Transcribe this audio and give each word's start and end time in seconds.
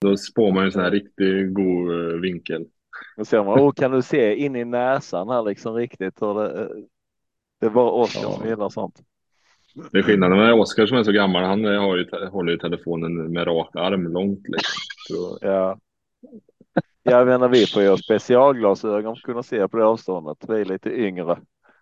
Då 0.00 0.16
spår 0.16 0.52
man 0.52 0.64
en 0.64 0.72
sån 0.72 0.82
här 0.82 0.90
riktigt 0.90 1.54
god 1.54 1.90
eh, 1.90 2.20
vinkel. 2.20 2.64
Då 3.16 3.24
ser 3.24 3.44
man, 3.44 3.60
oh, 3.60 3.72
kan 3.72 3.90
du 3.90 4.02
se 4.02 4.34
in 4.34 4.56
i 4.56 4.64
näsan 4.64 5.28
här 5.28 5.42
liksom 5.42 5.74
riktigt? 5.74 6.22
Och 6.22 6.34
det, 6.34 6.62
eh, 6.62 6.68
det 7.60 7.68
var 7.68 7.90
Oskar 7.90 8.20
Ja. 8.22 8.32
som 8.32 8.48
gillar 8.48 8.68
sånt. 8.68 9.00
Det 9.92 9.98
är 9.98 10.02
skillnaden 10.02 10.38
med 10.38 10.54
Oskar 10.54 10.86
som 10.86 10.98
är 10.98 11.02
så 11.02 11.12
gammal. 11.12 11.44
Han 11.44 11.64
eh, 11.64 11.80
har 11.80 11.96
ju, 11.96 12.06
håller 12.30 12.52
ju 12.52 12.58
telefonen 12.58 13.32
med 13.32 13.46
rak 13.46 13.76
arm 13.76 14.12
långt 14.12 14.48
liksom. 14.48 15.38
Ja. 15.40 15.78
Jag 17.02 17.26
menar 17.26 17.48
vi 17.48 17.66
får 17.66 17.82
ju 17.82 17.96
specialglasögon 17.96 19.02
för 19.02 19.10
att 19.10 19.22
kunna 19.22 19.42
se 19.42 19.68
på 19.68 19.76
det 19.76 19.84
avståndet. 19.84 20.38
Vi 20.48 20.60
är 20.60 20.64
lite 20.64 20.90
yngre. 20.90 21.38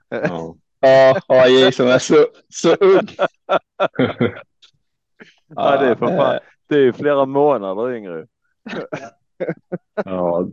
ja. 0.08 0.56
Ja, 0.84 1.20
AJ 1.28 1.72
som 1.72 1.86
är 1.86 1.98
så, 1.98 2.26
så 2.48 2.74
ung. 2.74 3.08
Ja, 5.56 5.76
det 5.80 5.86
är 5.86 5.94
för 5.94 6.06
fan. 6.06 6.38
Det 6.68 6.74
är 6.74 6.80
ju 6.80 6.92
flera 6.92 7.26
månader 7.26 7.96
yngre. 7.96 8.26
ja. 10.04 10.48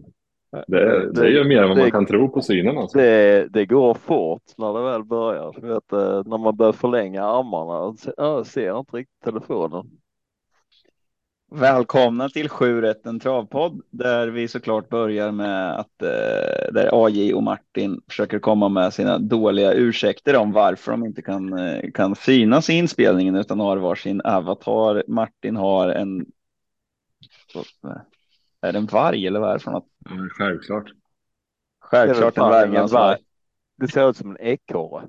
Det, 0.67 1.11
det 1.13 1.21
är 1.21 1.29
ju 1.29 1.43
mer 1.43 1.61
än 1.63 1.69
vad 1.69 1.77
man 1.77 1.91
kan 1.91 2.05
tro 2.05 2.29
på 2.29 2.41
synen 2.41 2.77
alltså. 2.77 2.97
Det, 2.97 3.47
det 3.49 3.65
går 3.65 3.93
fort 3.93 4.43
när 4.57 4.73
det 4.73 4.91
väl 4.91 5.03
börjar. 5.03 5.55
Du 5.61 5.67
vet, 5.67 5.91
eh, 5.93 6.23
när 6.25 6.37
man 6.37 6.55
börjar 6.55 6.73
förlänga 6.73 7.23
armarna. 7.23 7.95
Jag 8.17 8.45
ser 8.45 8.79
inte 8.79 8.97
riktigt 8.97 9.23
telefonen. 9.23 9.89
Välkomna 11.53 12.29
till 12.29 12.49
7 12.49 12.81
rätten 12.81 13.19
travpodd 13.19 13.81
där 13.89 14.27
vi 14.27 14.47
såklart 14.47 14.89
börjar 14.89 15.31
med 15.31 15.79
att 15.79 16.01
eh, 16.01 16.73
där 16.73 17.05
AJ 17.05 17.33
och 17.33 17.43
Martin 17.43 18.01
försöker 18.07 18.39
komma 18.39 18.69
med 18.69 18.93
sina 18.93 19.17
dåliga 19.17 19.73
ursäkter 19.73 20.35
om 20.35 20.51
varför 20.51 20.91
de 20.91 21.05
inte 21.05 21.21
kan, 21.21 21.59
eh, 21.59 21.91
kan 21.91 22.15
synas 22.15 22.69
i 22.69 22.73
inspelningen 22.73 23.35
utan 23.35 23.59
har 23.59 23.77
varsin 23.77 24.21
avatar. 24.21 25.03
Martin 25.07 25.55
har 25.55 25.89
en. 25.89 26.25
Är 28.61 28.71
det 28.71 28.77
en 28.77 28.85
varg 28.85 29.27
eller 29.27 29.39
vad 29.39 29.49
är 29.49 29.53
det 29.53 29.59
för 29.59 29.71
något? 29.71 29.87
Ja, 30.09 30.11
självklart. 30.31 30.91
Självklart 31.79 32.37
en 32.37 32.43
ingen 32.43 32.51
värmlandsvarg. 32.51 33.03
varg. 33.03 33.19
Det 33.77 33.87
ser 33.87 34.09
ut 34.09 34.17
som 34.17 34.29
en 34.29 34.37
ekorre. 34.39 35.07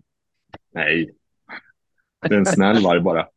Nej. 0.74 1.14
Det 2.20 2.34
är 2.34 2.38
en 2.38 2.46
snäll 2.46 2.84
varg 2.84 3.00
bara. 3.00 3.28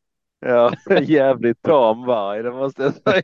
Ja, 0.47 0.73
jävligt 1.01 1.61
tam 1.61 2.05
varg, 2.05 2.43
det 2.43 2.51
måste 2.51 2.83
jag 2.83 2.93
säga. 2.93 3.23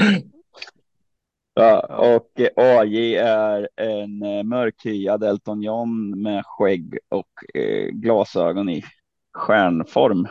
Ja, 1.54 1.80
och 1.98 2.40
eh, 2.40 2.48
AJ 2.56 3.16
är 3.16 3.68
en 3.76 4.22
eh, 4.22 4.42
mörkhyad 4.42 5.24
Elton 5.24 5.62
John 5.62 6.22
med 6.22 6.42
skägg 6.46 6.98
och 7.08 7.56
eh, 7.56 7.88
glasögon 7.88 8.68
i 8.68 8.84
stjärnform. 9.34 10.22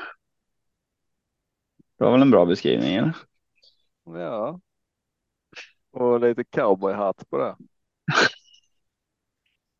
Det 1.98 2.04
var 2.04 2.12
väl 2.12 2.22
en 2.22 2.32
bra 2.32 2.46
beskrivning? 2.46 2.96
Eller? 2.96 3.14
Ja. 4.06 4.60
Och 5.92 6.20
lite 6.20 6.44
cowboyhatt 6.44 7.30
på 7.30 7.38
det. 7.38 7.56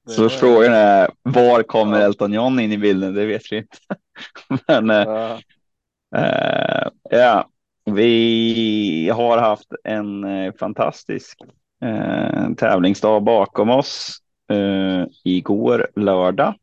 Det 0.06 0.12
Så 0.12 0.26
är- 0.26 0.30
frågan 0.30 0.74
är 0.74 1.12
var 1.22 1.64
kommer. 1.64 2.02
Elton 2.02 2.34
John 2.34 2.60
in 2.60 2.72
i 2.72 2.78
bilden? 2.78 3.14
Det 3.14 3.26
vet 3.26 3.52
vi 3.52 3.58
inte. 3.58 3.78
Men 4.68 4.90
eh, 4.90 5.06
Ja, 5.06 5.42
eh, 6.16 6.88
ja, 7.10 7.50
vi 7.86 9.10
har 9.14 9.38
haft 9.38 9.68
en 9.84 10.24
eh, 10.24 10.54
fantastisk 10.60 11.38
eh, 11.84 12.54
tävlingsdag 12.58 13.24
bakom 13.24 13.70
oss 13.70 14.18
eh, 14.52 15.06
igår 15.24 15.88
lördag. 15.96 16.54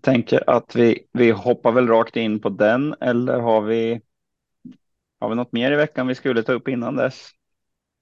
Tänker 0.00 0.50
att 0.50 0.76
vi, 0.76 1.06
vi 1.12 1.30
hoppar 1.30 1.72
väl 1.72 1.88
rakt 1.88 2.16
in 2.16 2.40
på 2.40 2.48
den 2.48 2.94
eller 3.00 3.40
har 3.40 3.60
vi 3.60 4.00
har 5.20 5.28
vi 5.28 5.34
något 5.34 5.52
mer 5.52 5.72
i 5.72 5.76
veckan 5.76 6.06
vi 6.06 6.14
skulle 6.14 6.42
ta 6.42 6.52
upp 6.52 6.68
innan 6.68 6.96
dess? 6.96 7.30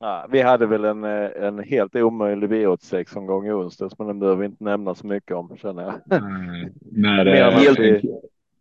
Ja, 0.03 0.27
vi 0.31 0.41
hade 0.41 0.67
väl 0.67 0.85
en, 0.85 1.05
eh, 1.05 1.31
en 1.37 1.59
helt 1.59 1.97
omöjlig 1.97 2.51
V86-omgång 2.51 3.47
i 3.47 3.53
onsdags, 3.53 3.99
men 3.99 4.07
den 4.07 4.19
behöver 4.19 4.41
vi 4.41 4.47
inte 4.47 4.65
nämna 4.65 4.95
så 4.95 5.07
mycket 5.07 5.37
om 5.37 5.57
känner 5.57 5.83
jag. 5.83 5.95
Mer 6.93 7.27
än 7.27 7.53
eh, 7.53 7.57
att 7.71 7.79
en, 7.79 7.83
vi- 7.83 8.21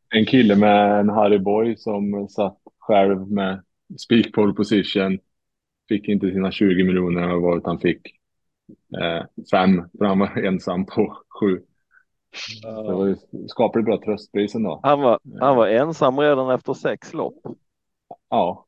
en 0.09 0.25
kille 0.25 0.55
med 0.55 0.99
en 0.99 1.09
Harry 1.09 1.39
Boy 1.39 1.75
som 1.77 2.27
satt 2.29 2.57
själv 2.79 3.31
med 3.31 3.61
speak 3.99 4.31
pole 4.33 4.53
position. 4.53 5.19
Fick 5.89 6.07
inte 6.07 6.31
sina 6.31 6.51
20 6.51 6.83
miljoner 6.83 7.29
av 7.29 7.41
vad 7.41 7.67
han 7.67 7.79
fick 7.79 8.01
eh, 9.01 9.23
fem. 9.51 9.83
För 9.97 10.05
han 10.05 10.19
var 10.19 10.45
ensam 10.45 10.85
på 10.85 11.17
sju. 11.39 11.59
Det 12.63 12.93
var 12.93 13.07
ju 13.07 13.15
skapligt 13.47 13.85
bra 13.85 13.97
tröstpris 14.05 14.55
ändå. 14.55 14.79
Han 14.83 15.01
var, 15.01 15.19
han 15.39 15.55
var 15.55 15.67
ensam 15.67 16.19
redan 16.19 16.49
efter 16.51 16.73
sex 16.73 17.13
lopp, 17.13 17.35
Ja. 18.29 18.65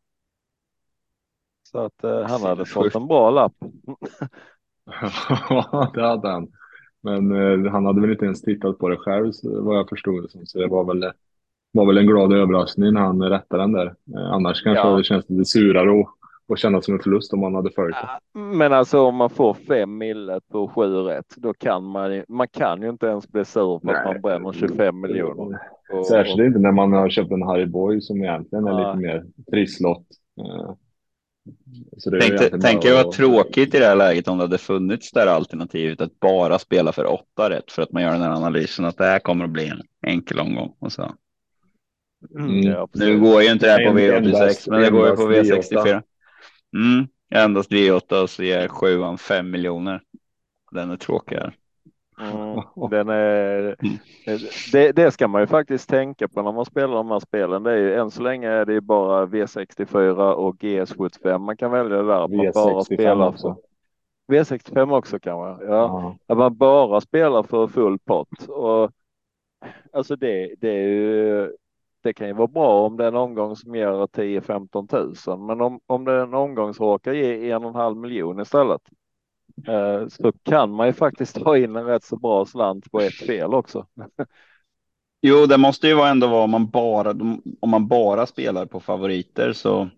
Så 1.74 1.80
att 1.80 2.04
eh, 2.04 2.22
han 2.22 2.42
hade 2.42 2.66
fått 2.66 2.96
en 2.96 3.08
bra 3.08 3.30
lapp. 3.30 3.54
det 5.94 6.02
hade 6.08 6.30
han. 6.30 6.48
Men 7.04 7.32
eh, 7.66 7.72
han 7.72 7.86
hade 7.86 8.02
väl 8.02 8.12
inte 8.12 8.26
ens 8.26 8.42
tittat 8.42 8.78
på 8.78 8.90
det 8.90 8.98
själv 8.98 9.32
vad 9.44 9.78
jag 9.78 9.90
förstod 9.90 10.24
det 10.24 10.30
som. 10.30 10.46
Så 10.46 10.60
det 10.60 10.68
var 10.68 10.84
väl, 10.84 11.12
var 11.72 11.86
väl 11.86 11.98
en 11.98 12.08
glad 12.08 12.34
överraskning 12.34 12.94
när 12.94 13.02
han 13.02 13.24
rättade 13.24 13.64
den 13.64 13.72
där. 13.72 13.86
Eh, 13.86 14.32
annars 14.34 14.64
kanske 14.64 14.88
Ja. 14.88 14.98
det 14.98 15.04
känns 15.04 15.30
lite 15.30 15.46
surare 15.46 15.92
och, 15.92 16.10
och 16.48 16.58
kännas 16.58 16.86
som 16.86 16.94
en 16.94 17.00
förlust 17.00 17.34
om 17.34 17.44
han 17.44 17.56
hade 17.56 17.72
följt 17.72 17.96
det. 18.34 18.40
Men 18.40 18.74
alltså 18.74 19.00
om 19.02 19.16
man 19.16 19.30
får 19.30 19.54
fem 19.54 19.98
mille 19.98 20.40
på 20.52 20.68
sju 20.68 20.94
rätt, 20.96 21.36
då 21.38 21.54
kan 21.54 21.84
man 21.84 22.24
man 22.30 22.48
kan 22.48 22.82
ju 22.82 22.90
inte 22.90 23.06
ens 23.06 23.32
bli 23.32 23.46
sur 23.46 23.80
för 23.80 23.94
att 23.94 24.06
man 24.06 24.22
bränner 24.22 24.52
25 24.54 25.02
miljoner. 25.02 25.60
Och- 25.94 26.06
Särskilt 26.08 26.40
inte 26.48 26.60
när 26.60 26.72
man 26.72 26.94
har 26.94 27.10
köpt 27.10 27.32
en 27.32 27.42
Harry 27.44 27.66
Boy 27.66 28.02
som 28.02 28.24
egentligen 28.24 28.68
är 28.68 28.72
Ja. 28.72 28.78
lite 28.94 28.98
mer 29.08 29.26
trisslott. 29.52 30.06
Eh, 30.40 30.72
Tänkte, 32.22 32.50
bara 32.58 32.80
det 32.82 32.94
var 32.94 33.02
att- 33.02 33.12
tråkigt 33.12 33.76
i 33.76 33.80
det 33.80 33.86
här 33.86 33.96
läget 33.96 34.28
om 34.28 34.38
det 34.38 34.44
hade 34.44 34.58
funnits 34.58 35.12
det 35.12 35.20
här 35.20 35.28
alternativet 35.28 36.02
att 36.02 36.20
bara 36.20 36.60
spela 36.60 36.92
för 36.92 37.06
åtta 37.06 37.50
rätt 37.50 37.72
för 37.72 37.82
att 37.82 37.92
man 37.92 38.04
gör 38.04 38.12
den 38.12 38.22
här 38.22 38.32
analysen 38.36 38.86
att 38.86 38.98
det 38.98 39.06
här 39.06 39.20
kommer 39.20 39.46
att 39.46 39.52
bli 39.52 39.68
en 39.68 39.82
enkel 40.08 40.40
omgång. 40.40 40.76
Och 40.80 40.92
så. 40.92 41.16
Mm, 42.40 42.62
ja, 42.62 42.88
Nu 42.94 43.20
går 43.20 43.42
ju 43.44 43.52
inte 43.52 43.66
det 43.66 43.72
här 43.72 43.86
på 43.86 43.90
En- 43.92 43.98
V86 43.98 44.16
endast- 44.26 44.68
men 44.68 44.82
det 44.82 44.90
går 44.90 45.10
ju 45.10 45.16
på 45.16 45.22
endast 45.32 45.72
V64. 45.72 46.02
Mm, 46.76 47.08
endast 47.36 47.72
V8 47.72 48.22
och 48.22 48.30
så 48.30 48.44
ger 48.44 48.68
sjuan 48.68 49.18
fem 49.18 49.52
miljoner. 49.52 50.02
Den 50.72 50.92
är 50.92 50.98
tråkigare. 50.98 51.54
Mm, 52.20 52.62
den 52.90 53.10
är, 53.10 53.76
det, 54.72 54.92
det 54.92 55.12
ska 55.12 55.28
man 55.28 55.42
ju 55.42 55.48
faktiskt 55.48 55.90
tänka 55.90 56.28
på 56.28 56.42
när 56.42 56.52
man 56.52 56.66
spelar 56.66 56.94
de 56.96 57.12
här 57.12 57.20
spelen. 57.20 57.64
Det 57.64 57.72
är 57.72 57.78
ju, 57.78 57.94
än 57.94 58.12
så 58.12 58.22
länge 58.22 58.50
är 58.50 58.66
det 58.66 58.74
ju 58.74 58.82
bara 58.82 59.26
V64 59.26 60.32
och 60.32 60.56
GS75 60.56 61.38
man 61.38 61.58
kan 61.58 61.72
välja 61.72 62.02
där. 62.02 62.24
att 62.24 62.32
Man 62.32 62.52
bara 62.54 62.82
V65 62.82 62.84
spelar 62.84 63.28
också. 63.28 63.58
För, 64.28 64.34
V65 64.34 64.98
också 64.98 65.20
kanske. 65.20 65.66
Ja. 65.66 65.70
Ja. 65.72 66.16
Att 66.28 66.38
man 66.38 66.58
bara 66.58 67.02
spelar 67.02 67.44
för 67.44 67.68
full 67.68 68.00
pott. 68.00 68.48
Och, 68.48 68.92
alltså 69.94 70.16
det, 70.16 70.56
det 70.58 70.74
ju, 70.74 71.52
det 72.04 72.14
kan 72.14 72.28
ju 72.28 72.34
vara 72.34 72.48
bra 72.48 72.86
om 72.86 72.98
det 72.98 73.04
är 73.04 73.08
en 73.08 73.16
omgång 73.16 73.56
som 73.56 73.76
ger 73.76 73.88
10-15 73.88 74.88
tusen. 74.88 75.46
Men 75.46 75.62
om, 75.62 75.80
om 75.86 76.06
det 76.06 76.12
är 76.12 76.24
en 76.24 76.34
omgång 76.34 76.74
som 76.74 76.86
råkar 76.86 77.14
ge 77.14 77.52
en 77.52 77.64
och 77.64 77.70
en 77.70 77.76
halv 77.76 77.98
miljon 77.98 78.40
istället. 78.40 78.82
Eh, 79.68 80.08
så 80.08 80.32
kan 80.44 80.72
man 80.72 80.88
ju 80.88 80.94
faktiskt 80.94 81.36
ta 81.44 81.58
in 81.58 81.76
en 81.76 81.86
rätt 81.86 82.04
så 82.04 82.16
bra 82.18 82.46
slant 82.46 82.92
på 82.92 83.02
ett 83.02 83.14
fel 83.16 83.54
också. 83.54 83.86
Jo, 85.22 85.46
det 85.46 85.58
måste 85.58 85.88
ju 85.88 85.94
vara 85.94 86.10
ändå 86.10 86.28
vara 86.28 86.44
om 86.44 86.52
man 86.52 86.70
bara 86.70 87.10
om 87.62 87.70
man 87.70 87.88
bara 87.88 88.26
spelar 88.26 88.66
på 88.66 88.80
favoriter 88.80 89.54
så. 89.54 89.90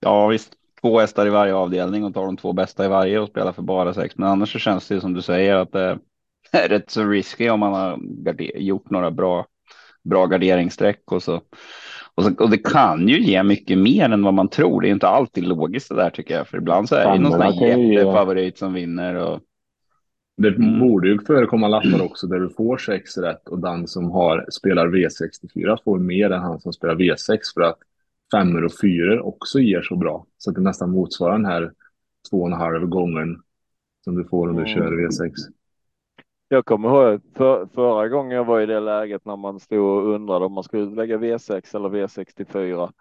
Ja, 0.00 0.26
visst 0.28 0.52
två 0.80 1.00
hästar 1.00 1.26
i 1.26 1.30
varje 1.30 1.54
avdelning 1.54 2.04
och 2.04 2.14
tar 2.14 2.24
de 2.26 2.36
två 2.36 2.52
bästa 2.52 2.84
i 2.84 2.88
varje 2.88 3.18
och 3.18 3.28
spelar 3.28 3.52
för 3.52 3.62
bara 3.62 3.94
sex. 3.94 4.18
Men 4.18 4.28
annars 4.28 4.52
så 4.52 4.58
känns 4.58 4.88
det 4.88 4.94
ju 4.94 5.00
som 5.00 5.14
du 5.14 5.22
säger 5.22 5.54
att 5.54 5.72
det 5.72 5.98
är 6.52 6.68
rätt 6.68 6.90
så 6.90 7.04
risky 7.04 7.48
om 7.48 7.60
man 7.60 7.72
har 7.72 8.00
gjort 8.58 8.90
några 8.90 9.10
bra, 9.10 9.46
bra 10.04 10.26
garderingsträck 10.26 11.12
och 11.12 11.22
så. 11.22 11.40
Och, 12.18 12.24
så. 12.24 12.44
och 12.44 12.50
det 12.50 12.58
kan 12.58 13.08
ju 13.08 13.20
ge 13.20 13.42
mycket 13.42 13.78
mer 13.78 14.08
än 14.10 14.22
vad 14.22 14.34
man 14.34 14.48
tror. 14.48 14.80
Det 14.80 14.88
är 14.88 14.92
inte 14.92 15.08
alltid 15.08 15.44
logiskt 15.44 15.88
det 15.88 15.94
där 15.94 16.10
tycker 16.10 16.34
jag. 16.34 16.48
För 16.48 16.58
ibland 16.58 16.88
så 16.88 16.94
är 16.94 17.12
det 17.12 17.18
någon 17.18 17.32
sån 17.32 17.40
här 17.42 17.52
ge- 17.52 17.94
jättefavorit 17.94 18.58
som 18.58 18.72
vinner. 18.72 19.14
Och, 19.14 19.40
Det 20.42 20.48
Mm. 20.48 20.80
borde 20.80 21.08
ju 21.08 21.18
förekomma 21.18 21.68
lappar 21.68 22.02
också 22.04 22.26
där 22.26 22.38
du 22.40 22.48
får 22.50 22.76
sex 22.78 23.18
rätt 23.18 23.48
och 23.48 23.58
den 23.58 23.86
som 23.86 24.10
har, 24.10 24.46
spelar 24.50 24.86
V64 24.88 25.76
får 25.84 25.98
mer 25.98 26.30
än 26.30 26.40
han 26.42 26.60
som 26.60 26.72
spelar 26.72 26.94
V6 26.94 27.38
för 27.54 27.60
att 27.60 27.78
femmor 28.32 28.64
och 28.64 28.72
fyror 28.82 29.26
också 29.26 29.58
ger 29.60 29.82
så 29.82 29.96
bra. 29.96 30.26
Så 30.38 30.50
att 30.50 30.56
det 30.56 30.62
nästan 30.62 30.90
motsvarar 30.90 31.32
den 31.32 31.44
här 31.46 31.72
två 32.30 32.40
och 32.40 32.46
en 32.46 32.52
halv 32.52 32.86
gången 32.86 33.36
som 34.04 34.14
du 34.16 34.24
får 34.24 34.48
om 34.48 34.56
du 34.56 34.62
Mm. 34.62 34.74
kör 34.74 34.92
V6. 34.92 35.32
Jag 36.50 36.64
kommer 36.64 36.88
ihåg 36.88 37.20
för, 37.34 37.66
förra 37.66 38.08
gången 38.08 38.36
jag 38.36 38.44
var 38.44 38.60
i 38.60 38.66
det 38.66 38.80
läget 38.80 39.24
när 39.24 39.36
man 39.36 39.60
stod 39.60 39.80
och 39.80 40.14
undrade 40.14 40.44
om 40.44 40.52
man 40.52 40.64
skulle 40.64 40.94
lägga 40.94 41.16
V6 41.18 41.76
eller 41.76 41.88
V64. 41.88 42.92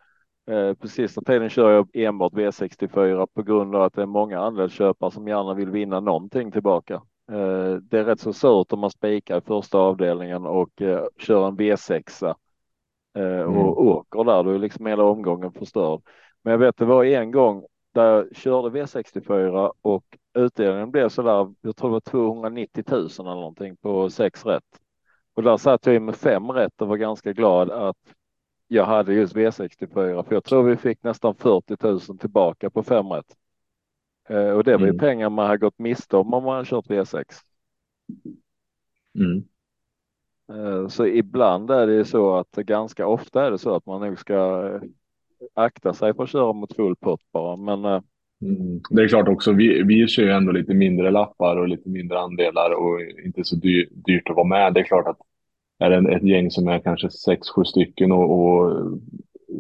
Eh, 0.50 0.74
på 0.74 0.88
sista 0.88 1.22
tiden 1.22 1.50
kör 1.50 1.72
jag 1.72 1.90
enbart 1.94 2.34
V64 2.34 3.28
på 3.34 3.44
grund 3.44 3.76
av 3.76 3.82
att 3.82 3.94
det 3.94 4.02
är 4.02 4.06
många 4.06 4.40
andelsköpare 4.40 5.12
som 5.12 5.28
gärna 5.28 5.54
vill 5.54 5.70
vinna 5.70 6.00
någonting 6.00 6.52
tillbaka. 6.52 6.94
Eh, 7.32 7.74
det 7.82 8.00
är 8.00 8.04
rätt 8.04 8.20
så 8.20 8.34
surt 8.34 8.74
om 8.74 8.80
man 8.80 8.92
spikar 8.92 9.38
i 9.38 9.42
första 9.42 9.78
avdelningen 9.78 10.46
och 10.46 10.82
eh, 10.82 11.06
kör 11.18 11.48
en 11.48 11.58
V6 11.58 12.24
och 12.26 13.22
mm. 13.22 13.58
åker 13.58 14.24
där. 14.24 14.44
Då 14.44 14.50
är 14.50 14.60
liksom 14.60 14.86
hela 14.86 15.04
omgången 15.04 15.52
förstörd. 15.52 16.02
Men 16.44 16.52
jag 16.52 16.58
vet 16.58 16.78
det 16.78 16.86
var 16.86 17.04
en 17.04 17.32
gång 17.32 17.66
där 17.98 18.16
jag 18.16 18.36
körde 18.36 18.80
V64 18.80 19.72
och 19.82 20.18
utdelningen 20.34 20.92
blev 20.92 21.10
så 21.10 21.22
där. 21.22 21.54
Jag 21.62 21.76
tror 21.76 21.90
det 21.90 21.94
var 21.94 22.00
290 22.00 22.84
000 22.88 23.00
eller 23.00 23.24
någonting 23.24 23.78
på 23.78 24.10
sex 24.10 24.46
rätt. 24.46 24.82
Och 25.34 25.44
där 25.44 25.58
satt 25.58 25.86
jag 25.86 26.02
med 26.02 26.16
fem 26.16 26.52
rätt 26.52 26.82
och 26.82 26.88
var 26.88 26.98
ganska 26.98 27.34
glad 27.34 27.72
att 27.72 27.98
jag 28.68 28.86
hade 28.86 29.14
just 29.14 29.36
V64 29.36 30.24
för 30.24 30.36
jag 30.36 30.44
tror 30.44 30.64
vi 30.64 30.78
fick 30.78 31.04
nästan 31.04 31.36
40 31.36 31.76
000 31.82 32.00
tillbaka 32.20 32.70
på 32.70 32.84
fem 32.84 33.08
rätt. 33.08 33.36
Eh, 34.30 34.50
och 34.50 34.64
det 34.64 34.78
var 34.78 34.86
ju 34.86 34.90
mm. 34.90 35.00
pengar 35.00 35.30
man 35.30 35.48
har 35.48 35.58
gått 35.58 35.80
miste 35.80 36.18
om 36.18 36.34
om 36.34 36.44
man 36.44 36.66
kört 36.66 36.88
V6. 36.88 37.24
Mm. 39.16 39.44
Eh, 40.50 40.88
så 40.88 41.06
ibland 41.06 41.72
är 41.72 41.88
det 41.88 41.94
ju 41.94 42.06
så 42.06 42.36
att 42.36 42.52
ganska 42.52 43.08
ofta 43.08 43.46
är 43.46 43.52
det 43.52 43.58
så 43.58 43.76
att 43.76 43.86
man 43.86 44.02
nog 44.02 44.20
ska 44.20 44.68
eh, 44.74 44.82
akta 45.54 45.94
sig 45.94 46.14
för 46.14 46.24
att 46.24 46.30
köra 46.30 46.54
mot 46.54 46.76
full 46.76 46.96
pott 46.96 47.22
bara. 47.34 47.56
Men 47.56 47.86
mm. 48.42 48.82
Det 48.90 49.04
är 49.04 49.08
klart 49.08 49.28
också, 49.28 49.52
vi, 49.52 49.84
vi 49.84 50.08
kör 50.08 50.24
ju 50.24 50.32
ändå 50.32 50.52
lite 50.52 50.74
mindre 50.74 51.12
lappar 51.12 51.58
och 51.58 51.68
lite 51.68 51.90
mindre 51.90 52.20
andelar 52.20 52.72
och 52.72 53.02
inte 53.26 53.44
så 53.44 53.56
dyr, 53.56 53.90
dyrt 53.92 54.30
att 54.30 54.36
vara 54.36 54.48
med. 54.48 54.74
Det 54.74 54.80
är 54.80 54.84
klart 54.84 55.08
att 55.08 55.18
är 55.80 55.90
det 55.90 56.16
ett 56.16 56.24
gäng 56.24 56.52
som 56.52 56.68
är 56.68 56.80
kanske 56.80 57.10
sex, 57.10 57.50
sju 57.50 57.64
stycken 57.64 58.12
och, 58.12 58.40
och 58.40 58.92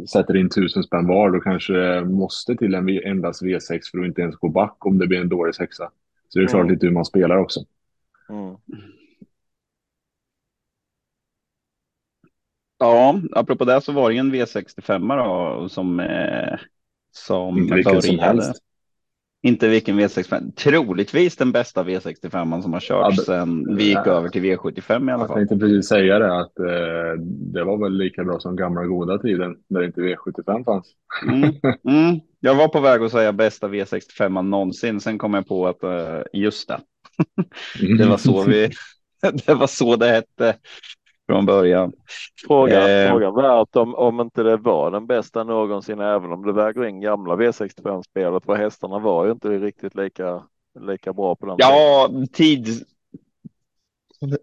sätter 0.09 0.37
in 0.37 0.49
tusen 0.49 0.83
spänn 0.83 1.07
var, 1.07 1.31
då 1.31 1.39
kanske 1.39 2.01
måste 2.01 2.55
till 2.55 2.73
en 2.73 2.89
endast 2.89 3.43
V6 3.43 3.79
för 3.91 3.99
att 3.99 4.07
inte 4.07 4.21
ens 4.21 4.35
gå 4.35 4.49
back 4.49 4.85
om 4.85 4.97
det 4.97 5.07
blir 5.07 5.21
en 5.21 5.29
dålig 5.29 5.55
sexa. 5.55 5.89
Så 6.29 6.39
det 6.39 6.45
är 6.45 6.47
klart 6.47 6.61
mm. 6.61 6.73
lite 6.73 6.85
hur 6.85 6.93
man 6.93 7.05
spelar 7.05 7.37
också. 7.37 7.59
Mm. 8.29 8.55
Ja, 12.79 13.21
apropå 13.31 13.65
det 13.65 13.81
så 13.81 13.91
var 13.91 14.09
det 14.09 14.17
en 14.17 14.35
V65 14.35 15.17
då 15.17 15.69
som, 15.69 15.99
eh, 15.99 16.59
som 17.11 17.57
inte 17.57 17.75
vilken 17.75 18.01
som 18.01 18.19
helst. 18.19 18.63
Inte 19.41 19.67
vilken 19.67 19.99
V65, 19.99 20.51
troligtvis 20.55 21.35
den 21.35 21.51
bästa 21.51 21.83
V65 21.83 22.61
som 22.61 22.73
har 22.73 22.79
körts 22.79 23.17
ja, 23.17 23.23
sedan 23.23 23.75
vi 23.75 23.83
gick 23.83 24.07
över 24.07 24.29
till 24.29 24.41
V75 24.41 25.09
i 25.09 25.13
alla 25.13 25.27
fall. 25.27 25.39
Jag 25.39 25.49
tänkte 25.49 25.65
precis 25.65 25.87
säga 25.87 26.19
det 26.19 26.39
att 26.39 26.59
eh, 26.59 27.21
det 27.53 27.63
var 27.63 27.83
väl 27.83 27.97
lika 27.97 28.23
bra 28.23 28.39
som 28.39 28.55
gamla 28.55 28.85
goda 28.85 29.17
tiden 29.17 29.55
när 29.67 29.83
inte 29.83 30.01
V75 30.01 30.65
fanns. 30.65 30.87
Mm, 31.27 31.41
mm. 31.87 32.19
Jag 32.39 32.55
var 32.55 32.67
på 32.67 32.79
väg 32.79 33.01
att 33.01 33.11
säga 33.11 33.33
bästa 33.33 33.67
V65 33.67 34.41
någonsin, 34.41 34.99
sen 34.99 35.17
kom 35.17 35.33
jag 35.33 35.47
på 35.47 35.67
att 35.67 35.83
eh, 35.83 36.21
just 36.33 36.67
det. 36.67 36.79
det 37.97 38.05
var 38.05 38.17
så 38.17 38.43
vi, 38.43 38.69
det 39.45 39.53
var 39.53 39.67
så 39.67 39.95
det 39.95 40.07
hette 40.07 40.55
från 41.27 41.45
början. 41.45 41.93
Fråga, 42.47 43.03
eh, 43.03 43.09
fråga 43.09 43.31
värt 43.31 43.75
om, 43.75 43.95
om 43.95 44.19
inte 44.19 44.43
det 44.43 44.57
var 44.57 44.91
den 44.91 45.07
bästa 45.07 45.43
någonsin, 45.43 45.99
även 45.99 46.31
om 46.31 46.45
det 46.45 46.53
väger 46.53 46.85
in 46.85 47.01
gamla 47.01 47.35
V65-spelet, 47.35 48.45
för 48.45 48.55
hästarna 48.55 48.99
var 48.99 49.25
ju 49.25 49.31
inte 49.31 49.49
riktigt 49.49 49.95
lika, 49.95 50.43
lika 50.79 51.13
bra 51.13 51.35
på 51.35 51.45
den. 51.45 51.55
Ja, 51.59 52.09
tid. 52.33 52.67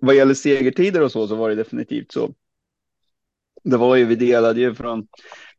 Vad 0.00 0.14
gäller 0.14 0.34
segertider 0.34 1.02
och 1.02 1.12
så, 1.12 1.26
så 1.26 1.34
var 1.34 1.48
det 1.48 1.54
definitivt 1.54 2.12
så. 2.12 2.30
Det 3.64 3.76
var 3.76 3.96
ju, 3.96 4.04
vi 4.04 4.14
delade 4.14 4.60
ju 4.60 4.74
från 4.74 5.06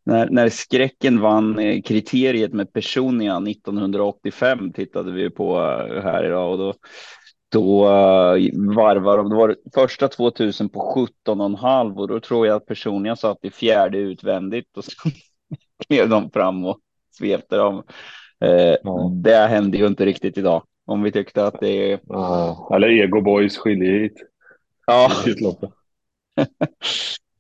när, 0.06 0.30
när 0.30 0.50
skräcken 0.50 1.22
vann 1.22 1.60
eh, 1.60 1.82
kriteriet 1.82 2.54
med 2.54 2.74
Personia 2.74 3.38
1985 3.38 4.74
tittade 4.74 5.12
vi 5.12 5.30
på 5.30 5.58
eh, 5.58 6.04
här 6.04 6.26
idag 6.26 6.52
och 6.52 6.58
då 6.58 6.74
då 7.56 7.86
uh, 7.86 8.76
varvar 8.76 9.18
de. 9.18 9.30
Det 9.30 9.36
var 9.36 9.56
första 9.74 10.08
2000 10.08 10.70
på 10.70 11.08
17 11.26 11.42
och 11.42 11.46
en 11.46 11.56
halv 11.56 12.00
och 12.00 12.08
då 12.08 12.20
tror 12.20 12.48
jag 12.48 12.56
att 12.56 12.66
personligen 12.66 13.18
satt 13.18 13.38
i 13.42 13.52
fjärde 13.52 13.98
utvändigt 13.98 14.78
och 14.78 14.84
så 14.84 14.92
klev 15.88 16.10
de 16.10 16.32
fram 16.32 16.66
och 16.66 16.80
svepte 17.12 17.56
dem. 17.56 17.84
Ja. 18.84 19.12
Det 19.24 19.36
hände 19.36 19.78
ju 19.78 19.88
inte 19.88 20.06
riktigt 20.06 20.38
idag. 20.38 20.64
Om 20.86 21.04
vi 21.04 21.12
tyckte 21.12 21.48
att 21.48 21.60
det 21.60 21.92
är. 21.92 22.00
Ja. 22.08 22.70
Eller 22.76 22.88
Ego 22.88 23.22
Boys 23.22 23.58
skiljer 23.58 24.00
hit. 24.00 24.18
Ja. 24.88 25.12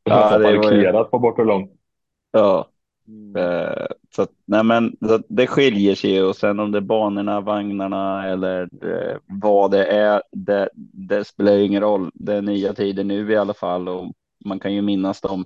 ja, 0.03 0.37
det 0.37 0.57
var 0.57 0.71
ju... 0.71 1.03
på 1.03 1.19
bort 1.19 1.39
och 1.39 1.45
långt. 1.45 1.71
Ja. 2.31 2.69
Mm. 3.07 3.35
Eh, 3.35 3.85
så 4.15 4.21
att, 4.21 4.31
nej 4.45 4.63
men 4.63 4.95
det 5.27 5.47
skiljer 5.47 5.95
sig 5.95 6.23
och 6.23 6.35
sen 6.35 6.59
om 6.59 6.71
det 6.71 6.77
är 6.77 6.81
banorna, 6.81 7.41
vagnarna 7.41 8.27
eller 8.27 8.61
eh, 8.61 9.17
vad 9.25 9.71
det 9.71 9.85
är, 9.85 10.21
det, 10.31 10.69
det 10.93 11.27
spelar 11.27 11.57
ingen 11.57 11.81
roll. 11.81 12.11
Det 12.13 12.33
är 12.33 12.41
nya 12.41 12.73
tider 12.73 13.03
nu 13.03 13.31
i 13.31 13.37
alla 13.37 13.53
fall 13.53 13.87
och 13.89 14.13
man 14.45 14.59
kan 14.59 14.73
ju 14.73 14.81
minnas 14.81 15.21
de, 15.21 15.45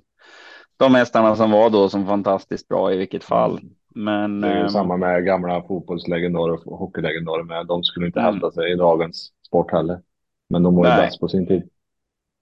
de 0.76 0.94
hästarna 0.94 1.36
som 1.36 1.50
var 1.50 1.70
då 1.70 1.88
som 1.88 2.06
fantastiskt 2.06 2.68
bra 2.68 2.92
i 2.92 2.96
vilket 2.96 3.24
fall. 3.24 3.58
Mm. 3.58 3.74
Men, 3.94 4.40
det 4.40 4.48
är 4.48 4.56
ju 4.56 4.62
eh, 4.62 4.68
samma 4.68 4.96
med 4.96 5.24
gamla 5.24 5.62
fotbollslegendarer 5.62 6.68
och 6.68 6.78
hockeylegendarer 6.78 7.44
med. 7.44 7.66
De 7.66 7.84
skulle 7.84 8.06
inte 8.06 8.20
mm. 8.20 8.32
hävda 8.32 8.50
sig 8.50 8.72
i 8.72 8.76
dagens 8.76 9.32
sport 9.46 9.72
heller. 9.72 10.00
Men 10.48 10.62
de 10.62 10.74
var 10.74 10.84
ju 10.84 11.02
bäst 11.02 11.20
på 11.20 11.28
sin 11.28 11.46
tid. 11.46 11.68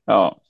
Ja, 0.04 0.40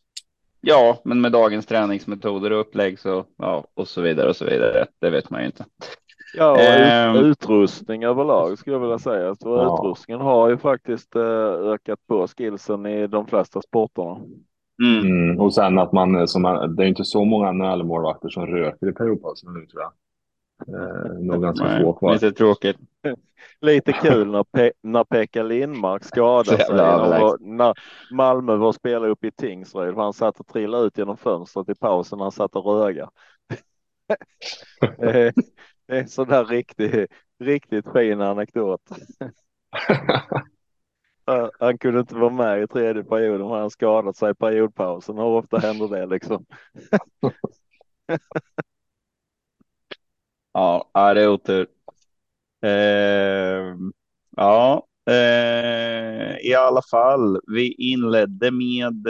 Ja, 0.60 1.00
men 1.05 1.20
med 1.20 1.32
dagens 1.32 1.66
träningsmetoder 1.66 2.52
och 2.52 2.60
upplägg 2.60 2.99
så 2.99 3.25
ja, 3.37 3.64
och 3.75 3.88
så 3.88 4.00
vidare 4.00 4.28
och 4.28 4.37
så 4.37 4.44
vidare. 4.44 4.87
Det 5.00 5.10
vet 5.10 5.31
man 5.31 5.40
ju 5.40 5.46
inte. 5.46 5.64
Ja, 6.34 6.52
och 6.52 7.16
um, 7.16 7.25
utrustning 7.25 8.05
överlag 8.05 8.58
skulle 8.58 8.76
jag 8.76 8.81
vilja 8.81 8.99
säga. 8.99 9.34
Så 9.34 9.49
ja. 9.49 9.75
utrustningen 9.75 10.20
har 10.20 10.49
ju 10.49 10.58
faktiskt 10.58 11.16
uh, 11.16 11.22
ökat 11.72 11.99
på 12.08 12.26
skillsen 12.26 12.87
i 12.87 13.06
de 13.06 13.26
flesta 13.26 13.62
sporterna. 13.62 14.20
Mm. 14.82 15.06
Mm. 15.06 15.40
Och 15.40 15.55
sen 15.55 15.78
att 15.78 15.93
man, 15.93 16.28
som 16.28 16.43
det 16.76 16.84
är 16.84 16.88
inte 16.88 17.05
så 17.05 17.25
många 17.25 17.52
NHL-målvakter 17.52 18.28
som 18.28 18.46
röker 18.46 18.88
i 18.88 18.93
periodpausen 18.93 19.55
nu 19.55 19.66
tror 19.66 19.82
jag. 19.82 19.93
Eh, 20.66 21.20
nog 21.20 21.43
ganska 21.43 21.64
Nej, 21.64 21.82
få 21.82 21.93
kvar. 21.93 22.12
Lite 22.12 22.32
tråkigt. 22.32 22.76
Lite 23.60 23.93
kul 23.93 24.31
när, 24.31 24.44
Pe 24.44 24.72
när 24.82 25.05
Pekka 25.05 25.43
Lindmark 25.43 26.05
skadade 26.05 26.64
sig 26.64 26.76
när, 26.76 27.38
när 27.40 27.75
Malmö 28.10 28.56
var 28.56 28.72
spelare 28.72 29.10
uppe 29.10 29.26
i 29.26 29.31
Tingsryd. 29.31 29.94
Han 29.94 30.12
satt 30.12 30.40
och 30.40 30.46
trillade 30.46 30.87
ut 30.87 30.99
genom 30.99 31.16
fönstret 31.16 31.69
i 31.69 31.75
pausen 31.75 32.19
när 32.19 32.25
han 32.25 32.32
satt 32.32 32.56
och 32.56 32.64
röga. 32.64 33.10
det 34.99 35.32
är 35.87 36.00
en 36.00 36.08
sån 36.08 36.28
där 36.28 36.44
riktigt, 36.44 37.10
riktigt 37.38 37.93
fin 37.93 38.20
anekdot. 38.20 38.82
Han 41.58 41.78
kunde 41.78 42.00
inte 42.00 42.14
vara 42.14 42.31
med 42.31 42.62
i 42.62 42.66
tredje 42.66 43.05
perioden. 43.05 43.46
Han 43.46 43.70
skadat 43.70 44.16
sig 44.16 44.31
i 44.31 44.34
periodpausen. 44.34 45.16
Hur 45.16 45.25
ofta 45.25 45.58
händer 45.58 45.88
det 45.88 46.06
liksom? 46.06 46.46
Ja, 50.93 51.15
det 51.15 51.22
är 51.22 51.29
otur. 51.29 51.67
Eh, 52.62 53.77
ja, 54.36 54.86
eh, 55.10 56.36
i 56.46 56.55
alla 56.55 56.82
fall. 56.91 57.41
Vi 57.46 57.72
inledde 57.72 58.50
med 58.50 59.08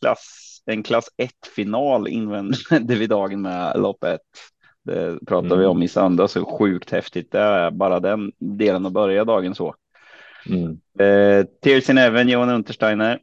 klass, 0.00 0.62
en 0.66 0.82
klass 0.82 1.08
1-final 1.16 2.08
invände 2.08 2.94
vi 2.94 3.06
dagen 3.06 3.42
med 3.42 3.80
lopp 3.80 4.04
1. 4.04 4.20
Det 4.82 5.18
pratade 5.26 5.54
mm. 5.54 5.58
vi 5.58 5.66
om 5.66 5.82
i 5.82 5.88
söndags. 5.88 6.32
Så 6.32 6.44
sjukt 6.58 6.90
häftigt 6.90 7.32
det 7.32 7.40
är 7.40 7.70
bara 7.70 8.00
den 8.00 8.32
delen 8.38 8.86
att 8.86 8.92
börja 8.92 9.24
dagen 9.24 9.54
så. 9.54 9.74
Mm. 10.48 10.80
Eh, 10.98 11.46
Tirsin 11.62 11.98
Even, 11.98 12.28
Johan 12.28 12.48
Untersteiner. 12.48 13.20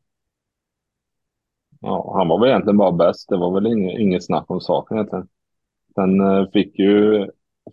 Ja, 1.81 2.13
han 2.17 2.27
var 2.27 2.39
väl 2.39 2.50
egentligen 2.50 2.77
bara 2.77 2.91
bäst. 2.91 3.29
Det 3.29 3.38
var 3.38 3.53
väl 3.53 3.67
inget, 3.67 4.00
inget 4.00 4.25
snack 4.25 4.45
om 4.47 4.62
saken 4.62 4.97
egentligen. 4.97 5.27
Sen 5.95 6.19
eh, 6.19 6.50
fick 6.53 6.79
ju 6.79 7.27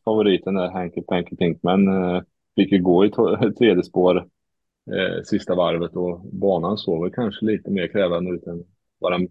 favoriten 0.05 0.55
där, 0.55 0.71
Hanky 0.71 1.03
Panky 1.03 1.37
Pinkman, 1.37 1.89
eh, 1.89 2.23
fick 2.57 2.73
ju 2.73 2.83
gå 2.83 3.05
i 3.05 3.11
tredje 3.59 3.83
spår 3.83 4.17
eh, 4.91 5.23
sista 5.25 5.55
varvet 5.55 5.97
och 5.97 6.21
banan 6.21 6.79
såg 6.79 7.03
väl 7.03 7.13
kanske 7.13 7.45
lite 7.47 7.71
mer 7.71 7.89
krävande 7.89 8.31
ut 8.31 8.47
än 8.47 8.65
vad 8.99 9.13
den, 9.13 9.29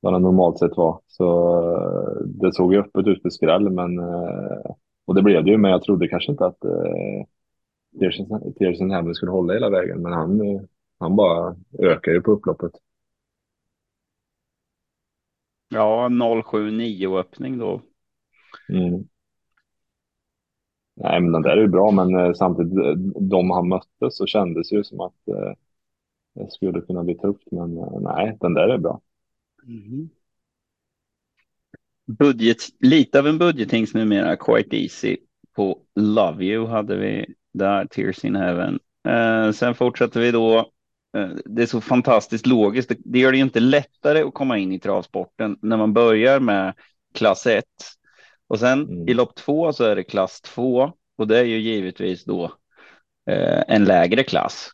vad 0.00 0.12
den 0.12 0.22
normalt 0.22 0.58
sett 0.58 0.76
var. 0.76 1.00
Så 1.06 1.58
eh, 1.72 2.26
det 2.26 2.54
såg 2.54 2.72
ju 2.74 2.80
öppet 2.80 3.06
ut 3.06 3.22
för 3.22 3.30
skräll, 3.30 3.70
men 3.70 3.98
eh, 3.98 4.74
och 5.04 5.14
det 5.14 5.22
blev 5.22 5.44
det 5.44 5.50
ju, 5.50 5.58
men 5.58 5.70
jag 5.70 5.82
trodde 5.82 6.08
kanske 6.08 6.32
inte 6.32 6.46
att 6.46 6.64
eh, 6.64 7.26
Tiersen 8.58 8.90
Hamlin 8.90 9.14
skulle 9.14 9.32
hålla 9.32 9.52
hela 9.52 9.70
vägen, 9.70 10.02
men 10.02 10.12
han, 10.12 10.40
eh, 10.40 10.60
han 10.98 11.16
bara 11.16 11.56
ökar 11.78 12.12
ju 12.12 12.20
på 12.20 12.30
upploppet. 12.30 12.72
Ja, 15.68 16.08
079 16.44 17.18
öppning 17.18 17.58
då. 17.58 17.82
Mm. 18.68 19.04
Nej, 21.02 21.20
men 21.20 21.32
den 21.32 21.42
där 21.42 21.56
är 21.56 21.60
ju 21.60 21.68
bra, 21.68 21.90
men 21.90 22.14
eh, 22.14 22.32
samtidigt, 22.32 22.78
eh, 22.78 22.92
de 23.20 23.50
han 23.50 23.68
mötte 23.68 24.10
så 24.10 24.26
kändes 24.26 24.72
ju 24.72 24.84
som 24.84 25.00
att 25.00 25.28
eh, 25.28 25.52
det 26.34 26.50
skulle 26.50 26.80
kunna 26.80 27.04
bli 27.04 27.14
tufft, 27.14 27.50
men 27.50 27.78
eh, 27.78 28.00
nej, 28.00 28.36
den 28.40 28.54
där 28.54 28.68
är 28.68 28.78
bra. 28.78 29.00
Mm. 29.66 30.08
Budget, 32.06 32.56
lite 32.80 33.18
av 33.18 33.26
en 33.26 33.38
budgetings 33.38 33.94
numera, 33.94 34.36
quite 34.36 34.76
easy. 34.76 35.16
På 35.56 35.78
Love 35.94 36.44
You 36.44 36.66
hade 36.66 36.96
vi 36.96 37.26
där, 37.52 37.86
Tears 37.86 38.24
in 38.24 38.36
Heaven. 38.36 38.78
Eh, 39.08 39.52
sen 39.52 39.74
fortsätter 39.74 40.20
vi 40.20 40.30
då 40.30 40.58
eh, 41.16 41.28
det 41.44 41.62
är 41.62 41.66
så 41.66 41.80
fantastiskt 41.80 42.46
logiskt. 42.46 42.88
Det, 42.88 42.96
det 43.04 43.18
gör 43.18 43.30
det 43.30 43.38
ju 43.38 43.44
inte 43.44 43.60
lättare 43.60 44.22
att 44.22 44.34
komma 44.34 44.58
in 44.58 44.72
i 44.72 44.78
travsporten 44.78 45.58
när 45.62 45.76
man 45.76 45.92
börjar 45.92 46.40
med 46.40 46.74
klass 47.14 47.46
1 47.46 47.64
och 48.50 48.58
sen 48.58 48.80
Mm. 48.84 49.08
i 49.08 49.14
lopp 49.14 49.34
två 49.34 49.72
så 49.72 49.84
är 49.84 49.96
det 49.96 50.02
klass 50.04 50.40
2 50.40 50.92
och 51.18 51.26
det 51.26 51.38
är 51.38 51.44
ju 51.44 51.58
givetvis 51.58 52.24
då 52.24 52.44
eh, 53.30 53.62
en 53.68 53.84
lägre 53.84 54.22
klass. 54.22 54.70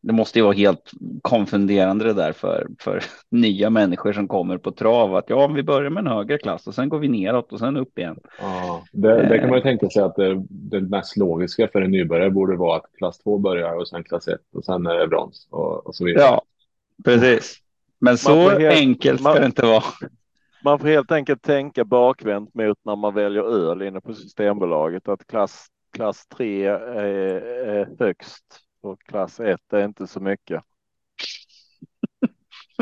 Det 0.00 0.12
måste 0.12 0.38
ju 0.38 0.42
vara 0.44 0.54
helt 0.54 0.90
konfunderande 1.22 2.04
det 2.04 2.12
där 2.12 2.32
för, 2.32 2.66
för 2.80 3.02
nya 3.30 3.70
människor 3.70 4.12
som 4.12 4.28
kommer 4.28 4.58
på 4.58 4.70
trav 4.72 5.14
att 5.16 5.24
ja, 5.30 5.46
vi 5.46 5.62
börjar 5.62 5.90
med 5.90 6.00
en 6.00 6.06
högre 6.12 6.38
klass 6.38 6.66
och 6.66 6.74
sen 6.74 6.88
går 6.88 6.98
vi 6.98 7.08
neråt 7.08 7.52
och 7.52 7.58
sen 7.58 7.76
upp 7.76 7.98
igen. 7.98 8.18
Ja, 8.40 8.84
det, 8.92 9.28
det 9.28 9.38
kan 9.38 9.48
man 9.48 9.58
ju 9.58 9.62
tänka 9.62 9.88
sig 9.90 10.02
att 10.02 10.16
det, 10.16 10.42
det 10.48 10.80
mest 10.80 11.16
logiska 11.16 11.68
för 11.68 11.82
en 11.82 11.90
nybörjare 11.90 12.30
borde 12.30 12.56
vara 12.56 12.76
att 12.76 12.86
klass 12.98 13.18
2 13.18 13.38
börjar 13.38 13.72
och 13.74 13.88
sen 13.88 14.04
klass 14.04 14.28
1 14.28 14.40
och 14.52 14.64
sen 14.64 14.86
är 14.86 14.94
det 14.98 15.06
brons 15.08 15.48
och, 15.50 15.86
och 15.86 15.94
så 15.94 16.04
vidare. 16.04 16.24
Ja, 16.24 16.42
precis. 17.04 17.56
Men 18.00 18.18
så 18.18 18.48
helt- 18.50 18.74
enkelt 18.78 19.20
ska 19.20 19.28
man- 19.30 19.40
det 19.40 19.46
inte 19.46 19.66
vara. 19.66 19.82
Man 20.64 20.78
får 20.78 20.86
helt 20.88 21.12
enkelt 21.12 21.42
tänka 21.42 21.84
bakvänt 21.84 22.54
mot 22.54 22.78
när 22.84 22.96
man 22.96 23.14
väljer 23.14 23.42
öl 23.42 23.82
inne 23.82 24.00
på 24.00 24.14
Systembolaget. 24.14 25.08
Att 25.08 25.26
klass, 25.26 25.66
klass 25.92 26.26
3 26.26 26.66
är, 26.66 26.80
är 27.66 27.88
högst 27.98 28.44
och 28.82 29.00
klass 29.02 29.40
1 29.40 29.60
är 29.72 29.84
inte 29.84 30.06
så 30.06 30.20
mycket. 30.20 30.62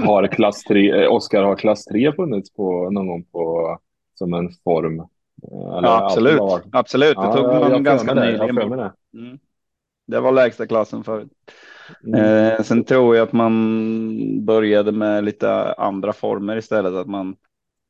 Har 0.04 0.26
klass 0.26 0.62
3, 0.62 1.02
eh, 1.04 1.12
Oskar, 1.12 1.42
har 1.42 1.56
klass 1.56 1.84
3 1.84 2.12
funnits 2.12 2.52
på 2.54 2.90
någon 2.90 3.06
gång 3.06 3.24
på, 3.24 3.78
som 4.14 4.34
en 4.34 4.50
form? 4.64 5.06
Eller 5.78 5.88
Ja, 5.88 6.04
absolut. 6.04 6.40
Absolut, 6.72 7.16
det 7.16 7.22
Ja, 7.22 7.32
tog 7.36 7.70
man 7.70 7.84
ganska 7.84 8.14
nyligen. 8.14 8.54
det. 8.54 8.92
Mm. 9.14 9.38
Det 10.06 10.20
var 10.20 10.32
lägsta 10.32 10.66
klassen 10.66 11.04
förut. 11.04 11.28
Mm. 12.06 12.20
Eh, 12.24 12.62
sen 12.62 12.84
tror 12.84 13.16
jag 13.16 13.22
att 13.28 13.32
man 13.32 14.44
började 14.46 14.92
med 14.92 15.24
lite 15.24 15.72
andra 15.74 16.12
former 16.12 16.56
istället. 16.56 16.94
Att 16.94 17.06
man, 17.06 17.36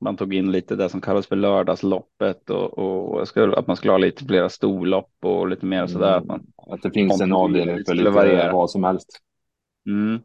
man 0.00 0.16
tog 0.16 0.34
in 0.34 0.52
lite 0.52 0.76
det 0.76 0.88
som 0.88 1.00
kallas 1.00 1.26
för 1.26 1.36
lördagsloppet 1.36 2.50
och, 2.50 2.78
och 2.78 3.28
skulle, 3.28 3.56
att 3.56 3.66
man 3.66 3.76
skulle 3.76 3.92
ha 3.92 3.98
lite 3.98 4.24
flera 4.24 4.48
storlopp 4.48 5.12
och 5.22 5.48
lite 5.48 5.66
mer 5.66 5.86
sådär. 5.86 6.16
Att 6.16 6.24
man, 6.24 6.46
Att 6.56 6.82
det 6.82 6.90
finns 6.90 7.20
en 7.20 7.32
avdelning 7.32 7.84
för 7.86 7.94
lite 7.94 8.10
variera. 8.10 8.52
vad 8.52 8.70
som 8.70 8.84
helst. 8.84 9.18
mm. 9.86 10.20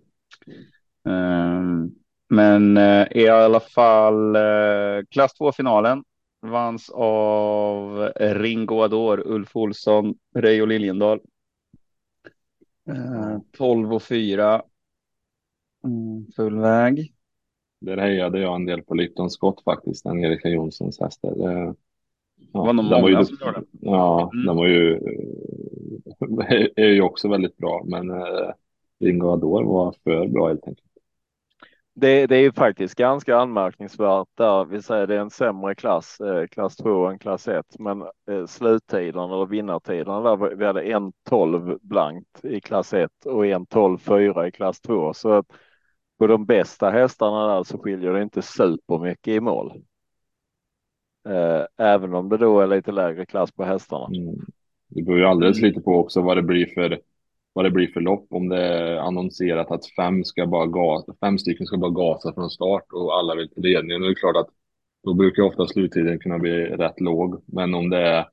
Ehm, 1.05 1.91
men 2.29 2.77
eh, 2.77 3.07
i 3.11 3.27
alla 3.27 3.59
fall 3.59 4.35
eh, 4.35 4.41
klass 5.09 5.31
2-finalen 5.39 6.03
vanns 6.41 6.89
av 6.95 8.09
Ringo 8.19 8.81
Ador, 8.83 9.23
Ulf 9.27 9.55
Olsson, 9.55 10.15
Reijo 10.35 10.65
Liljendahl. 10.65 11.19
Eh, 12.89 13.37
12 13.57 13.93
och 13.93 14.03
4. 14.03 14.61
Mm, 15.83 16.25
full 16.35 16.59
väg. 16.59 17.13
Där 17.81 17.97
hejade 17.97 18.39
jag 18.39 18.55
en 18.55 18.65
del 18.65 18.81
på 18.83 18.93
Lipton 18.93 19.29
Scott 19.29 19.63
faktiskt, 19.63 20.03
den 20.03 20.23
Erika 20.23 20.49
Jonssons 20.49 20.99
hästar. 20.99 21.35
Det, 21.35 21.73
ja, 22.53 22.63
var 22.63 22.73
nog 22.73 22.85
många 22.85 23.09
ju, 23.19 23.25
som 23.25 23.37
gjorde. 23.41 23.63
Ja, 23.71 24.31
Mm. 24.33 24.45
den 24.45 24.55
var 24.55 24.67
ju, 24.67 24.99
är 26.75 26.87
ju 26.89 27.01
också 27.01 27.29
väldigt 27.29 27.57
bra, 27.57 27.83
men 27.85 28.09
eh, 28.11 28.49
Ringo 28.99 29.27
Ador 29.27 29.63
var 29.63 29.95
för 30.03 30.27
bra 30.27 30.47
helt 30.47 30.67
enkelt. 30.67 30.87
Det, 31.93 32.27
det 32.27 32.35
är 32.35 32.41
ju 32.41 32.51
faktiskt 32.51 32.95
ganska 32.95 33.37
anmärkningsvärt 33.37 34.27
där. 34.35 34.65
Vi 34.65 34.81
säger 34.81 35.07
det 35.07 35.15
är 35.15 35.19
en 35.19 35.29
sämre 35.29 35.75
klass, 35.75 36.19
eh, 36.19 36.47
klass 36.47 36.75
2 36.75 37.05
än 37.07 37.19
klass 37.19 37.47
1, 37.47 37.65
men 37.79 38.01
eh, 38.01 38.45
sluttiden 38.47 39.31
eller 39.31 39.45
vinnartiden 39.45 40.23
där 40.23 40.35
var- 40.35 40.55
vi 40.55 40.65
hade 40.65 40.81
en 40.81 41.11
12 41.29 41.77
blankt 41.81 42.45
i 42.45 42.61
klass 42.61 42.93
1 42.93 43.25
och 43.25 43.45
en 43.45 43.65
12 43.65 43.97
4 43.97 44.47
i 44.47 44.51
klass 44.51 44.81
2. 44.81 45.13
Så 45.13 45.31
att 45.31 45.45
på 46.21 46.27
de 46.27 46.45
bästa 46.45 46.89
hästarna 46.89 47.47
där 47.47 47.63
så 47.63 47.77
skiljer 47.77 48.13
det 48.13 48.21
inte 48.21 48.41
supermycket 48.41 49.27
i 49.27 49.39
mål. 49.39 49.83
Eh, 51.29 51.85
även 51.87 52.13
om 52.13 52.29
det 52.29 52.37
då 52.37 52.59
är 52.59 52.67
lite 52.67 52.91
lägre 52.91 53.25
klass 53.25 53.51
på 53.51 53.63
hästarna. 53.63 54.05
Mm. 54.05 54.35
Det 54.87 55.01
beror 55.01 55.19
ju 55.19 55.25
alldeles 55.25 55.57
Mm. 55.57 55.69
lite 55.69 55.81
på 55.81 55.95
också 55.95 56.21
vad 56.21 56.37
det 56.37 56.41
blir 56.41 56.65
för 56.65 56.99
vad 57.53 57.65
det 57.65 57.71
blir 57.71 57.87
för 57.87 58.01
lopp. 58.01 58.27
Om 58.29 58.49
det 58.49 58.63
är 58.63 58.97
annonserat 58.97 59.71
att 59.71 59.85
fem 59.95 60.23
ska 60.23 60.47
bara 60.47 60.65
gasa, 60.65 61.13
fem 61.19 61.37
stycken 61.37 61.65
ska 61.65 61.77
bara 61.77 61.91
gasa 61.91 62.33
från 62.33 62.49
start 62.49 62.85
och 62.91 63.17
alla 63.17 63.35
vill 63.35 63.49
till 63.49 63.63
ledningen. 63.63 64.01
Då 64.01 64.05
är 64.05 64.09
det 64.09 64.15
klart 64.15 64.37
att 64.37 64.49
då 65.03 65.13
brukar 65.13 65.43
ofta 65.43 65.67
sluttiden 65.67 66.19
kunna 66.19 66.39
bli 66.39 66.65
rätt 66.65 66.99
låg. 66.99 67.43
Men 67.45 67.73
om 67.73 67.89
det 67.89 68.01
är 68.07 68.25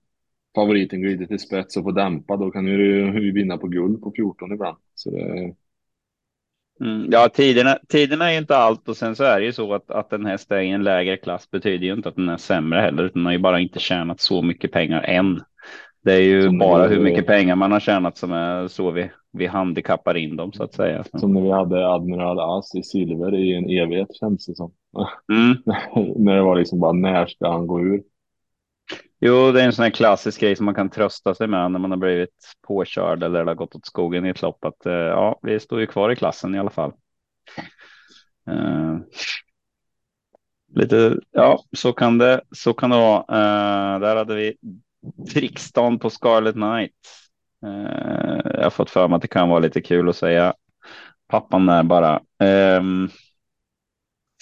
favoriten 0.54 1.00
glider 1.00 1.26
till 1.26 1.38
spets 1.38 1.76
och 1.76 1.85
får 1.85 1.92
dämpa, 1.92 2.37
då 2.37 2.50
kan 2.50 2.66
ju 2.66 3.21
ju 3.21 3.33
vinna 3.33 3.59
på 3.59 3.68
guld 3.68 4.02
på 4.02 4.12
14 4.16 4.52
ibland. 4.52 4.76
Så 4.95 5.11
det, 5.11 5.54
Mm, 6.80 7.08
ja, 7.11 7.28
tiderna, 7.28 7.78
tiderna 7.88 8.32
är 8.32 8.38
inte 8.38 8.56
allt 8.56 8.88
och 8.88 8.97
sen 8.97 9.16
så 9.16 9.25
är 9.25 9.40
det 9.40 9.47
ju 9.47 9.52
så 9.52 9.75
att, 9.75 9.90
att 9.90 10.12
en 10.12 10.26
häst 10.26 10.52
är 10.52 10.61
i 10.61 10.70
en 10.70 10.85
lägre 10.85 11.16
klass 11.16 11.50
betyder 11.50 11.87
ju 11.87 11.92
inte 11.92 12.08
att 12.08 12.16
den 12.16 12.28
är 12.28 12.37
sämre 12.37 12.80
heller, 12.80 13.02
utan 13.02 13.20
den 13.20 13.26
har 13.26 13.32
ju 13.32 13.38
bara 13.38 13.61
inte 13.61 13.78
tjänat 13.78 14.20
så 14.20 14.42
mycket 14.42 14.73
pengar 14.73 15.02
än. 15.02 15.40
Det 16.04 16.12
är 16.12 16.20
ju 16.20 16.42
Som 16.42 16.58
bara 16.58 16.87
hur 16.87 17.00
mycket 17.00 17.26
pengar 17.26 17.56
man 17.56 17.73
har 17.73 17.80
tjänat 17.80 18.16
som 18.16 18.32
är 18.32 18.68
så 18.68 18.90
vi, 18.90 19.11
vi 19.32 19.47
handikappar 19.47 20.16
in 20.16 20.37
dem 20.37 20.52
så 20.52 20.62
att 20.62 20.75
säga. 20.75 21.04
som 21.04 21.35
när 21.35 21.40
vi 21.40 21.50
hade 21.50 21.88
Admiral 21.88 22.58
As 22.58 22.75
i 22.75 22.82
silver 22.82 23.35
i 23.35 23.54
en 23.54 23.70
evighet 23.70 24.16
känns 24.20 24.47
det 24.47 24.54
som. 24.54 24.73
Mm. 25.32 25.56
när 26.25 26.37
det 26.37 26.42
var 26.42 26.56
liksom 26.56 26.80
bara 26.80 26.92
när 26.92 27.26
ska 27.26 27.50
han 27.52 27.66
gå 27.66 27.80
ur? 27.80 28.02
Jo, 29.20 29.52
det 29.52 29.62
är 29.62 29.66
en 29.66 29.72
sån 29.72 29.82
här 29.82 29.90
klassisk 29.90 30.40
grej 30.40 30.56
som 30.56 30.66
man 30.66 30.75
kan 30.75 30.90
trösta 30.90 31.34
sig 31.34 31.46
med 31.46 31.70
när 31.72 31.78
man 31.78 31.90
har 31.90 31.98
blivit 31.98 32.54
påkörd 32.66 33.22
eller 33.22 33.44
det 33.44 33.50
har 33.50 33.54
gått 33.54 33.75
åt 33.75 33.87
skogen 33.87 34.26
i 34.26 34.28
ett 34.28 34.42
lopp. 34.42 34.64
Att 34.64 34.87
eh, 34.87 34.92
ja, 34.92 35.38
vi 35.42 35.60
står 35.60 35.80
ju 35.80 35.87
kvar 35.87 36.10
i 36.10 36.16
klassen 36.16 36.54
i 36.54 36.58
alla 36.58 36.70
fall. 36.70 36.92
Eh, 38.50 38.98
lite, 40.75 41.16
ja, 41.30 41.64
så 41.76 41.92
kan 41.92 42.18
det, 42.18 42.40
så 42.50 42.72
kan 42.75 42.90
det 42.90 42.96
vara. 42.96 43.18
Eh, 43.18 44.00
där 44.00 44.16
hade 44.16 44.34
vi 44.34 44.56
trickstånd 45.32 46.00
på 46.00 46.10
Scarlet 46.10 46.54
Knight. 46.54 46.92
Eh, 47.66 48.40
jag 48.54 48.62
har 48.62 48.70
fått 48.70 48.90
för 48.90 49.08
mig 49.08 49.16
att 49.16 49.22
det 49.22 49.28
kan 49.28 49.48
vara 49.48 49.58
lite 49.58 49.80
kul 49.80 50.08
att 50.08 50.16
säga 50.16 50.54
pappan 51.28 51.66
där 51.66 51.82
bara. 51.82 52.20
Ehm, 52.42 53.08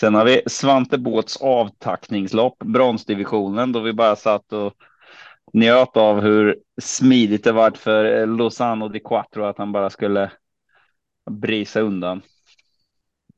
Sen 0.00 0.14
har 0.14 0.24
vi 0.24 0.42
Svante 0.46 0.98
Båts 0.98 1.42
avtackningslopp, 1.42 2.58
bronsdivisionen, 2.58 3.72
då 3.72 3.80
vi 3.80 3.92
bara 3.92 4.16
satt 4.16 4.52
och 4.52 4.72
njöt 5.52 5.96
av 5.96 6.20
hur 6.20 6.58
smidigt 6.80 7.44
det 7.44 7.52
varit 7.52 7.78
för 7.78 8.20
eh, 8.20 8.26
Lozano 8.26 8.88
di 8.88 9.00
Quattro 9.00 9.44
att 9.44 9.58
han 9.58 9.72
bara 9.72 9.90
skulle 9.90 10.32
brisa 11.30 11.80
undan. 11.80 12.22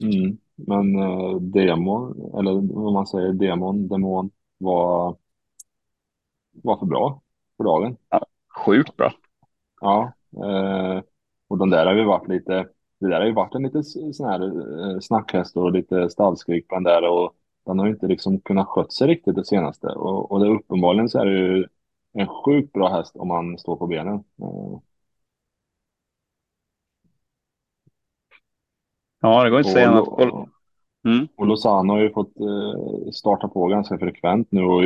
Mm. 0.03 0.39
Men 0.55 0.99
eh, 0.99 1.35
demon, 1.41 2.11
eller 2.39 2.75
vad 2.75 2.93
man 2.93 3.07
säger, 3.07 3.33
demon, 3.33 3.89
demon 3.89 4.31
var, 4.59 5.17
var 6.51 6.79
för 6.79 6.87
bra 6.87 7.23
för 7.57 7.65
dagen. 7.65 7.97
Sjukt 8.67 8.97
bra. 8.97 9.13
Ja, 9.81 10.13
eh, 10.45 11.03
och 11.49 11.59
den 11.59 11.71
där 11.71 11.87
har 11.87 11.95
ju 11.95 12.05
varit 12.05 12.29
lite, 12.29 12.69
det 13.01 13.09
där 13.09 13.21
har 13.21 13.27
ju 13.27 13.33
varit 13.35 13.55
en 13.55 13.63
lite 13.63 13.83
sån 13.85 14.29
här 14.29 14.43
eh, 14.95 15.01
snackhäst 15.01 15.57
och 15.57 15.73
lite 15.73 16.11
stallskrik 16.11 16.69
på 16.69 16.75
den 16.75 16.85
där 16.85 17.09
och 17.09 17.35
den 17.67 17.79
har 17.79 17.87
ju 17.87 17.93
inte 17.93 18.07
liksom 18.07 18.41
kunnat 18.41 18.69
skött 18.69 18.93
sig 18.93 19.09
riktigt 19.09 19.35
det 19.35 19.45
senaste 19.45 19.87
och, 19.87 20.33
och 20.33 20.41
det 20.41 20.49
uppenbarligen 20.51 21.09
så 21.09 21.19
är 21.19 21.27
det 21.27 21.39
ju 21.39 21.67
en 22.13 22.27
sjukt 22.29 22.73
bra 22.73 22.89
häst 22.89 23.17
om 23.17 23.29
man 23.29 23.59
står 23.59 23.77
på 23.77 23.87
benen. 23.87 24.15
Eh, 24.15 24.79
Ja, 29.21 29.45
det 29.45 29.51
går 29.51 29.59
inte 29.59 29.69
att 29.69 29.73
säga 29.73 29.91
och, 29.91 30.21
annat. 30.21 30.33
och, 30.33 30.49
Mm. 31.07 31.29
och 31.37 31.47
Lozano 31.47 31.93
har 31.93 32.01
ju 32.01 32.11
fått 32.13 32.41
eh, 32.41 33.11
starta 33.13 33.49
på 33.49 33.67
ganska 33.67 33.99
frekvent 33.99 34.49
nu 34.53 34.63
och 34.63 34.83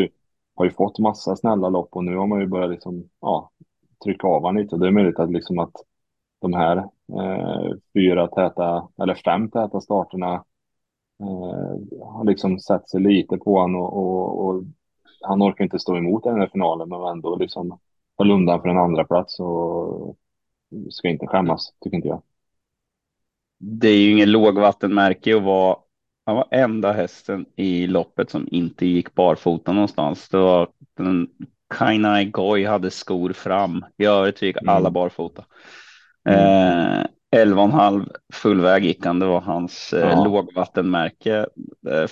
har 0.54 0.64
ju 0.64 0.71
fått 0.71 0.99
massa 0.99 1.37
snälla 1.37 1.69
lopp 1.69 1.88
och 1.92 2.04
nu 2.04 2.16
har 2.16 2.26
man 2.26 2.40
ju 2.40 2.47
börjat 2.47 2.71
liksom, 2.71 3.09
ja, 3.21 3.50
trycka 4.04 4.26
av 4.26 4.45
han 4.45 4.57
lite 4.57 4.76
det 4.76 4.87
är 4.87 4.90
möjligt 4.90 5.19
att 5.19 5.31
liksom 5.33 5.59
att 5.59 5.73
de 6.42 6.54
här 6.54 6.76
eh, 6.78 7.72
fyra 7.94 8.28
täta 8.28 8.88
eller 9.02 9.14
fem 9.14 9.50
täta 9.50 9.82
starterna 9.82 10.34
eh, 11.20 12.00
har 12.06 12.25
liksom 12.26 12.58
sett 12.61 12.88
sig 12.88 13.00
lite 13.00 13.38
på 13.38 13.58
honom 13.61 13.82
och, 13.82 13.99
och, 13.99 14.46
och 14.46 14.64
han 15.22 15.42
orkar 15.42 15.64
inte 15.64 15.78
stå 15.78 15.96
emot 15.96 16.26
i 16.26 16.28
den 16.28 16.40
här 16.40 16.49
finalen 16.52 16.88
men 16.88 17.02
ändå 17.02 17.37
liksom 17.37 17.78
höll 18.18 18.30
undan 18.30 18.62
för 18.62 18.68
en 18.68 18.78
andra 18.78 19.04
plats 19.04 19.40
och 19.40 20.16
ska 20.90 21.08
inte 21.08 21.26
skämmas 21.26 21.75
tycker 21.80 21.96
inte 21.96 22.08
jag. 22.08 22.22
Det 23.58 23.88
är 23.88 23.96
ju 23.99 24.11
ingen 24.12 24.30
lågvattenmärke 24.32 25.37
att 25.37 25.42
vara 25.42 25.76
han 26.26 26.37
var 26.37 26.49
enda 26.50 26.92
hästen 26.92 27.46
i 27.56 27.87
loppet 27.87 28.30
som 28.30 28.49
inte 28.50 28.87
gick 28.87 29.14
barfota 29.14 29.72
någonstans. 29.72 30.28
Det 30.28 30.38
var 30.38 30.68
den 30.96 31.28
Kainai 31.75 32.25
Goi 32.25 32.64
hade 32.64 32.90
skor 32.90 33.32
fram. 33.32 33.84
I 33.99 34.04
övrigt 34.04 34.42
gick 34.42 34.56
alla 34.66 34.90
Mm. 34.90 34.92
barfota. 34.92 35.44
Mm. 36.25 37.00
Eh, 37.00 37.07
11,5 37.37 38.09
fullväg 38.33 38.85
gick 38.85 39.07
han. 39.07 39.19
Det 39.19 39.26
var 39.26 39.41
hans 39.41 39.93
eh, 39.93 40.11
Ja. 40.11 40.25
lågvattenmärke. 40.25 41.47
Eh. 41.88 42.09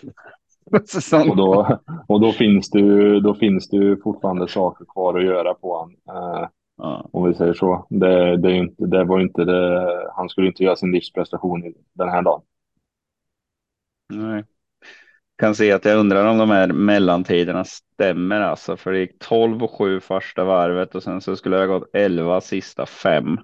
Och 1.31 1.37
då, 1.37 1.79
och 2.09 2.21
då 2.21 2.33
finns 2.33 2.71
det 2.71 2.79
ju, 2.79 3.21
då 3.21 3.35
finns 3.35 3.69
det 3.69 3.97
fortfarande 4.03 4.49
saker 4.49 4.85
kvar 4.85 5.19
att 5.19 5.25
göra 5.25 5.55
på 5.55 5.79
han. 5.79 6.17
Eh, 6.17 6.49
Ja. 6.83 7.09
Om 7.13 7.29
vi 7.29 7.35
säger 7.35 7.55
så. 7.55 7.87
Det, 7.91 8.37
det, 8.37 8.53
inte, 8.53 8.87
det 8.87 9.05
var 9.05 9.21
inte 9.21 9.45
det, 9.45 9.89
han 10.17 10.29
skulle 10.29 10.47
inte 10.47 10.65
göra 10.65 10.77
sin 10.77 10.93
livsprestation 10.93 11.75
den 11.93 12.09
här 12.09 12.23
dagen. 12.23 12.43
Nej. 14.13 14.45
Kan 15.39 15.55
se 15.55 15.73
att 15.73 15.85
jag 15.85 15.99
undrar 15.99 16.27
om 16.31 16.39
de 16.39 16.51
här 16.51 16.69
mellantiderna 16.69 17.65
stämmer 17.65 18.41
alltså. 18.41 18.77
För 18.77 18.93
det 18.93 18.99
gick 18.99 19.19
12 19.19 19.63
och 19.63 19.71
7 19.79 20.01
första 20.01 20.45
varvet 20.45 20.95
och 20.95 21.03
sen 21.03 21.21
så 21.21 21.37
skulle 21.37 21.57
jag 21.57 21.69
gått 21.69 21.91
11 21.93 22.41
sista 22.41 22.87
fem. 22.87 23.39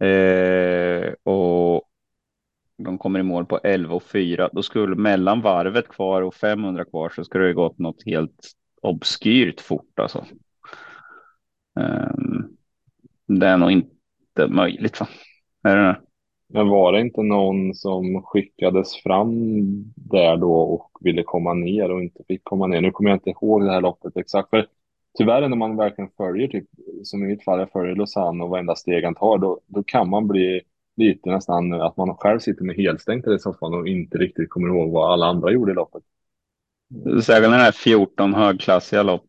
Eh, 0.00 1.12
och 1.22 1.82
de 2.78 2.98
kommer 2.98 3.20
i 3.20 3.22
mål 3.22 3.46
på 3.46 3.58
11 3.58 3.94
och 3.94 4.02
4. 4.02 4.50
Då 4.52 4.62
skulle 4.62 4.96
mellan 4.96 5.40
varvet 5.40 5.88
kvar 5.88 6.22
och 6.22 6.34
500 6.34 6.84
kvar 6.84 7.08
så 7.08 7.24
skulle 7.24 7.46
det 7.46 7.52
gått 7.52 7.78
något 7.78 8.02
helt 8.06 8.52
obskyrt 8.82 9.60
fort 9.60 9.98
alltså. 9.98 10.24
Eh, 11.80 12.10
det 13.26 13.46
är 13.46 13.56
nog 13.58 13.70
inte 13.70 14.46
möjligt 14.48 15.00
va? 15.00 15.08
Är 15.62 15.76
det? 15.76 16.00
Men 16.48 16.68
var 16.68 16.92
det 16.92 17.00
inte 17.00 17.22
någon 17.22 17.74
som 17.74 18.22
skickades 18.22 19.02
fram 19.02 19.32
där 19.96 20.36
då 20.36 20.52
och 20.52 20.90
ville 21.00 21.22
komma 21.22 21.54
ner 21.54 21.90
och 21.90 22.02
inte 22.02 22.24
fick 22.28 22.44
komma 22.44 22.66
ner? 22.66 22.80
Nu 22.80 22.90
kommer 22.90 23.10
jag 23.10 23.16
inte 23.16 23.30
ihåg 23.30 23.64
det 23.64 23.72
här 23.72 23.80
loppet 23.80 24.16
exakt. 24.16 24.50
För 24.50 24.66
tyvärr 25.16 25.48
när 25.48 25.56
man 25.56 25.76
verkligen 25.76 26.10
följer, 26.16 26.48
typ, 26.48 26.64
som 27.04 27.24
i 27.24 27.26
mitt 27.26 27.44
fall, 27.44 27.58
jag 27.58 27.70
följer 27.70 27.94
Lausanne 27.94 28.44
och 28.44 28.50
varenda 28.50 28.76
steg 28.76 29.04
han 29.04 29.14
tar, 29.14 29.38
då, 29.38 29.60
då 29.66 29.82
kan 29.82 30.10
man 30.10 30.28
bli 30.28 30.60
lite 30.96 31.30
nästan 31.30 31.72
att 31.72 31.96
man 31.96 32.16
själv 32.16 32.38
sitter 32.38 32.64
med 32.64 32.76
helstängt 32.76 33.26
i 33.26 33.38
soffan 33.38 33.74
och 33.74 33.88
inte 33.88 34.18
riktigt 34.18 34.50
kommer 34.50 34.68
ihåg 34.68 34.90
vad 34.90 35.12
alla 35.12 35.26
andra 35.26 35.50
gjorde 35.50 35.72
i 35.72 35.74
loppet. 35.74 36.02
Särskilt 37.22 37.52
den 37.52 37.60
här 37.60 37.72
14 37.72 38.34
högklassiga 38.34 39.02
lopp. 39.02 39.24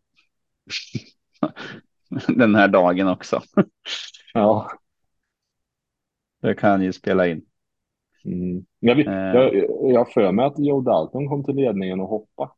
den 2.27 2.56
här 2.56 2.67
dagen 2.67 3.08
också. 3.08 3.41
Ja. 4.34 4.72
Det 6.41 6.56
kan 6.56 6.82
ju 6.82 6.94
spela 6.94 7.27
in. 7.27 7.41
Mm. 8.25 8.65
Jag, 8.79 8.96
vet, 8.96 9.08
Eh. 9.08 9.13
jag, 9.13 9.53
jag 9.91 10.12
för 10.12 10.32
mig 10.32 10.46
att 10.46 10.60
Joe 10.60 10.82
Dalton 10.82 11.27
kom 11.27 11.44
till 11.44 11.56
ledningen 11.56 12.00
och 12.00 12.08
hoppa. 12.08 12.56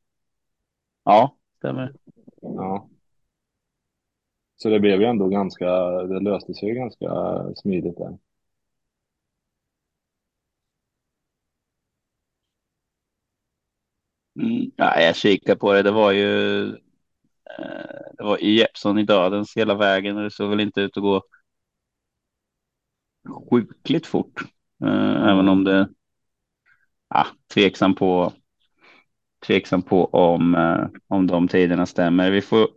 Ja, 1.04 1.36
stämmer. 1.58 1.94
Ja. 2.42 2.90
Så 4.62 4.70
det 4.70 4.80
blev 4.80 5.02
ju 5.02 5.08
ändå 5.08 5.28
ganska, 5.30 5.66
det 5.92 6.20
löste 6.20 6.54
sig 6.54 6.70
ju 6.70 6.76
ganska 6.76 7.08
smidigt 7.56 7.98
där. 7.98 8.18
Mm, 14.40 14.72
ja, 14.76 15.02
jag 15.02 15.16
kikar 15.16 15.56
på 15.56 15.74
det. 15.74 15.84
Det 15.84 15.92
var 15.92 16.12
ju. 16.12 16.64
Eh, 17.60 18.02
det 18.18 18.24
var 18.24 18.38
Jeppson 18.38 19.00
i 19.00 19.04
dödens 19.04 19.58
hela 19.58 19.76
vägen 19.76 20.18
och 20.18 20.24
det 20.24 20.32
såg 20.32 20.50
väl 20.50 20.60
inte 20.60 20.82
ut 20.82 20.98
att 20.98 21.04
gå. 21.04 21.24
Sjukligt 23.50 24.06
fort, 24.08 24.42
eh, 24.84 25.28
även 25.30 25.50
om 25.50 25.64
det. 25.64 25.90
Ja, 27.10 27.28
tveksam 27.54 27.96
på. 27.96 28.34
Tveksam 29.48 29.82
på 29.82 30.06
om 30.06 30.56
eh, 30.56 30.88
om 31.08 31.28
de 31.28 31.48
tiderna 31.48 31.86
stämmer. 31.86 32.32
Vi 32.32 32.42
får 32.42 32.68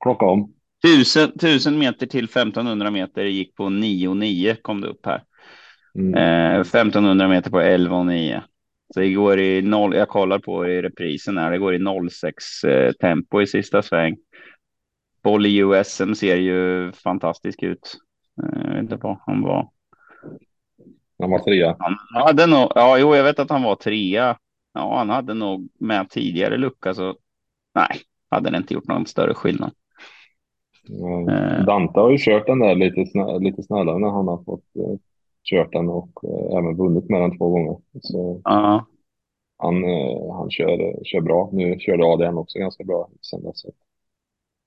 Klocka 0.00 0.26
om. 0.26 0.52
tusen, 0.82 1.38
tusen 1.38 1.78
meter 1.78 2.06
till 2.06 2.24
1500 2.24 2.90
meter 2.90 3.24
gick 3.24 3.54
på 3.56 3.62
9,9 3.64 4.56
kom 4.62 4.80
det 4.80 4.88
upp 4.88 5.06
här. 5.06 5.22
Mm. 5.98 6.14
Eh, 6.14 6.60
1500 6.60 7.28
meter 7.28 7.50
på 7.50 7.60
11 7.60 7.96
och 7.96 8.06
9. 8.06 8.42
Så 8.94 9.00
det 9.00 9.12
går 9.12 9.40
i 9.40 9.62
noll. 9.62 9.94
Jag 9.94 10.08
kollar 10.08 10.38
på 10.38 10.68
i 10.68 10.82
reprisen 10.82 11.38
här. 11.38 11.50
Det 11.50 11.58
går 11.58 11.74
i 11.74 12.08
06 12.10 12.64
eh, 12.64 12.92
tempo 12.92 13.42
i 13.42 13.46
sista 13.46 13.82
sväng. 13.82 14.16
Boll 15.22 15.46
i 15.46 15.56
USM 15.58 16.14
ser 16.14 16.36
ju 16.36 16.92
fantastisk 16.92 17.62
ut. 17.62 17.96
Eh, 18.42 18.60
Jag 18.64 18.74
vet 18.74 18.82
inte 18.82 18.96
vad 18.96 19.18
han 19.26 19.42
var. 19.42 19.68
Han 21.18 21.30
var 21.30 21.38
trea. 21.38 21.76
Han 21.78 21.96
hade 22.24 22.46
nog. 22.46 22.72
Ja, 22.74 22.98
jo, 22.98 23.16
jag 23.16 23.24
vet 23.24 23.38
att 23.38 23.50
han 23.50 23.62
var 23.62 23.76
trea. 23.76 24.36
Ja, 24.74 24.98
han 24.98 25.10
hade 25.10 25.34
nog 25.34 25.68
med 25.80 26.10
tidigare 26.10 26.56
lucka 26.56 26.94
så. 26.94 27.16
Nej, 27.74 28.00
hade 28.30 28.50
det 28.50 28.56
inte 28.56 28.74
gjort 28.74 28.88
någon 28.88 29.06
större 29.06 29.34
skillnad. 29.34 29.72
Ja. 30.92 31.32
Eh. 31.32 31.64
Dante 31.64 32.00
har 32.00 32.10
ju 32.10 32.18
kört 32.18 32.46
den 32.46 32.58
där 32.58 32.74
lite, 32.74 33.06
snä, 33.06 33.38
lite 33.38 33.62
snällare 33.62 33.98
när 33.98 34.10
han 34.10 34.28
har 34.28 34.44
fått 34.44 34.76
eh, 34.76 34.98
kört 35.44 35.72
den 35.72 35.88
och 35.88 36.10
eh, 36.24 36.58
även 36.58 36.76
vunnit 36.76 37.10
med 37.10 37.20
den 37.20 37.38
två 37.38 37.48
gånger. 37.48 37.76
Så 38.00 38.40
Ja, 38.44 38.86
han, 39.58 39.84
eh, 39.84 40.34
han 40.34 40.50
kör, 40.50 41.04
kör 41.04 41.20
bra. 41.20 41.50
Nu 41.52 41.78
körde 41.78 42.04
ADN 42.04 42.38
också 42.38 42.58
ganska 42.58 42.84
bra 42.84 43.08
sen 43.20 43.42
dess. 43.42 43.62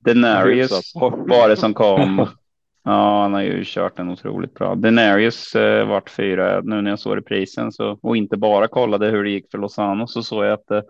Denarius 0.06 0.96
var 0.96 1.50
det 1.50 1.58
som 1.58 1.74
kom. 1.74 2.28
Ja, 2.86 3.22
han 3.22 3.34
har 3.34 3.42
ju 3.42 3.64
kört 3.66 3.98
den 3.98 4.10
otroligt 4.10 4.54
bra. 4.54 4.76
Denarius 4.76 5.56
eh, 5.56 5.88
vart 5.88 6.10
fyra 6.10 6.62
nu 6.62 6.82
när 6.82 6.90
jag 6.90 7.00
såg 7.00 7.18
reprisen 7.18 7.72
så 7.72 8.00
och 8.02 8.18
inte 8.18 8.38
bara 8.38 8.68
kollade 8.68 9.10
hur 9.10 9.24
det 9.24 9.30
gick 9.30 9.52
för 9.52 9.58
Lozano 9.58 10.08
så 10.08 10.24
såg 10.24 10.46
jag 10.46 10.54
att 10.54 10.72
eh, 10.72 10.82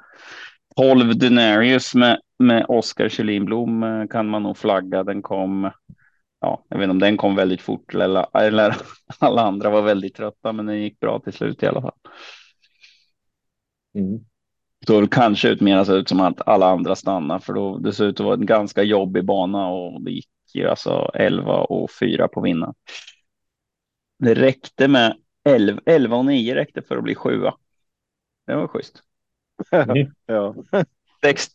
12 0.75 1.17
Denarius 1.17 1.95
med 1.95 2.19
med 2.43 2.65
Oskar 2.67 3.09
Kjellinblom 3.09 3.83
eh, 3.83 4.07
kan 4.07 4.29
man 4.29 4.43
nog 4.43 4.57
flagga. 4.57 5.03
Den 5.03 5.21
kom. 5.21 5.71
Ja, 6.39 6.65
jag 6.69 6.77
vet 6.77 6.83
inte 6.83 6.91
om 6.91 6.99
den 6.99 7.17
kom 7.17 7.35
väldigt 7.35 7.61
fort 7.61 7.95
eller, 7.95 8.37
eller 8.37 8.75
alla 9.19 9.41
andra 9.41 9.69
var 9.69 9.81
väldigt 9.81 10.15
trötta, 10.15 10.53
men 10.53 10.65
den 10.65 10.81
gick 10.81 10.99
bra 10.99 11.19
till 11.19 11.33
slut 11.33 11.63
i 11.63 11.67
alla 11.67 11.81
fall. 11.81 11.97
Mm. 13.95 14.19
Så 14.87 15.07
kanske 15.07 15.49
ut 15.49 15.61
mer 15.61 15.83
ser 15.83 15.97
ut 15.97 16.09
som 16.09 16.19
att 16.19 16.47
alla 16.47 16.65
andra 16.65 16.95
stannar 16.95 17.39
för 17.39 17.53
då 17.53 17.77
det 17.77 17.93
ser 17.93 18.05
ut 18.05 18.19
att 18.19 18.25
vara 18.25 18.35
en 18.35 18.45
ganska 18.45 18.83
jobbig 18.83 19.25
bana 19.25 19.67
och 19.67 20.01
det 20.01 20.11
gick 20.11 20.29
ju 20.53 20.67
alltså 20.67 21.11
11 21.13 21.53
och 21.53 21.91
4 21.91 22.27
på 22.27 22.41
vinna. 22.41 22.73
Det 24.19 24.33
räckte 24.33 24.87
med 24.87 25.17
11, 25.43 25.81
11 25.85 26.17
och 26.17 26.25
9 26.25 26.55
räckte 26.55 26.81
för 26.81 26.97
att 26.97 27.03
bli 27.03 27.15
sjua. 27.15 27.53
Det 28.47 28.55
var 28.55 28.67
schysst. 28.67 29.03
Mm. 29.71 30.11
Ja. 30.25 30.55
Sex, 31.21 31.47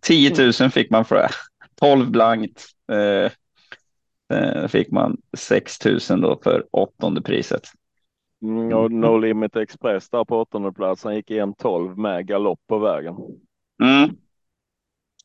10 0.00 0.52
000 0.60 0.70
fick 0.70 0.90
man 0.90 1.04
för 1.04 1.16
det. 1.16 1.28
12 1.74 2.10
blankt. 2.10 2.64
Eh, 2.92 3.30
eh, 4.38 4.66
fick 4.68 4.90
man 4.90 5.16
6 5.36 5.84
000 5.84 6.20
då 6.20 6.40
för 6.44 6.66
åttonde 6.70 7.22
priset. 7.22 7.62
Mm, 8.42 8.72
och 8.72 8.92
No 8.92 9.18
Limit 9.18 9.56
Express 9.56 10.08
där 10.10 10.24
på 10.24 10.40
åttonde 10.40 10.72
plats. 10.72 11.04
Han 11.04 11.14
gick 11.14 11.30
i 11.30 11.38
en 11.38 11.54
12 11.54 11.98
med 11.98 12.26
galopp 12.26 12.60
på 12.66 12.78
vägen. 12.78 13.14
Mm. 13.82 14.16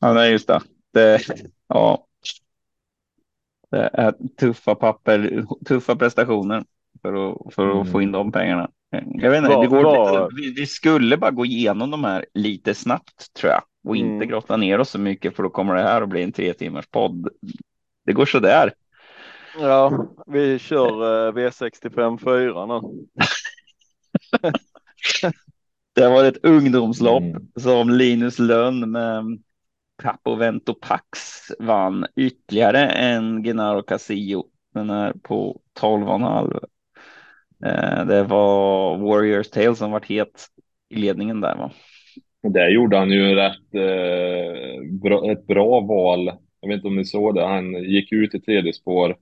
Ja, 0.00 0.12
nej, 0.12 0.32
just 0.32 0.48
det. 0.48 0.60
det. 0.92 1.20
Ja. 1.66 2.06
Det 3.70 3.90
är 3.92 4.14
tuffa 4.40 4.74
papper, 4.74 5.44
tuffa 5.66 5.96
prestationer 5.96 6.64
för 7.02 7.30
att, 7.30 7.54
för 7.54 7.68
att 7.68 7.74
Mm. 7.74 7.92
få 7.92 8.02
in 8.02 8.12
de 8.12 8.32
pengarna. 8.32 8.70
Jag 8.92 9.30
vet 9.30 9.38
inte, 9.44 9.56
det 9.60 9.66
går 9.66 9.82
var- 9.82 10.22
lite, 10.22 10.42
vi, 10.42 10.54
vi 10.60 10.66
skulle 10.66 11.16
bara 11.16 11.30
gå 11.30 11.46
igenom 11.46 11.90
de 11.90 12.04
här 12.04 12.26
lite 12.34 12.74
snabbt 12.74 13.34
tror 13.34 13.52
jag 13.52 13.62
och 13.84 13.96
inte 13.96 14.12
Mm. 14.14 14.28
grotta 14.28 14.56
ner 14.56 14.78
oss 14.78 14.90
så 14.90 14.98
mycket 14.98 15.36
för 15.36 15.42
då 15.42 15.50
kommer 15.50 15.74
det 15.74 15.82
här 15.82 16.02
att 16.02 16.08
bli 16.08 16.22
en 16.22 16.32
tre 16.32 16.52
timmars 16.54 16.86
podd. 16.86 17.28
Det 18.06 18.12
går 18.12 18.26
så 18.26 18.38
där. 18.38 18.72
Ja, 19.60 20.06
vi 20.26 20.58
kör 20.58 21.26
eh, 21.28 21.32
V65 21.32 22.18
4 22.18 22.66
nu. 22.66 22.80
Det 25.94 26.08
var 26.08 26.24
ett 26.24 26.44
ungdomslopp 26.44 27.22
Mm. 27.22 27.46
som 27.56 27.90
Linus 27.90 28.38
Lönn 28.38 28.90
med 28.90 29.24
Capovento 30.02 30.74
Pax 30.74 31.18
vann 31.58 32.06
ytterligare 32.16 32.86
en 32.88 33.44
Genaro 33.44 33.82
Casillo. 33.82 34.44
Den 34.74 34.90
är 34.90 35.12
på 35.12 35.60
12,5. 35.80 36.60
Eh, 37.66 38.06
Det 38.06 38.22
var 38.24 38.96
Warriors 38.98 39.50
Tale 39.50 39.76
som 39.76 39.90
vart 39.92 40.06
het 40.06 40.46
i 40.90 40.96
ledningen 40.96 41.40
där 41.40 41.56
va? 41.56 41.70
Där 42.42 42.68
gjorde 42.70 42.96
han 42.98 43.10
ju 43.10 43.34
rätt, 43.34 43.74
eh, 43.74 44.82
bra, 45.02 45.32
ett 45.32 45.46
bra 45.46 45.80
val. 45.80 46.32
Jag 46.60 46.68
vet 46.68 46.76
inte 46.76 46.88
om 46.88 46.96
ni 46.96 47.04
såg 47.04 47.34
det. 47.34 47.44
Han 47.46 47.74
gick 47.74 48.12
ut 48.12 48.34
i 48.34 48.40
tredje 48.40 48.72
spår, 48.72 49.16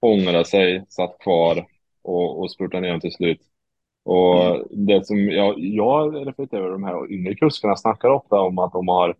ångrade 0.00 0.44
sig, 0.44 0.84
satt 0.88 1.18
kvar 1.18 1.66
och, 2.02 2.40
och 2.40 2.50
spurtade 2.52 2.80
ner 2.92 2.98
till 3.00 3.12
slut. 3.12 3.40
Och 4.04 4.44
Mm. 4.46 4.62
det 4.70 5.06
som 5.06 5.18
jag, 5.30 5.54
jag 5.58 6.28
reflekterar 6.28 6.60
över 6.62 6.70
de 6.72 6.84
här 6.84 7.12
yngre 7.12 7.34
kuskarna 7.34 7.76
snackar 7.76 8.08
ofta 8.10 8.40
om 8.40 8.58
att 8.58 8.72
de 8.72 8.88
har, 8.88 9.14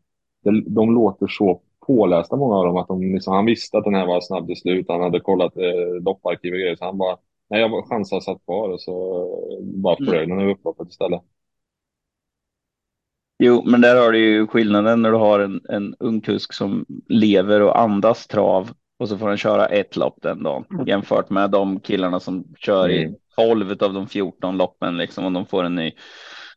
de, 0.67 0.95
låter 0.95 1.27
så 1.27 1.61
pålästa 1.87 2.37
många 2.37 2.55
av 2.57 2.65
dem 2.67 2.77
att 2.77 2.89
de 2.89 3.03
liksom, 3.15 3.35
han 3.35 3.47
visste 3.47 3.79
att 3.79 3.85
den 3.85 3.95
här 3.95 4.07
var 4.07 4.21
snabb 4.21 4.47
till 4.47 4.57
slut. 4.57 4.87
Han 4.89 5.01
hade 5.03 5.21
kollat 5.21 5.57
eh, 5.57 6.03
lopparkiv 6.03 6.53
och 6.53 6.59
grejer 6.59 6.77
så 6.77 6.85
han 6.85 6.99
bara, 6.99 7.17
nej 7.51 7.61
jag 7.61 7.89
chansade 7.89 8.23
satt 8.23 8.45
kvar 8.45 8.69
och 8.69 8.81
så 8.81 9.27
bara 9.63 9.97
Mm. 9.97 10.11
flög 10.11 10.29
den 10.29 10.41
över 10.41 10.51
upploppet 10.53 10.89
istället. 10.89 11.23
Jo, 13.39 13.63
men 13.67 13.81
där 13.81 13.97
har 13.97 14.13
du 14.13 14.19
ju 14.19 14.47
skillnaden 14.47 15.03
när 15.03 15.11
du 15.13 15.17
har 15.17 15.41
en, 15.41 15.61
en 15.69 15.95
ung 16.01 16.21
kusk 16.21 16.53
som 16.53 16.87
lever 17.09 17.61
och 17.61 17.81
andas 17.81 18.27
trav 18.27 18.71
och 18.99 19.09
så 19.09 19.19
får 19.19 19.29
han 19.29 19.37
köra 19.37 19.67
ett 19.67 19.97
lopp 19.97 20.19
den 20.23 20.43
dagen 20.43 20.65
jämfört 20.87 21.31
med 21.31 21.51
de 21.51 21.81
killarna 21.81 22.21
som 22.21 22.45
kör 22.59 22.89
i 22.91 23.05
Mm. 23.05 23.15
12 23.37 23.71
av 23.81 23.93
de 23.95 24.07
14 24.09 24.57
loppen 24.57 24.97
liksom 24.97 25.25
om 25.25 25.33
de 25.33 25.47
får 25.47 25.65
en 25.65 25.75
ny 25.75 25.93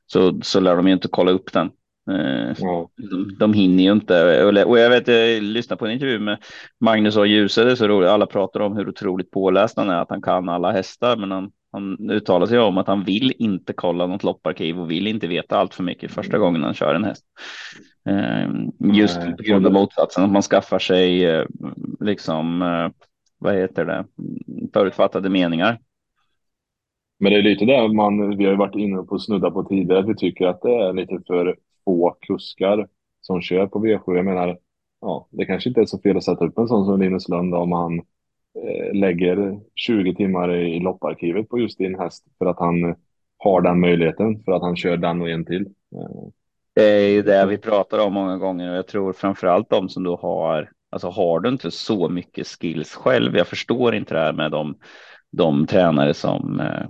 så, 0.05 0.41
så 0.41 0.59
lär 0.59 0.75
de 0.75 0.87
ju 0.87 0.93
inte 0.93 1.07
kolla 1.07 1.31
upp 1.31 1.53
den. 1.53 1.71
Eh, 2.11 2.53
ja. 2.57 2.89
de, 3.11 3.35
de 3.39 3.53
hinner 3.53 3.83
ju 3.83 3.91
inte. 3.91 4.43
Och 4.65 4.79
jag 4.79 4.89
vet, 4.89 5.07
jag 5.07 5.43
lyssnade 5.43 5.79
på 5.79 5.85
en 5.85 5.91
intervju 5.91 6.19
med 6.19 6.37
Magnus 6.79 7.17
och 7.17 7.27
Ljuse, 7.27 7.63
det 7.63 7.71
är 7.71 7.75
så 7.75 7.87
roligt. 7.87 8.09
Alla 8.09 8.25
pratar 8.25 8.59
om 8.59 8.77
hur 8.77 8.89
otroligt 8.89 9.31
påläst 9.31 9.77
han 9.77 9.89
är, 9.89 10.01
att 10.01 10.09
han 10.09 10.21
kan 10.21 10.49
alla 10.49 10.71
hästar, 10.71 11.17
men 11.17 11.31
han, 11.31 11.51
han 11.71 12.09
uttalar 12.09 12.45
sig 12.45 12.59
om 12.59 12.77
att 12.77 12.87
han 12.87 13.03
vill 13.03 13.33
inte 13.37 13.73
kolla 13.73 14.07
något 14.07 14.23
lopparkiv 14.23 14.79
och 14.79 14.91
vill 14.91 15.07
inte 15.07 15.27
veta 15.27 15.57
allt 15.57 15.73
för 15.73 15.83
mycket 15.83 16.11
första 16.11 16.37
gången 16.37 16.63
han 16.63 16.73
kör 16.73 16.95
en 16.95 17.03
häst. 17.03 17.25
Eh, 18.09 18.49
just 18.93 19.19
Nej, 19.19 19.37
på 19.37 19.43
grund 19.43 19.65
av 19.65 19.73
motsatsen, 19.73 20.23
att 20.23 20.31
man 20.31 20.41
skaffar 20.41 20.79
sig 20.79 21.25
eh, 21.25 21.45
liksom, 21.99 22.59
vad 23.39 23.55
heter 23.55 23.85
det, 23.85 24.05
förutfattade 24.73 25.29
meningar. 25.29 25.79
Men 27.19 27.31
det 27.31 27.37
är 27.37 27.43
lite 27.43 27.65
det 27.65 27.93
man, 27.93 28.37
vi 28.37 28.45
har 28.45 28.55
varit 28.55 28.75
inne 28.75 29.03
på 29.03 29.15
och 29.15 29.23
snudda 29.23 29.51
på 29.51 29.63
tidigare, 29.63 29.99
att 29.99 30.09
vi 30.09 30.15
tycker 30.15 30.47
att 30.47 30.61
det 30.61 30.75
är 30.75 30.93
lite 30.93 31.19
för 31.27 31.55
få 31.85 32.17
kuskar 32.21 32.87
som 33.21 33.41
kör 33.41 33.67
på 33.67 33.85
V7. 33.85 34.15
Jag 34.15 34.25
menar, 34.25 34.57
ja, 35.01 35.27
det 35.31 35.45
kanske 35.45 35.69
inte 35.69 35.81
är 35.81 35.85
så 35.85 35.99
fel 35.99 36.17
att 36.17 36.23
sätta 36.23 36.45
upp 36.45 36.57
en 36.57 36.67
sån 36.67 36.85
som 36.85 36.99
Linus 36.99 37.29
Lund 37.29 37.55
om 37.55 37.71
han 37.71 37.99
eh, 38.63 38.93
lägger 38.93 39.59
20 39.75 40.15
timmar 40.15 40.55
i, 40.55 40.75
i 40.75 40.79
lopparkivet 40.79 41.49
på 41.49 41.59
just 41.59 41.77
din 41.77 41.99
häst 41.99 42.25
för 42.37 42.45
att 42.45 42.59
han 42.59 42.95
har 43.37 43.61
den 43.61 43.79
möjligheten, 43.79 44.43
för 44.43 44.51
att 44.51 44.61
han 44.61 44.75
kör 44.75 44.97
den 44.97 45.21
och 45.21 45.29
en 45.29 45.45
till. 45.45 45.65
Eh. 45.95 46.29
Det 46.75 46.83
är 46.83 47.09
ju 47.09 47.21
det 47.21 47.45
vi 47.45 47.57
pratar 47.57 47.99
om 47.99 48.13
många 48.13 48.37
gånger 48.37 48.71
och 48.71 48.77
jag 48.77 48.87
tror 48.87 49.13
framför 49.13 49.47
allt 49.47 49.69
de 49.69 49.89
som 49.89 50.03
då 50.03 50.15
har, 50.15 50.71
alltså 50.89 51.09
har 51.09 51.39
du 51.39 51.49
inte 51.49 51.71
så 51.71 52.09
mycket 52.09 52.47
skills 52.47 52.95
själv. 52.95 53.37
Jag 53.37 53.47
förstår 53.47 53.95
inte 53.95 54.13
det 54.13 54.19
här 54.19 54.33
med 54.33 54.51
de, 54.51 54.77
de 55.31 55.67
tränare 55.67 56.13
som 56.13 56.59
eh, 56.59 56.87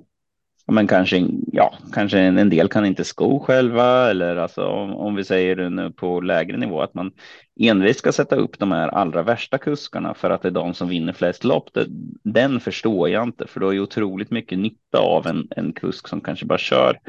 men 0.74 0.88
kanske, 0.88 1.28
ja, 1.52 1.74
kanske 1.94 2.20
en, 2.20 2.50
del 2.50 2.68
kan 2.68 2.86
inte 2.86 3.04
sko 3.04 3.40
själva 3.40 4.10
eller 4.10 4.36
alltså 4.36 4.66
om, 4.66 4.96
om 4.96 5.16
vi 5.16 5.24
säger 5.24 5.70
nu 5.70 5.92
på 5.92 6.22
lägre 6.22 6.58
nivå 6.58 6.82
att 6.82 6.94
man 6.94 7.12
envist 7.60 8.00
ska 8.00 8.12
sätta 8.12 8.36
upp 8.36 8.60
de 8.60 8.72
här 8.72 8.88
allra 8.88 9.24
värsta 9.24 9.58
kuskarna 9.58 10.14
för 10.14 10.30
att 10.30 10.42
det 10.42 10.48
är 10.48 10.52
de 10.52 10.74
som 10.74 10.90
vinner 10.90 11.14
flest 11.14 11.44
lopp. 11.44 11.74
Det, 11.74 11.86
den 12.24 12.60
förstår 12.60 13.10
jag 13.10 13.24
inte, 13.24 13.48
för 13.48 13.60
då 13.60 13.70
är 13.70 13.74
ju 13.74 13.82
otroligt 13.82 14.32
mycket 14.32 14.60
nytta 14.60 15.00
av 15.00 15.28
en, 15.28 15.48
en 15.56 15.74
kusk 15.74 16.08
som 16.08 16.22
kanske 16.22 16.46
bara 16.46 16.58
kör 16.58 17.00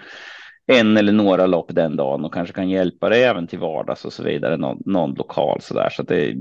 en 0.66 0.96
eller 0.96 1.12
några 1.12 1.46
lopp 1.46 1.74
den 1.74 1.96
dagen 1.96 2.24
och 2.24 2.34
kanske 2.34 2.54
kan 2.54 2.68
hjälpa 2.70 3.08
dig 3.08 3.24
även 3.24 3.46
till 3.46 3.58
vardags 3.58 4.04
och 4.04 4.12
så 4.12 4.22
vidare, 4.22 4.56
någon, 4.56 4.82
någon 4.86 5.14
lokal 5.14 5.60
så 5.60 5.74
där. 5.74 5.90
Så 5.90 6.02
att 6.02 6.08
det 6.08 6.26
är 6.26 6.36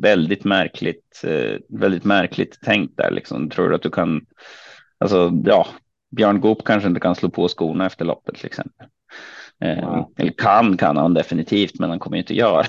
väldigt 0.00 0.44
märkligt, 0.44 1.22
eh, 1.24 1.58
väldigt 1.68 2.04
märkligt 2.04 2.60
tänkt 2.60 2.96
där 2.96 3.10
liksom. 3.10 3.50
Tror 3.50 3.68
du 3.68 3.74
att 3.74 3.82
du 3.82 3.90
kan, 3.90 4.26
alltså 4.98 5.32
ja, 5.44 5.66
Björn 6.10 6.40
Goop 6.40 6.64
kanske 6.64 6.88
inte 6.88 7.00
kan 7.00 7.14
slå 7.14 7.30
på 7.30 7.48
skorna 7.48 7.86
efter 7.86 8.04
loppet 8.04 8.34
till 8.34 8.46
exempel. 8.46 8.86
Eh, 9.60 10.04
eller 10.16 10.32
kan 10.32 10.76
kan 10.76 10.96
han 10.96 11.14
definitivt, 11.14 11.78
men 11.78 11.90
han 11.90 11.98
kommer 11.98 12.16
inte 12.16 12.34
göra 12.34 12.64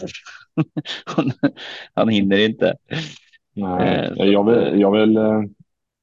han 1.93 2.09
hinner 2.09 2.37
inte. 2.37 2.75
Nej, 3.53 4.13
eh, 4.19 4.25
jag, 4.25 4.43
vill, 4.43 4.81
jag, 4.81 4.91
vill, 4.91 5.17
eh, 5.17 5.41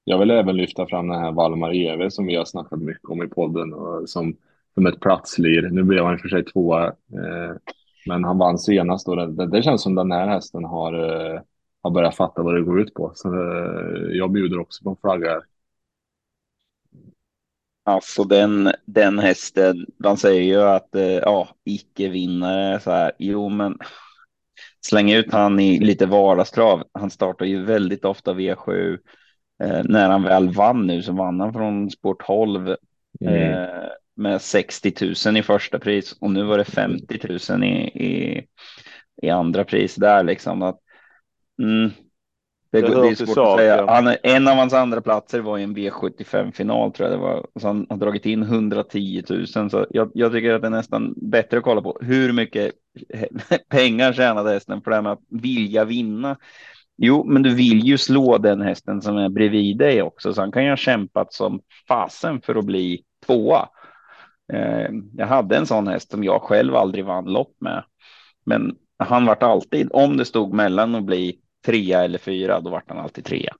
jag 0.05 0.19
vill 0.19 0.31
även 0.31 0.57
lyfta 0.57 0.87
fram 0.87 1.09
den 1.09 1.21
här 1.21 1.33
Valmar 1.33 1.75
Eve 1.75 2.11
som 2.11 2.27
vi 2.27 2.37
har 2.37 2.45
snackat 2.45 2.79
mycket 2.79 3.11
om 3.11 3.23
i 3.23 3.29
podden 3.29 3.75
och 3.75 4.09
som, 4.09 4.37
som 4.75 4.87
ett 4.87 5.01
platslir. 5.01 5.63
Nu 5.63 5.83
blev 5.83 6.05
han 6.05 6.19
för 6.19 6.29
sig 6.29 6.45
tvåa, 6.45 6.87
eh, 6.87 7.57
men 8.07 8.25
han 8.25 8.39
vann 8.39 8.59
senast 8.59 9.09
och 9.09 9.17
det, 9.17 9.47
det, 9.47 9.63
känns 9.63 9.83
som 9.83 9.95
den 9.95 10.13
här 10.13 10.29
hästen 10.29 10.65
har, 10.65 10.93
har 11.83 11.91
börjat 11.91 12.17
fatta 12.17 12.43
vad 12.43 12.55
det 12.55 12.63
går 12.63 12.81
ut 12.81 12.95
på. 12.95 13.13
Så 13.15 13.35
eh, 13.35 14.11
jag 14.11 14.33
bjuder 14.33 14.59
också 14.59 14.85
på 14.85 14.91
en 14.91 14.97
flagga 14.97 15.43
Alltså 17.89 18.25
den, 18.25 18.73
den 18.85 19.19
hästen, 19.19 19.87
man 19.97 20.17
säger 20.17 20.43
ju 20.43 20.63
att 20.63 20.95
eh, 20.95 21.03
ja, 21.03 21.49
icke-vinnare 21.65 22.81
så 22.81 22.91
här. 22.91 23.13
Jo, 23.19 23.49
men 23.49 23.79
släng 24.87 25.13
ut 25.13 25.33
han 25.33 25.61
i 25.61 25.81
lite 25.81 26.07
vardagstrav. 26.07 26.85
Han 26.93 27.11
startar 27.11 27.47
ju 27.47 27.65
väldigt 27.65 28.05
ofta 28.05 28.35
V7. 28.35 28.99
Eh, 29.63 29.83
när 29.85 30.11
han 30.11 30.23
väl 30.23 30.51
vann 30.51 30.87
nu 30.87 31.03
så 31.03 31.13
vann 31.13 31.41
han 31.41 31.53
från 31.53 31.91
sport 31.91 32.27
12 32.27 32.77
mm. 33.21 33.53
eh, 33.53 33.89
med 34.17 34.41
60 34.41 35.15
000 35.27 35.37
i 35.37 35.43
första 35.43 35.79
pris 35.79 36.13
och 36.21 36.31
nu 36.31 36.43
var 36.43 36.59
det 36.59 36.65
50 36.65 37.39
000 37.51 37.65
i, 37.65 37.69
i, 38.05 38.47
i 39.23 39.31
andra 39.31 39.65
pris 39.65 39.95
där 39.95 40.25
liksom. 40.25 40.63
Att, 40.63 40.79
mm, 41.63 41.91
det, 42.71 42.81
det, 42.81 43.03
det 43.03 43.09
är 43.09 43.15
svårt 43.15 43.39
att 43.39 43.59
säga. 43.59 43.87
Han, 43.87 44.15
en 44.23 44.49
av 44.49 44.55
hans 44.55 44.73
andra 44.73 45.01
platser 45.01 45.41
var 45.41 45.59
i 45.59 45.63
en 45.63 45.77
V75 45.77 46.53
final 46.53 46.93
tror 46.93 47.09
jag 47.09 47.19
det 47.19 47.23
var. 47.23 47.47
Så 47.61 47.67
han 47.67 47.87
har 47.89 47.97
dragit 47.97 48.27
in 48.27 48.43
110 48.43 49.23
000. 49.29 49.47
Så 49.47 49.87
jag, 49.91 50.11
jag, 50.15 50.33
tycker 50.33 50.55
att 50.55 50.63
det 50.63 50.69
är 50.69 50.71
nästan 50.71 51.15
bättre 51.17 51.59
att 51.59 51.65
kolla 51.65 51.83
på 51.83 51.99
hur 52.01 52.33
mycket 52.33 52.73
pengar 53.69 54.13
tjänade 54.13 54.51
hästen 54.51 54.83
för 54.83 54.91
det 54.91 54.97
här 54.97 55.03
med 55.03 55.13
att 55.13 55.25
vilja 55.29 55.85
vinna. 55.85 56.37
Jo, 56.97 57.25
men 57.25 57.43
du 57.43 57.55
vill 57.55 57.87
ju 57.87 57.99
slå 57.99 58.39
den 58.39 58.61
hästen 58.61 59.03
som 59.03 59.17
är 59.17 59.29
bredvid 59.29 59.79
dig 59.79 60.03
också, 60.03 60.35
så 60.35 60.41
han 60.41 60.53
kan 60.53 60.65
ju 60.65 60.71
ha 60.71 60.77
kämpat 60.77 61.33
som 61.33 61.61
fasen 61.89 62.41
för 62.41 62.55
att 62.55 62.65
bli 62.65 63.03
tvåa. 63.27 63.69
Eh, 64.53 64.91
jag 65.17 65.27
hade 65.27 65.57
en 65.57 65.67
sån 65.67 65.89
häst 65.89 66.11
som 66.11 66.25
jag 66.25 66.43
själv 66.43 66.77
aldrig 66.77 67.05
vann 67.05 67.25
lopp 67.25 67.57
med, 67.61 67.85
men 68.47 68.75
han 68.99 69.27
vart 69.27 69.43
alltid, 69.43 69.89
om 69.93 70.17
det 70.17 70.25
stod 70.25 70.55
mellan 70.55 70.95
att 70.95 71.05
bli 71.05 71.39
trea 71.67 72.05
eller 72.05 72.19
fyra, 72.19 72.61
då 72.61 72.71
vart 72.71 72.89
han 72.89 72.99
alltid 72.99 73.25
trea. 73.25 73.57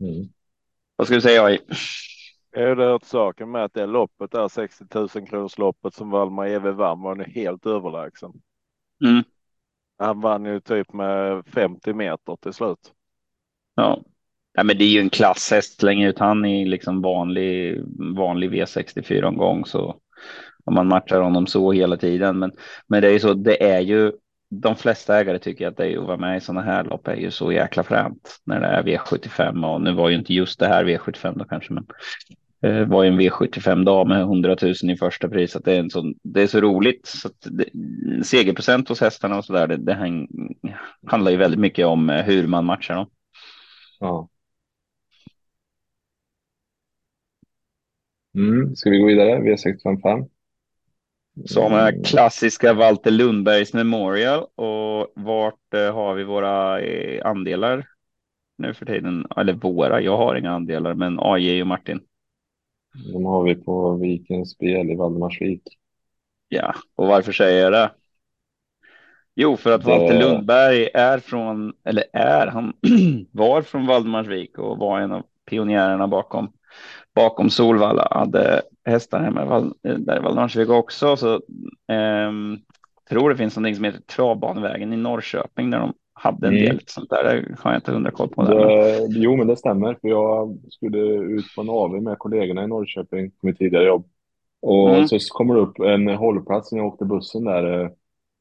Mm. 0.00 0.28
Vad 0.96 1.06
ska 1.06 1.14
du 1.14 1.20
säga? 1.20 1.50
I? 1.50 1.60
Är 2.52 2.76
det 2.76 2.94
att 2.94 3.04
saken 3.04 3.50
med 3.50 3.64
att 3.64 3.74
det 3.74 3.86
loppet 3.86 4.30
där 4.30 4.48
60 4.48 4.84
000 4.94 5.08
kronors 5.08 5.58
loppet 5.58 5.94
som 5.94 6.10
Valmar 6.10 6.46
Eve 6.46 6.72
vann 6.72 7.02
var 7.02 7.14
nu 7.14 7.24
helt 7.24 7.66
överlägsen. 7.66 8.32
Mm. 9.04 9.24
Han 9.98 10.20
vann 10.20 10.44
ju 10.44 10.60
typ 10.60 10.92
med 10.92 11.46
50 11.46 11.92
meter 11.92 12.36
till 12.36 12.52
slut. 12.52 12.92
Ja. 13.74 14.02
ja, 14.52 14.62
men 14.62 14.78
det 14.78 14.84
är 14.84 14.88
ju 14.88 15.00
en 15.00 15.10
klasshäst. 15.10 15.80
Slänger 15.80 16.08
ut 16.08 16.18
han 16.18 16.44
i 16.44 16.64
liksom 16.64 17.02
vanlig, 17.02 17.82
vanlig 18.16 18.52
V64 18.52 19.22
omgång 19.22 19.64
så 19.64 20.00
om 20.64 20.74
man 20.74 20.88
matchar 20.88 21.20
honom 21.20 21.46
så 21.46 21.72
hela 21.72 21.96
tiden. 21.96 22.38
Men, 22.38 22.52
men 22.86 23.02
det 23.02 23.08
är 23.08 23.12
ju 23.12 23.20
så, 23.20 23.34
det 23.34 23.62
är 23.62 23.80
ju 23.80 24.12
de 24.50 24.76
flesta 24.76 25.20
ägare 25.20 25.38
tycker 25.38 25.68
att 25.68 25.76
det 25.76 25.92
är 25.92 25.98
att 25.98 26.06
vara 26.06 26.16
med 26.16 26.36
i 26.36 26.40
sådana 26.40 26.62
här 26.62 26.84
lopp 26.84 27.08
är 27.08 27.16
ju 27.16 27.30
så 27.30 27.52
jäkla 27.52 27.82
fränt 27.82 28.40
när 28.44 28.60
det 28.60 28.66
är 28.66 28.82
V75 28.82 29.74
och 29.74 29.80
nu 29.80 29.92
var 29.92 30.08
ju 30.08 30.16
inte 30.16 30.34
just 30.34 30.58
det 30.58 30.66
här 30.68 30.84
V75 30.84 31.38
då 31.38 31.44
kanske, 31.44 31.72
men 31.72 31.86
det 32.60 32.84
var 32.84 33.02
ju 33.04 33.08
en 33.08 33.20
V75 33.20 33.84
dag 33.84 34.08
med 34.08 34.20
100 34.20 34.56
000 34.62 34.72
i 34.90 34.96
första 34.96 35.28
pris. 35.28 35.56
Att 35.56 35.64
det, 35.64 35.74
är 35.74 35.80
en 35.80 35.90
sån, 35.90 36.14
det 36.22 36.42
är 36.42 36.46
så 36.46 36.60
roligt. 36.60 37.06
Så 37.06 37.28
det, 37.40 37.64
segerprocent 38.24 38.88
hos 38.88 39.00
hästarna 39.00 39.38
och 39.38 39.44
så 39.44 39.52
där, 39.52 39.66
det, 39.66 39.76
det 39.76 39.94
häng, 39.94 40.28
handlar 41.06 41.30
ju 41.30 41.36
väldigt 41.36 41.60
mycket 41.60 41.86
om 41.86 42.10
eh, 42.10 42.24
hur 42.24 42.46
man 42.46 42.64
matchar 42.64 42.94
dem. 42.94 43.10
Ja. 44.00 44.28
Mm, 48.34 48.76
ska 48.76 48.90
vi 48.90 48.98
gå 48.98 49.06
vidare? 49.06 49.38
V655. 49.38 50.28
Som 51.44 51.72
är 51.72 52.04
klassiska 52.04 52.72
Walter 52.72 53.10
Lundbergs 53.10 53.72
Memorial 53.72 54.46
och 54.54 55.12
vart 55.14 55.74
eh, 55.74 55.94
har 55.94 56.14
vi 56.14 56.24
våra 56.24 56.80
eh, 56.80 57.26
andelar 57.26 57.86
nu 58.58 58.74
för 58.74 58.86
tiden? 58.86 59.26
Eller 59.36 59.52
våra, 59.52 60.00
jag 60.00 60.16
har 60.16 60.36
inga 60.36 60.50
andelar, 60.50 60.94
men 60.94 61.18
AJ 61.20 61.60
och 61.60 61.66
Martin. 61.66 62.00
De 63.12 63.24
har 63.24 63.42
vi 63.42 63.54
på 63.54 63.96
Vikens 63.96 64.50
spel 64.50 64.90
i 64.90 64.96
Valdemarsvik. 64.96 65.62
Ja, 66.48 66.74
och 66.94 67.06
varför 67.06 67.32
säger 67.32 67.62
jag 67.62 67.72
det? 67.72 67.90
Jo, 69.34 69.56
för 69.56 69.72
att 69.72 69.84
det... 69.84 69.90
Walter 69.90 70.18
Lundberg 70.18 70.88
är 70.94 71.18
från, 71.18 71.72
eller 71.84 72.04
är, 72.12 72.46
han 72.46 72.72
var 73.32 73.62
från 73.62 73.86
Valdemarsvik 73.86 74.58
och 74.58 74.78
var 74.78 75.00
en 75.00 75.12
av 75.12 75.22
pionjärerna 75.46 76.08
bakom 76.08 76.52
bakom 77.14 77.50
Solvalla 77.50 78.08
hade 78.10 78.62
hästar 78.88 79.20
hemma 79.20 79.72
där 79.82 80.16
i 80.16 80.22
Valdemarsvik 80.22 80.68
också. 80.68 81.16
Så 81.16 81.34
eh, 81.34 82.32
tror 83.10 83.30
det 83.30 83.36
finns 83.36 83.56
någonting 83.56 83.74
som 83.74 83.84
heter 83.84 84.00
Travbanevägen 84.00 84.92
i 84.92 84.96
Norrköping 84.96 85.70
där 85.70 85.78
de 85.78 85.94
hade 86.12 86.46
en 86.46 86.56
mm. 86.56 86.64
del 86.64 86.80
sånt 86.86 87.10
där. 87.10 87.24
Det 87.24 87.56
har 87.62 87.70
jag 87.70 87.78
inte 87.78 87.92
hundra 87.92 88.10
koll 88.10 88.28
på. 88.28 88.42
Det, 88.42 89.06
jo, 89.08 89.36
men 89.36 89.46
det 89.46 89.56
stämmer. 89.56 89.94
För 90.00 90.08
jag 90.08 90.58
skulle 90.70 90.98
ut 91.14 91.54
på 91.54 91.60
en 91.60 91.70
AV 91.70 92.02
med 92.02 92.18
kollegorna 92.18 92.64
i 92.64 92.66
Norrköping 92.66 93.30
på 93.30 93.46
mitt 93.46 93.58
tidigare 93.58 93.86
jobb. 93.86 94.06
Och 94.62 94.94
mm. 94.94 95.08
så 95.08 95.18
kommer 95.28 95.54
det 95.54 95.60
upp 95.60 95.78
en 95.78 96.08
hållplats 96.08 96.72
när 96.72 96.78
jag 96.78 96.86
åkte 96.86 97.04
bussen 97.04 97.44
där. 97.44 97.90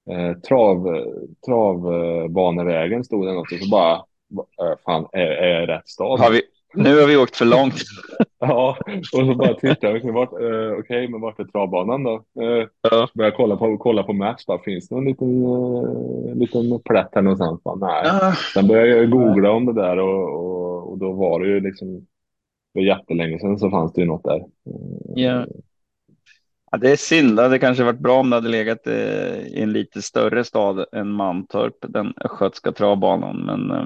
Eh, 0.10 0.38
trav, 0.48 1.04
travbanevägen 1.46 3.04
stod 3.04 3.26
det 3.26 3.34
något 3.34 3.52
och 3.52 3.58
så 3.58 3.70
bara, 3.70 4.04
fan, 4.86 5.08
är, 5.12 5.28
är 5.28 5.68
rätt 5.68 5.88
stad? 5.88 6.20
Har 6.20 6.32
vi, 6.32 6.42
nu 6.74 7.00
har 7.00 7.08
vi 7.08 7.18
åkt 7.18 7.36
för 7.36 7.46
långt. 7.46 7.76
ja, 8.40 8.78
och 9.14 9.26
så 9.26 9.36
bara 9.36 9.54
tittar 9.54 9.88
jag. 9.88 10.14
Vart, 10.14 10.34
eh, 10.34 10.38
Okej, 10.38 10.80
okay, 10.80 11.08
men 11.08 11.22
vart 11.22 11.40
är 11.40 11.44
travbanan 11.44 12.04
då? 12.04 12.14
Eh, 12.42 12.68
ja. 12.82 13.10
Börjar 13.14 13.32
kolla 13.32 13.58
på, 13.58 13.78
kolla 13.78 14.04
på 14.04 14.14
Maps. 14.14 14.46
Bara, 14.46 14.60
finns 14.60 14.90
det 14.90 14.96
någon 14.96 15.06
liten, 15.06 15.46
eh, 15.46 16.36
liten 16.36 16.80
plätt 16.86 17.10
här 17.12 17.22
någonstans? 17.22 17.64
Bara, 17.64 17.76
nej. 17.76 18.02
Ja. 18.04 18.34
Sen 18.54 18.68
började 18.68 18.90
jag 18.90 19.10
googla 19.10 19.52
om 19.52 19.66
det 19.66 19.74
där 19.74 20.00
och, 20.00 20.30
och, 20.34 20.92
och 20.92 20.98
då 20.98 21.12
var 21.12 21.40
det 21.40 21.48
ju 21.48 21.60
liksom 21.60 22.08
för 22.74 22.82
jättelänge 22.82 23.40
sedan 23.40 23.60
så 23.60 23.70
fanns 23.70 23.94
det 23.94 24.02
ju 24.02 24.08
något 24.08 24.24
där. 24.24 24.46
Ja. 25.16 25.46
Ja, 26.72 26.78
det 26.78 26.92
är 26.92 26.96
synd. 26.96 27.36
Det 27.36 27.60
kanske 27.60 27.84
varit 27.84 28.00
bra 28.00 28.20
om 28.20 28.30
det 28.30 28.36
hade 28.36 28.50
legat 28.50 28.88
eh, 28.88 29.48
i 29.48 29.62
en 29.62 29.74
lite 29.74 30.02
större 30.02 30.44
stad 30.44 30.86
än 30.92 31.12
Mantorp, 31.12 31.76
den 31.82 32.14
östgötska 32.26 32.72
travbanan. 32.72 33.46
Men 33.46 33.72
eh, 33.72 33.86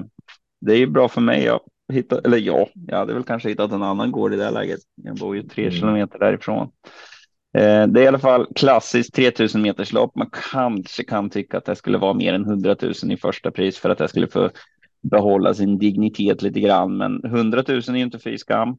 det 0.60 0.72
är 0.72 0.76
ju 0.76 0.86
bra 0.86 1.08
för 1.08 1.20
mig. 1.20 1.44
Jag 1.44 1.60
hittar, 1.92 2.20
eller 2.24 2.38
ja, 2.38 2.68
jag 2.86 2.96
hade 2.96 3.14
väl 3.14 3.24
kanske 3.24 3.48
hittat 3.48 3.72
en 3.72 3.82
annan 3.82 4.12
gård 4.12 4.34
i 4.34 4.36
det 4.36 4.44
här 4.44 4.52
läget. 4.52 4.80
Jag 4.94 5.16
bor 5.16 5.36
ju 5.36 5.42
tre 5.42 5.64
mm. 5.64 5.74
kilometer 5.74 6.18
därifrån. 6.18 6.70
Eh, 7.54 7.86
det 7.86 8.00
är 8.00 8.04
i 8.04 8.06
alla 8.06 8.18
fall 8.18 8.46
klassiskt 8.54 9.14
3000 9.14 9.62
meters 9.62 9.92
lopp. 9.92 10.14
Man 10.14 10.30
kanske 10.52 11.04
kan 11.04 11.30
tycka 11.30 11.58
att 11.58 11.64
det 11.64 11.76
skulle 11.76 11.98
vara 11.98 12.14
mer 12.14 12.34
än 12.34 12.44
100 12.44 12.76
000 12.82 12.92
i 13.12 13.16
första 13.16 13.50
pris 13.50 13.78
för 13.78 13.90
att 13.90 13.98
det 13.98 14.08
skulle 14.08 14.28
få 14.28 14.50
behålla 15.02 15.54
sin 15.54 15.78
dignitet 15.78 16.42
lite 16.42 16.60
grann. 16.60 16.96
Men 16.96 17.24
100 17.24 17.64
000 17.68 17.78
är 17.78 17.92
ju 17.92 18.02
inte 18.02 18.18
fy 18.18 18.38
skam. 18.38 18.76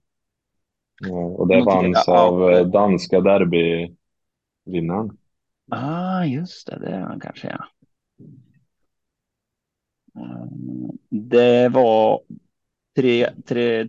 Ja, 1.01 1.25
och 1.25 1.47
det 1.47 1.63
vanns 1.63 2.07
av 2.07 2.51
eh, 2.51 2.65
danska 2.65 3.21
derbyvinnaren. 3.21 5.17
Ah, 5.71 6.23
just 6.23 6.67
det, 6.67 6.79
det 6.79 6.87
är 6.87 7.01
han 7.01 7.19
kanske 7.19 7.47
ja. 7.47 7.65
Mm, 10.15 10.97
det 11.09 11.69
var 11.69 12.21
tre, 12.95 13.29
tre, 13.45 13.87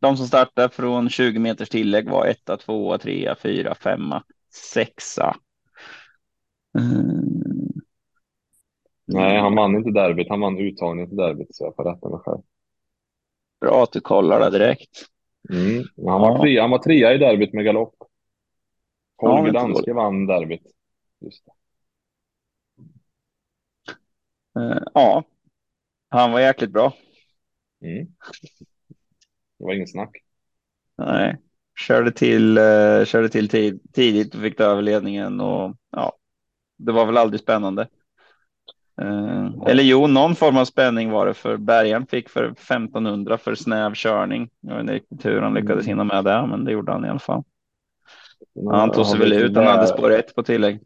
de 0.00 0.16
som 0.16 0.26
startade 0.26 0.68
från 0.68 1.10
20 1.10 1.38
meters 1.38 1.68
tillägg 1.68 2.10
var 2.10 2.26
etta, 2.26 2.56
tvåa, 2.56 2.98
trea, 2.98 3.36
fyra, 3.36 3.74
femma, 3.74 4.22
sexa. 4.72 5.36
Mm. 6.78 7.36
Nej, 9.06 9.38
han 9.38 9.54
vann 9.54 9.76
inte 9.76 9.90
derbyt. 9.90 10.28
Han 10.28 10.40
vann 10.40 10.58
uttagningen 10.58 11.08
till 11.08 11.16
derbyt, 11.16 11.56
så 11.56 11.64
jag 11.64 11.76
får 11.76 11.84
rätta 11.84 12.08
mig 12.08 12.18
själv. 12.18 12.42
Bra 13.60 13.82
att 13.82 13.92
du 13.92 14.00
kollar 14.00 14.40
det 14.40 14.50
direkt. 14.50 15.06
Mm. 15.50 15.84
Han, 15.96 16.20
var 16.20 16.30
ja. 16.30 16.40
trea, 16.40 16.62
han 16.62 16.70
var 16.70 16.78
trea 16.78 17.14
i 17.14 17.18
derbyt 17.18 17.52
med 17.52 17.64
galopp. 17.64 17.94
Holger 19.16 19.46
ja, 19.46 19.52
Danske 19.52 19.92
vann 19.92 20.26
derbyt. 20.26 20.62
Just 21.20 21.44
det. 21.44 21.52
Uh, 24.60 24.82
ja, 24.94 25.24
han 26.08 26.32
var 26.32 26.40
jäkligt 26.40 26.70
bra. 26.70 26.92
Mm. 27.82 28.06
Det 29.58 29.64
var 29.64 29.74
ingen 29.74 29.86
snack. 29.86 30.16
Nej, 30.98 31.36
körde 31.78 32.12
till, 32.12 32.58
uh, 32.58 33.04
körde 33.04 33.28
till 33.28 33.48
tid, 33.48 33.80
tidigt 33.92 34.34
och 34.34 34.40
fick 34.40 34.56
ta 34.56 34.64
över 34.64 34.82
ledningen 34.82 35.40
och 35.40 35.76
ja, 35.90 36.12
det 36.78 36.92
var 36.92 37.06
väl 37.06 37.16
aldrig 37.16 37.40
spännande. 37.40 37.88
Uh, 39.02 39.62
eller 39.66 39.82
jo, 39.82 40.06
någon 40.06 40.34
form 40.34 40.56
av 40.56 40.64
spänning 40.64 41.10
var 41.10 41.26
det 41.26 41.34
för 41.34 41.56
Bergen 41.56 42.06
fick 42.06 42.28
för 42.28 42.44
1500 42.44 43.38
för 43.38 43.54
snäv 43.54 43.94
körning. 43.94 44.50
Jag 44.60 44.84
vet 44.84 45.12
inte 45.12 45.28
hur 45.28 45.40
han 45.40 45.54
lyckades 45.54 45.86
mm. 45.86 45.86
hinna 45.86 46.04
med 46.04 46.24
det, 46.24 46.46
men 46.46 46.64
det 46.64 46.72
gjorde 46.72 46.92
han 46.92 47.04
i 47.04 47.08
alla 47.08 47.18
fall. 47.18 47.44
Han 48.70 48.90
tog 48.90 49.06
sig 49.06 49.20
väl 49.20 49.32
ut. 49.32 49.56
Han 49.56 49.66
hade 49.66 49.86
spår 49.86 50.12
ett 50.12 50.34
på 50.34 50.42
tillägg. 50.42 50.80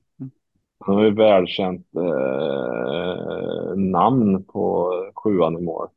Han 0.85 0.95
har 0.95 1.05
ju 1.05 1.15
välkänt 1.15 1.87
eh, 1.97 3.77
namn 3.77 4.45
på 4.45 4.93
sjuan 5.15 5.59
i 5.59 5.61
mål. 5.61 5.89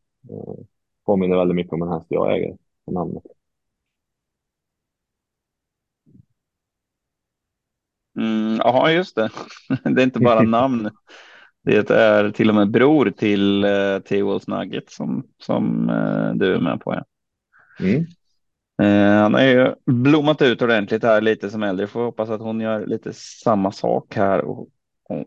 Eh, 1.03 1.05
påminner 1.05 1.37
väldigt 1.37 1.55
mycket 1.55 1.73
om 1.73 1.81
en 1.81 1.89
häst 1.89 2.07
jag 2.09 2.35
äger, 2.35 2.57
namnet. 2.91 3.23
Mm, 8.17 8.57
ja, 8.57 8.91
just 8.91 9.15
det. 9.15 9.29
Det 9.83 10.01
är 10.01 10.05
inte 10.05 10.19
bara 10.19 10.41
namn. 10.43 10.89
Det 11.63 11.89
är 11.89 12.31
till 12.31 12.49
och 12.49 12.55
med 12.55 12.71
bror 12.71 13.11
till 13.17 13.65
uh, 13.65 13.99
T-Wolf 13.99 14.47
Nugget 14.47 14.89
som, 14.89 15.27
som 15.39 15.89
uh, 15.89 16.33
du 16.35 16.55
är 16.55 16.59
med 16.59 16.81
på. 16.81 16.93
Ja. 16.93 17.03
Mm. 17.79 18.05
Uh, 18.81 19.21
han 19.21 19.33
har 19.33 19.41
ju 19.41 19.75
blommat 19.85 20.41
ut 20.41 20.61
ordentligt 20.61 21.03
här 21.03 21.21
lite 21.21 21.49
som 21.49 21.63
äldre. 21.63 21.87
Får 21.87 22.03
hoppas 22.03 22.29
att 22.29 22.41
hon 22.41 22.61
gör 22.61 22.85
lite 22.85 23.13
samma 23.13 23.71
sak 23.71 24.15
här 24.15 24.41
och, 24.41 24.67
och, 25.03 25.25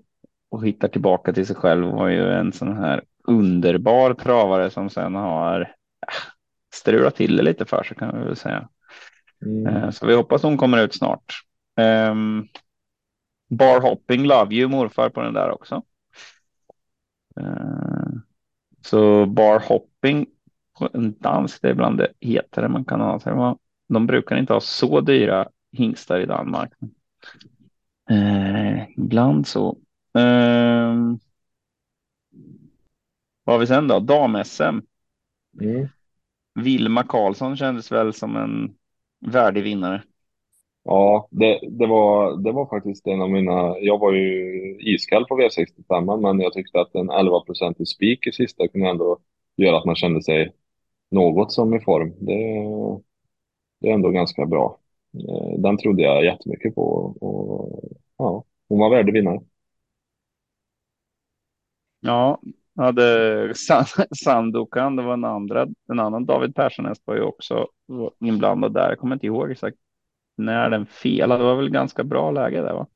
och 0.49 0.67
hittar 0.67 0.89
tillbaka 0.89 1.33
till 1.33 1.47
sig 1.47 1.57
själv. 1.57 1.85
Hon 1.85 1.97
var 1.97 2.09
ju 2.09 2.33
en 2.33 2.53
sån 2.53 2.77
här 2.77 3.03
underbar 3.27 4.15
travare 4.15 4.71
som 4.71 4.91
sen 4.91 5.15
har 5.15 5.61
äh, 5.61 5.67
strulat 6.75 7.17
till 7.17 7.37
det 7.37 7.43
lite 7.43 7.65
för 7.65 7.83
sig 7.83 7.97
kan 7.97 8.19
vi 8.19 8.25
väl 8.25 8.37
säga. 8.37 8.69
Mm. 9.47 9.93
Så 9.93 10.07
vi 10.07 10.15
hoppas 10.15 10.43
hon 10.43 10.57
kommer 10.57 10.85
ut 10.85 10.95
snart. 10.95 11.43
Um, 12.11 12.49
bar 13.49 13.81
hopping 13.81 14.25
love 14.25 14.55
you 14.55 14.69
morfar 14.69 15.09
på 15.09 15.23
den 15.23 15.35
där 15.35 15.51
också. 15.51 15.83
Eh, 17.41 18.09
så 18.81 19.27
bar 19.27 19.61
hopping 19.61 20.27
på 20.79 20.89
en 20.93 21.19
dansk, 21.19 21.63
det 21.63 21.69
är 21.69 21.75
bland 21.75 21.99
det 21.99 22.13
hetare 22.21 22.69
man 22.69 22.85
kan 22.85 23.01
ha. 23.01 23.59
De 23.89 24.07
brukar 24.07 24.37
inte 24.37 24.53
ha 24.53 24.61
så 24.61 25.01
dyra 25.01 25.49
hingstar 25.73 26.21
i 26.21 26.27
Danmark. 26.27 26.73
Eh, 28.11 28.91
ibland 28.97 29.47
så. 29.47 29.77
Eh, 30.19 30.95
vad 33.47 33.55
har 33.55 33.61
vi 33.61 33.67
sen 33.67 33.89
då? 33.89 33.99
Dam-SM. 34.01 34.81
Mm. 35.61 35.89
Vilma 36.55 37.03
Karlsson 37.03 37.57
kändes 37.57 37.93
väl 37.93 38.13
som 38.13 38.37
en 38.37 38.75
värdig 39.33 39.63
vinnare. 39.63 40.03
Ja, 40.85 41.29
det, 41.31 41.61
det, 41.71 41.87
var, 41.87 42.37
det 42.37 42.53
var 42.53 42.67
faktiskt 42.67 43.07
en 43.07 43.23
av 43.23 43.31
mina... 43.31 43.79
Jag 43.79 43.99
var 43.99 44.13
ju 44.13 44.77
iskall 44.81 45.27
på 45.27 45.41
V65, 45.41 46.21
men 46.21 46.41
jag 46.41 46.53
tyckte 46.53 46.81
att 46.81 46.95
en 46.95 47.11
11 47.11 47.43
i 47.79 47.87
spik 47.87 48.27
i 48.27 48.33
sista 48.33 48.69
kunde 48.69 48.89
ändå 48.89 49.19
göra 49.57 49.79
att 49.79 49.85
man 49.85 49.97
kände 49.97 50.23
sig 50.23 50.53
något 51.11 51.53
som 51.53 51.75
i 51.75 51.81
form. 51.81 52.15
Det, 52.21 52.35
det 53.81 53.89
är 53.89 53.95
ändå 53.95 54.11
ganska 54.11 54.47
bra. 54.47 54.79
Eh, 55.15 55.59
den 55.59 55.77
trodde 55.79 56.03
jag 56.03 56.25
jättemycket 56.25 56.75
på 56.75 56.83
och 57.21 57.85
ja, 58.19 58.45
hon 58.69 58.79
var 58.79 58.91
värdig 58.91 59.13
vinnare. 59.13 59.41
Ja, 62.01 62.41
hade 62.77 63.53
Sandokan, 64.25 64.97
det 64.97 65.03
var 65.03 65.13
en 65.13 65.25
andra, 65.25 65.67
en 65.89 66.01
annan 66.01 66.27
David 66.27 66.55
Persson 66.55 66.95
var 67.05 67.15
ju 67.15 67.23
också 67.23 67.67
inblandad 68.21 68.75
där. 68.75 68.89
Jag 68.89 68.99
kommer 68.99 69.17
inte 69.17 69.27
ihåg 69.27 69.51
exakt 69.51 69.77
när 70.37 70.71
den 70.71 70.87
felade. 70.87 71.43
Det 71.43 71.49
var 71.49 71.57
väl 71.57 71.71
ganska 71.71 72.05
bra 72.05 72.31
läge 72.31 72.61
där 72.63 72.75
va? 72.75 72.87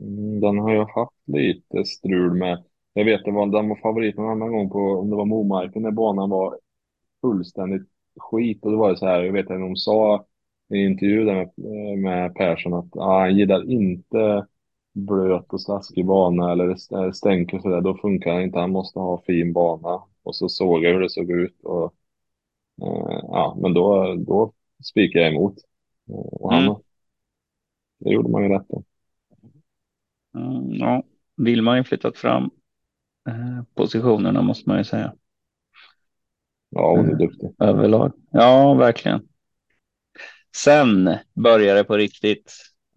Mm, 0.00 0.40
den 0.40 0.58
har 0.58 0.72
jag 0.72 0.86
haft 0.86 1.16
lite 1.26 1.84
strul 1.84 2.34
med. 2.34 2.64
Jag 2.92 3.04
vet 3.04 3.24
det 3.24 3.30
var 3.30 3.46
den 3.46 3.68
var 3.68 3.76
favorit 3.76 4.18
en 4.18 4.28
annan 4.28 4.52
gång 4.52 4.70
på 4.70 4.78
om 4.78 5.10
det 5.10 5.16
var 5.16 5.24
Momarken 5.24 5.82
när 5.82 5.90
banan 5.90 6.30
var 6.30 6.58
fullständigt 7.20 7.88
skit 8.16 8.64
och 8.64 8.70
det 8.70 8.76
var 8.76 8.94
så 8.94 9.06
här. 9.06 9.22
Jag 9.22 9.32
vet 9.32 9.50
att 9.50 9.60
de 9.60 9.76
sa 9.76 10.26
i 10.74 10.84
en 10.84 10.90
intervju 10.90 11.24
med, 11.24 11.42
eh, 11.42 11.98
med 11.98 12.34
Persson 12.34 12.74
att 12.74 12.96
ah, 12.96 13.20
han 13.20 13.36
gillar 13.36 13.70
inte 13.70 14.46
blöt 14.98 15.52
och 15.52 15.60
slaskig 15.60 16.06
bana 16.06 16.52
eller 16.52 16.74
stänk 17.12 17.52
och 17.52 17.62
sådär. 17.62 17.80
Då 17.80 17.96
funkar 17.96 18.34
det 18.34 18.42
inte. 18.42 18.58
Han 18.58 18.70
måste 18.70 18.98
ha 18.98 19.22
fin 19.26 19.52
bana. 19.52 20.02
Och 20.22 20.36
så 20.36 20.48
såg 20.48 20.84
jag 20.84 20.92
hur 20.92 21.00
det 21.00 21.10
såg 21.10 21.30
ut 21.30 21.60
och 21.62 21.94
eh, 22.82 23.20
ja, 23.22 23.58
men 23.62 23.74
då, 23.74 24.14
då 24.14 24.52
spikade 24.84 25.24
jag 25.24 25.34
emot. 25.34 25.54
Och 26.06 26.52
han, 26.52 26.62
mm. 26.62 26.74
Det 27.98 28.10
gjorde 28.10 28.28
man 28.28 28.42
ju 28.42 28.48
rätt 28.48 28.68
då. 28.68 28.84
Mm, 30.34 30.74
ja, 30.74 31.02
vill 31.36 31.62
man 31.62 31.76
ju 31.76 31.84
flyttat 31.84 32.16
fram 32.16 32.50
eh, 33.28 33.62
positionerna 33.74 34.42
måste 34.42 34.68
man 34.68 34.78
ju 34.78 34.84
säga. 34.84 35.14
Ja, 36.70 36.90
hon 36.90 37.06
är 37.06 37.12
eh, 37.12 37.18
duktig. 37.18 37.54
Överlag. 37.58 38.12
Ja, 38.30 38.74
verkligen. 38.74 39.28
Sen 40.56 41.16
börjar 41.34 41.74
det 41.74 41.84
på 41.84 41.96
riktigt. 41.96 42.52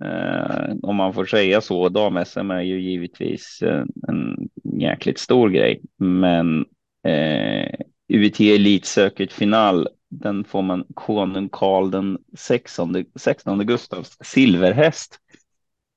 Eh, 0.06 0.76
om 0.82 0.96
man 0.96 1.14
får 1.14 1.26
säga 1.26 1.62
så. 1.62 1.90
Dam-SM 1.90 2.52
är 2.52 2.62
ju 2.62 2.82
givetvis 2.82 3.60
en, 3.62 3.88
en 4.08 4.50
jäkligt 4.64 5.20
stor 5.20 5.50
grej, 5.50 5.82
men 5.98 6.66
eh, 7.08 7.70
UIT 8.14 8.40
Elitcircuit 8.40 9.34
final 9.34 9.88
den 10.10 10.44
får 10.44 10.62
man 10.62 10.86
konung 10.94 11.50
Karl 11.52 11.92
den 11.92 12.18
16, 12.38 13.06
16 13.16 13.66
Gustavs 13.66 14.18
silverhäst 14.22 15.20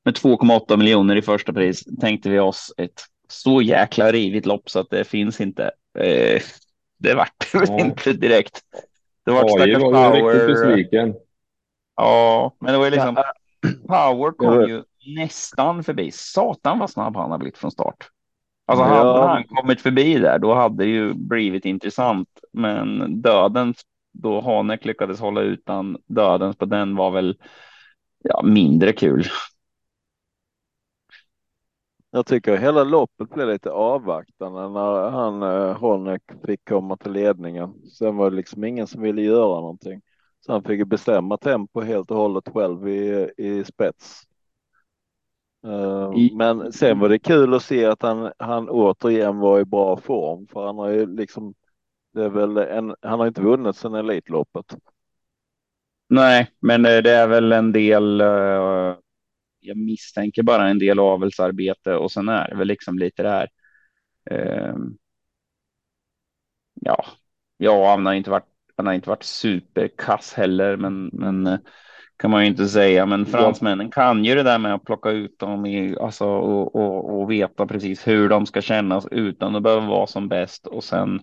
med 0.05 0.15
2,8 0.15 0.77
miljoner 0.77 1.17
i 1.17 1.23
första 1.23 1.53
pris. 1.53 1.85
Tänkte 2.01 2.31
vi 2.31 2.39
oss 2.39 2.75
ett 2.77 3.03
så 3.29 3.63
jäkla 3.63 4.13
rivigt 4.13 4.47
lopp 4.47 4.71
så 4.71 4.81
att 4.81 4.91
det 4.91 5.05
finns 5.05 5.41
inte. 5.41 5.71
Eh, 5.99 6.43
det 6.99 7.15
vart 7.15 7.51
ja. 7.53 7.81
inte 7.81 8.13
direkt. 8.13 8.61
Det 9.25 9.31
var 9.31 9.49
stackars 9.49 9.83
Power. 9.83 10.47
besviken. 10.47 11.15
Ja, 11.97 12.57
men 12.61 12.73
det 12.73 12.79
var 12.79 12.85
ju 12.85 12.91
liksom 12.91 13.17
Power 13.89 14.31
kom 14.31 14.69
ju 14.69 14.83
nästan 15.17 15.85
förbi. 15.85 16.11
Satan 16.13 16.79
vad 16.79 16.91
snabb 16.91 17.17
han 17.17 17.31
har 17.31 17.39
blivit 17.39 17.59
från 17.59 17.71
start. 17.71 18.09
Alltså 18.67 18.85
hade 18.85 19.09
ja. 19.09 19.27
han 19.27 19.45
kommit 19.45 19.81
förbi 19.81 20.19
där, 20.19 20.39
då 20.39 20.55
hade 20.55 20.85
det 20.85 20.91
ju 20.91 21.15
blivit 21.15 21.65
intressant. 21.65 22.29
Men 22.53 23.23
döden 23.23 23.75
då 24.13 24.41
Hanek 24.41 24.85
lyckades 24.85 25.21
hålla 25.21 25.41
utan 25.41 25.97
dödens 26.07 26.57
på 26.57 26.65
den 26.65 26.97
var 26.97 27.11
väl 27.11 27.39
ja, 28.23 28.43
mindre 28.43 28.93
kul. 28.93 29.25
Jag 32.11 32.27
tycker 32.27 32.57
hela 32.57 32.85
loppet 32.85 33.31
blev 33.31 33.49
lite 33.49 33.71
avvaktande 33.71 34.69
när 34.69 35.11
han 35.11 35.43
eh, 35.43 35.79
Honek 35.79 36.23
fick 36.47 36.69
komma 36.69 36.97
till 36.97 37.13
ledningen. 37.13 37.75
Sen 37.99 38.17
var 38.17 38.31
det 38.31 38.37
liksom 38.37 38.65
ingen 38.65 38.87
som 38.87 39.03
ville 39.03 39.23
göra 39.23 39.61
någonting. 39.61 40.01
Så 40.47 40.53
han 40.53 40.63
fick 40.63 40.87
bestämma 40.87 41.37
tempo 41.37 41.81
helt 41.81 42.11
och 42.11 42.17
hållet 42.17 42.49
själv 42.49 42.89
i, 42.89 43.31
i 43.37 43.65
spets. 43.65 44.23
Uh, 45.67 46.37
men 46.37 46.73
sen 46.73 46.99
var 46.99 47.09
det 47.09 47.19
kul 47.19 47.55
att 47.55 47.63
se 47.63 47.85
att 47.85 48.03
han, 48.03 48.33
han 48.39 48.69
återigen 48.69 49.39
var 49.39 49.61
i 49.61 49.65
bra 49.65 49.97
form 49.97 50.47
för 50.47 50.67
han 50.67 50.79
har 50.79 50.89
ju 50.89 51.07
liksom 51.17 51.55
det 52.13 52.25
är 52.25 52.29
väl 52.29 52.57
en, 52.57 52.95
han 53.03 53.21
har 53.21 53.27
inte 53.27 53.41
vunnit 53.41 53.77
sedan 53.77 53.95
Elitloppet. 53.95 54.77
Nej, 56.09 56.51
men 56.61 56.83
det 56.83 57.11
är 57.11 57.27
väl 57.27 57.53
en 57.53 57.73
del. 57.73 58.21
Uh, 58.21 58.97
jag 59.61 59.77
misstänker 59.77 60.43
bara 60.43 60.69
en 60.69 60.79
del 60.79 60.99
avelsarbete 60.99 61.95
och 61.95 62.13
sen 62.13 62.29
är 62.29 62.49
det 62.49 62.57
väl 62.57 62.69
liksom 62.69 62.99
lite 62.99 63.23
det 63.23 63.31
här. 63.31 63.49
Uh, 64.31 64.77
ja, 66.75 67.05
ja, 67.57 67.91
han 67.91 68.07
har 68.07 68.13
inte 68.13 68.31
varit. 68.31 68.54
Han 68.77 68.87
har 68.87 68.95
inte 68.95 69.09
varit 69.09 69.23
superkass 69.23 70.35
heller, 70.35 70.77
men 70.77 71.11
men 71.13 71.47
uh, 71.47 71.59
kan 72.17 72.31
man 72.31 72.43
ju 72.43 72.49
inte 72.49 72.67
säga. 72.67 73.07
Men 73.07 73.27
fransmännen 73.27 73.91
kan 73.91 74.25
ju 74.25 74.35
det 74.35 74.43
där 74.43 74.59
med 74.59 74.75
att 74.75 74.85
plocka 74.85 75.11
ut 75.11 75.39
dem 75.39 75.67
i 75.67 75.97
alltså 76.01 76.27
och, 76.27 76.75
och, 76.75 77.21
och 77.21 77.31
veta 77.31 77.67
precis 77.67 78.07
hur 78.07 78.29
de 78.29 78.47
ska 78.47 78.61
kännas 78.61 79.07
utan 79.11 79.57
att 79.57 79.63
behöva 79.63 79.87
vara 79.87 80.07
som 80.07 80.29
bäst 80.29 80.67
och 80.67 80.85
sen 80.85 81.21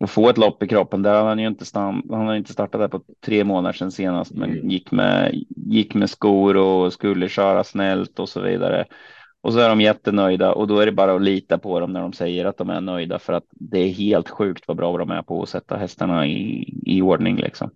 och 0.00 0.10
få 0.10 0.28
ett 0.28 0.38
lopp 0.38 0.62
i 0.62 0.68
kroppen. 0.68 1.02
Där 1.02 1.14
har 1.14 1.28
han 1.28 1.38
ju 1.38 1.46
inte, 1.46 1.64
stam, 1.64 2.02
han 2.10 2.26
har 2.26 2.34
inte 2.34 2.52
startat 2.52 2.80
där 2.80 2.88
på 2.88 3.02
tre 3.24 3.44
månader 3.44 3.72
sedan 3.72 3.92
senast, 3.92 4.34
men 4.34 4.50
mm. 4.50 4.70
gick 4.70 4.90
med, 4.90 5.44
gick 5.48 5.94
med 5.94 6.10
skor 6.10 6.56
och 6.56 6.92
skulle 6.92 7.28
köra 7.28 7.64
snällt 7.64 8.18
och 8.18 8.28
så 8.28 8.40
vidare. 8.40 8.84
Och 9.42 9.52
så 9.52 9.58
är 9.58 9.68
de 9.68 9.80
jättenöjda 9.80 10.52
och 10.52 10.66
då 10.66 10.78
är 10.78 10.86
det 10.86 10.92
bara 10.92 11.14
att 11.14 11.22
lita 11.22 11.58
på 11.58 11.80
dem 11.80 11.92
när 11.92 12.00
de 12.00 12.12
säger 12.12 12.44
att 12.44 12.56
de 12.56 12.70
är 12.70 12.80
nöjda 12.80 13.18
för 13.18 13.32
att 13.32 13.46
det 13.50 13.78
är 13.78 13.88
helt 13.88 14.28
sjukt 14.28 14.64
vad 14.68 14.76
bra 14.76 14.98
de 14.98 15.10
är 15.10 15.22
på 15.22 15.42
att 15.42 15.48
sätta 15.48 15.76
hästarna 15.76 16.26
i, 16.26 16.74
i 16.86 17.02
ordning 17.02 17.36
liksom. 17.36 17.70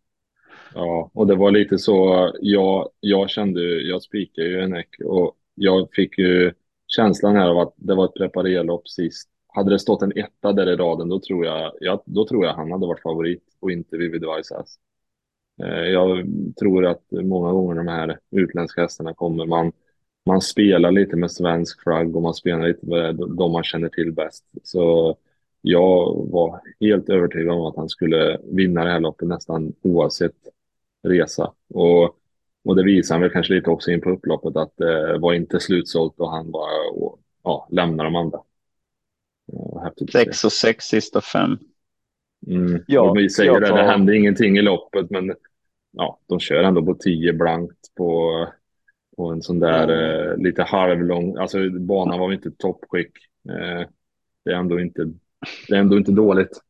Ja, 0.74 1.10
och 1.14 1.26
det 1.26 1.34
var 1.34 1.50
lite 1.50 1.78
så. 1.78 2.30
Jag, 2.40 2.88
jag 3.00 3.30
kände, 3.30 3.60
jag 3.82 4.02
spikade 4.02 4.48
ju 4.48 4.60
en 4.60 4.74
äck 4.74 4.96
och 5.04 5.36
jag 5.54 5.88
fick 5.92 6.18
ju 6.18 6.52
känslan 6.86 7.36
här 7.36 7.48
av 7.48 7.58
att 7.58 7.74
det 7.76 7.94
var 7.94 8.04
ett 8.04 8.14
preparerlopp 8.14 8.88
sist 8.88 9.30
hade 9.54 9.70
det 9.70 9.78
stått 9.78 10.02
en 10.02 10.12
etta 10.16 10.52
där 10.52 10.66
i 10.66 10.76
raden, 10.76 11.08
då 11.08 11.20
tror 11.20 11.46
jag, 11.46 11.72
ja, 11.80 12.02
då 12.06 12.26
tror 12.26 12.44
jag 12.44 12.54
han 12.54 12.72
hade 12.72 12.86
varit 12.86 13.02
favorit 13.02 13.42
och 13.60 13.70
inte 13.70 13.96
Vivid 13.96 14.24
Vaisas. 14.24 14.78
Eh, 15.62 15.84
jag 15.84 16.26
tror 16.60 16.86
att 16.86 17.02
många 17.10 17.52
gånger 17.52 17.74
de 17.74 17.88
här 17.88 18.18
utländska 18.30 18.80
hästarna 18.82 19.14
kommer, 19.14 19.46
man, 19.46 19.72
man 20.26 20.40
spelar 20.40 20.90
lite 20.90 21.16
med 21.16 21.30
svensk 21.30 21.82
flagg 21.82 22.16
och 22.16 22.22
man 22.22 22.34
spelar 22.34 22.68
lite 22.68 22.86
med 22.86 23.14
de 23.14 23.52
man 23.52 23.64
känner 23.64 23.88
till 23.88 24.12
bäst. 24.12 24.44
Så 24.62 25.16
jag 25.62 26.26
var 26.30 26.60
helt 26.80 27.08
övertygad 27.08 27.54
om 27.54 27.66
att 27.66 27.76
han 27.76 27.88
skulle 27.88 28.38
vinna 28.44 28.84
det 28.84 28.90
här 28.90 29.00
loppet 29.00 29.28
nästan 29.28 29.72
oavsett 29.82 30.36
resa. 31.02 31.52
Och, 31.68 32.16
och 32.64 32.76
det 32.76 32.84
visar 32.84 33.18
väl 33.18 33.30
kanske 33.30 33.54
lite 33.54 33.70
också 33.70 33.90
in 33.90 34.00
på 34.00 34.10
upploppet 34.10 34.56
att 34.56 34.76
det 34.76 35.18
var 35.18 35.32
inte 35.32 35.60
slutsålt 35.60 36.20
och 36.20 36.30
han 36.30 36.50
bara 36.50 36.90
och, 36.92 37.18
ja, 37.42 37.68
lämnar 37.70 38.04
de 38.04 38.16
andra. 38.16 38.38
Sex 40.12 40.44
och 40.44 40.52
sex 40.52 40.84
sista 40.84 41.20
fem. 41.20 41.58
Mm. 42.46 42.84
Ja, 42.86 43.12
vi 43.12 43.30
säger 43.30 43.60
det, 43.60 43.68
tar... 43.68 43.76
det 43.76 43.82
hände 43.82 44.16
ingenting 44.16 44.58
i 44.58 44.62
loppet, 44.62 45.10
men 45.10 45.34
ja, 45.90 46.20
de 46.26 46.40
kör 46.40 46.62
ändå 46.62 46.84
på 46.84 46.94
tio 46.94 47.32
blankt 47.32 47.94
på, 47.96 48.46
på 49.16 49.30
en 49.30 49.42
sån 49.42 49.60
där 49.60 49.84
mm. 49.84 50.30
eh, 50.30 50.36
lite 50.36 50.62
halvlång, 50.62 51.36
alltså 51.36 51.70
banan 51.70 52.18
var 52.18 52.32
inte 52.32 52.50
toppskick. 52.50 53.12
Eh, 53.48 53.88
det 54.44 54.50
är 54.50 54.56
ändå 54.56 54.80
inte, 54.80 55.04
det 55.68 55.74
är 55.74 55.80
ändå 55.80 55.96
inte 55.96 56.12
dåligt. 56.12 56.60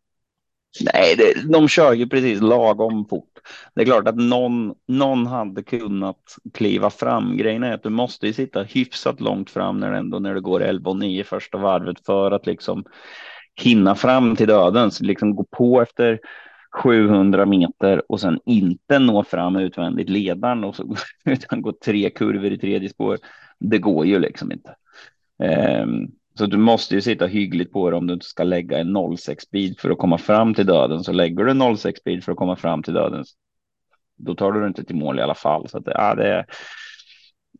Nej, 0.81 1.17
det, 1.17 1.53
de 1.53 1.69
kör 1.69 1.93
ju 1.93 2.09
precis 2.09 2.41
lagom 2.41 3.07
fort. 3.11 3.39
Det 3.75 3.83
är 3.83 3.85
klart 3.85 4.09
att 4.09 4.17
någon, 4.17 4.75
någon 4.89 5.27
hade 5.27 5.63
kunnat 5.63 6.37
kliva 6.55 6.91
fram. 6.91 7.37
Grejen 7.37 7.63
är 7.63 7.75
att 7.75 7.83
du 7.83 7.91
måste 7.91 8.27
ju 8.27 8.33
sitta 8.33 8.63
hyfsat 8.63 9.21
långt 9.21 9.51
fram 9.51 9.81
när, 9.81 9.93
ändå, 9.93 10.19
när 10.19 10.35
det 10.35 10.41
går 10.41 10.63
11 10.63 10.91
och 10.91 10.97
9 10.97 11.25
första 11.25 11.59
varvet 11.59 12.07
för 12.07 12.31
att 12.31 12.47
liksom 12.47 12.85
hinna 13.61 13.95
fram 13.95 14.37
till 14.37 14.49
dödens, 14.49 15.01
liksom 15.01 15.35
gå 15.37 15.45
på 15.45 15.83
efter 15.83 16.21
700 16.75 17.47
meter 17.47 18.13
och 18.13 18.21
sen 18.21 18.41
inte 18.47 18.99
nå 18.99 19.25
fram 19.25 19.57
utvändigt 19.57 20.09
ledaren 20.09 20.65
och 20.65 20.77
så, 20.77 20.97
utan 21.25 21.63
gå 21.63 21.73
tre 21.85 22.11
kurvor 22.11 22.53
i 22.53 22.59
tredje 22.59 22.89
spår. 22.89 23.19
Det 23.61 23.79
går 23.79 24.07
ju 24.07 24.19
liksom 24.19 24.53
inte. 24.53 24.75
Um, 25.83 26.09
så 26.39 26.47
du 26.47 26.57
måste 26.57 26.95
ju 26.95 27.01
sitta 27.01 27.27
hyggligt 27.27 27.73
på 27.73 27.91
det 27.91 27.97
om 27.97 28.07
du 28.07 28.15
inte 28.15 28.27
ska 28.27 28.45
lägga 28.45 28.79
en 28.79 29.17
06 29.17 29.45
speed 29.45 29.79
för 29.79 29.91
att 29.91 29.99
komma 29.99 30.19
fram 30.19 30.55
till 30.55 30.67
döden. 30.67 31.05
Så 31.05 31.13
lägger 31.13 31.45
du 31.45 31.51
en 31.51 31.77
06 31.77 32.01
speed 32.01 32.25
för 32.25 32.33
att 32.33 32.39
komma 32.39 32.57
fram 32.57 32.83
till 32.83 32.95
döden. 32.95 33.25
Då 34.17 34.35
tar 34.35 34.53
du 34.53 34.67
inte 34.67 34.85
till 34.85 34.97
mål 34.97 35.19
i 35.19 35.23
alla 35.23 35.35
fall. 35.35 35.69
Så 35.69 35.79
att, 35.79 35.85
ja, 35.87 36.15
det, 36.15 36.47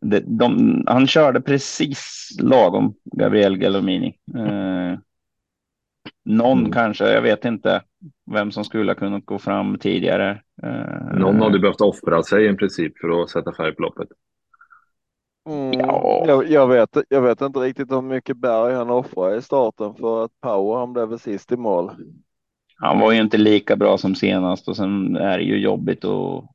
det, 0.01 0.19
de, 0.19 0.83
han 0.87 1.07
körde 1.07 1.41
precis 1.41 2.29
lagom, 2.41 2.95
Gabriel 3.03 3.57
Gallomini. 3.57 4.17
Eh, 4.35 4.99
någon 6.25 6.59
mm. 6.59 6.71
kanske, 6.71 7.11
jag 7.11 7.21
vet 7.21 7.45
inte 7.45 7.81
vem 8.31 8.51
som 8.51 8.63
skulle 8.63 8.91
ha 8.91 8.95
kunnat 8.95 9.25
gå 9.25 9.39
fram 9.39 9.77
tidigare. 9.77 10.41
Eh, 10.63 11.17
någon 11.19 11.41
hade 11.41 11.59
behövt 11.59 11.81
offra 11.81 12.23
sig 12.23 12.45
i 12.45 12.55
princip 12.55 12.99
för 13.01 13.21
att 13.21 13.29
sätta 13.29 13.55
färg 13.55 13.75
på 13.75 13.81
loppet. 13.81 14.07
Mm, 15.49 15.79
ja. 15.79 16.23
jag, 16.27 16.49
jag, 16.49 16.67
vet, 16.67 16.97
jag 17.09 17.21
vet 17.21 17.41
inte 17.41 17.59
riktigt 17.59 17.91
hur 17.91 18.01
mycket 18.01 18.37
berg 18.37 18.73
han 18.73 18.89
offrar 18.89 19.37
i 19.37 19.41
starten 19.41 19.95
för 19.95 20.25
att 20.25 20.31
Power 20.41 20.79
han 20.79 20.93
blev 20.93 21.17
sist 21.17 21.51
i 21.51 21.57
mål. 21.57 21.91
Han 22.77 22.99
var 22.99 23.11
ju 23.11 23.21
inte 23.21 23.37
lika 23.37 23.75
bra 23.75 23.97
som 23.97 24.15
senast 24.15 24.67
och 24.67 24.77
sen 24.77 25.15
är 25.15 25.37
det 25.37 25.43
ju 25.43 25.57
jobbigt 25.57 26.03
och 26.03 26.51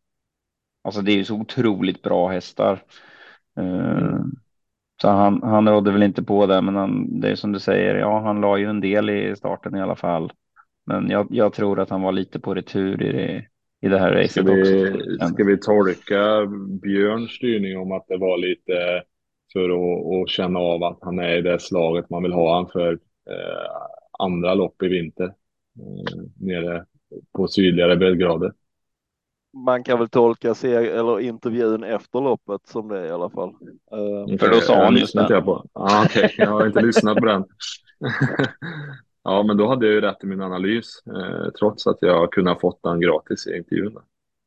alltså 0.85 1.03
det 1.03 1.13
är 1.13 1.17
ju 1.17 1.25
så 1.25 1.35
otroligt 1.35 2.03
bra 2.03 2.29
hästar. 2.29 2.83
Eh, 3.57 3.99
mm. 3.99 4.31
Så 5.03 5.09
han, 5.09 5.43
han 5.43 5.69
rådde 5.69 5.93
väl 5.93 6.03
inte 6.03 6.23
på 6.23 6.47
det, 6.47 6.63
men 6.63 6.77
han, 6.77 7.21
det 7.21 7.31
är 7.31 7.35
som 7.35 7.53
du 7.53 7.61
säger, 7.61 7.95
ja, 7.95 8.21
han 8.21 8.41
la 8.41 8.59
ju 8.59 8.67
en 8.67 8.81
del 8.81 9.11
i 9.11 9.37
starten 9.37 9.77
i 9.77 9.83
alla 9.83 9.97
fall. 9.97 10.33
Men 10.91 11.11
jag, 11.11 11.27
jag 11.31 11.53
tror 11.53 11.81
att 11.81 11.91
han 11.91 12.03
var 12.03 12.13
lite 12.13 12.41
på 12.41 12.55
retur 12.55 13.03
i 13.03 13.13
det, 13.13 13.47
i 13.83 13.89
det 13.89 13.99
här 13.99 14.13
racet 14.13 14.31
ska 14.31 14.43
vi, 14.43 14.91
också. 14.91 15.27
Ska 15.35 15.45
vi 15.45 15.59
tolka 15.59 16.47
Björns 16.83 17.31
styrning 17.31 17.79
om 17.79 17.93
att 17.93 18.05
det 18.09 18.17
var 18.17 18.39
lite 18.39 19.03
för 19.53 19.71
att, 19.71 20.23
att 20.23 20.31
känna 20.31 20.59
av 20.59 20.83
att 20.83 20.99
han 21.01 21.19
är 21.19 21.37
i 21.37 21.43
det 21.43 21.61
slaget 21.61 22.11
man 22.11 22.23
vill 22.23 22.33
ha 22.33 22.55
han 22.55 22.69
för 22.69 22.93
eh, 23.31 23.71
andra 24.19 24.55
lopp 24.55 24.83
i 24.83 24.89
vinter 24.89 25.25
eh, 25.25 26.23
nere 26.41 26.85
på 27.37 27.49
sydligare 27.49 27.97
breddgrader? 27.97 28.53
Man 29.53 29.85
kan 29.85 29.99
väl 29.99 30.09
tolka 30.09 30.55
se, 30.55 30.75
eller 30.75 31.21
intervjun 31.21 31.85
efter 31.85 32.21
loppet 32.21 32.67
som 32.67 32.89
det 32.89 33.07
i 33.07 33.11
alla 33.11 33.31
fall. 33.31 33.49
Uh, 33.49 34.39
för 34.39 34.51
då 34.51 34.61
sa 34.61 34.85
han 34.85 34.97
just 34.97 35.15
det. 35.15 35.43
På. 35.43 35.65
Ah, 35.73 36.05
okay. 36.05 36.31
Jag 36.39 36.51
har 36.51 36.67
inte 36.67 36.83
lyssnat 36.83 37.19
på 37.19 37.27
den. 37.27 37.45
Ja, 39.31 39.43
men 39.43 39.57
då 39.57 39.69
hade 39.69 39.87
jag 39.87 39.95
ju 39.95 40.01
rätt 40.01 40.25
i 40.25 40.27
min 40.27 40.43
analys, 40.43 41.03
eh, 41.07 41.51
trots 41.51 41.87
att 41.87 41.99
jag 42.01 42.33
kunde 42.33 42.51
ha 42.51 42.59
fått 42.59 42.83
den 42.83 43.01
gratis 43.01 43.47
i 43.47 43.57
intervjun. 43.57 43.99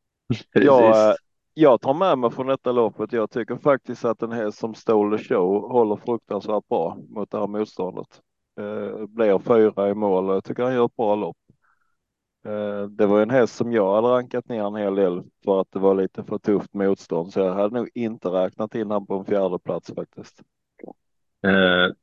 Jag, 0.53 1.09
eh, 1.09 1.15
jag 1.53 1.81
tar 1.81 1.93
med 1.93 2.17
mig 2.17 2.31
från 2.31 2.47
detta 2.47 2.71
loppet. 2.71 3.13
Jag 3.13 3.31
tycker 3.31 3.55
faktiskt 3.55 4.05
att 4.05 4.19
den 4.19 4.31
häst 4.31 4.57
som 4.57 4.73
Stole 4.75 5.17
Show 5.17 5.71
håller 5.71 5.95
fruktansvärt 5.95 6.67
bra 6.67 6.97
mot 7.09 7.31
det 7.31 7.39
här 7.39 7.47
motståndet. 7.47 8.21
Eh, 8.59 9.05
blir 9.05 9.39
fyra 9.39 9.89
i 9.89 9.93
mål 9.93 10.29
och 10.29 10.35
jag 10.35 10.43
tycker 10.43 10.63
han 10.63 10.73
gör 10.73 10.85
ett 10.85 10.95
bra 10.95 11.15
lopp. 11.15 11.37
Eh, 12.45 12.87
det 12.87 13.05
var 13.05 13.21
en 13.21 13.29
häst 13.29 13.55
som 13.55 13.71
jag 13.71 13.95
hade 13.95 14.07
rankat 14.07 14.49
ner 14.49 14.63
en 14.63 14.75
hel 14.75 14.95
del 14.95 15.23
för 15.45 15.61
att 15.61 15.71
det 15.71 15.79
var 15.79 15.95
lite 15.95 16.23
för 16.23 16.37
tufft 16.37 16.73
motstånd, 16.73 17.33
så 17.33 17.39
jag 17.39 17.53
hade 17.53 17.77
nog 17.77 17.89
inte 17.93 18.27
räknat 18.27 18.75
in 18.75 18.87
honom 18.87 19.07
på 19.07 19.13
en 19.13 19.25
fjärde 19.25 19.59
plats 19.59 19.91
faktiskt. 19.95 20.41
Eh, 21.43 21.93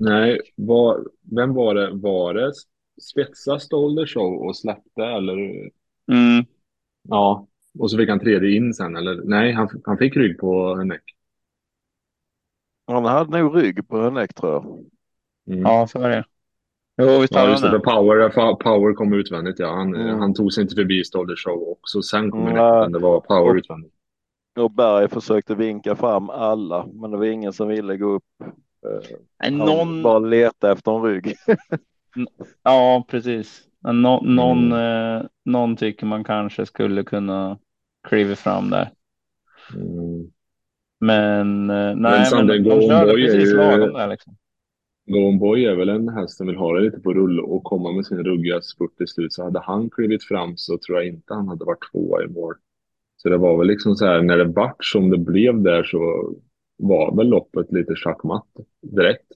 Nej, 0.00 0.40
var, 0.56 1.04
vem 1.36 1.54
var 1.54 1.74
det? 1.74 1.90
Var 1.90 2.34
det 2.34 2.52
Svetsa 3.00 3.58
Stolder 3.58 4.06
Show 4.06 4.46
och 4.48 4.56
släppte 4.56 5.04
eller? 5.04 5.36
Mm. 6.12 6.44
Ja, 7.08 7.46
och 7.78 7.90
så 7.90 7.96
fick 7.96 8.08
han 8.08 8.20
tredje 8.20 8.56
in 8.56 8.74
sen 8.74 8.96
eller? 8.96 9.22
Nej, 9.24 9.52
han, 9.52 9.68
han 9.84 9.98
fick 9.98 10.16
rygg 10.16 10.38
på 10.38 10.74
Hennek. 10.74 11.02
Han 12.86 13.04
hade 13.04 13.38
nog 13.38 13.56
rygg 13.56 13.88
på 13.88 14.02
Hennek 14.02 14.34
tror 14.34 14.52
jag. 14.52 14.64
Mm. 15.46 15.62
Ja, 15.62 15.86
så 15.86 15.98
var 15.98 16.08
det. 16.08 16.24
Jo, 17.02 17.18
visst 17.20 17.34
ja, 17.34 17.50
just 17.50 17.62
det. 17.62 17.80
Power, 17.80 18.28
Power 18.54 18.94
kom 18.94 19.12
utvändigt, 19.12 19.58
ja. 19.58 19.74
Han, 19.74 19.94
mm. 19.94 20.18
han 20.18 20.34
tog 20.34 20.52
sig 20.52 20.62
inte 20.62 20.74
förbi 20.74 21.04
Stolder 21.04 21.36
Show 21.36 21.68
också. 21.68 22.02
Sen 22.02 22.30
kom 22.30 22.40
mm. 22.40 22.54
men 22.54 22.92
det 22.92 22.98
var 22.98 23.20
Power 23.20 23.50
och, 23.50 23.56
utvändigt. 23.56 23.94
Och 24.58 24.70
Berg 24.70 25.08
försökte 25.08 25.54
vinka 25.54 25.96
fram 25.96 26.30
alla, 26.30 26.86
men 26.86 27.10
det 27.10 27.16
var 27.16 27.24
ingen 27.24 27.52
som 27.52 27.68
ville 27.68 27.96
gå 27.96 28.06
upp 28.06 28.24
Nej, 29.40 29.50
någon... 29.50 30.02
Bara 30.02 30.18
leta 30.18 30.72
efter 30.72 30.96
en 30.96 31.02
rygg. 31.02 31.34
ja, 32.62 33.04
precis. 33.08 33.62
Nå 33.82 34.20
någon, 34.20 34.72
mm. 34.72 35.16
eh, 35.16 35.26
någon 35.44 35.76
tycker 35.76 36.06
man 36.06 36.24
kanske 36.24 36.66
skulle 36.66 37.04
kunna 37.04 37.58
kliva 38.08 38.36
fram 38.36 38.70
där. 38.70 38.90
Mm. 39.74 40.30
Men 41.00 41.70
eh, 41.70 41.96
nej, 41.96 42.26
men, 42.32 42.46
men 42.46 42.64
de 42.64 42.80
körde 42.80 43.12
precis 43.12 43.52
ju... 43.52 43.56
lagom 43.56 43.92
där 43.92 44.08
liksom. 44.08 44.36
Boy 45.38 45.64
är 45.64 45.76
väl 45.76 45.88
en 45.88 46.08
häst 46.08 46.36
som 46.36 46.46
vill 46.46 46.56
ha 46.56 46.72
det 46.72 46.80
lite 46.80 47.00
på 47.00 47.14
rull 47.14 47.40
och 47.40 47.64
komma 47.64 47.92
med 47.92 48.06
sin 48.06 48.24
ruggiga 48.24 48.60
spurt 48.60 48.96
till 48.96 49.08
slut. 49.08 49.32
Så 49.32 49.44
hade 49.44 49.60
han 49.60 49.90
klivit 49.90 50.24
fram 50.24 50.56
så 50.56 50.78
tror 50.78 50.98
jag 50.98 51.06
inte 51.06 51.34
han 51.34 51.48
hade 51.48 51.64
varit 51.64 51.90
tvåa 51.92 52.22
i 52.24 52.28
mål. 52.28 52.54
Så 53.16 53.28
det 53.28 53.36
var 53.36 53.58
väl 53.58 53.66
liksom 53.66 53.96
så 53.96 54.06
här, 54.06 54.22
när 54.22 54.36
det 54.36 54.44
vart 54.44 54.84
som 54.84 55.10
det 55.10 55.18
blev 55.18 55.62
där 55.62 55.84
så 55.84 56.32
var 56.80 57.16
väl 57.16 57.28
loppet 57.28 57.72
lite 57.72 57.94
schackmatt 57.94 58.48
direkt. 58.82 59.32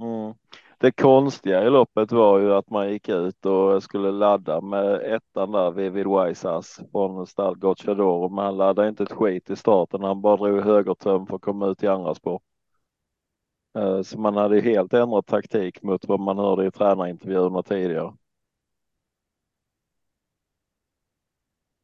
Mm. 0.00 0.34
Det 0.78 0.92
konstiga 0.92 1.64
i 1.66 1.70
loppet 1.70 2.12
var 2.12 2.38
ju 2.38 2.54
att 2.54 2.70
man 2.70 2.92
gick 2.92 3.08
ut 3.08 3.46
och 3.46 3.82
skulle 3.82 4.10
ladda 4.10 4.60
med 4.60 5.14
ettan 5.14 5.52
där, 5.52 5.70
Vivid 5.70 6.06
Wiseass 6.06 6.80
från 6.92 7.26
stall 7.26 7.56
Gocciadoro, 7.58 8.28
men 8.28 8.44
han 8.44 8.56
laddade 8.56 8.88
inte 8.88 9.02
ett 9.02 9.12
skit 9.12 9.50
i 9.50 9.56
starten. 9.56 10.02
Han 10.02 10.20
bara 10.20 10.36
drog 10.36 10.60
högertöm 10.60 11.26
för 11.26 11.36
att 11.36 11.42
komma 11.42 11.66
ut 11.66 11.82
i 11.82 11.86
andra 11.86 12.14
spår. 12.14 12.40
Eh, 13.78 14.02
så 14.02 14.20
man 14.20 14.36
hade 14.36 14.60
helt 14.60 14.92
ändrat 14.92 15.26
taktik 15.26 15.82
mot 15.82 16.08
vad 16.08 16.20
man 16.20 16.38
hörde 16.38 16.66
i 16.66 16.70
tränarintervjuerna 16.70 17.62
tidigare. 17.62 18.12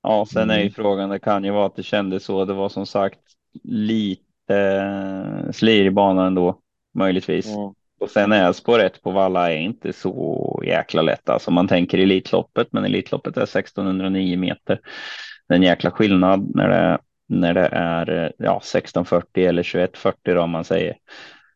Ja, 0.02 0.26
sen 0.26 0.50
är 0.50 0.54
ju 0.54 0.60
mm. 0.60 0.72
frågan, 0.72 1.10
det 1.10 1.18
kan 1.18 1.44
ju 1.44 1.50
vara 1.50 1.66
att 1.66 1.76
det 1.76 1.82
kändes 1.82 2.24
så. 2.24 2.44
Det 2.44 2.54
var 2.54 2.68
som 2.68 2.86
sagt 2.86 3.20
lite 3.62 4.25
eh, 4.50 5.50
slirig 5.50 5.94
bana 5.94 6.26
ändå, 6.26 6.60
möjligtvis. 6.94 7.46
Mm. 7.46 7.74
Och 8.00 8.10
sen 8.10 8.32
är 8.32 8.52
spår 8.52 8.78
ett 8.78 9.02
på 9.02 9.10
Valla 9.10 9.52
är 9.52 9.56
inte 9.56 9.92
så 9.92 10.62
jäkla 10.66 11.02
lätt. 11.02 11.28
Alltså 11.28 11.50
man 11.50 11.68
tänker 11.68 11.98
Elitloppet, 11.98 12.68
men 12.70 12.84
Elitloppet 12.84 13.36
är 13.36 13.42
1609 13.42 14.38
meter. 14.38 14.80
Det 15.48 15.54
är 15.54 15.56
en 15.56 15.62
jäkla 15.62 15.90
skillnad 15.90 16.54
när 16.54 16.68
det, 16.68 16.98
när 17.28 17.54
det 17.54 17.68
är 17.72 18.32
ja, 18.38 18.56
1640 18.56 19.46
eller 19.46 19.62
2140 19.62 20.38
om 20.38 20.50
man 20.50 20.64
säger. 20.64 20.96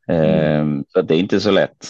Mm. 0.07 0.25
Ehm, 0.25 0.85
så 0.89 1.03
det 1.03 1.15
är 1.15 1.19
inte 1.19 1.41
så 1.41 1.51
lätt 1.51 1.87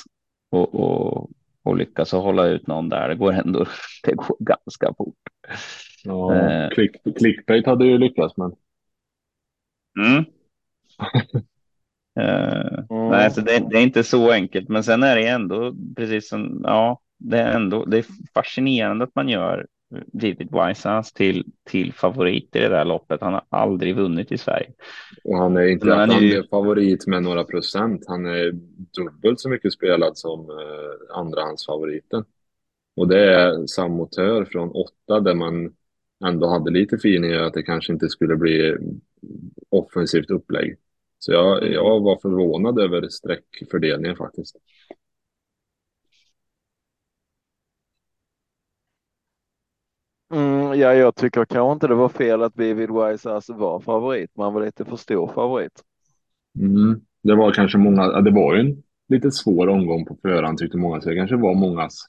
att, 0.52 0.74
att, 0.74 1.26
att 1.64 1.78
lyckas 1.78 2.12
hålla 2.12 2.46
ut 2.46 2.66
någon 2.66 2.88
där. 2.88 3.08
Det 3.08 3.14
går 3.14 3.32
ändå 3.32 3.66
det 4.02 4.14
går 4.14 4.36
ganska 4.38 4.94
fort. 4.98 5.16
Ja, 6.04 6.34
ehm. 6.34 6.70
click, 6.70 6.96
clickbait 7.18 7.66
hade 7.66 7.86
ju 7.86 7.98
lyckats, 7.98 8.36
men. 8.36 8.52
Mm. 10.06 10.24
Uh, 12.20 12.78
mm. 12.90 13.08
Nej, 13.10 13.30
så 13.30 13.40
det, 13.40 13.64
det, 13.70 13.78
är 13.78 13.82
inte 13.82 14.04
så 14.04 14.30
enkelt, 14.30 14.68
men 14.68 14.84
sen 14.84 15.02
är 15.02 15.16
det 15.16 15.26
ändå 15.26 15.74
precis 15.96 16.28
som 16.28 16.60
ja, 16.64 17.00
det 17.18 17.38
är 17.38 17.52
ändå. 17.52 17.84
Det 17.84 17.98
är 17.98 18.04
fascinerande 18.34 19.04
att 19.04 19.14
man 19.14 19.28
gör 19.28 19.66
David 20.12 20.48
Weissans 20.52 21.12
till 21.12 21.44
till 21.64 21.92
favorit 21.92 22.56
i 22.56 22.58
det 22.58 22.68
där 22.68 22.84
loppet. 22.84 23.20
Han 23.20 23.32
har 23.32 23.44
aldrig 23.48 23.96
vunnit 23.96 24.32
i 24.32 24.38
Sverige. 24.38 24.72
Och 25.24 25.38
han 25.38 25.56
är 25.56 25.66
inte 25.66 25.94
han 25.94 26.10
är 26.10 26.20
ju... 26.20 26.42
favorit 26.48 27.06
med 27.06 27.22
några 27.22 27.44
procent. 27.44 28.04
Han 28.06 28.26
är 28.26 28.52
dubbelt 28.96 29.40
så 29.40 29.48
mycket 29.48 29.72
spelad 29.72 30.18
som 30.18 30.40
eh, 30.40 31.16
andrahandsfavoriten. 31.18 32.24
Och 32.96 33.08
det 33.08 33.34
är 33.34 33.66
Samotör 33.66 34.44
från 34.44 34.70
åtta 34.70 35.20
där 35.20 35.34
man 35.34 35.72
ändå 36.24 36.46
hade 36.46 36.70
lite 36.70 36.96
feeling 36.96 37.32
att 37.32 37.54
det 37.54 37.62
kanske 37.62 37.92
inte 37.92 38.08
skulle 38.08 38.36
bli 38.36 38.76
offensivt 39.68 40.30
upplägg. 40.30 40.76
Så 41.22 41.32
jag, 41.32 41.72
jag 41.72 42.00
var 42.00 42.18
förvånad 42.22 42.78
över 42.78 43.08
sträckfördelningen 43.08 44.16
faktiskt. 44.16 44.56
Mm, 50.34 50.80
ja, 50.80 50.94
jag 50.94 51.14
tycker 51.14 51.44
kanske 51.44 51.72
inte 51.72 51.86
det 51.86 51.94
var 51.94 52.08
fel 52.08 52.42
att 52.42 52.56
Vivid 52.56 52.90
Wise 52.90 53.30
alltså 53.30 53.52
var 53.52 53.80
favorit. 53.80 54.30
Man 54.36 54.54
var 54.54 54.64
lite 54.64 54.84
för 54.84 54.96
stor 54.96 55.28
favorit. 55.28 55.82
Mm, 56.58 57.00
det 57.22 57.34
var 57.34 57.52
kanske 57.52 57.78
många. 57.78 58.20
Det 58.20 58.30
var 58.30 58.54
ju 58.54 58.60
en 58.60 58.82
lite 59.08 59.30
svår 59.30 59.68
omgång 59.68 60.06
på 60.06 60.16
förhand 60.22 60.58
tyckte 60.58 60.78
många. 60.78 61.00
Så 61.00 61.08
det 61.08 61.16
kanske 61.16 61.36
var 61.36 61.54
mångas 61.54 62.06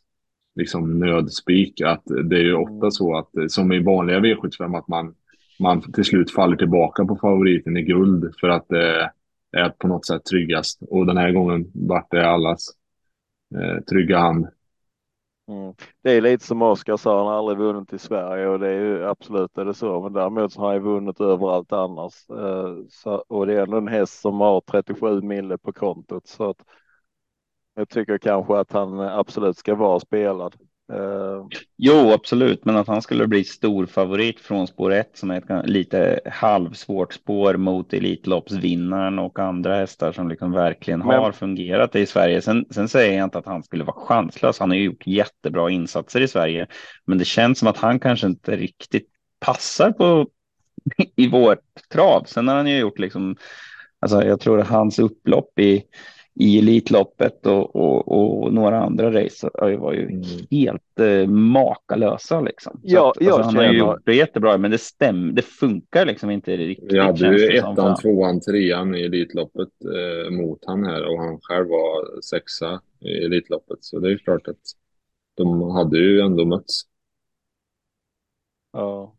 liksom 0.56 1.00
nödspik. 1.00 1.82
Att 1.82 2.04
det 2.30 2.36
är 2.36 2.44
ju 2.44 2.54
ofta 2.54 2.76
mm. 2.76 2.92
så 2.92 3.18
att 3.18 3.30
som 3.48 3.72
i 3.72 3.84
vanliga 3.84 4.20
V75 4.20 4.78
att 4.78 4.88
man 4.88 5.16
man 5.62 5.94
till 5.94 6.06
slut 6.06 6.32
faller 6.32 6.58
tillbaka 6.58 7.06
på 7.06 7.16
favoriten 7.16 7.78
i 7.78 7.82
guld 7.82 8.34
för 8.40 8.50
att 8.50 8.68
det 8.70 9.12
är 9.58 9.70
på 9.70 9.88
något 9.88 10.06
sätt 10.06 10.26
tryggast. 10.26 10.82
Och 10.90 11.06
den 11.06 11.18
här 11.18 11.32
gången 11.32 11.72
vart 11.74 12.12
det 12.12 12.30
allas 12.30 12.68
eh, 13.56 13.84
trygga 13.84 14.18
hand. 14.18 14.48
Mm. 15.48 15.74
Det 16.04 16.12
är 16.12 16.22
lite 16.22 16.46
som 16.46 16.62
Oskar 16.62 16.98
sa, 16.98 17.18
han 17.18 17.28
har 17.28 17.34
aldrig 17.34 17.58
vunnit 17.58 17.94
i 17.94 18.00
Sverige 18.00 18.48
och 18.48 18.60
det 18.60 18.70
är 18.70 18.80
ju 18.80 19.06
absolut 19.06 19.58
är 19.58 19.66
det 19.66 19.74
så. 19.74 20.02
Men 20.02 20.14
däremot 20.14 20.54
så 20.54 20.62
har 20.62 20.74
han 20.74 20.84
vunnit 20.84 21.22
överallt 21.22 21.72
annars. 21.72 22.30
Eh, 22.30 22.76
så, 22.90 23.12
och 23.28 23.48
det 23.48 23.54
är 23.54 23.64
ändå 23.64 23.78
en 23.78 23.88
häst 23.88 24.22
som 24.22 24.40
har 24.40 24.62
37 24.62 25.22
mille 25.22 25.58
på 25.58 25.74
kontot 25.74 26.28
så 26.28 26.50
att 26.50 26.66
jag 27.74 27.90
tycker 27.90 28.18
kanske 28.18 28.58
att 28.58 28.72
han 28.72 29.00
absolut 29.00 29.58
ska 29.58 29.76
vara 29.76 30.00
spelad. 30.00 30.56
Jo, 31.78 32.12
absolut, 32.12 32.66
men 32.66 32.76
att 32.76 32.88
han 32.88 33.02
skulle 33.02 33.28
bli 33.28 33.44
stor 33.44 33.86
favorit 33.86 34.40
från 34.40 34.68
spår 34.68 34.94
1 34.94 35.10
som 35.14 35.32
är 35.32 35.38
ett 35.38 35.70
lite 35.70 36.20
halvsvårt 36.26 37.14
spår 37.14 37.54
mot 37.54 37.94
Elitloppsvinnaren 37.94 39.20
och 39.20 39.40
andra 39.40 39.76
hästar 39.76 40.12
som 40.12 40.30
liksom 40.30 40.52
verkligen 40.52 41.00
men... 41.00 41.20
har 41.20 41.32
fungerat 41.32 41.96
i 41.96 42.06
Sverige. 42.06 42.42
Sen, 42.42 42.66
sen 42.70 42.90
säger 42.90 43.18
jag 43.18 43.24
inte 43.24 43.38
att 43.38 43.46
han 43.46 43.64
skulle 43.64 43.84
vara 43.84 44.06
chanslös. 44.06 44.60
Han 44.60 44.70
har 44.70 44.78
gjort 44.78 45.08
jättebra 45.08 45.70
insatser 45.70 46.22
i 46.22 46.28
Sverige, 46.28 46.68
men 47.06 47.18
det 47.18 47.26
känns 47.26 47.60
som 47.60 47.68
att 47.68 47.78
han 47.78 48.00
kanske 48.00 48.28
inte 48.28 48.56
riktigt 48.56 49.08
passar 49.40 49.92
på 49.92 50.28
i 51.16 51.28
vårt 51.28 51.90
trav. 51.94 52.24
Sen 52.24 52.48
har 52.48 52.56
han 52.56 52.68
ju 52.68 52.78
gjort 52.78 53.00
liksom, 53.00 53.36
alltså 54.00 54.24
jag 54.24 54.40
tror 54.40 54.60
att 54.60 54.68
hans 54.68 55.00
upplopp 55.00 55.60
i 55.60 55.84
i 56.34 56.60
Elitloppet 56.60 57.46
och, 57.46 57.76
och, 57.76 58.08
och, 58.08 58.54
några 58.54 58.80
andra 58.80 59.24
race 59.24 59.50
var 59.56 59.94
ju 59.94 60.06
mm. 60.06 60.24
helt 60.52 61.00
eh, 61.00 61.28
makalösa. 61.28 62.42
Liksom. 62.42 62.80
ja, 62.84 63.10
att, 63.12 63.28
alltså, 63.28 63.42
han 63.42 63.56
har 63.56 63.64
ju 63.64 63.80
gjort 63.80 64.06
det 64.06 64.16
jättebra, 64.16 64.58
men 64.58 64.72
det 64.72 64.78
stämmer. 64.78 65.34
Det 65.34 65.42
funkar 65.42 66.06
liksom 66.06 66.30
inte 66.30 66.58
riktigt. 66.58 66.94
Vi 66.94 67.00
hade 67.00 67.38
ju 67.38 67.58
ettan, 67.58 67.96
tvåan, 67.96 68.42
trean 68.42 68.96
i 68.96 69.02
Elitloppet 69.02 69.70
eh, 69.86 70.32
mot 70.32 70.60
han 70.66 70.86
här 70.86 71.06
och 71.14 71.20
han 71.20 71.40
själv 71.42 71.68
var 71.68 72.22
sexa 72.22 72.82
i 73.00 73.26
Elitloppet. 73.26 73.78
Så 73.84 74.00
det 74.00 74.12
är 74.12 74.18
klart 74.18 74.48
att 74.48 74.62
de 75.38 75.62
hade 75.72 75.98
ju 75.98 76.22
ändå 76.22 76.46
mötts. 76.46 76.82
Ja. 78.74 79.16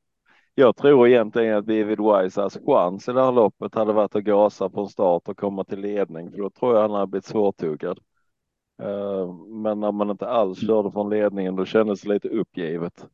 Jag 0.54 0.76
tror 0.76 1.08
egentligen 1.08 1.56
att 1.56 1.66
David 1.66 1.98
Wisas 2.00 2.58
chans 2.66 3.08
i 3.08 3.12
det 3.12 3.24
här 3.24 3.32
loppet 3.32 3.74
hade 3.74 3.92
varit 3.92 4.16
att 4.16 4.24
gasa 4.24 4.70
från 4.70 4.88
start 4.88 5.28
och 5.28 5.36
komma 5.36 5.64
till 5.64 5.80
ledning, 5.80 6.30
för 6.30 6.38
då 6.38 6.50
tror 6.50 6.74
jag 6.74 6.82
han 6.82 6.90
hade 6.90 7.06
blivit 7.06 7.24
svårtuggad. 7.24 7.98
Eh, 8.82 9.34
men 9.48 9.80
när 9.80 9.92
man 9.92 10.10
inte 10.10 10.28
alls 10.28 10.66
körde 10.66 10.92
från 10.92 11.10
ledningen, 11.10 11.56
då 11.56 11.64
kändes 11.64 12.02
det 12.02 12.08
lite 12.08 12.28
uppgivet. 12.28 13.06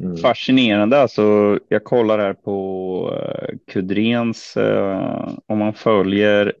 Mm. 0.00 0.16
Fascinerande. 0.16 1.00
Alltså, 1.00 1.58
jag 1.68 1.84
kollar 1.84 2.18
här 2.18 2.34
på 2.34 3.10
uh, 3.12 3.58
Kudrens, 3.72 4.56
uh, 4.56 5.28
om 5.46 5.58
man 5.58 5.74
följer 5.74 6.52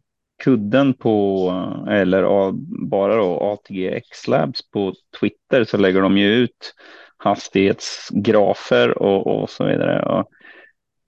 kudden 0.44 0.94
på, 0.94 1.50
eller 1.88 2.52
bara 2.88 3.16
då 3.16 3.40
ATG 3.40 3.88
X-Labs 3.88 4.70
på 4.70 4.94
Twitter 5.20 5.64
så 5.64 5.76
lägger 5.76 6.02
de 6.02 6.18
ju 6.18 6.34
ut 6.34 6.74
hastighetsgrafer 7.18 8.98
och, 8.98 9.26
och 9.26 9.50
så 9.50 9.64
vidare. 9.64 10.02
Och, 10.02 10.30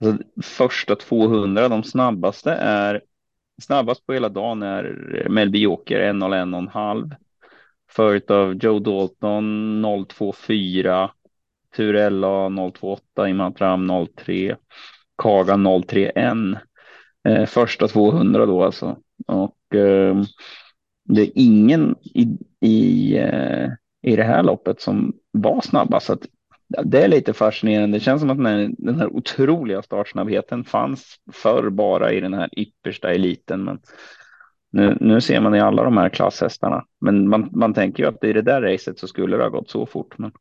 alltså, 0.01 0.23
första 0.43 0.95
200, 0.95 1.69
de 1.69 1.83
snabbaste 1.83 2.51
är 2.51 3.01
snabbast 3.61 4.05
på 4.05 4.13
hela 4.13 4.29
dagen 4.29 4.63
är 4.63 5.27
Melby 5.29 5.59
Joker 5.59 6.13
1.01,5. 6.13 7.15
Följt 7.91 8.31
av 8.31 8.53
Joe 8.53 8.79
Dalton 8.79 9.45
0.24. 9.85 11.09
Turella 11.75 12.27
0.28, 12.27 13.29
Imantram 13.29 13.91
0.3. 13.91 14.55
Kaga 15.17 15.53
0.31. 15.53 16.57
Eh, 17.27 17.45
första 17.45 17.87
200 17.87 18.45
då 18.45 18.63
alltså. 18.63 18.97
Och 19.27 19.75
eh, 19.75 20.21
det 21.03 21.21
är 21.21 21.31
ingen 21.35 21.95
i, 22.01 22.37
i 22.59 23.17
eh, 23.17 23.69
i 24.01 24.15
det 24.15 24.23
här 24.23 24.43
loppet 24.43 24.81
som 24.81 25.13
var 25.31 25.61
snabbast. 25.61 26.05
Så 26.05 26.13
att, 26.13 26.25
det 26.83 27.03
är 27.03 27.07
lite 27.07 27.33
fascinerande. 27.33 27.97
Det 27.97 28.01
känns 28.01 28.21
som 28.21 28.29
att 28.29 28.37
den 28.37 28.45
här, 28.45 28.71
den 28.77 28.99
här 28.99 29.07
otroliga 29.07 29.81
startsnabbheten 29.81 30.63
fanns 30.63 31.15
förr 31.31 31.69
bara 31.69 32.11
i 32.11 32.19
den 32.19 32.33
här 32.33 32.49
yppersta 32.59 33.11
eliten. 33.11 33.63
Men 33.63 33.79
nu, 34.71 34.97
nu 35.01 35.21
ser 35.21 35.41
man 35.41 35.55
i 35.55 35.59
alla 35.59 35.83
de 35.83 35.97
här 35.97 36.09
klasshästarna. 36.09 36.85
Men 37.01 37.29
man, 37.29 37.49
man 37.51 37.73
tänker 37.73 38.03
ju 38.03 38.09
att 38.09 38.23
i 38.23 38.33
det 38.33 38.41
där 38.41 38.61
racet 38.61 38.99
så 38.99 39.07
skulle 39.07 39.37
det 39.37 39.43
ha 39.43 39.49
gått 39.49 39.69
så 39.69 39.85
fort. 39.85 40.17
Men 40.17 40.31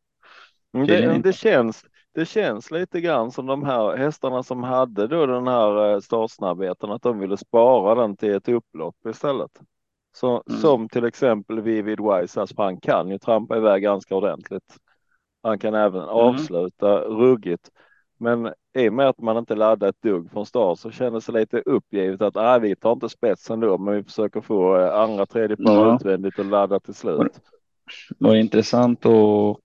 mm, 0.75 0.87
det, 0.87 1.21
det, 1.23 1.33
känns, 1.33 1.85
det 2.15 2.27
känns 2.27 2.71
lite 2.71 3.01
grann 3.01 3.31
som 3.31 3.47
de 3.47 3.65
här 3.65 3.97
hästarna 3.97 4.43
som 4.43 4.63
hade 4.63 5.07
då 5.07 5.27
den 5.27 5.47
här 5.47 5.93
eh, 5.93 6.01
startsnabbheten, 6.01 6.91
att 6.91 7.03
de 7.03 7.19
ville 7.19 7.37
spara 7.37 7.95
den 7.95 8.17
till 8.17 8.35
ett 8.35 8.49
upplopp 8.49 8.97
istället. 9.09 9.61
Så, 10.13 10.43
mm. 10.49 10.61
Som 10.61 10.89
till 10.89 11.05
exempel 11.05 11.61
Vivid 11.61 12.01
Wise, 12.01 12.41
alltså 12.41 12.55
han 12.59 12.81
kan 12.81 13.09
ju 13.09 13.19
trampa 13.19 13.57
iväg 13.57 13.83
ganska 13.83 14.17
ordentligt. 14.17 14.77
Han 15.43 15.59
kan 15.59 15.75
även 15.75 16.03
mm. 16.03 16.15
avsluta 16.15 17.01
ruggigt. 17.01 17.71
Men 18.19 18.53
i 18.79 18.89
och 18.89 18.93
med 18.93 19.09
att 19.09 19.19
man 19.19 19.37
inte 19.37 19.55
laddade 19.55 19.89
ett 19.89 20.03
dugg 20.03 20.31
från 20.31 20.47
start 20.47 20.79
så 20.79 20.91
kändes 20.91 21.27
det 21.27 21.33
lite 21.33 21.63
uppgivet 21.67 22.23
att 22.23 22.37
äh, 22.37 22.59
vi 22.59 22.77
tar 22.77 22.93
inte 22.93 23.09
spetsen 23.09 23.61
då, 23.61 23.79
men 23.79 23.95
vi 23.95 24.03
försöker 24.03 24.41
få 24.41 24.77
eh, 24.79 24.95
andra 24.95 25.27
tredje 25.27 25.57
par 25.57 25.75
ja. 25.75 25.95
utvändigt 25.95 26.39
och 26.39 26.45
ladda 26.45 26.81
till 26.81 26.95
slut. 26.95 27.41
Det 28.19 28.29
var 28.29 28.35
intressant 28.35 29.07
att, 29.07 29.57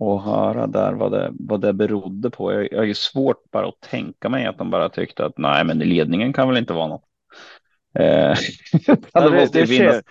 att 0.00 0.24
höra 0.24 0.66
där 0.66 0.92
vad 0.92 1.12
det, 1.12 1.32
vad 1.32 1.60
det 1.60 1.72
berodde 1.72 2.30
på. 2.30 2.52
Jag, 2.52 2.72
jag 2.72 2.90
är 2.90 2.94
svårt 2.94 3.50
bara 3.50 3.68
att 3.68 3.80
tänka 3.80 4.28
mig 4.28 4.46
att 4.46 4.58
de 4.58 4.70
bara 4.70 4.88
tyckte 4.88 5.24
att 5.24 5.38
nej, 5.38 5.64
men 5.64 5.78
ledningen 5.78 6.32
kan 6.32 6.48
väl 6.48 6.56
inte 6.56 6.72
vara 6.72 6.86
något. 6.86 7.04
Eh, 7.94 8.36
det, 9.12 9.30
måste 9.30 9.60
det, 9.60 9.66
finnas, 9.66 10.02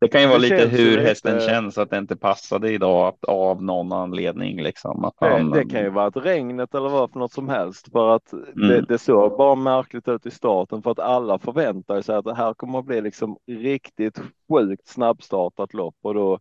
det 0.00 0.08
kan 0.08 0.20
ju 0.20 0.26
vara 0.26 0.38
lite 0.38 0.66
hur 0.66 0.98
hästen 0.98 1.34
lite... 1.34 1.46
känns 1.46 1.78
att 1.78 1.90
det 1.90 1.98
inte 1.98 2.16
passade 2.16 2.72
idag 2.72 3.14
av 3.28 3.62
någon 3.62 3.92
anledning. 3.92 4.62
Liksom, 4.62 5.04
att 5.04 5.14
han... 5.16 5.50
det, 5.50 5.64
kan 5.64 5.80
ju 5.80 5.90
vara 5.90 6.06
att 6.06 6.16
regnet 6.16 6.74
eller 6.74 6.88
vad 6.88 7.12
för 7.12 7.18
något 7.18 7.32
som 7.32 7.48
helst 7.48 7.92
för 7.92 8.14
att 8.16 8.32
mm. 8.32 8.68
det, 8.68 8.80
det 8.80 8.98
såg 8.98 9.36
bara 9.36 9.54
märkligt 9.54 10.08
ut 10.08 10.26
i 10.26 10.30
starten 10.30 10.82
för 10.82 10.90
att 10.90 10.98
alla 10.98 11.38
förväntar 11.38 12.02
sig 12.02 12.16
att 12.16 12.24
det 12.24 12.34
här 12.34 12.54
kommer 12.54 12.78
att 12.78 12.84
bli 12.84 13.00
liksom 13.00 13.38
riktigt 13.46 14.20
sjukt 14.48 14.88
snabbstartat 14.88 15.74
lopp 15.74 15.96
och 16.02 16.14
då 16.14 16.38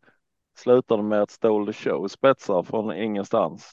slutar 0.58 0.98
det 0.98 1.04
med 1.04 1.22
att 1.22 1.32
Stole 1.32 1.74
the 1.74 1.80
Show 1.80 2.08
spetsar 2.08 2.64
från 2.64 2.96
ingenstans. 2.96 3.72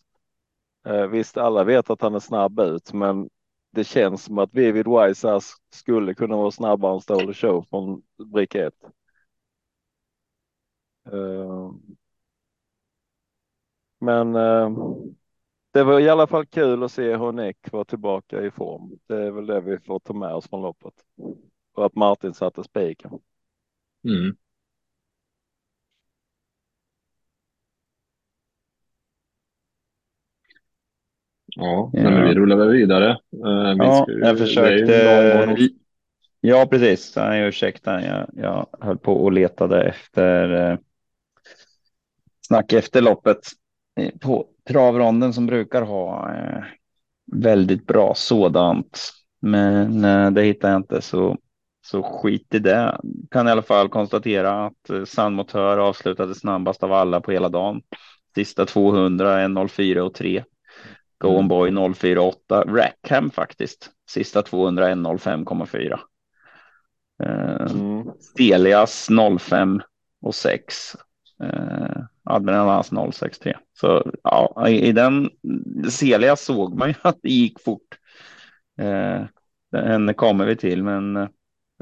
Eh, 0.86 1.06
visst, 1.06 1.36
alla 1.36 1.64
vet 1.64 1.90
att 1.90 2.02
han 2.02 2.14
är 2.14 2.20
snabb 2.20 2.60
ut, 2.60 2.92
men 2.92 3.28
det 3.70 3.84
känns 3.84 4.24
som 4.24 4.38
att 4.38 4.54
Vivid 4.54 4.86
Wise 4.88 5.40
skulle 5.70 6.14
kunna 6.14 6.36
vara 6.36 6.50
snabbare 6.50 6.94
än 6.94 7.00
Stole 7.00 7.34
Show 7.34 7.62
från 7.70 8.02
bricka 8.32 8.66
1. 8.66 8.74
Ehm. 11.12 11.96
Men 14.00 14.36
ehm, 14.36 14.74
det 15.72 15.84
var 15.84 16.00
i 16.00 16.08
alla 16.08 16.26
fall 16.26 16.46
kul 16.46 16.82
att 16.82 16.92
se 16.92 17.14
Honeck 17.14 17.72
vara 17.72 17.84
tillbaka 17.84 18.42
i 18.42 18.50
form. 18.50 18.98
Det 19.06 19.16
är 19.16 19.30
väl 19.30 19.46
det 19.46 19.60
vi 19.60 19.78
får 19.78 19.98
ta 19.98 20.12
med 20.12 20.34
oss 20.34 20.48
från 20.48 20.62
loppet. 20.62 20.94
Och 21.72 21.86
att 21.86 21.94
Martin 21.94 22.34
satte 22.34 22.64
spiken. 22.64 23.10
Mm. 24.04 24.36
Ja, 31.58 31.90
men 31.92 32.24
vi 32.24 32.34
rullar 32.34 32.56
väl 32.56 32.68
vidare. 32.68 33.18
Uh, 33.44 33.74
ja, 33.78 34.06
jag 34.08 34.38
försökte. 34.38 35.56
Ja, 36.40 36.66
precis. 36.70 37.16
ursäkta, 37.16 38.02
jag, 38.04 38.26
jag 38.36 38.66
höll 38.80 38.98
på 38.98 39.24
och 39.24 39.32
letade 39.32 39.82
efter 39.82 40.70
uh, 40.72 40.78
snack 42.46 42.72
efter 42.72 43.02
loppet 43.02 43.38
på 44.20 44.46
travronden 44.68 45.32
som 45.32 45.46
brukar 45.46 45.82
ha 45.82 46.30
uh, 46.30 46.64
väldigt 47.32 47.86
bra 47.86 48.14
sådant. 48.14 49.00
Men 49.40 50.04
uh, 50.04 50.30
det 50.30 50.42
hittar 50.42 50.68
jag 50.70 50.76
inte 50.76 51.02
så, 51.02 51.36
så 51.86 52.02
skit 52.02 52.54
i 52.54 52.58
det. 52.58 53.00
Kan 53.30 53.48
i 53.48 53.50
alla 53.50 53.62
fall 53.62 53.88
konstatera 53.88 54.66
att 54.66 54.90
uh, 54.90 55.04
Sandmotör 55.04 55.78
avslutade 55.78 56.34
snabbast 56.34 56.82
av 56.82 56.92
alla 56.92 57.20
på 57.20 57.32
hela 57.32 57.48
dagen. 57.48 57.82
Sista 58.34 58.66
200, 58.66 59.38
1.04 59.48 59.98
och 60.00 60.14
3. 60.14 60.44
Go 61.18 61.28
on 61.28 61.48
Boy 61.48 61.94
048. 61.94 62.64
Rackham 62.66 63.30
faktiskt. 63.30 63.90
Sista 64.10 64.42
200 64.42 64.88
105,4. 64.88 65.98
Eh, 67.22 67.72
mm. 67.72 68.10
Stelias 68.20 69.08
05 69.38 69.80
och 70.20 70.34
6. 70.34 70.96
Eh, 71.42 72.02
Admiralans 72.24 72.90
063. 73.12 73.56
Så 73.72 74.12
ja, 74.22 74.68
i, 74.68 74.86
i 74.86 74.92
den 74.92 75.30
Celias 75.90 76.44
såg 76.44 76.78
man 76.78 76.88
ju 76.88 76.94
att 77.02 77.18
det 77.22 77.30
gick 77.30 77.60
fort. 77.60 77.98
Eh, 78.78 79.24
kommer 80.16 80.46
vi 80.46 80.56
till, 80.56 80.82
men 80.82 81.16
eh, 81.16 81.28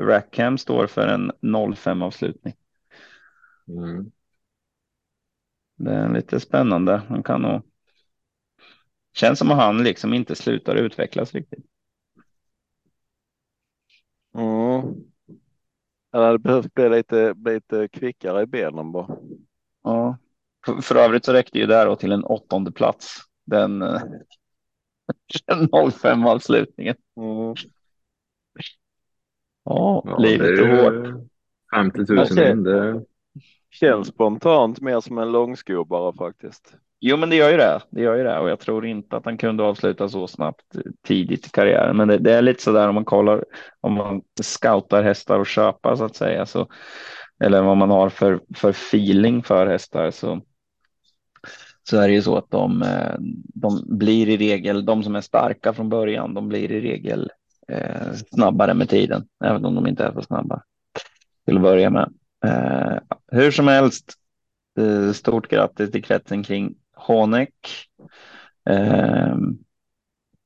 Rackham 0.00 0.58
står 0.58 0.86
för 0.86 1.06
en 1.06 1.32
05 1.74 2.02
avslutning. 2.02 2.54
Mm. 3.68 4.10
Det 5.76 5.90
är 5.90 6.08
lite 6.08 6.40
spännande. 6.40 7.02
Man 7.08 7.22
kan 7.22 7.42
nog 7.42 7.62
Känns 9.16 9.38
som 9.38 9.50
att 9.50 9.56
han 9.56 9.82
liksom 9.82 10.14
inte 10.14 10.34
slutar 10.34 10.76
utvecklas 10.76 11.34
riktigt. 11.34 11.64
Mm. 14.34 14.94
Han 16.12 16.22
hade 16.22 16.38
behövt 16.38 16.74
bli 16.74 16.88
lite, 16.88 17.34
lite 17.44 17.88
kvickare 17.88 18.42
i 18.42 18.46
benen 18.46 18.92
bara. 18.92 19.18
Ja. 19.82 20.18
För, 20.66 20.80
för 20.80 20.94
övrigt 20.96 21.24
så 21.24 21.32
räckte 21.32 21.58
ju 21.58 21.66
där 21.66 21.96
till 21.96 22.12
en 22.12 22.24
åttonde 22.24 22.72
plats. 22.72 23.16
Den, 23.44 23.82
eh, 23.82 24.02
den 25.46 25.90
05 25.92 26.26
avslutningen. 26.26 26.96
Mm. 27.16 27.54
Ja, 29.64 30.02
ja, 30.04 30.18
livet 30.18 30.46
är, 30.46 30.62
är 30.62 30.82
hårt. 30.82 31.28
50 31.74 32.04
000 32.08 32.18
alltså, 32.18 32.44
in. 32.44 32.62
Det... 32.62 33.04
Känns 33.70 34.08
spontant 34.08 34.80
mer 34.80 35.00
som 35.00 35.18
en 35.18 35.32
långsko 35.32 35.84
bara 35.84 36.12
faktiskt. 36.12 36.76
Jo, 37.00 37.16
men 37.16 37.30
det 37.30 37.36
gör 37.36 37.50
ju 37.50 37.56
det. 37.56 37.80
Det 37.90 38.00
gör 38.00 38.16
ju 38.16 38.24
det 38.24 38.38
och 38.38 38.50
jag 38.50 38.60
tror 38.60 38.86
inte 38.86 39.16
att 39.16 39.24
han 39.24 39.38
kunde 39.38 39.62
avsluta 39.62 40.08
så 40.08 40.26
snabbt 40.26 40.76
tidigt 41.06 41.46
i 41.46 41.50
karriären. 41.50 41.96
Men 41.96 42.08
det, 42.08 42.18
det 42.18 42.32
är 42.32 42.42
lite 42.42 42.62
så 42.62 42.72
där 42.72 42.88
om 42.88 42.94
man 42.94 43.04
kollar 43.04 43.44
om 43.80 43.92
man 43.92 44.22
scoutar 44.42 45.02
hästar 45.02 45.38
och 45.38 45.46
köpa 45.46 45.96
så 45.96 46.04
att 46.04 46.16
säga 46.16 46.46
så 46.46 46.68
eller 47.44 47.62
vad 47.62 47.76
man 47.76 47.90
har 47.90 48.08
för 48.08 48.40
för 48.54 48.70
feeling 48.70 49.42
för 49.42 49.66
hästar 49.66 50.10
så. 50.10 50.40
Så 51.90 51.96
är 51.96 52.08
det 52.08 52.14
ju 52.14 52.22
så 52.22 52.36
att 52.36 52.50
de, 52.50 52.82
eh, 52.82 53.14
de 53.54 53.98
blir 53.98 54.28
i 54.28 54.36
regel 54.36 54.84
de 54.84 55.02
som 55.02 55.16
är 55.16 55.20
starka 55.20 55.72
från 55.72 55.88
början. 55.88 56.34
De 56.34 56.48
blir 56.48 56.72
i 56.72 56.80
regel 56.80 57.30
eh, 57.68 58.12
snabbare 58.32 58.74
med 58.74 58.88
tiden, 58.88 59.24
även 59.44 59.64
om 59.64 59.74
de 59.74 59.86
inte 59.86 60.04
är 60.04 60.12
så 60.12 60.22
snabba 60.22 60.62
till 61.44 61.56
att 61.56 61.62
börja 61.62 61.90
med. 61.90 62.12
Eh, 62.44 62.98
hur 63.32 63.50
som 63.50 63.68
helst, 63.68 64.12
eh, 64.78 65.12
stort 65.12 65.48
grattis 65.48 65.90
till 65.90 66.04
kretsen 66.04 66.42
kring 66.42 66.74
Honeck. 67.06 67.86
Eh, 68.70 69.36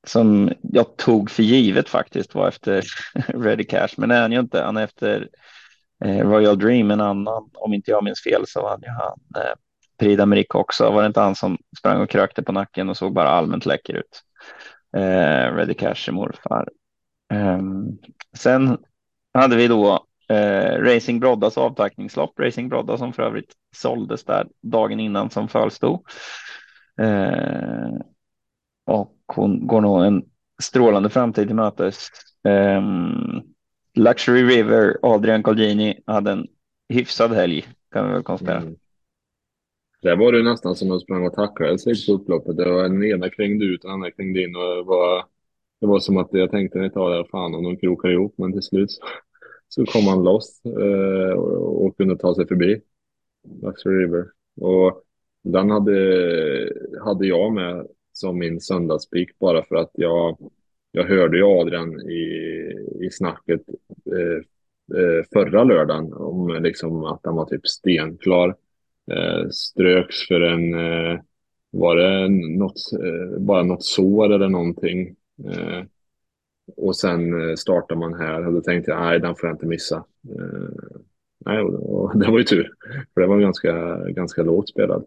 som 0.07 0.51
jag 0.61 0.97
tog 0.97 1.31
för 1.31 1.43
givet 1.43 1.89
faktiskt 1.89 2.35
var 2.35 2.47
efter 2.47 2.83
Ready 3.27 3.63
Cash, 3.63 3.89
men 3.97 4.09
det 4.09 4.15
är 4.15 4.21
han 4.21 4.31
ju 4.31 4.39
inte. 4.39 4.61
Han 4.61 4.77
är 4.77 4.83
efter 4.83 5.29
eh, 6.05 6.29
Royal 6.29 6.59
Dream, 6.59 6.91
en 6.91 7.01
annan, 7.01 7.49
om 7.53 7.73
inte 7.73 7.91
jag 7.91 8.03
minns 8.03 8.23
fel 8.23 8.43
så 8.47 8.69
hade 8.69 8.91
han 8.91 9.43
eh, 9.43 9.53
Prix 9.99 10.21
d'Amérique 10.21 10.55
också. 10.55 10.91
Var 10.91 11.01
det 11.01 11.07
inte 11.07 11.19
han 11.19 11.35
som 11.35 11.57
sprang 11.77 12.01
och 12.01 12.09
krökte 12.09 12.43
på 12.43 12.51
nacken 12.51 12.89
och 12.89 12.97
såg 12.97 13.13
bara 13.13 13.29
allmänt 13.29 13.65
läcker 13.65 13.93
ut? 13.93 14.21
Eh, 14.97 15.55
Ready 15.55 15.73
Cash 15.73 16.07
är 16.07 16.11
morfar. 16.11 16.69
Eh, 17.33 17.61
sen 18.37 18.77
hade 19.33 19.55
vi 19.55 19.67
då 19.67 20.05
eh, 20.31 20.83
Racing 20.83 21.19
Broddas 21.19 21.57
avtackningslopp. 21.57 22.39
Racing 22.39 22.69
Brodda 22.69 22.97
som 22.97 23.13
för 23.13 23.23
övrigt 23.23 23.53
såldes 23.75 24.23
där 24.23 24.47
dagen 24.61 24.99
innan 24.99 25.29
som 25.29 25.47
förstod. 25.47 25.99
Eh, 27.01 27.89
och 28.85 29.17
hon 29.27 29.67
går 29.67 29.81
nog 29.81 30.05
en 30.05 30.23
strålande 30.61 31.09
framtid 31.09 31.47
till 31.47 31.55
mötes. 31.55 32.07
Eh, 32.47 32.81
Luxury 33.93 34.43
River, 34.43 34.97
Adrian 35.01 35.43
Colgjini 35.43 35.99
hade 36.05 36.31
en 36.31 36.47
hyfsad 36.89 37.31
helg 37.31 37.67
kan 37.91 38.07
vi 38.07 38.13
väl 38.13 38.23
konstatera. 38.23 38.57
Mm. 38.57 38.75
Där 40.01 40.15
var 40.15 40.31
det 40.31 40.43
nästan 40.43 40.75
som 40.75 40.91
att 40.91 41.01
sprang 41.01 41.27
och 41.27 41.33
tacklade 41.33 41.79
sig 41.79 42.05
på 42.05 42.13
upploppet. 42.13 42.57
Det 42.57 42.71
var 42.71 42.83
den 42.83 43.03
ena 43.03 43.29
krängde 43.29 43.65
ut, 43.65 43.81
den 43.81 43.91
andra 43.91 44.11
krängde 44.11 44.43
in 44.43 44.55
och 44.55 44.75
det 44.75 44.83
var, 44.83 45.25
det 45.81 45.87
var 45.87 45.99
som 45.99 46.17
att 46.17 46.29
jag 46.31 46.51
tänkte 46.51 46.79
ett 46.79 46.93
tag 46.93 47.11
där, 47.11 47.27
fan 47.31 47.55
om 47.55 47.63
de 47.63 47.77
krokar 47.77 48.09
ihop, 48.09 48.33
men 48.37 48.51
till 48.51 48.61
slut 48.61 48.89
så, 49.73 49.85
kom 49.85 50.07
han 50.07 50.23
loss 50.23 50.61
eh, 50.65 51.33
och, 51.37 51.85
och 51.85 51.97
kunde 51.97 52.17
ta 52.17 52.35
sig 52.35 52.47
förbi 52.47 52.81
Luxor 53.61 53.91
River. 53.91 54.25
Och 54.61 55.03
den 55.43 55.69
hade, 55.69 55.93
hade 57.03 57.27
jag 57.27 57.53
med 57.53 57.87
som 58.13 58.39
min 58.39 58.61
söndagspik 58.61 59.39
bara 59.39 59.63
för 59.63 59.75
att 59.75 59.91
jag, 59.93 60.37
jag 60.91 61.03
hörde 61.03 61.37
ju 61.37 61.43
Adrian 61.43 62.09
i, 62.09 62.23
i 63.01 63.09
snacket 63.11 63.61
eh, 64.05 64.37
eh, 64.99 65.25
förra 65.33 65.63
lördagen 65.63 66.13
om 66.13 66.63
liksom 66.63 67.03
att 67.03 67.21
han 67.23 67.35
var 67.35 67.45
typ 67.45 67.67
stenklar. 67.67 68.55
Eh, 69.11 69.49
ströks 69.49 70.27
för 70.27 70.41
en, 70.41 70.73
eh, 70.73 71.19
var 71.71 71.95
det 71.95 72.29
något, 72.57 72.93
eh, 72.93 73.39
bara 73.39 73.63
något 73.63 73.83
sår 73.83 74.33
eller 74.33 74.49
någonting. 74.49 75.15
Eh, 75.45 75.83
Eh, 76.67 76.73
och 76.77 76.95
sen 76.95 77.49
eh, 77.49 77.55
startar 77.55 77.95
man 77.95 78.13
här 78.13 78.47
och 78.47 78.53
då 78.53 78.61
tänkte 78.61 78.91
jag, 78.91 79.01
nej 79.01 79.19
den 79.19 79.35
får 79.35 79.49
jag 79.49 79.55
inte 79.55 79.65
missa. 79.65 80.05
nej, 81.45 81.61
och, 81.61 82.03
och 82.03 82.19
det 82.19 82.31
var 82.31 82.37
ju 82.37 82.43
tur, 82.43 82.73
för 83.13 83.21
det 83.21 83.27
var 83.27 83.39
ganska, 83.39 83.97
ganska 83.97 84.43
lågt 84.43 84.69
spelad. 84.69 85.05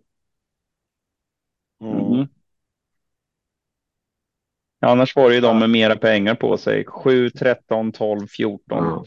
Mm. 1.81 2.27
Ja, 4.81 4.89
annars 4.89 5.17
var 5.17 5.29
det 5.29 5.35
ju 5.35 5.41
de 5.41 5.59
med 5.59 5.71
mera 5.71 5.97
pengar 5.97 6.35
på 6.35 6.57
sig. 6.57 6.85
7, 6.85 7.31
13, 7.31 7.93
12, 7.93 8.27
14. 8.27 8.61
Ja. 8.69 9.05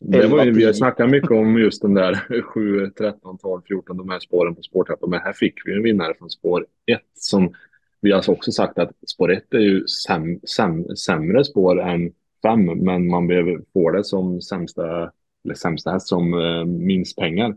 Det 0.00 0.26
var 0.26 0.44
ju, 0.44 0.52
vi 0.52 0.64
har 0.64 0.72
snackat 0.72 1.10
mycket 1.10 1.30
om 1.30 1.58
just 1.58 1.82
den 1.82 1.94
där 1.94 2.42
7, 2.42 2.90
13, 2.98 3.38
12, 3.38 3.62
14, 3.68 3.96
de 3.96 4.08
här 4.08 4.18
spåren 4.18 4.54
på 4.54 4.62
spårtappen. 4.62 5.10
Men 5.10 5.20
här 5.20 5.32
fick 5.32 5.54
vi 5.64 5.74
en 5.74 5.82
vinnare 5.82 6.14
från 6.18 6.30
spår 6.30 6.66
1 6.86 7.00
som 7.14 7.54
vi 8.00 8.12
har 8.12 8.30
också 8.30 8.52
sagt 8.52 8.78
att 8.78 8.90
spår 9.06 9.32
1 9.32 9.54
är 9.54 9.58
ju 9.58 9.86
säm, 9.86 10.40
säm, 10.56 10.96
sämre 10.96 11.44
spår 11.44 11.80
än 11.80 12.12
5, 12.42 12.64
men 12.64 13.08
man 13.08 13.26
behöver 13.26 13.60
få 13.72 13.90
det 13.90 14.04
som 14.04 14.40
sämsta, 14.40 15.12
eller 15.44 15.54
sämsta 15.54 15.90
häst 15.90 16.08
som 16.08 16.34
eh, 16.34 16.64
minst 16.64 17.16
pengar. 17.16 17.56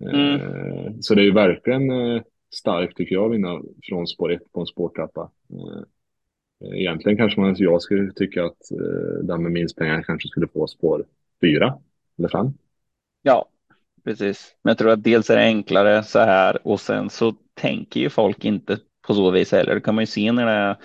Mm. 0.00 0.34
Eh, 0.34 0.92
så 1.00 1.14
det 1.14 1.20
är 1.20 1.24
ju 1.24 1.32
verkligen 1.32 1.90
eh, 1.90 2.22
starkt 2.54 2.96
tycker 2.96 3.14
jag 3.14 3.24
att 3.26 3.32
vinna 3.32 3.62
från 3.82 4.06
spår 4.06 4.32
1 4.32 4.52
på 4.52 4.60
en 4.60 4.66
spårtrappa. 4.66 5.30
Eh, 5.50 6.78
egentligen 6.78 7.18
kanske 7.18 7.40
man, 7.40 7.54
jag 7.58 7.82
skulle 7.82 8.12
tycka 8.12 8.44
att 8.44 8.70
eh, 8.70 9.24
den 9.24 9.42
med 9.42 9.52
minst 9.52 9.76
pengar 9.76 10.02
kanske 10.02 10.28
skulle 10.28 10.48
få 10.48 10.66
spår 10.66 11.04
4 11.40 11.74
eller 12.18 12.28
5. 12.28 12.46
Ja, 13.22 13.48
precis. 14.04 14.54
Men 14.62 14.70
jag 14.70 14.78
tror 14.78 14.90
att 14.90 15.04
dels 15.04 15.30
är 15.30 15.36
det 15.36 15.42
enklare 15.42 16.02
så 16.02 16.18
här 16.18 16.66
och 16.66 16.80
sen 16.80 17.10
så 17.10 17.34
tänker 17.54 18.00
ju 18.00 18.10
folk 18.10 18.44
inte 18.44 18.78
på 19.06 19.14
så 19.14 19.30
vis 19.30 19.52
heller. 19.52 19.74
Det 19.74 19.80
kan 19.80 19.94
man 19.94 20.02
ju 20.02 20.06
se 20.06 20.32
när 20.32 20.46
det 20.46 20.52
är, 20.52 20.76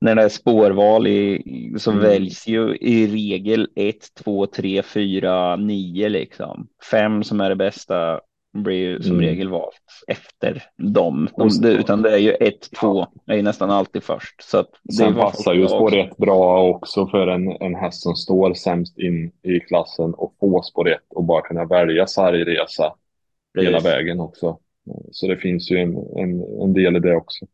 när 0.00 0.14
det 0.14 0.22
är 0.22 0.28
spårval 0.28 1.06
i, 1.06 1.42
så 1.78 1.90
mm. 1.90 2.02
väljs 2.02 2.46
ju 2.46 2.76
i 2.76 3.06
regel 3.06 3.68
1, 3.74 3.96
2, 4.24 4.46
3, 4.46 4.82
4, 4.82 5.56
9 5.56 6.08
liksom. 6.08 6.68
Fem 6.90 7.24
som 7.24 7.40
är 7.40 7.48
det 7.48 7.56
bästa 7.56 8.20
blir 8.52 8.76
ju 8.76 9.02
som 9.02 9.12
mm. 9.12 9.26
regel 9.26 9.48
valt 9.48 10.04
efter 10.06 10.62
dem. 10.76 11.28
De, 11.36 11.68
utan 11.68 12.02
det 12.02 12.14
är 12.14 12.18
ju 12.18 12.32
ett, 12.32 12.70
två, 12.80 13.06
är 13.26 13.36
ju 13.36 13.42
nästan 13.42 13.70
alltid 13.70 14.02
först. 14.02 14.42
Så 14.42 14.58
att 14.58 14.70
Sen 14.96 15.14
passar 15.14 15.54
ju 15.54 15.68
spår 15.68 15.96
ett 15.96 16.16
bra 16.16 16.62
också 16.68 17.06
för 17.06 17.26
en, 17.26 17.52
en 17.60 17.74
häst 17.74 18.02
som 18.02 18.14
står 18.14 18.54
sämst 18.54 18.98
in 18.98 19.32
i 19.42 19.60
klassen 19.60 20.14
och 20.14 20.34
få 20.40 20.62
spår 20.62 20.88
ett 20.88 21.06
och 21.08 21.24
bara 21.24 21.42
kunna 21.42 21.64
välja 21.64 22.06
sargresa 22.06 22.92
hela 23.58 23.80
vägen 23.80 24.20
också. 24.20 24.58
Så 25.10 25.26
det 25.26 25.36
finns 25.36 25.70
ju 25.70 25.76
en, 25.76 25.96
en, 25.96 26.62
en 26.62 26.72
del 26.72 26.96
i 26.96 27.00
det 27.00 27.16
också. 27.16 27.46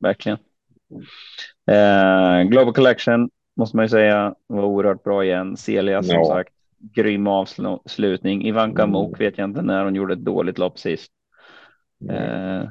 Verkligen. 0.00 0.38
Eh, 1.66 2.42
Global 2.42 2.74
Collection 2.74 3.30
måste 3.56 3.76
man 3.76 3.84
ju 3.84 3.88
säga 3.88 4.34
var 4.46 4.64
oerhört 4.64 5.04
bra 5.04 5.24
igen. 5.24 5.56
Celia 5.56 6.02
som 6.02 6.14
ja. 6.14 6.24
sagt 6.24 6.52
grym 6.80 7.26
avslutning. 7.26 8.46
Ivanka 8.46 8.82
mm. 8.82 8.92
Mok 8.92 9.20
vet 9.20 9.38
jag 9.38 9.44
inte 9.44 9.62
när 9.62 9.84
hon 9.84 9.94
gjorde 9.94 10.12
ett 10.12 10.24
dåligt 10.24 10.58
lopp 10.58 10.78
sist. 10.78 11.12
Mm. 12.00 12.16
Eh, 12.16 12.62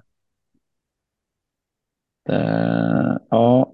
eh, 2.30 3.18
ja. 3.30 3.74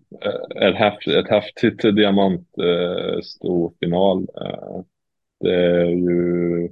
Ett, 0.61 0.75
häft, 0.75 1.07
ett 1.07 1.29
häftigt 1.29 1.81
diamant 1.81 2.47
eh, 2.57 3.71
final. 3.79 4.27
Eh, 4.41 4.81
det 5.39 5.55
är 5.55 5.85
ju 5.85 6.69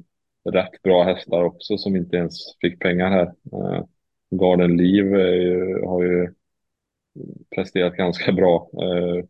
rätt 0.52 0.82
bra 0.84 1.04
hästar 1.04 1.44
också 1.44 1.78
som 1.78 1.96
inte 1.96 2.18
ens 2.18 2.58
fick 2.62 2.80
pengar 2.80 3.10
här. 3.10 3.34
Eh, 3.54 3.86
Garden 4.30 4.78
Liv 4.78 5.06
ju, 5.16 5.86
har 5.86 6.04
ju 6.04 6.34
presterat 7.56 7.96
ganska 7.96 8.32
bra. 8.32 8.70
Eh, 8.74 9.26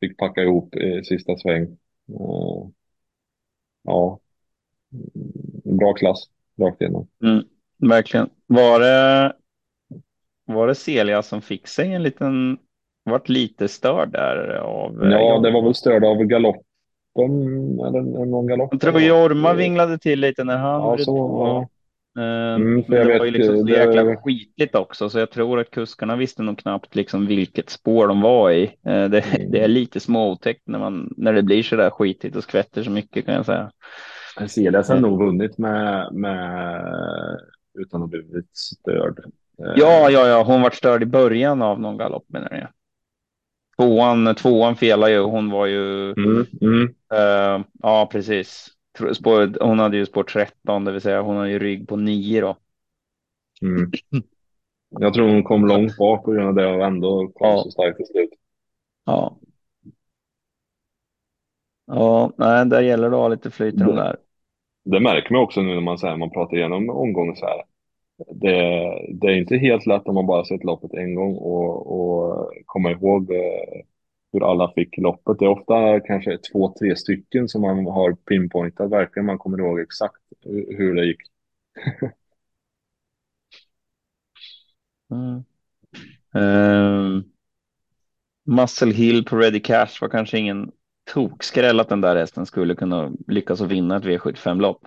fick 0.00 0.16
packa 0.16 0.42
ihop 0.42 0.76
i 0.76 1.04
sista 1.04 1.36
sväng. 1.36 1.62
Eh, 2.08 2.68
ja, 3.82 4.20
bra 5.64 5.92
klass 5.92 6.30
rakt 6.58 6.80
igenom. 6.80 7.08
Mm, 7.22 7.44
verkligen. 7.78 8.30
Var 8.46 8.80
det, 8.80 9.32
var 10.44 10.66
det 10.66 10.74
Celia 10.74 11.22
som 11.22 11.42
fick 11.42 11.66
sig 11.66 11.92
en 11.92 12.02
liten, 12.02 12.58
vart 13.04 13.28
lite 13.28 13.68
störd 13.68 14.12
där 14.12 14.54
av? 14.54 15.10
Ja, 15.10 15.40
det 15.40 15.50
var 15.50 15.62
väl 15.62 15.74
störd 15.74 16.04
av 16.04 16.16
galoppen 17.18 17.80
eller 17.86 18.26
någon 18.26 18.46
galopp. 18.46 18.68
Jag 18.72 18.80
tror 18.80 19.00
Jorma 19.00 19.52
vinglade 19.54 19.98
till 19.98 20.20
lite 20.20 20.44
när 20.44 20.56
han 20.56 20.80
ja, 20.80 20.98
så, 20.98 21.16
ja. 21.16 21.68
Ehm, 22.18 22.62
mm, 22.62 22.84
det 22.88 23.18
var 23.18 23.24
ju 23.24 23.30
liksom 23.30 23.58
så 23.58 23.64
det... 23.64 23.72
jäkla 23.72 24.16
skitligt 24.16 24.74
också, 24.74 25.10
så 25.10 25.18
jag 25.18 25.30
tror 25.30 25.60
att 25.60 25.70
kuskarna 25.70 26.16
visste 26.16 26.42
nog 26.42 26.58
knappt 26.58 26.94
liksom 26.94 27.26
vilket 27.26 27.70
spår 27.70 28.08
de 28.08 28.20
var 28.20 28.50
i. 28.50 28.74
Ehm, 28.84 29.10
det, 29.10 29.20
mm. 29.20 29.50
det 29.50 29.60
är 29.60 29.68
lite 29.68 30.00
småotäckt 30.00 30.62
när, 30.66 30.78
man, 30.78 31.14
när 31.16 31.32
det 31.32 31.42
blir 31.42 31.62
så 31.62 31.76
där 31.76 31.90
skitigt 31.90 32.36
och 32.36 32.42
skvätter 32.42 32.82
så 32.82 32.90
mycket 32.90 33.26
kan 33.26 33.34
jag 33.34 33.46
säga. 33.46 33.70
Cedas 34.48 34.88
har 34.88 34.96
mm. 34.96 35.10
nog 35.10 35.18
vunnit 35.18 35.58
med, 35.58 36.08
med, 36.12 36.80
utan 37.78 38.02
att 38.02 38.10
blivit 38.10 38.56
störd. 38.56 39.20
Ja, 39.56 40.10
ja, 40.10 40.28
ja, 40.28 40.42
hon 40.42 40.62
var 40.62 40.70
störd 40.70 41.02
i 41.02 41.06
början 41.06 41.62
av 41.62 41.80
någon 41.80 41.98
galopp 41.98 42.24
menar 42.28 42.48
jag. 42.50 42.68
Tvåan, 43.78 44.34
tvåan 44.34 44.76
felade 44.76 45.12
ju, 45.12 45.20
hon 45.20 45.50
var 45.50 45.66
ju. 45.66 46.12
Mm, 46.12 46.46
mm. 46.60 46.82
Uh, 47.14 47.66
ja, 47.82 48.08
precis. 48.12 48.68
Spår, 49.12 49.64
hon 49.64 49.78
hade 49.78 49.96
ju 49.96 50.06
spår 50.06 50.22
13, 50.22 50.84
det 50.84 50.92
vill 50.92 51.00
säga 51.00 51.20
hon 51.20 51.36
har 51.36 51.46
ju 51.46 51.58
rygg 51.58 51.88
på 51.88 51.96
9 51.96 52.40
då. 52.40 52.56
Mm. 53.62 53.90
Jag 54.90 55.14
tror 55.14 55.28
hon 55.28 55.44
kom 55.44 55.66
långt 55.66 55.96
bak 55.96 56.24
på 56.24 56.32
grund 56.32 56.48
av 56.48 56.54
det 56.54 56.66
och 56.66 56.84
ändå 56.84 57.18
kom 57.18 57.48
ja. 57.48 57.62
så 57.64 57.70
starkt 57.70 57.96
till 57.96 58.06
slut. 58.06 58.30
Ja. 59.04 59.38
Ja, 61.86 62.32
nej, 62.36 62.66
där 62.66 62.80
gäller 62.80 63.10
det 63.10 63.16
att 63.16 63.22
ha 63.22 63.28
lite 63.28 63.50
flyt 63.50 63.74
i 63.74 63.78
de 63.78 63.96
där. 63.96 64.16
Det 64.84 65.00
märker 65.00 65.32
man 65.32 65.42
också 65.42 65.60
nu 65.60 65.74
när 65.74 65.80
man, 65.80 65.98
så 65.98 66.06
här, 66.06 66.16
man 66.16 66.30
pratar 66.30 66.56
igenom 66.56 66.90
omgången 66.90 67.36
så 67.36 67.46
här. 67.46 67.62
Det, 68.26 68.56
det, 69.08 69.26
är 69.26 69.36
inte 69.36 69.56
helt 69.56 69.86
lätt 69.86 70.06
om 70.06 70.14
man 70.14 70.26
bara 70.26 70.44
sett 70.44 70.64
loppet 70.64 70.94
en 70.94 71.14
gång 71.14 71.36
och, 71.36 72.00
och 72.00 72.52
komma 72.66 72.90
ihåg 72.90 73.30
eh, 73.32 73.82
hur 74.32 74.50
alla 74.50 74.72
fick 74.74 74.96
loppet. 74.98 75.38
Det 75.38 75.44
är 75.44 75.48
ofta 75.48 76.00
kanske 76.00 76.38
två, 76.38 76.74
tre 76.78 76.96
stycken 76.96 77.48
som 77.48 77.62
man 77.62 77.86
har 77.86 78.12
pinpointat 78.12 78.90
verkligen. 78.90 79.26
Man 79.26 79.38
kommer 79.38 79.58
ihåg 79.58 79.80
exakt 79.80 80.22
hur 80.44 80.94
det 80.94 81.06
gick. 81.06 81.20
mm. 85.10 85.44
uh, 86.36 87.22
Muscle 88.44 88.92
Hill 88.92 89.24
på 89.24 89.36
Ready 89.36 89.60
Cash 89.60 90.00
var 90.00 90.08
kanske 90.08 90.38
ingen 90.38 90.72
tokskräll 91.14 91.80
att 91.80 91.88
den 91.88 92.00
där 92.00 92.16
hästen 92.16 92.46
skulle 92.46 92.74
kunna 92.74 93.12
lyckas 93.26 93.60
och 93.60 93.70
vinna 93.70 93.96
ett 93.96 94.04
V75-lopp. 94.04 94.86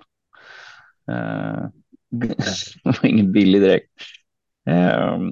Uh, 1.10 1.16
ehm, 1.16 1.81
ingen 3.02 3.32
billig 3.32 3.60
direkt. 3.60 3.90
Uh, 4.70 5.30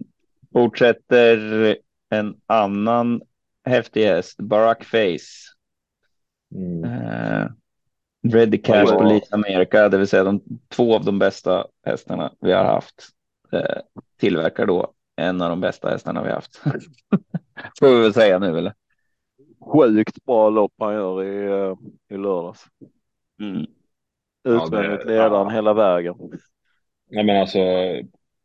fortsätter 0.52 1.76
en 2.10 2.36
annan 2.46 3.22
häftig 3.64 4.04
häst, 4.04 4.36
Barack 4.38 4.84
Face. 4.84 5.54
Mm. 6.54 6.84
Uh, 6.84 7.48
Ready 8.22 8.58
Cash 8.58 8.92
oh, 8.92 8.98
på 8.98 9.04
Lite 9.04 9.34
America, 9.34 9.88
det 9.88 9.98
vill 9.98 10.08
säga 10.08 10.24
de 10.24 10.42
två 10.68 10.94
av 10.94 11.04
de 11.04 11.18
bästa 11.18 11.66
hästarna 11.86 12.32
vi 12.40 12.52
har 12.52 12.64
haft. 12.64 13.08
Uh, 13.54 13.80
tillverkar 14.16 14.66
då 14.66 14.92
en 15.16 15.42
av 15.42 15.50
de 15.50 15.60
bästa 15.60 15.90
hästarna 15.90 16.22
vi 16.22 16.30
haft. 16.30 16.56
Får 17.80 17.94
vi 17.94 18.00
väl 18.00 18.14
säga 18.14 18.38
nu 18.38 18.58
eller? 18.58 18.74
Sjukt 19.72 20.24
bra 20.24 20.50
lopp 20.50 20.72
han 20.78 20.94
gör 20.94 21.24
i, 21.24 21.48
uh, 21.48 21.76
i 22.08 22.16
lördags. 22.16 22.64
Mm. 23.40 23.66
Utvändigt 24.44 25.00
ja, 25.04 25.10
ledaren 25.10 25.48
ja. 25.48 25.48
hela 25.48 25.74
vägen. 25.74 26.14
Nej 27.10 27.24
men 27.24 27.40
alltså, 27.40 27.58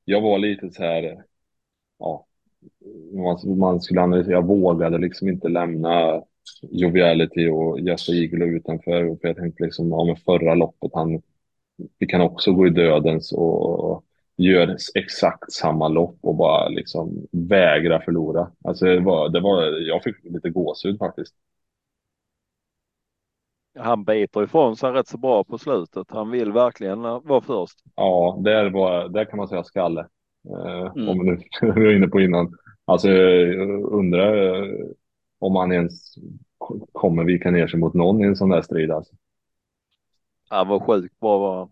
jag 0.06 0.22
var 0.22 0.38
lite 0.38 0.70
så 0.70 0.84
här, 0.84 1.24
ja, 2.00 2.26
man, 3.14 3.58
man 3.58 3.82
skulle 3.82 4.02
analysera, 4.02 4.34
jag 4.34 4.48
vågade 4.48 4.98
liksom 4.98 5.30
inte 5.30 5.48
lämna 5.48 6.24
Joviality 6.62 7.48
och 7.48 7.80
Jesper 7.80 8.14
Iglo 8.14 8.46
utanför. 8.46 9.18
För 9.22 9.28
jag 9.28 9.38
tänkte 9.38 9.64
liksom, 9.64 9.90
ja 9.90 10.04
men 10.04 10.16
förra 10.16 10.56
loppet, 10.56 10.92
han, 10.94 11.22
vi 12.00 12.08
kan 12.08 12.22
också 12.22 12.52
gå 12.52 12.68
i 12.68 12.70
dödens 12.70 13.32
och 13.32 14.04
gör 14.38 14.78
exakt 14.96 15.52
samma 15.52 15.88
lopp 15.88 16.18
och 16.22 16.36
bara 16.36 16.70
liksom 16.70 17.28
vägra 17.32 18.02
förlora. 18.02 18.52
Alltså 18.64 18.86
det 18.86 19.00
var, 19.00 19.30
det 19.30 19.40
var, 19.40 19.64
jag 19.88 20.04
fick 20.04 20.24
lite 20.24 20.50
gåshud 20.50 20.98
faktiskt. 21.00 21.36
Han 23.80 24.04
biter 24.04 24.44
ifrån 24.44 24.76
sig 24.76 24.92
rätt 24.92 25.08
så 25.08 25.18
bra 25.18 25.44
på 25.44 25.58
slutet. 25.58 26.12
Han 26.12 26.32
vill 26.32 26.52
verkligen 26.52 27.02
vara 27.02 27.42
först. 27.42 27.80
Ja, 27.96 28.38
där, 28.44 28.70
var, 28.70 29.10
där 29.10 29.26
kan 29.26 29.38
man 29.38 29.48
säga 29.48 29.64
skalle. 29.64 30.08
Eh, 30.50 30.92
mm. 30.96 31.10
Om 31.10 31.20
vi 31.20 31.26
nu 31.26 31.38
var 31.62 31.96
inne 31.96 32.08
på 32.08 32.22
innan. 32.22 32.58
Alltså 32.86 33.10
undrar 33.92 34.56
eh, 34.56 34.70
om 35.40 35.56
han 35.56 35.72
ens 35.72 36.16
kommer 36.92 37.24
vika 37.24 37.52
ner 37.52 37.68
sig 37.68 37.80
mot 37.80 37.94
någon 37.94 38.22
i 38.22 38.24
en 38.24 38.36
sån 38.36 38.50
där 38.50 38.62
strid. 38.62 38.92
Alltså. 38.92 39.14
Han 40.50 40.68
var 40.68 40.80
sjukt 40.80 41.20
bra 41.20 41.38
var 41.38 41.70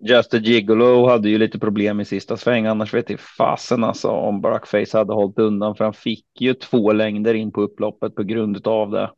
Just 0.00 0.34
a 0.34 0.36
Gigolo 0.36 1.06
hade 1.06 1.28
ju 1.28 1.38
lite 1.38 1.58
problem 1.58 2.00
i 2.00 2.04
sista 2.04 2.36
sväng. 2.36 2.66
Annars 2.66 2.94
vet 2.94 3.10
jag 3.10 3.20
fasen 3.20 3.84
alltså 3.84 4.08
om 4.08 4.40
Barackface 4.40 4.98
hade 4.98 5.14
hållit 5.14 5.38
undan. 5.38 5.74
För 5.74 5.84
han 5.84 5.94
fick 5.94 6.26
ju 6.40 6.54
två 6.54 6.92
längder 6.92 7.34
in 7.34 7.52
på 7.52 7.60
upploppet 7.60 8.14
på 8.14 8.22
grund 8.22 8.66
av 8.66 8.90
det. 8.90 9.10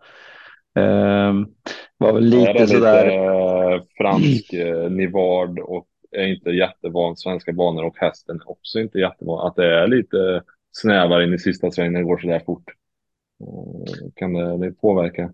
Um, 0.75 1.55
var 1.99 2.13
väl 2.13 2.25
lite, 2.25 2.53
lite 2.53 2.67
sådär. 2.67 3.07
Eh, 3.07 3.83
fransk 3.99 4.53
eh, 4.53 4.91
Nivard 4.91 5.59
och 5.59 5.87
är 6.11 6.27
inte 6.27 6.51
jättevan 6.51 7.17
svenska 7.17 7.53
banor 7.53 7.85
och 7.85 7.97
hästen 7.99 8.37
är 8.37 8.51
också 8.51 8.79
inte 8.81 8.99
jättevan. 8.99 9.47
Att 9.47 9.57
det 9.57 9.75
är 9.75 9.87
lite 9.87 10.43
snävare 10.73 11.25
in 11.25 11.35
i 11.35 11.39
sista 11.39 11.71
svängen 11.71 11.93
när 11.93 12.01
det 12.01 12.07
går 12.07 12.19
så 12.19 12.27
där 12.27 12.41
fort. 12.41 12.65
Kan 14.17 14.33
det, 14.33 14.59
det 14.59 14.73
påverka? 14.73 15.33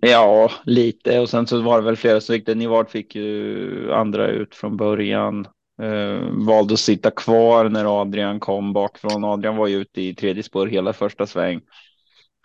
Ja, 0.00 0.50
lite 0.64 1.20
och 1.20 1.28
sen 1.28 1.46
så 1.46 1.60
var 1.60 1.78
det 1.78 1.84
väl 1.84 1.96
flera 1.96 2.20
stycken. 2.20 2.58
Nivard 2.58 2.90
fick 2.90 3.14
ju 3.14 3.92
andra 3.92 4.28
ut 4.28 4.54
från 4.54 4.76
början. 4.76 5.46
Eh, 5.82 6.20
valde 6.46 6.74
att 6.74 6.80
sitta 6.80 7.10
kvar 7.10 7.68
när 7.68 8.00
Adrian 8.00 8.40
kom 8.40 8.72
bakifrån. 8.72 9.24
Adrian 9.24 9.56
var 9.56 9.66
ju 9.66 9.76
ute 9.76 10.02
i 10.02 10.14
tredje 10.14 10.42
spår 10.42 10.66
hela 10.66 10.92
första 10.92 11.26
sväng. 11.26 11.60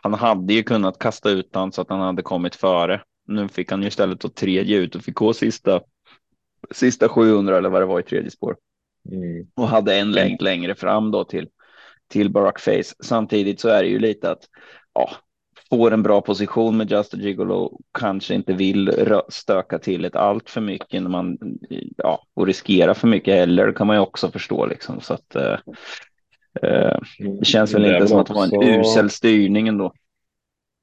Han 0.03 0.13
hade 0.13 0.53
ju 0.53 0.63
kunnat 0.63 0.99
kasta 0.99 1.29
ut 1.29 1.49
han 1.53 1.71
så 1.71 1.81
att 1.81 1.89
han 1.89 1.99
hade 1.99 2.21
kommit 2.21 2.55
före. 2.55 3.01
Nu 3.27 3.47
fick 3.47 3.71
han 3.71 3.81
ju 3.81 3.87
istället 3.87 4.19
då 4.19 4.29
tredje 4.29 4.77
ut 4.77 4.95
och 4.95 5.01
fick 5.01 5.15
gå 5.15 5.33
sista, 5.33 5.81
sista 6.71 7.09
700 7.09 7.57
eller 7.57 7.69
vad 7.69 7.81
det 7.81 7.85
var 7.85 7.99
i 7.99 8.03
tredje 8.03 8.31
spår. 8.31 8.57
Mm. 9.11 9.47
Och 9.55 9.67
hade 9.67 9.95
en 9.95 10.11
längd 10.11 10.41
längre 10.41 10.75
fram 10.75 11.11
då 11.11 11.23
till, 11.23 11.49
till 12.07 12.29
Barack 12.29 12.59
Face. 12.59 12.95
Samtidigt 12.99 13.59
så 13.59 13.69
är 13.69 13.83
det 13.83 13.89
ju 13.89 13.99
lite 13.99 14.31
att 14.31 14.43
ja, 14.93 15.09
får 15.69 15.91
en 15.91 16.03
bra 16.03 16.21
position 16.21 16.77
med 16.77 16.91
Just 16.91 17.13
a 17.13 17.17
Gigolo 17.17 17.79
kanske 17.99 18.35
inte 18.35 18.53
vill 18.53 18.93
stöka 19.29 19.79
till 19.79 20.05
ett 20.05 20.15
allt 20.15 20.49
för 20.49 20.61
mycket 20.61 21.01
när 21.01 21.09
man 21.09 21.37
ja, 21.97 22.23
och 22.33 22.47
riskera 22.47 22.93
för 22.93 23.07
mycket 23.07 23.35
heller 23.35 23.71
kan 23.71 23.87
man 23.87 23.95
ju 23.95 24.01
också 24.01 24.31
förstå 24.31 24.65
liksom 24.65 25.01
så 25.01 25.13
att 25.13 25.35
eh 25.35 25.57
det 27.39 27.45
känns 27.45 27.73
väl 27.73 27.81
Det 27.81 27.87
inte 27.87 27.99
väl 27.99 28.07
som 28.07 28.19
att 28.19 28.27
det 28.27 28.33
var 28.33 28.63
en 28.63 28.79
usel 28.79 29.09
styrning 29.09 29.67
ändå. 29.67 29.93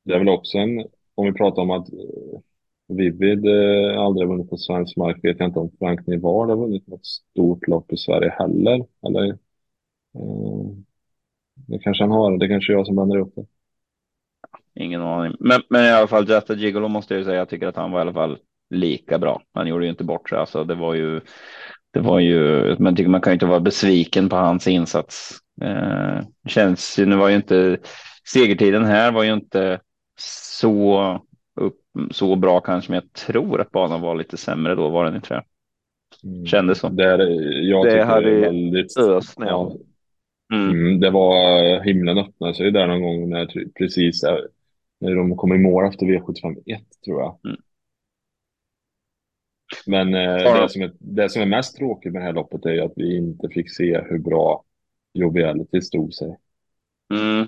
Det 0.04 0.14
är 0.14 0.18
väl 0.18 0.28
också 0.28 0.58
en, 0.58 0.86
om 1.14 1.26
vi 1.26 1.32
pratar 1.32 1.62
om 1.62 1.70
att 1.70 1.92
eh, 1.92 2.40
Vivid 2.88 3.46
eh, 3.46 4.00
aldrig 4.00 4.28
vunnit 4.28 4.50
på 4.50 4.56
svensk 4.56 4.96
mark, 4.96 5.16
vet 5.22 5.38
jag 5.38 5.48
inte 5.48 5.58
om 5.58 5.70
Frank 5.78 6.06
Nivard 6.06 6.48
har 6.48 6.56
vunnit 6.56 6.86
något 6.86 7.06
stort 7.06 7.68
lopp 7.68 7.92
i 7.92 7.96
Sverige 7.96 8.30
heller. 8.38 8.86
Eller, 9.06 9.28
eh, 10.14 10.70
det 11.54 11.78
kanske 11.78 12.02
han 12.02 12.10
har, 12.10 12.38
det 12.38 12.48
kanske 12.48 12.72
är 12.72 12.76
jag 12.76 12.86
som 12.86 12.94
blandar 12.94 13.18
upp 13.18 13.34
det. 13.36 13.46
Ingen 14.74 15.00
aning. 15.00 15.36
Men, 15.40 15.62
men 15.68 15.84
i 15.84 15.90
alla 15.90 16.06
fall 16.06 16.28
Just 16.28 16.50
a 16.50 16.54
Gigolo 16.54 16.88
måste 16.88 17.14
jag 17.14 17.18
ju 17.18 17.24
säga. 17.24 17.36
Jag 17.36 17.48
tycker 17.48 17.66
att 17.66 17.76
han 17.76 17.90
var 17.90 17.98
i 17.98 18.00
alla 18.00 18.12
fall 18.12 18.38
lika 18.70 19.18
bra. 19.18 19.42
Han 19.52 19.66
gjorde 19.66 19.84
ju 19.84 19.90
inte 19.90 20.04
bort 20.04 20.28
sig. 20.28 20.38
Alltså, 20.38 20.64
det 20.64 20.74
var 20.74 20.94
ju. 20.94 21.20
Det 21.90 22.00
var 22.00 22.18
ju. 22.18 22.76
Men 22.78 22.96
tycker 22.96 23.10
man 23.10 23.20
kan 23.20 23.30
ju 23.30 23.34
inte 23.34 23.46
vara 23.46 23.60
besviken 23.60 24.28
på 24.28 24.36
hans 24.36 24.68
insats. 24.68 25.43
Eh, 25.62 26.20
känns 26.48 26.98
ju. 26.98 27.06
Nu 27.06 27.16
var 27.16 27.28
ju 27.28 27.36
inte 27.36 27.78
segertiden 28.32 28.84
här 28.84 29.12
var 29.12 29.22
ju 29.22 29.32
inte 29.32 29.80
så 30.18 31.00
upp, 31.54 31.80
så 32.10 32.36
bra 32.36 32.60
kanske. 32.60 32.92
Men 32.92 33.00
jag 33.00 33.12
tror 33.12 33.60
att 33.60 33.70
banan 33.70 34.00
var 34.00 34.14
lite 34.14 34.36
sämre 34.36 34.74
då 34.74 34.88
var 34.88 35.04
den 35.04 35.16
inte 35.16 35.34
det? 35.34 35.42
Mm. 36.28 36.46
Kändes 36.46 36.78
så. 36.78 36.88
Det 36.88 37.04
är, 37.04 37.18
jag 37.62 37.86
Det 37.86 38.04
hade 38.04 38.30
det 38.30 38.40
väldigt... 38.40 38.96
Ös 38.98 39.38
ner. 39.38 39.46
Ja, 39.46 39.72
Mm. 40.52 40.70
mm, 40.70 41.00
det 41.00 41.10
var 41.10 41.80
himlen 41.80 42.18
öppnade 42.18 42.54
sig 42.54 42.70
där 42.70 42.86
någon 42.86 43.02
gång 43.02 43.30
när 43.30 43.48
precis 43.78 44.24
eh, 44.24 44.38
när 45.00 45.14
de 45.14 45.36
kom 45.36 45.52
i 45.52 45.58
mål 45.58 45.88
efter 45.88 46.06
V75 46.06 46.56
1 46.66 46.82
tror 47.04 47.20
jag. 47.20 47.38
Mm. 47.44 47.56
Men 49.86 50.14
eh, 50.14 50.62
det, 50.62 50.68
som 50.68 50.82
är, 50.82 50.92
det 50.98 51.28
som 51.28 51.42
är 51.42 51.46
mest 51.46 51.76
tråkigt 51.76 52.12
med 52.12 52.22
det 52.22 52.26
här 52.26 52.32
loppet 52.32 52.66
är 52.66 52.70
ju 52.70 52.80
att 52.80 52.92
vi 52.96 53.16
inte 53.16 53.48
fick 53.48 53.70
se 53.70 54.00
hur 54.00 54.18
bra 54.18 54.64
Joviality 55.14 55.80
stod 55.80 56.14
sig. 56.14 56.36
Mm. 57.14 57.46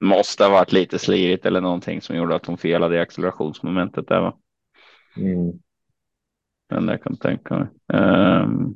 Måste 0.00 0.44
ha 0.44 0.50
varit 0.50 0.72
lite 0.72 0.98
slirigt 0.98 1.46
eller 1.46 1.60
någonting 1.60 2.00
som 2.00 2.16
gjorde 2.16 2.34
att 2.34 2.46
hon 2.46 2.58
felade 2.58 2.96
i 2.96 3.00
accelerationsmomentet 3.00 4.08
där 4.08 4.20
va? 4.20 4.36
Mm. 5.16 5.52
Men 6.70 6.88
jag 6.88 7.02
kan 7.02 7.16
tänka 7.16 7.54
mig. 7.58 7.66
Um, 8.02 8.74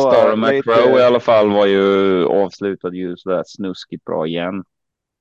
Star 0.00 0.36
lite- 0.36 0.52
McCrow 0.52 0.98
i 0.98 1.02
alla 1.02 1.20
fall 1.20 1.50
var 1.50 1.66
ju 1.66 2.24
avslutad 2.26 2.94
ju 2.94 3.16
sådär 3.16 3.42
snuskigt 3.46 4.04
bra 4.04 4.26
igen. 4.26 4.64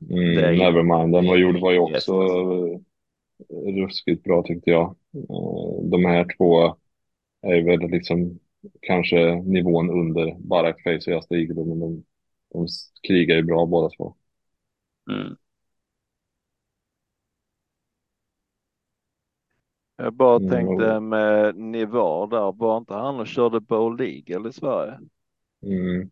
Mm, 0.09 0.35
Det 0.35 0.41
är 0.41 0.51
ju- 0.51 0.57
Nevermind, 0.57 1.13
den 1.13 1.27
var, 1.27 1.37
gjord 1.37 1.59
var 1.59 1.71
ju 1.71 1.79
också 1.79 2.13
eh, 2.13 3.75
ruskigt 3.83 4.23
bra 4.23 4.43
tyckte 4.43 4.69
jag. 4.71 4.95
Eh, 5.13 5.83
De 5.91 6.05
här 6.05 6.25
två 6.37 6.75
är 7.41 7.61
väl 7.61 7.89
liksom 7.89 8.39
kanske 8.81 9.35
nivån 9.35 9.89
under 9.89 10.35
Barak 10.39 10.81
Face 10.83 10.95
och 11.11 11.15
Just 11.15 11.31
Eagle, 11.31 11.65
men 11.65 11.79
de, 11.79 12.03
de 12.53 12.67
krigar 13.07 13.35
ju 13.35 13.43
bra 13.43 13.65
båda 13.65 13.89
två. 13.97 14.15
Mm. 15.09 15.37
Jag 19.95 20.13
bara 20.13 20.39
Mm, 20.39 20.39
tänkte 20.39 20.99
och- 20.99 20.99
med 20.99 21.55
Nivar 21.55 22.27
där, 22.27 22.51
var 22.51 22.77
inte 22.77 22.93
han 22.93 23.19
och 23.19 23.27
körde 23.27 23.59
Bold 23.59 24.01
Eagle 24.01 24.49
i 24.49 24.53
Sverige? 24.53 24.99
Mm. 25.63 26.11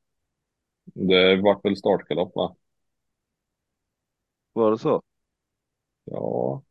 Det 0.94 1.42
vart 1.42 1.66
väl 1.66 1.78
startgalopp 1.78 2.36
va? 2.36 2.56
Var 4.54 4.72
det 4.72 4.78
så? 4.78 5.02
Ja, 6.06 6.64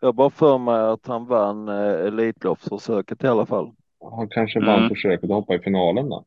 Jag 0.00 0.14
bara 0.14 0.30
för 0.30 0.58
mig 0.58 0.80
att 0.80 1.06
han 1.06 1.26
vann 1.26 1.68
eh, 1.68 2.06
Elitloppsförsöket 2.06 3.24
i 3.24 3.26
alla 3.26 3.46
fall. 3.46 3.72
han 4.10 4.28
kanske 4.28 4.60
Mm. 4.60 4.66
vann 4.66 4.88
försöket 4.88 5.24
att 5.24 5.30
hoppa 5.36 5.54
i 5.54 5.58
finalen 5.58 6.08
då. 6.08 6.24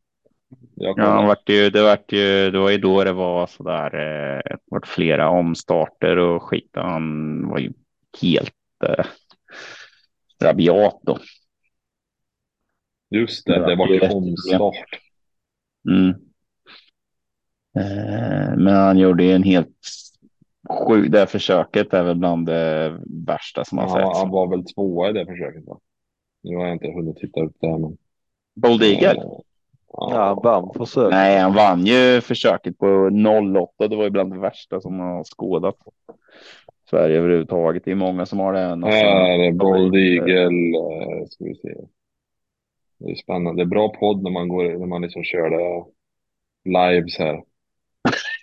Jag 0.76 1.00
Ja, 1.00 1.06
han 1.06 1.28
vart 1.28 1.50
ju, 1.50 1.70
det, 1.70 1.82
vart 1.84 2.12
ju, 2.12 2.52
det 2.52 2.60
var 2.60 2.70
ju 2.70 2.78
då 2.78 3.04
det 3.04 3.12
var 3.14 3.48
sådär, 3.48 3.96
eh, 3.96 4.58
vart 4.66 4.88
flera 4.88 5.30
omstarter 5.30 6.18
och 6.18 6.44
skit. 6.44 6.70
Han 6.74 7.48
var 7.50 7.60
ju 7.60 7.74
helt 8.22 8.54
eh, 8.88 9.06
rabiat 10.44 11.00
då. 11.04 11.20
Just 13.10 13.46
det, 13.46 13.66
det 13.66 13.76
var 13.76 13.88
det 13.88 13.94
ju 13.94 14.10
omstart. 14.10 15.00
Mm. 15.90 16.10
Eh, 17.78 18.58
men 18.58 18.76
han 18.76 18.98
gjorde 18.98 19.24
ju 19.24 19.32
en 19.32 19.44
helt 19.44 19.78
sjuk, 20.88 21.12
det 21.12 21.20
här 21.20 21.26
försöket 21.26 21.94
är 21.94 22.04
väl 22.04 22.16
bland 22.16 22.46
det 22.46 23.00
värsta 23.28 23.66
som 23.66 23.76
man 23.76 23.90
Ja, 23.90 23.96
sett. 23.96 24.18
han 24.18 24.30
var 24.30 24.48
väl 24.48 24.66
tvåa 24.66 25.10
i 25.10 25.14
det 25.14 25.26
försöket 25.26 25.66
va? 25.66 25.80
Nu 26.44 26.56
har 26.56 26.66
jag 26.66 26.76
inte 26.76 26.88
hunnit 26.88 27.18
titta 27.18 27.42
upp 27.42 27.56
det 27.60 27.68
här 27.68 27.78
men. 27.78 27.98
Bold 28.56 28.84
Eagle? 28.84 29.24
Ja, 29.98 30.24
han 30.24 30.42
vann 30.44 30.74
försöket. 30.78 31.12
Nej, 31.12 31.40
han 31.40 31.54
vann 31.54 31.86
ju 31.86 32.22
försöket 32.22 32.78
på 32.78 33.10
08. 33.78 33.88
Det 33.88 33.96
var 33.96 34.04
ju 34.04 34.10
bland 34.10 34.34
det 34.34 34.40
värsta 34.40 34.82
som 34.82 34.98
man 34.98 35.08
har 35.16 35.24
skådat. 35.24 35.76
Sverige 36.90 37.18
överhuvudtaget. 37.18 37.86
Det 37.86 37.92
är 37.92 37.96
många 37.96 38.26
som 38.26 38.40
har 38.40 38.54
det. 38.54 38.60
Här 38.88 39.40
är 39.40 39.52
Bold 39.52 39.96
Eagle. 39.96 40.78
eh, 40.78 41.26
Ska 41.30 41.44
vi 41.46 41.56
se. 41.56 41.74
Det 43.00 43.12
är 43.12 43.16
spännande. 43.16 43.64
Det 43.64 43.68
är 43.68 43.70
bra 43.70 43.90
podd 43.90 44.24
när 44.24 44.32
man 44.32 44.48
går, 44.48 44.64
när 44.64 44.86
man 44.88 45.02
liksom 45.02 45.24
kör 45.24 45.50
det 45.50 45.86
lives 46.70 47.20
här. 47.20 47.44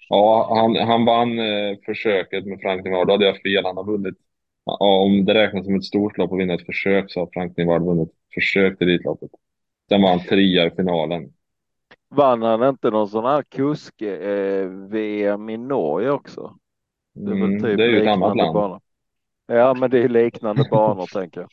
Ja, 0.09 0.49
han, 0.57 0.77
han 0.89 1.05
vann 1.05 1.39
eh, 1.39 1.77
försöket 1.87 2.47
med 2.47 2.61
Frank 2.61 2.85
Nivard. 2.85 3.07
Då 3.07 3.13
hade 3.15 3.27
jag 3.27 3.43
fel. 3.43 3.65
Han 3.65 3.77
har 3.77 3.85
vunnit. 3.85 4.15
Ja, 4.65 5.03
om 5.03 5.25
det 5.25 5.35
räknas 5.35 5.65
som 5.65 5.75
ett 5.77 5.85
stort 5.85 6.19
lopp 6.19 6.33
att 6.33 6.39
vinna 6.39 6.55
ett 6.55 6.67
försök 6.67 7.11
så 7.11 7.21
har 7.21 7.29
Frank 7.33 7.57
Nivard 7.57 7.83
vunnit 7.83 8.09
försök 8.35 8.79
till 8.79 8.89
Elitloppet. 8.89 9.31
Sen 9.89 10.03
var 10.03 10.09
han 10.09 10.21
trea 10.21 10.67
i 10.67 10.71
finalen. 10.71 11.33
Vann 12.17 12.43
han 12.43 12.69
inte 12.69 12.91
någon 12.91 13.09
sån 13.09 13.25
här 13.25 13.43
kusk 13.43 14.03
eh, 14.03 14.69
VM 14.69 15.49
i 15.51 15.57
Norge 15.57 16.11
också? 16.11 16.59
Det 17.25 17.33
är 17.33 17.37
väl 17.37 17.53
Mm, 17.53 17.57
typ 17.57 17.77
det 17.77 17.85
är 17.85 17.89
ju 17.89 18.03
ett 18.03 18.07
annat 18.07 18.35
land. 18.35 18.53
banor. 18.53 18.81
Ja, 19.47 19.75
men 19.75 19.91
det 19.91 19.99
är 20.05 20.09
liknande 20.09 20.65
banor 20.65 21.07
tänker 21.13 21.41
jag. 21.41 21.51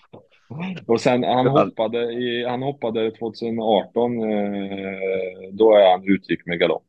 Och 0.87 1.01
sen 1.01 1.23
han 1.23 1.47
hoppade, 1.47 2.13
i, 2.13 2.45
han 2.45 2.61
hoppade 2.63 3.11
2018. 3.11 4.11
Eh, 4.23 5.51
då 5.53 5.73
är 5.75 5.91
han 5.91 6.03
utgick 6.15 6.45
med 6.45 6.59
galopp 6.59 6.85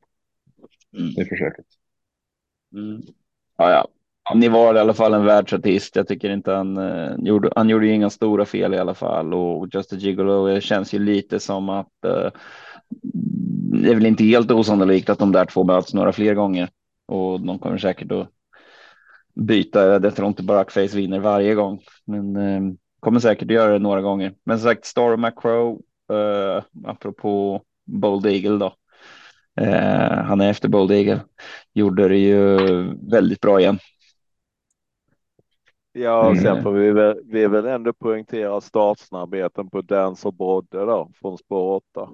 Mm. 0.93 1.17
i 1.17 1.25
försöket. 1.25 1.67
Mm. 2.75 3.03
Ja, 3.59 3.71
ja. 3.71 3.87
Ni 4.35 4.49
var 4.49 4.75
i 4.75 4.79
alla 4.79 4.95
fall 4.95 5.15
en 5.15 5.25
världsartist. 5.25 5.97
Jag 5.97 6.09
tycker 6.09 6.31
inte 6.31 6.53
han 6.53 6.77
eh, 6.77 7.13
gjorde. 7.19 7.51
Han 7.57 7.69
gjorde 7.69 7.87
ju 7.87 7.93
inga 7.95 8.11
stora 8.11 8.45
fel 8.47 8.75
i 8.75 8.79
alla 8.79 8.95
fall 8.95 9.35
och 9.35 9.69
Just 9.75 9.93
a 9.93 9.97
Gigolo 9.97 10.47
det 10.47 10.61
känns 10.61 10.95
ju 10.95 10.99
lite 10.99 11.41
som 11.41 11.69
att 11.69 12.05
eh, 12.05 12.31
det 13.71 13.91
är 13.91 13.95
väl 13.95 14.07
inte 14.07 14.25
helt 14.25 14.51
osannolikt 14.51 15.11
att 15.11 15.19
de 15.19 15.33
där 15.33 15.45
två 15.45 15.65
möts 15.65 15.95
några 15.95 16.13
fler 16.13 16.35
gånger 16.35 16.69
och 17.07 17.41
de 17.41 17.59
kommer 17.59 17.79
säkert 17.79 18.13
att 18.13 18.29
byta. 19.35 19.87
Jag 19.87 20.17
tror 20.17 20.29
inte 20.29 20.43
Barackface 20.43 20.97
vinner 20.97 21.19
varje 21.21 21.55
gång, 21.55 21.81
men 22.05 22.37
eh, 22.37 22.61
kommer 23.01 23.21
säkert 23.21 23.45
att 23.49 23.55
göra 23.55 23.73
det 23.73 23.79
några 23.79 24.01
gånger. 24.01 24.35
Men 24.45 24.59
som 24.59 24.69
sagt, 24.71 24.85
Star 24.85 25.17
McCrow, 25.17 25.81
eh, 26.13 26.63
apropå 26.87 27.63
Bold 27.85 28.27
Eagle 28.27 28.59
då. 28.59 28.75
Eh, 29.65 30.15
han 30.25 30.41
är 30.41 30.51
efter 30.51 30.69
Bold 30.69 30.91
Eagle. 30.93 31.21
Gjorde 31.75 32.09
det 32.09 32.19
ju 32.19 32.59
väldigt 33.11 33.41
bra 33.41 33.61
igen. 33.61 33.79
Ja, 35.93 36.29
och 36.31 36.39
sen 36.39 36.53
Mm. 36.53 36.63
får 36.63 36.73
vi 36.73 36.91
väl, 36.91 37.21
vi 37.25 37.47
väl 37.47 37.67
ändå 37.67 37.93
poängtera 37.93 38.61
startsnabbheten 38.61 39.71
på 39.71 39.81
Dance 39.83 40.29
och 40.29 40.35
Brodde 40.35 40.79
då 40.85 41.11
från 41.15 41.39
spår 41.39 41.77
8. 41.77 42.09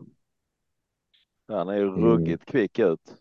Han 1.49 1.69
är 1.69 1.75
ju 1.77 1.83
Mm. 1.97 2.01
ruggigt 2.01 2.45
kvick 2.45 2.79
ut. 2.79 3.17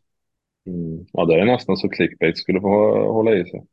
Mm. 0.65 1.05
Ja, 1.11 1.25
det 1.25 1.39
är 1.39 1.45
nästan 1.45 1.77
så 1.77 1.89
clickbait 1.89 2.37
skulle 2.37 2.61
få 2.61 2.67
hålla 3.13 3.33
i 3.35 3.45
sig. 3.45 3.65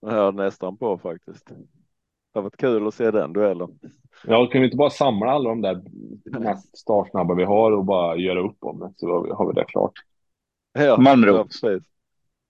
Jag 0.00 0.34
nästan 0.34 0.76
på 0.76 0.98
faktiskt. 0.98 1.46
Det 1.46 1.54
har 2.38 2.42
varit 2.42 2.56
kul 2.56 2.86
att 2.86 2.94
se 2.94 3.10
den 3.10 3.32
duellen. 3.32 3.78
Ja, 4.26 4.46
kan 4.46 4.60
vi 4.60 4.64
inte 4.66 4.76
bara 4.76 4.90
samla 4.90 5.30
alla 5.30 5.48
de 5.48 5.60
där 5.60 5.82
mest 6.40 6.78
startsnabba 6.78 7.34
vi 7.34 7.44
har 7.44 7.72
och 7.72 7.84
bara 7.84 8.16
göra 8.16 8.40
upp 8.40 8.56
om 8.60 8.78
det 8.78 8.92
så 8.96 9.34
har 9.34 9.46
vi, 9.46 9.52
det 9.60 9.64
klart. 9.64 9.92
Ja, 10.72 10.96
Malmrot. 10.96 11.36
ja, 11.36 11.44
precis. 11.44 11.88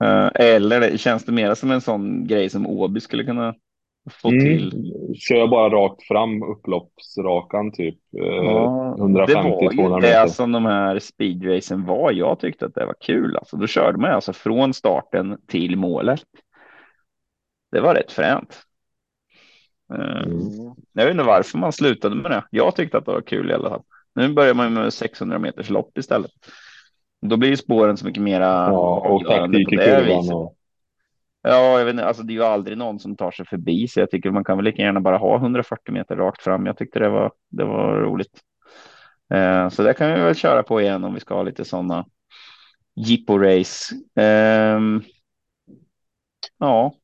Eh, 0.04 0.30
eller 0.34 0.96
känns 0.96 1.24
det 1.24 1.32
mer 1.32 1.54
som 1.54 1.70
en 1.70 1.80
sån 1.80 2.26
grej 2.26 2.50
som 2.50 2.66
Åby 2.66 3.00
skulle 3.00 3.24
kunna 3.24 3.54
få 4.10 4.30
till. 4.30 4.72
Mm. 4.74 5.14
Kör 5.14 5.46
bara 5.46 5.68
rakt 5.68 6.02
fram, 6.02 6.42
upploppsrakan 6.42 7.72
typ. 7.72 7.98
Eh, 8.18 8.24
Ja, 8.26 8.96
150-200 8.98 9.26
det 9.26 9.34
var 9.34 9.72
ju 9.72 9.90
meter. 10.00 10.22
det 10.24 10.30
som 10.30 10.52
de 10.52 10.64
här 10.64 10.98
speedracen 10.98 11.84
var. 11.86 12.12
Jag 12.12 12.38
tyckte 12.40 12.66
att 12.66 12.74
det 12.74 12.86
var 12.86 12.94
kul. 13.00 13.36
Alltså, 13.36 13.56
då 13.56 13.66
körde 13.66 13.98
man 13.98 14.10
alltså 14.10 14.32
från 14.32 14.74
starten 14.74 15.38
till 15.48 15.76
målet. 15.76 16.20
Det 17.72 17.80
var 17.80 17.94
rätt 17.94 18.12
fränt. 18.12 18.62
Eh, 19.94 20.22
Mm. 20.22 20.74
Jag 20.92 21.04
vet 21.04 21.12
inte 21.12 21.24
varför 21.24 21.58
man 21.58 21.72
slutade 21.72 22.14
med 22.14 22.30
det. 22.30 22.44
Jag 22.50 22.76
tyckte 22.76 22.98
att 22.98 23.06
det 23.06 23.12
var 23.12 23.20
kul 23.20 23.50
i 23.50 23.54
alla 23.54 23.68
fall. 23.70 23.82
Nu 24.14 24.28
börjar 24.32 24.54
man 24.54 24.72
med 24.74 24.92
600 24.92 25.38
meters 25.38 25.70
lopp 25.70 25.98
istället. 25.98 26.30
Då 27.26 27.36
blir 27.36 27.48
ju 27.50 27.56
spåren 27.56 27.96
så 27.96 28.06
mycket 28.06 28.22
mera 28.22 28.44
Ja, 28.46 29.08
och 29.08 29.24
taktik 29.26 29.72
i 29.72 29.76
kurvan. 29.76 30.32
Och, 30.32 30.56
Ja, 31.42 31.78
jag 31.78 31.84
vet 31.84 31.92
inte, 31.92 32.04
alltså 32.04 32.22
det 32.22 32.32
är 32.32 32.34
ju 32.34 32.44
aldrig 32.44 32.78
någon 32.78 32.98
som 32.98 33.16
tar 33.16 33.30
sig 33.30 33.46
förbi, 33.46 33.88
så 33.88 34.00
jag 34.00 34.10
tycker 34.10 34.30
man 34.30 34.44
kan 34.44 34.58
väl 34.58 34.64
lika 34.64 34.82
gärna 34.82 35.00
bara 35.00 35.16
ha 35.18 35.36
140 35.36 35.92
meter 35.92 36.16
rakt 36.16 36.42
fram. 36.42 36.66
Jag 36.66 36.76
tyckte 36.76 36.98
det 36.98 37.08
var, 37.08 37.32
det 37.50 37.64
var 37.64 38.00
roligt. 38.00 38.40
Eh, 39.34 39.68
så 39.68 39.82
det 39.82 39.94
kan 39.94 40.12
vi 40.12 40.20
väl 40.20 40.34
köra 40.34 40.62
på 40.62 40.80
igen 40.80 41.04
om 41.04 41.14
vi 41.14 41.20
ska 41.20 41.34
ha 41.34 41.42
lite 41.42 41.64
sådana 41.64 42.06
jippo-race. 42.94 43.94
Ehm, 44.14 45.02
ja. 46.58 46.94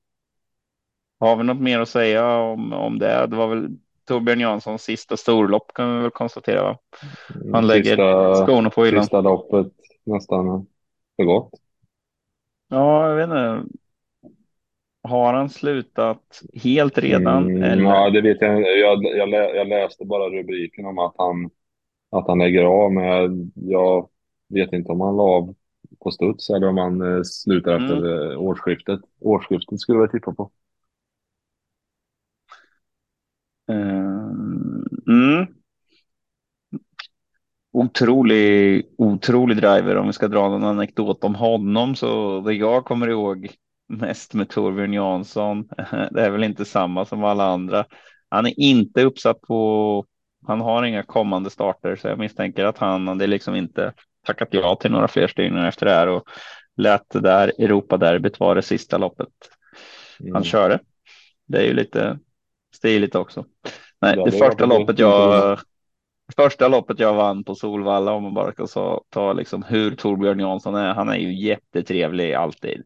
Har 1.20 1.36
vi 1.36 1.44
något 1.44 1.60
mer 1.60 1.80
att 1.80 1.88
säga 1.88 2.36
om, 2.36 2.72
om 2.72 2.98
det? 2.98 3.26
Det 3.26 3.36
var 3.36 3.48
väl 3.48 3.68
Torbjörn 4.04 4.40
Janssons 4.40 4.82
sista 4.82 5.16
storlopp 5.16 5.72
kan 5.74 5.96
vi 5.96 6.02
väl 6.02 6.10
konstatera. 6.10 6.62
Va? 6.62 6.78
Han 7.52 7.66
lägger 7.66 7.82
sista, 7.84 8.46
skorna 8.46 8.70
på 8.70 8.84
hyllan. 8.84 9.02
sista 9.02 9.20
loppet 9.20 9.72
nästan 10.04 10.66
för 11.16 11.24
gott. 11.24 11.50
Ja, 12.68 13.08
jag 13.08 13.16
vet 13.16 13.24
inte. 13.24 13.78
Har 15.08 15.34
han 15.34 15.48
slutat 15.48 16.40
helt 16.54 16.98
redan? 16.98 17.42
Mm, 17.50 17.62
eller? 17.62 17.82
ja, 17.84 18.10
det 18.10 18.20
vet 18.20 18.40
jag 18.40 18.60
jag, 18.62 19.04
jag, 19.04 19.56
jag 19.56 19.68
läste 19.68 20.04
bara 20.04 20.28
rubriken 20.30 20.86
om 20.86 20.98
att 20.98 21.14
han, 21.18 21.50
att 22.10 22.28
han 22.28 22.38
lägger 22.38 22.64
av, 22.64 22.92
men 22.92 23.04
jag, 23.04 23.32
jag 23.54 24.08
vet 24.48 24.72
inte 24.72 24.92
om 24.92 25.00
han 25.00 25.16
la 25.16 25.22
av 25.22 25.54
på 26.00 26.10
studs 26.10 26.50
eller 26.50 26.68
om 26.68 26.78
han 26.78 27.16
eh, 27.16 27.22
slutar 27.22 27.72
Mm. 27.76 27.84
efter 27.84 28.32
eh, 28.32 28.40
årsskiftet. 28.42 29.00
Årsskiftet 29.20 29.80
skulle 29.80 29.98
jag 29.98 30.10
tippa 30.12 30.32
på. 30.32 30.50
Ehm, 33.68 34.84
Mm. 35.06 35.46
Otrolig, 37.72 38.86
otrolig 38.98 39.56
driver. 39.56 39.96
Om 39.96 40.06
vi 40.06 40.12
ska 40.12 40.28
dra 40.28 40.48
någon 40.48 40.64
anekdot 40.64 41.24
om 41.24 41.34
honom 41.34 41.96
så 41.96 42.40
det 42.40 42.54
jag 42.54 42.84
kommer 42.84 43.08
ihåg 43.08 43.48
mest 43.88 44.34
med 44.34 44.48
Torbjörn 44.48 44.92
Jansson. 44.92 45.68
Det 46.10 46.22
är 46.22 46.30
väl 46.30 46.44
inte 46.44 46.64
samma 46.64 47.04
som 47.04 47.24
alla 47.24 47.44
andra. 47.44 47.84
Han 48.28 48.46
är 48.46 48.60
inte 48.60 49.02
uppsatt 49.02 49.40
på. 49.40 50.04
Han 50.46 50.60
har 50.60 50.84
inga 50.84 51.02
kommande 51.02 51.50
starter 51.50 51.96
så 51.96 52.08
jag 52.08 52.18
misstänker 52.18 52.64
att 52.64 52.78
han 52.78 53.08
hade 53.08 53.26
liksom 53.26 53.54
inte 53.54 53.92
tackat 54.26 54.48
ja 54.50 54.76
till 54.76 54.90
några 54.90 55.08
fler 55.08 55.28
styrningar 55.28 55.68
efter 55.68 55.86
det 55.86 55.92
här 55.92 56.08
och 56.08 56.22
lät 56.76 57.10
det 57.10 57.20
där 57.20 57.52
Europaderbyt 57.58 58.40
vara 58.40 58.54
det 58.54 58.62
sista 58.62 58.98
loppet 58.98 59.28
Mm. 60.20 60.34
han 60.34 60.44
körde. 60.44 60.78
Det 61.46 61.58
är 61.58 61.64
ju 61.64 61.72
lite 61.72 62.18
stiligt 62.74 63.14
också. 63.14 63.44
Nej, 64.00 64.16
det, 64.16 64.24
det 64.24 64.32
första 64.32 64.66
loppet 64.66 64.98
jag 64.98 65.58
första 66.36 66.68
loppet 66.68 66.98
jag 66.98 67.14
vann 67.14 67.44
på 67.44 67.54
Solvalla 67.54 68.12
om 68.12 68.22
man 68.22 68.34
bara 68.34 68.52
ska 68.52 69.00
ta 69.08 69.32
liksom 69.32 69.62
hur 69.62 69.96
Torbjörn 69.96 70.40
Jansson 70.40 70.74
är. 70.74 70.94
Han 70.94 71.08
är 71.08 71.16
ju 71.16 71.46
jättetrevlig 71.46 72.34
alltid 72.34 72.82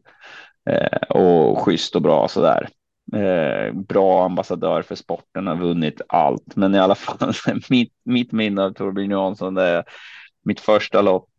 eh, 0.69 1.17
och 1.17 1.59
schysst 1.59 1.95
och 1.95 2.01
bra 2.01 2.27
så 2.27 2.41
där. 2.41 2.69
Eh, 3.15 3.73
bra 3.73 4.25
ambassadör 4.25 4.81
för 4.81 4.95
sporten, 4.95 5.47
har 5.47 5.55
vunnit 5.55 6.01
allt, 6.07 6.55
men 6.55 6.75
i 6.75 6.79
alla 6.79 6.95
fall 6.95 7.33
mitt, 7.69 7.93
mitt 8.03 8.31
minne 8.31 8.63
av 8.63 8.71
Torbjörn 8.71 9.11
Jansson, 9.11 9.53
det 9.53 9.63
är 9.63 9.83
mitt 10.45 10.59
första 10.59 11.01
lopp 11.01 11.29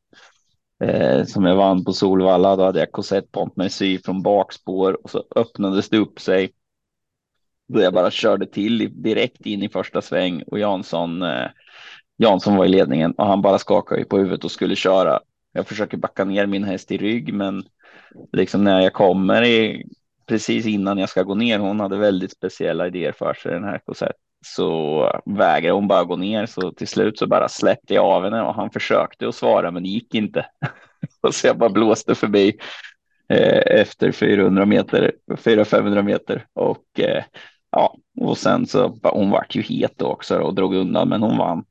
eh, 0.85 1.25
som 1.25 1.45
jag 1.45 1.57
vann 1.57 1.85
på 1.85 1.93
Solvalla. 1.93 2.57
Då 2.57 2.65
hade 2.65 2.79
jag 2.79 2.93
Cosette 2.93 3.29
Pontmercy 3.33 3.99
från 3.99 4.23
bakspår 4.23 5.05
och 5.05 5.11
så 5.11 5.25
öppnades 5.37 5.89
det 5.89 5.99
upp 5.99 6.21
sig. 6.21 6.53
Då 7.69 7.81
jag 7.81 7.95
bara 7.95 8.11
körde 8.11 8.47
till 8.47 9.03
direkt 9.03 9.47
in 9.47 9.63
i 9.63 9.69
första 9.69 10.03
sväng 10.03 10.43
och 10.43 10.59
Jansson, 10.59 11.23
eh, 11.23 11.47
Jansson 12.17 12.57
var 12.57 12.65
i 12.65 12.69
ledningen 12.69 13.13
och 13.13 13.27
han 13.27 13.43
bara 13.43 13.59
skakade 13.59 14.05
på 14.05 14.19
huvudet 14.19 14.45
och 14.45 14.51
skulle 14.51 14.77
köra. 14.77 15.21
Jag 15.53 15.67
försöker 15.67 15.97
backa 15.97 16.25
ner 16.25 16.47
min 16.47 16.65
häst 16.65 16.93
i 16.93 16.97
rygg, 16.97 17.35
men 17.35 17.65
liksom 18.33 18.65
när 18.65 18.81
jag 18.81 18.93
kommer 18.93 19.43
i, 19.43 19.85
precis 20.27 20.67
innan 20.67 20.99
jag 20.99 21.09
ska 21.09 21.23
gå 21.23 21.35
ner, 21.35 21.59
hon 21.59 21.81
hade 21.81 21.97
väldigt 21.97 22.33
speciella 22.33 22.87
idéer 22.87 23.13
för 23.13 23.35
sig 23.35 23.53
den 23.53 23.65
här 23.65 23.79
Cosette. 23.79 24.15
Så 24.47 25.21
vägrade 25.25 25.75
hon 25.75 25.89
bara 25.89 26.05
gå 26.05 26.17
ner 26.17 26.47
så 26.47 26.73
till 26.73 26.89
slut 26.89 27.19
så 27.19 27.27
bara 27.27 27.49
släppte 27.49 27.95
jag 27.95 28.05
av 28.05 28.25
henne 28.25 28.43
och 28.43 28.55
han 28.55 28.71
försökte 28.71 29.29
att 29.29 29.35
svara 29.35 29.71
men 29.71 29.83
det 29.83 29.89
gick 29.89 30.15
inte. 30.15 30.47
och 31.21 31.35
så 31.35 31.47
jag 31.47 31.59
bara 31.59 31.71
blåste 31.71 32.15
förbi 32.15 32.59
eh, 33.29 33.81
efter 33.81 34.13
400 34.13 34.67
meter, 34.67 35.13
400-500 35.31 36.03
meter 36.03 36.47
och 36.53 37.01
eh, 37.01 37.25
ja, 37.71 37.97
och 38.21 38.39
sen 38.39 38.67
så 38.67 38.99
hon 39.03 39.31
vart 39.31 39.55
ju 39.55 39.63
het 39.63 40.03
också 40.03 40.39
och 40.39 40.55
drog 40.55 40.75
undan 40.75 41.09
men 41.09 41.23
hon 41.23 41.39
vann. 41.39 41.65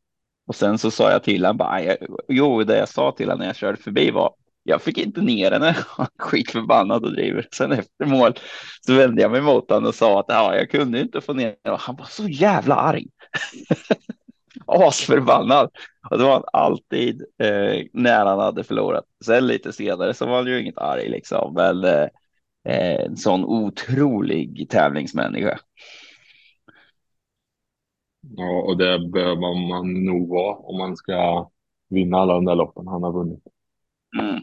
Och 0.47 0.55
sen 0.55 0.77
så 0.77 0.91
sa 0.91 1.11
jag 1.11 1.23
till 1.23 1.45
henne 1.45 1.57
bara, 1.57 1.81
jo, 2.27 2.63
det 2.63 2.77
jag 2.77 2.89
sa 2.89 3.11
till 3.11 3.29
henne 3.29 3.39
när 3.39 3.45
jag 3.45 3.55
körde 3.55 3.77
förbi 3.77 4.11
var 4.11 4.33
jag 4.64 4.82
fick 4.82 4.97
inte 4.97 5.22
ner 5.22 5.51
henne. 5.51 5.76
Skitförbannad 6.20 7.03
och 7.05 7.14
driver. 7.14 7.47
Sen 7.51 7.72
efter 7.72 8.05
mål 8.05 8.34
så 8.82 8.93
vände 8.93 9.22
jag 9.22 9.32
mig 9.32 9.41
mot 9.41 9.70
honom 9.70 9.88
och 9.88 9.95
sa 9.95 10.20
att 10.20 10.26
ja, 10.28 10.55
jag 10.55 10.70
kunde 10.70 10.99
inte 11.01 11.22
få 11.22 11.34
ner 11.34 11.55
henne. 11.64 11.78
Han 11.80 11.95
var 11.95 12.05
så 12.05 12.28
jävla 12.28 12.76
arg. 12.76 13.07
Asförbannad. 14.66 15.70
Och 16.09 16.18
det 16.18 16.24
var 16.24 16.34
han 16.34 16.43
alltid 16.53 17.22
eh, 17.22 17.86
när 17.93 18.26
han 18.26 18.39
hade 18.39 18.64
förlorat. 18.64 19.05
Sen 19.26 19.47
lite 19.47 19.74
senare 19.74 20.14
så 20.14 20.26
var 20.26 20.36
han 20.36 20.47
ju 20.47 20.61
inget 20.61 20.78
arg 20.78 21.09
liksom. 21.09 21.53
Men 21.53 21.84
eh, 21.84 22.07
eh, 22.66 23.05
en 23.05 23.18
sån 23.18 23.45
otrolig 23.45 24.70
tävlingsmänniska. 24.70 25.59
Ja, 28.22 28.61
och 28.61 28.78
det 28.78 29.09
behöver 29.09 29.70
man 29.70 30.05
nog 30.05 30.30
vara 30.30 30.55
om 30.55 30.78
man 30.78 30.97
ska 30.97 31.49
vinna 31.89 32.18
alla 32.18 32.34
de 32.34 32.45
där 32.45 32.55
loppen 32.55 32.88
han 32.88 33.03
har 33.03 33.14
vunnit. 33.14 33.43
Mm. 34.20 34.41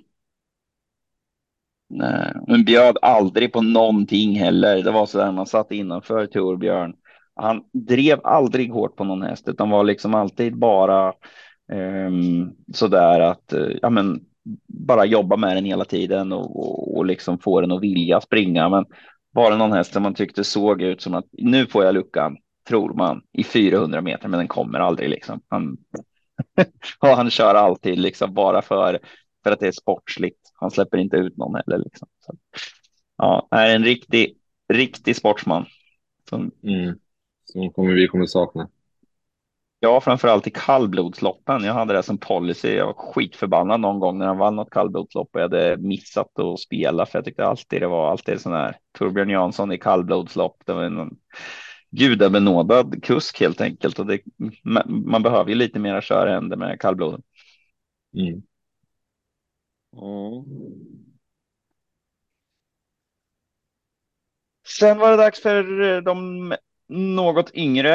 Nej, 1.93 2.33
men 2.47 2.65
bjöd 2.65 2.97
aldrig 3.03 3.53
på 3.53 3.63
någonting 3.63 4.39
heller. 4.39 4.83
Det 4.83 4.91
var 4.91 5.07
så 5.07 5.19
där 5.19 5.33
man 5.33 5.47
satt 5.47 5.73
innanför 5.73 6.27
Torbjörn. 6.27 6.95
Han 7.35 7.63
drev 7.73 8.21
aldrig 8.25 8.73
hårt 8.73 8.97
på 8.97 9.05
någon 9.05 9.23
häst 9.23 9.49
utan 9.49 9.71
var 9.71 9.85
liksom 9.85 10.15
alltid 10.15 10.59
bara 10.59 11.13
ehm, 11.73 12.07
um, 12.07 12.53
så 12.73 12.89
där 12.89 13.21
att 13.21 13.53
eh, 13.53 13.69
ja, 13.83 13.91
men 13.91 14.21
bara 14.67 15.05
jobba 15.05 15.37
med 15.37 15.57
den 15.57 15.65
hela 15.65 15.85
tiden 15.85 16.33
och, 16.33 16.57
och, 16.57 16.97
och 16.97 17.07
liksom 17.07 17.39
få 17.39 17.61
den 17.61 17.73
att 17.73 17.83
vilja 17.83 18.21
springa. 18.21 18.69
Men 18.69 18.85
var 19.33 19.51
det 19.51 19.57
någon 19.57 19.73
häst 19.73 19.93
som 19.93 20.03
man 20.03 20.15
tyckte 20.15 20.45
såg 20.45 20.83
ut 20.83 21.03
som 21.03 21.15
att 21.15 21.27
nu 21.33 21.67
får 21.67 21.85
jag 21.85 21.95
luckan, 21.95 22.37
tror 22.69 22.95
man, 22.95 23.23
i 23.33 23.45
400 23.45 24.01
meter, 24.01 24.29
men 24.29 24.39
den 24.39 24.49
kommer 24.49 24.79
aldrig 24.79 25.11
liksom. 25.11 25.41
Han, 25.49 25.77
han 27.17 27.31
kör 27.31 27.55
alltid 27.55 27.99
liksom 27.99 28.35
bara 28.35 28.63
för, 28.63 28.99
för 29.45 29.53
att 29.53 29.61
det 29.61 29.69
är 29.69 29.73
sportsligt. 29.73 30.40
Han 30.61 30.71
släpper 30.71 30.99
inte 30.99 31.17
ut 31.17 31.37
någon 31.37 31.55
heller 31.55 31.79
liksom. 31.79 32.09
Så, 32.27 32.35
ja, 33.17 33.49
är 33.51 33.75
en 33.77 33.85
riktig, 33.85 34.37
riktig 34.73 35.17
sportsman. 35.17 35.67
Som, 36.29 36.51
Mm. 36.63 36.99
Som 37.45 37.73
kommer 37.73 37.93
vi 37.95 38.07
kommer 38.09 38.27
sakna. 38.27 38.69
ja, 39.81 40.01
framförallt 40.01 40.47
i 40.47 40.51
kallblodsloppen. 40.51 41.65
Jag 41.65 41.75
hade 41.75 41.93
det 41.95 42.03
som 42.03 42.19
policy. 42.19 42.69
Jag 42.75 42.87
var 42.87 42.93
skitförbannad 42.95 43.81
någon 43.81 44.01
gång 44.01 44.19
när 44.19 44.27
han 44.27 44.39
vann 44.39 44.57
något 44.57 44.71
kallblodslopp 44.71 45.29
och 45.33 45.41
jag 45.41 45.45
hade 45.45 45.77
missat 45.77 46.39
att 46.39 46.61
spela 46.61 47.07
för 47.07 47.19
jag 47.19 47.25
tyckte 47.25 47.45
alltid 47.47 47.83
det 47.83 47.87
var 47.89 48.11
alltid 48.11 48.41
sån 48.41 48.53
här 48.53 48.77
Torbjörn 48.99 49.31
Jansson 49.31 49.73
i 49.73 49.79
kallblodslopp. 49.79 50.63
Det 50.67 50.73
var 50.73 50.85
en 50.85 51.11
gudabenådad 51.91 53.03
kusk 53.05 53.41
helt 53.41 53.61
enkelt 53.61 53.99
och 53.99 54.07
det, 54.07 54.21
man, 54.65 55.05
man 55.07 55.23
behöver 55.23 55.51
ju 55.51 55.55
lite 55.57 55.79
mera 55.79 56.01
körhänder 56.03 56.57
med 56.57 56.81
kallbloden. 56.81 57.23
Mm. 58.17 58.43
Sen 64.79 64.99
var 64.99 65.11
det 65.11 65.17
dags 65.17 65.43
för 65.43 65.83
eh, 65.83 66.03
de 66.03 66.55
något 66.89 67.55
yngre. 67.55 67.95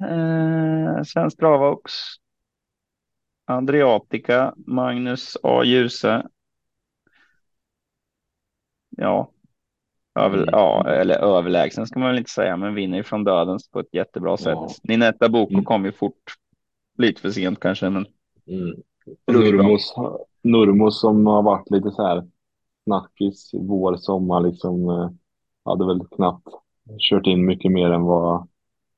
Eh, 0.00 1.02
Svensk 1.06 1.38
Dravox. 1.38 1.92
Adriatica, 3.44 4.54
Magnus 4.56 5.36
A. 5.42 5.64
Djuse. 5.64 6.26
Ja. 8.90 9.30
Över, 10.14 10.36
Mm. 10.36 10.48
ja, 10.52 10.88
eller 10.88 11.14
överlägsen 11.18 11.86
ska 11.86 11.98
man 11.98 12.08
väl 12.08 12.18
inte 12.18 12.30
säga, 12.30 12.56
men 12.56 12.74
vinner 12.74 12.96
ju 12.96 13.02
från 13.04 13.24
dödens 13.24 13.68
på 13.70 13.80
ett 13.80 13.94
jättebra 13.94 14.36
sätt. 14.36 14.46
Ja. 14.54 14.68
Ninetta 14.82 15.28
Boko 15.28 15.52
Mm. 15.52 15.64
kom 15.64 15.84
ju 15.84 15.92
fort. 15.92 16.34
Lite 16.98 17.20
för 17.20 17.30
sent 17.30 17.60
kanske, 17.60 17.90
men 17.90 18.06
Mm. 18.48 18.82
Nurmos, 19.26 19.94
Nurmos 20.46 21.00
som 21.00 21.26
har 21.26 21.42
varit 21.42 21.70
lite 21.70 21.90
så 21.90 22.02
här 22.02 22.24
snackis 22.84 23.50
vår, 23.54 23.96
sommar 23.96 24.40
liksom. 24.40 24.90
eh, 24.90 25.10
Hade 25.64 25.86
väl 25.86 26.06
knappt 26.10 26.48
kört 26.98 27.26
in 27.26 27.46
mycket 27.46 27.72
mer 27.72 27.90
än 27.90 28.02
vad 28.02 28.48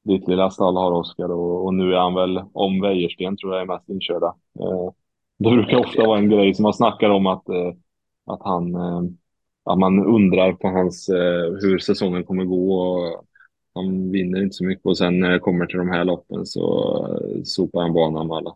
ditt 0.05 0.29
lilla 0.29 0.51
stall 0.51 0.77
har 0.77 0.93
Oskar 0.93 1.29
och, 1.33 1.65
och, 1.65 1.75
nu 1.75 1.95
är 1.95 1.99
han 1.99 2.15
väl 2.15 2.41
om 2.53 2.81
Wäjersten 2.81 3.37
tror 3.37 3.53
jag 3.53 3.63
är 3.63 3.67
mest 3.67 3.89
inkörda. 3.89 4.35
Eh, 4.61 4.93
det 5.39 5.51
brukar 5.51 5.79
ofta 5.79 6.07
vara 6.07 6.19
en 6.19 6.31
grej 6.31 6.55
som 6.55 6.63
man 6.63 6.75
snackar 6.75 7.11
om 7.11 7.27
att, 7.27 7.49
eh, 7.49 7.73
att 8.27 8.43
han 8.43 8.75
eh, 8.75 9.03
att 9.65 9.79
man 9.79 10.07
undrar 10.07 10.53
på 10.53 10.69
hans 10.69 11.09
eh, 11.09 11.53
hur 11.61 11.79
säsongen 11.79 12.25
kommer 12.25 12.45
gå 12.45 12.81
och 12.81 13.25
han 13.75 14.11
vinner 14.11 14.43
inte 14.43 14.55
så 14.55 14.65
mycket 14.65 14.87
och 14.87 14.99
sen 14.99 15.21
när 15.21 15.31
det 15.31 15.39
kommer 15.39 15.67
till 15.67 15.79
de 15.79 15.89
här 15.89 16.05
loppen 16.05 16.47
så 16.47 16.97
eh, 17.07 17.43
sopar 17.45 17.83
han 17.83 17.93
banan 17.93 18.27
med 18.27 18.37
alla. 18.37 18.55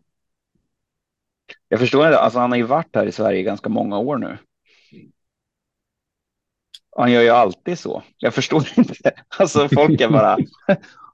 Jag 1.69 1.81
förstår 1.81 2.07
inte, 2.07 2.19
alltså 2.19 2.39
han 2.39 2.51
har 2.51 2.59
ju 2.59 2.63
varit 2.63 2.97
här 2.97 3.07
i 3.07 3.13
Sverige 3.13 3.43
ganska 3.43 3.69
många 3.69 3.99
år 3.99 4.17
nu. 4.17 4.39
Han 6.97 7.13
gör 7.13 7.23
ju 7.23 7.29
alltid 7.29 7.79
så. 7.79 8.03
Jag 8.19 8.35
förstår 8.35 8.69
inte. 8.77 9.13
Alltså 9.39 9.69
folk 9.69 10.01
är 10.01 10.09
bara, 10.09 10.37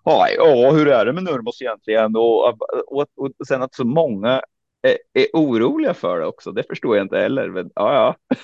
ja, 0.04 0.70
hur 0.70 0.88
är 0.88 1.06
det 1.06 1.12
med 1.12 1.22
Nurmos 1.22 1.62
egentligen? 1.62 2.16
Och, 2.16 2.48
och, 2.86 3.06
och 3.16 3.46
sen 3.48 3.62
att 3.62 3.74
så 3.74 3.84
många 3.84 4.42
är, 4.82 4.98
är, 5.12 5.26
oroliga 5.32 5.94
för 5.94 6.20
det 6.20 6.26
också, 6.26 6.52
det 6.52 6.62
förstår 6.62 6.96
jag 6.96 7.04
inte 7.04 7.18
heller. 7.18 7.48
Men, 7.48 7.70
ja, 7.74 7.94
ja. 8.28 8.36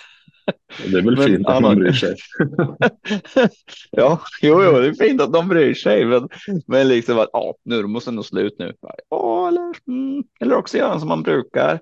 Det 0.90 0.98
är 0.98 1.02
väl 1.02 1.16
men, 1.16 1.26
fint 1.26 1.46
att 1.46 1.62
man 1.62 1.76
bryr 1.76 1.92
sig. 1.92 2.16
ja, 3.90 4.20
jo, 4.42 4.64
jo, 4.64 4.72
det 4.72 4.86
är 4.86 4.92
fint 4.92 5.20
att 5.20 5.32
de 5.32 5.48
bryr 5.48 5.74
sig, 5.74 6.04
men, 6.04 6.28
men 6.66 6.88
liksom 6.88 7.18
att 7.18 7.30
ja, 7.32 7.54
Nurmos 7.64 8.08
är 8.08 8.12
nog 8.12 8.24
slut 8.24 8.56
nu. 8.58 8.72
Ja, 9.10 9.48
eller, 9.48 9.72
mm, 9.88 10.24
eller 10.40 10.54
också 10.56 10.78
gör 10.78 10.88
han 10.88 11.00
som 11.00 11.08
man 11.08 11.22
brukar. 11.22 11.80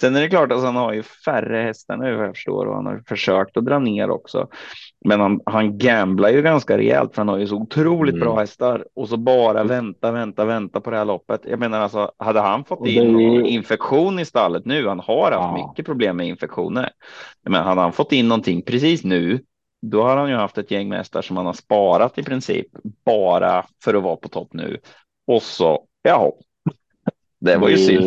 Sen 0.00 0.16
är 0.16 0.20
det 0.20 0.28
klart 0.28 0.52
att 0.52 0.62
han 0.62 0.76
har 0.76 0.92
ju 0.92 1.02
färre 1.02 1.62
hästar 1.62 1.96
nu 1.96 2.16
vad 2.16 2.26
jag 2.26 2.34
förstår 2.34 2.66
och 2.66 2.74
han 2.74 2.86
har 2.86 3.02
försökt 3.08 3.56
att 3.56 3.64
dra 3.64 3.78
ner 3.78 4.10
också. 4.10 4.48
Men 5.04 5.20
han, 5.20 5.40
han 5.46 5.78
gamblar 5.78 6.28
ju 6.28 6.42
ganska 6.42 6.78
rejält 6.78 7.14
för 7.14 7.20
han 7.20 7.28
har 7.28 7.38
ju 7.38 7.46
så 7.46 7.56
otroligt 7.56 8.14
mm. 8.14 8.24
bra 8.24 8.38
hästar 8.38 8.84
och 8.94 9.08
så 9.08 9.16
bara 9.16 9.64
vänta, 9.64 10.12
vänta, 10.12 10.44
vänta 10.44 10.80
på 10.80 10.90
det 10.90 10.96
här 10.96 11.04
loppet. 11.04 11.40
Jag 11.44 11.58
menar 11.58 11.80
alltså, 11.80 12.12
hade 12.18 12.40
han 12.40 12.64
fått 12.64 12.88
in 12.88 13.12
någon 13.12 13.46
infektion 13.46 14.18
i 14.18 14.24
stallet 14.24 14.64
nu, 14.64 14.88
han 14.88 15.00
har 15.00 15.32
haft 15.32 15.58
ja. 15.58 15.68
mycket 15.68 15.86
problem 15.86 16.16
med 16.16 16.26
infektioner. 16.26 16.90
Men 17.48 17.64
hade 17.64 17.80
han 17.80 17.92
fått 17.92 18.12
in 18.12 18.28
någonting 18.28 18.62
precis 18.62 19.04
nu, 19.04 19.40
då 19.82 20.02
har 20.02 20.16
han 20.16 20.28
ju 20.28 20.34
haft 20.34 20.58
ett 20.58 20.70
gäng 20.70 20.88
med 20.88 20.98
hästar 20.98 21.22
som 21.22 21.36
han 21.36 21.46
har 21.46 21.52
sparat 21.52 22.18
i 22.18 22.22
princip 22.22 22.66
bara 23.04 23.64
för 23.84 23.94
att 23.94 24.02
vara 24.02 24.16
på 24.16 24.28
topp 24.28 24.48
nu. 24.52 24.78
Och 25.26 25.42
så, 25.42 25.84
ja, 26.02 26.32
det 27.40 27.56
var 27.56 27.68
ju 27.68 27.76
synd. 27.76 28.04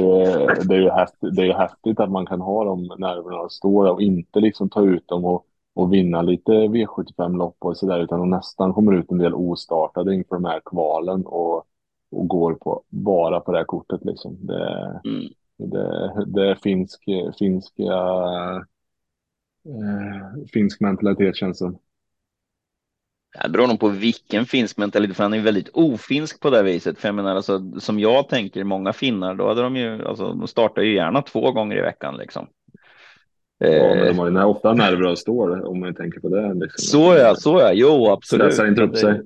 Det 0.68 0.76
är 0.76 0.80
ju, 0.80 0.90
häftigt, 0.90 1.36
det 1.36 1.42
är 1.42 1.46
ju 1.46 1.54
häftigt 1.54 2.00
att 2.00 2.12
man 2.12 2.26
kan 2.26 2.42
ha 2.42 2.64
de 2.64 2.84
nerverna 2.84 3.40
och 3.40 3.52
stå 3.52 3.92
och 3.92 4.02
inte 4.02 4.40
liksom 4.40 4.70
ta 4.70 4.86
ut 4.86 5.08
dem 5.08 5.26
och, 5.26 5.46
och 5.74 5.94
vinna 5.94 6.22
lite 6.22 6.52
V75-lopp 6.52 7.58
och 7.60 7.78
sådär 7.78 8.00
utan 8.00 8.20
de 8.20 8.30
nästan 8.30 8.74
kommer 8.74 8.94
ut 8.94 9.12
en 9.12 9.18
del 9.18 9.34
ostartade 9.34 10.16
inför 10.16 10.36
de 10.36 10.46
här 10.46 10.62
kvalen 10.66 11.26
och, 11.26 11.56
och 12.12 12.28
går 12.28 12.54
på, 12.54 12.84
bara 12.90 13.40
på 13.40 13.52
det 13.52 13.58
här 13.58 13.66
kortet 13.66 14.06
liksom. 14.06 14.38
Det, 14.42 15.02
mm. 15.06 15.24
det, 15.58 16.26
det 16.28 16.50
är 16.50 16.56
finsk, 16.56 17.04
finska, 17.40 17.94
äh, 19.66 20.46
finsk 20.54 20.82
mentalitet 20.82 21.36
känns 21.36 21.58
som. 21.58 21.78
Det 23.42 23.50
beror 23.50 23.68
nog 23.68 23.80
på 23.80 23.90
vilken 23.90 24.46
finsk 24.46 24.78
mentalitet, 24.78 25.18
för 25.18 25.24
han 25.24 25.34
är 25.34 25.40
väldigt 25.40 25.70
ofinsk 25.74 26.40
på 26.40 26.50
det 26.50 26.64
viset. 26.64 27.00
För 27.00 27.08
jag 27.08 27.16
menar, 27.16 27.36
alltså, 27.36 27.80
som 27.80 28.00
jag 28.00 28.30
tänker, 28.30 28.64
många 28.64 28.94
finnar, 28.94 29.36
då 29.36 29.48
hade 29.48 29.62
de 29.62 29.76
ju, 29.76 30.06
alltså, 30.06 30.34
de 30.34 30.48
startar 30.48 30.82
ju 30.82 30.96
gärna 30.96 31.22
två 31.22 31.52
gånger 31.52 31.78
i 31.78 31.82
veckan 31.82 32.18
liksom. 32.18 32.48
Ja, 33.58 33.96
men 33.96 34.08
de 34.08 34.18
har 34.18 34.30
ju 34.30 34.44
ofta 34.44 34.74
nerver 34.74 35.06
och 35.06 35.18
står 35.18 35.66
om 35.68 35.80
man 35.80 35.96
tänker 35.96 36.20
på 36.20 36.30
det. 36.30 36.54
Liksom. 36.54 36.78
Så 36.78 37.16
ja, 37.18 37.36
så 37.36 37.60
ja, 37.60 37.72
jo 37.74 38.08
absolut. 38.08 38.54
Stressar 38.54 38.68
inte 38.68 38.84
upp 38.84 38.98
sig. 38.98 39.22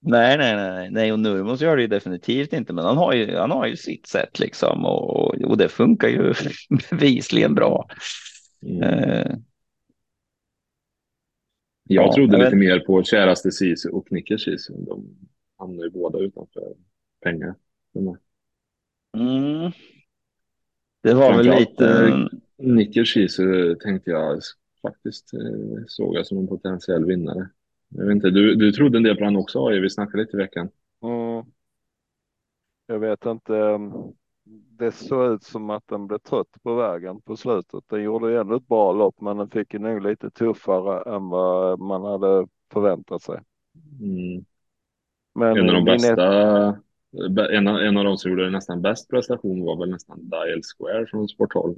Nej, 0.00 0.38
nej, 0.38 0.56
nej, 0.56 0.90
nej, 0.90 1.12
och 1.12 1.18
Nurmos 1.18 1.60
gör 1.60 1.76
det 1.76 1.82
ju 1.82 1.88
definitivt 1.88 2.52
inte, 2.52 2.72
men 2.72 2.84
han 2.84 2.96
har 2.96 3.12
ju, 3.12 3.36
han 3.36 3.50
har 3.50 3.66
ju 3.66 3.76
sitt 3.76 4.06
sätt 4.06 4.38
liksom 4.38 4.84
och, 4.84 5.34
och 5.34 5.58
det 5.58 5.68
funkar 5.68 6.08
ju 6.08 6.34
bevisligen 6.90 7.54
bra. 7.54 7.88
Mm. 8.66 9.42
Eh, 11.88 11.96
jag 11.96 12.06
ja, 12.06 12.14
trodde 12.14 12.32
jag 12.32 12.38
lite 12.38 12.56
vet. 12.56 12.58
mer 12.58 12.80
på 12.80 13.02
käraste 13.02 13.52
Sisu 13.52 13.88
och 13.88 14.12
Nickers 14.12 14.44
Sisu. 14.44 14.72
De 14.72 15.16
hamnar 15.58 15.84
ju 15.84 15.90
båda 15.90 16.18
utanför 16.18 16.74
pengar. 17.20 17.54
Mm. 19.14 19.72
Det 21.02 21.14
var 21.14 21.36
väl 21.36 21.58
lite... 21.60 22.12
Nickers 22.58 23.14
Sisu 23.14 23.74
tänkte 23.74 24.10
jag 24.10 24.40
faktiskt 24.82 25.34
eh, 25.34 25.84
såg 25.86 26.16
jag 26.16 26.26
som 26.26 26.38
en 26.38 26.48
potentiell 26.48 27.04
vinnare. 27.04 27.48
Jag 27.88 28.06
vet 28.06 28.14
inte, 28.14 28.30
du, 28.30 28.54
du 28.54 28.72
trodde 28.72 28.98
en 28.98 29.02
del 29.02 29.16
på 29.16 29.24
han 29.24 29.36
också, 29.36 29.68
Vi 29.68 29.90
snackade 29.90 30.22
lite 30.22 30.36
i 30.36 30.40
veckan. 30.40 30.68
Mm. 31.02 31.44
Jag 32.86 32.98
vet 32.98 33.26
inte. 33.26 33.52
Det 34.78 34.92
såg 34.92 35.32
ut 35.32 35.42
som 35.42 35.70
att 35.70 35.88
den 35.88 36.06
blev 36.06 36.18
trött 36.18 36.56
på 36.62 36.74
vägen 36.74 37.20
på 37.20 37.36
slutet. 37.36 37.84
Den 37.86 38.02
gjorde 38.02 38.30
ju 38.30 38.38
ändå 38.38 38.56
ett 38.56 38.68
bra 38.68 38.92
lopp, 38.92 39.20
men 39.20 39.36
den 39.36 39.50
fick 39.50 39.72
ju 39.74 39.78
nog 39.78 40.02
lite 40.02 40.30
tuffare 40.30 41.14
än 41.16 41.28
vad 41.28 41.80
man 41.80 42.04
hade 42.04 42.46
förväntat 42.72 43.22
sig. 43.22 43.40
Mm. 44.00 44.44
Men 45.34 45.56
en 45.56 45.68
av 45.68 45.74
de 45.74 45.84
bästa, 45.84 46.26
en 47.50 47.68
av, 47.68 47.76
en 47.76 47.96
av 47.96 48.04
de 48.04 48.18
som 48.18 48.30
gjorde 48.30 48.50
nästan 48.50 48.82
bäst 48.82 49.10
prestation 49.10 49.64
var 49.64 49.76
väl 49.76 49.90
nästan 49.90 50.30
Dial 50.30 50.60
Square 50.62 51.06
från 51.06 51.28
Sport 51.28 51.52
12. 51.52 51.74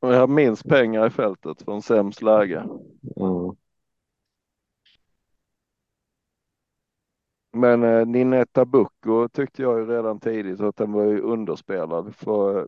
Och 0.00 0.14
jag 0.14 0.20
har 0.20 0.28
minst 0.28 0.68
pengar 0.68 1.06
i 1.06 1.10
fältet 1.10 1.62
från 1.62 1.82
sämst 1.82 2.22
läge. 2.22 2.58
Mm. 3.16 3.56
Men 7.52 7.82
eh, 7.82 8.06
Ninetta 8.06 8.60
eh, 8.60 8.66
Bucco 8.66 9.28
tyckte 9.28 9.62
jag 9.62 9.78
ju 9.78 9.86
redan 9.86 10.20
tidigt 10.20 10.60
att 10.60 10.76
den 10.76 10.92
var 10.92 11.04
ju 11.04 11.20
underspelad 11.20 12.14
för 12.14 12.58
eh, 12.58 12.64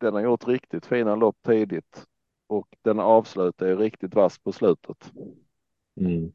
den 0.00 0.14
har 0.14 0.20
gjort 0.20 0.48
riktigt 0.48 0.86
fina 0.86 1.16
lopp 1.16 1.36
tidigt 1.46 2.04
och 2.46 2.68
den 2.82 3.00
avslutar 3.00 3.66
ju 3.66 3.76
riktigt 3.76 4.14
vass 4.14 4.38
på 4.38 4.52
slutet. 4.52 5.12
Mm. 6.00 6.32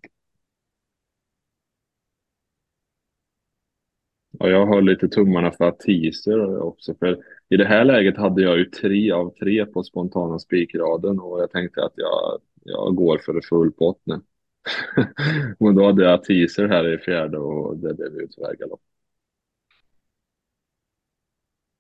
Ja, 4.40 4.50
jag 4.50 4.66
har 4.66 4.82
lite 4.82 5.08
tummarna 5.08 5.52
för 5.52 5.66
att 5.66 5.80
teaser 5.80 6.62
också, 6.62 6.96
för 7.00 7.20
i 7.50 7.58
det 7.58 7.66
här 7.66 7.86
läget 7.86 8.18
hade 8.18 8.42
jag 8.42 8.58
ju 8.58 8.66
tre 8.66 9.12
av 9.12 9.30
tre 9.40 9.66
på 9.66 9.84
spontana 9.84 10.40
spikraden 10.40 11.20
och 11.20 11.42
jag 11.42 11.52
tänkte 11.52 11.86
att 11.86 11.94
jag, 11.96 12.40
jag 12.64 12.96
går 12.96 13.18
för 13.18 13.42
full 13.50 13.72
pott 13.72 14.02
nu. 14.04 14.22
Men 15.60 15.76
då 15.76 15.86
hade 15.86 16.04
jag 16.04 16.24
teaser 16.24 16.68
här 16.68 16.94
i 16.94 16.98
fjärde 16.98 17.38
och 17.38 17.78
det 17.78 17.94
blev 17.94 18.14
ju 18.14 18.28
tyvärr 18.28 18.56
galopp. 18.56 18.82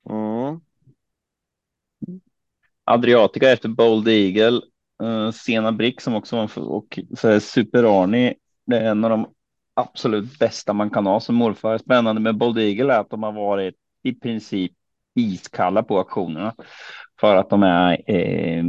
Mm. 0.09 0.59
Adriatica 2.83 3.51
efter 3.51 3.69
Bold 3.69 4.07
Eagle. 4.07 4.61
Uh, 5.03 5.31
Sena 5.31 5.71
Brick 5.71 6.01
som 6.01 6.15
också 6.15 6.35
var 6.35 6.59
och 6.59 6.99
så 7.17 7.39
Super 7.39 8.03
Arni. 8.03 8.35
Det 8.65 8.77
är 8.77 8.91
en 8.91 9.03
av 9.03 9.09
de 9.09 9.33
absolut 9.73 10.39
bästa 10.39 10.73
man 10.73 10.89
kan 10.89 11.05
ha 11.05 11.19
som 11.19 11.35
morfar. 11.35 11.77
Spännande 11.77 12.21
med 12.21 12.37
Bold 12.37 12.57
Eagle 12.57 12.93
är 12.93 12.99
att 12.99 13.09
de 13.09 13.23
har 13.23 13.31
varit 13.31 13.75
i 14.03 14.13
princip 14.13 14.71
iskalla 15.15 15.83
på 15.83 15.97
auktionerna 15.97 16.55
för 17.19 17.35
att 17.35 17.49
de 17.49 17.63
är 17.63 18.11
eh, 18.11 18.63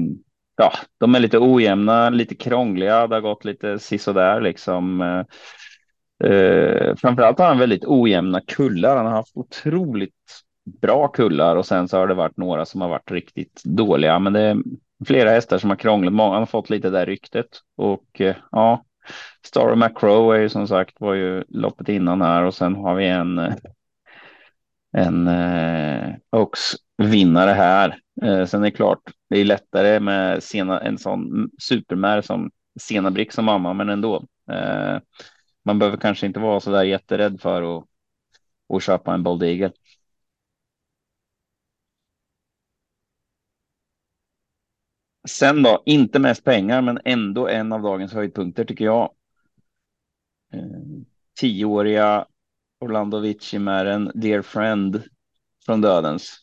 ja, 0.57 0.73
de 1.01 1.15
är 1.15 1.21
lite 1.21 1.39
ojämna, 1.39 2.11
lite 2.11 2.35
krångliga. 2.35 3.07
Det 3.07 3.15
har 3.17 3.21
gått 3.21 3.45
lite 3.45 3.79
sisådär 3.79 4.41
liksom. 4.41 5.01
Eh, 5.01 6.31
eh, 6.31 6.97
framförallt 6.97 7.39
har 7.39 7.47
han 7.47 7.59
väldigt 7.59 7.85
ojämna 7.85 8.41
kullar. 8.41 8.97
Han 8.97 9.07
har 9.07 9.13
haft 9.13 9.37
otroligt 9.37 10.15
bra 10.83 11.09
kullar 11.09 11.57
och 11.57 11.67
sen 11.67 11.89
så 11.89 11.97
har 11.97 12.07
det 12.07 12.15
varit 12.15 12.37
några 12.37 12.65
som 12.65 12.81
har 12.81 12.89
varit 12.89 13.11
riktigt 13.11 13.63
dåliga. 13.65 14.19
Men 14.19 14.33
det 14.33 14.41
är 14.41 14.57
flera 15.07 15.31
hästar 15.31 15.59
som 15.59 15.71
har 15.71 15.77
krånglat. 15.77 16.13
Många 16.13 16.39
har 16.39 16.47
fått 16.47 16.71
lite 16.71 16.91
där 16.91 17.07
ryktet 17.07 17.47
och 17.77 18.21
eh, 18.21 18.37
ja, 18.51 18.85
Star 19.47 19.73
of 19.73 19.79
McCrow 19.79 20.35
är 20.35 20.41
ju 20.41 20.49
som 20.49 20.69
sagt 20.69 21.01
var 21.01 21.15
ju 21.15 21.45
loppet 21.49 21.89
innan 21.89 22.23
här 22.23 22.43
och 22.43 22.55
sen 22.55 22.75
har 22.75 22.95
vi 22.95 23.07
en 23.07 23.39
eh, 23.39 23.55
en 24.97 25.29
eh, 25.29 26.15
Oaks 26.33 26.61
vinnare 26.99 27.51
här. 27.51 27.99
Eh, 28.23 28.47
sen 28.47 28.61
är 28.61 28.65
det 28.65 28.71
klart, 28.71 29.03
det 29.31 29.39
är 29.41 29.45
lättare 29.45 30.01
med 30.01 30.43
sena, 30.43 30.81
en 30.81 30.99
sån 30.99 31.51
supermär 31.63 32.21
som 32.23 32.51
Sena 32.81 33.11
Brick 33.11 33.33
som 33.33 33.45
mamma, 33.45 33.73
men 33.75 33.89
ändå. 33.89 34.25
Eh, 34.53 34.99
man 35.65 35.79
behöver 35.79 35.99
kanske 35.99 36.27
inte 36.27 36.41
vara 36.41 36.61
så 36.61 36.71
där 36.71 36.83
jätterädd 36.85 37.41
för 37.41 37.79
att, 37.79 37.85
att 38.75 38.83
köpa 38.83 39.15
en 39.15 39.23
Bold 39.23 39.43
Eagle. 39.43 39.73
Sen 45.29 45.63
då, 45.63 45.83
inte 45.87 46.19
mest 46.19 46.45
pengar, 46.45 46.83
men 46.83 47.01
ändå 47.05 47.49
en 47.49 47.73
av 47.73 47.83
dagens 47.83 48.13
höjdpunkter 48.13 48.65
tycker 48.65 48.85
jag. 48.85 49.11
Eh, 50.53 50.61
tioåriga 51.41 52.27
Orlando 52.85 53.21
Vici 53.21 53.59
med 53.59 53.87
en 53.87 54.11
Dear 54.15 54.43
Friend 54.43 55.03
från 55.67 55.81
Dödens. 55.81 56.39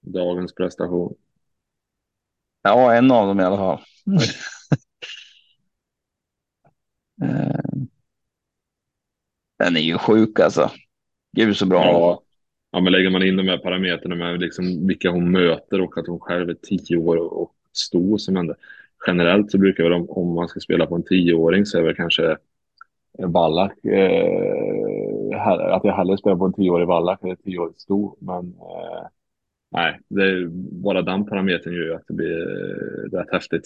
Dagens 0.00 0.54
prestation. 0.54 1.14
Ja, 2.62 2.94
en 2.94 3.10
av 3.10 3.26
dem 3.26 3.40
i 3.40 3.44
alla 3.44 3.56
fall. 3.56 3.80
Eh, 7.22 7.82
Den 9.58 9.76
är 9.76 9.80
ju 9.80 9.98
sjuk 9.98 10.40
alltså. 10.40 10.70
Gud 11.36 11.56
så 11.56 11.66
bra. 11.66 11.84
Ja. 11.84 12.22
ja, 12.70 12.80
men 12.80 12.92
lägger 12.92 13.10
man 13.10 13.22
in 13.22 13.36
de 13.36 13.48
här 13.48 13.58
parametrarna 13.58 14.14
med 14.14 14.40
liksom 14.40 14.86
vilka 14.86 15.10
hon 15.10 15.30
möter 15.30 15.80
och 15.80 15.98
att 15.98 16.06
hon 16.06 16.20
själv 16.20 16.50
är 16.50 16.54
tio 16.54 16.96
år 16.96 17.16
och 17.16 17.54
stor 17.72 18.18
som 18.18 18.36
ändå. 18.36 18.54
Generellt 19.06 19.50
så 19.50 19.58
brukar 19.58 19.84
väl 19.84 19.92
om, 19.92 20.10
om 20.10 20.34
man 20.34 20.48
ska 20.48 20.60
spela 20.60 20.86
på 20.86 20.94
en 20.94 21.04
tioåring 21.04 21.66
så 21.66 21.78
är 21.78 21.82
det 21.82 21.94
kanske 21.94 22.36
Wallach. 23.18 23.84
Eh, 23.84 25.46
att 25.46 25.84
jag 25.84 25.96
hellre 25.96 26.18
spelar 26.18 26.36
på 26.36 26.44
en 26.44 26.52
tioårig 26.52 26.86
Wallach 26.86 27.18
eller 27.22 27.36
tioårig 27.36 27.80
stor. 27.80 28.16
Men 28.18 28.46
eh, 28.46 29.06
nej, 29.70 30.00
det 30.08 30.22
är, 30.22 30.46
bara 30.82 31.02
den 31.02 31.26
parametern 31.26 31.74
gör 31.74 31.82
ju 31.82 31.94
att 31.94 32.06
det 32.08 32.14
blir 32.14 32.40
eh, 32.40 33.18
rätt 33.18 33.32
häftigt. 33.32 33.64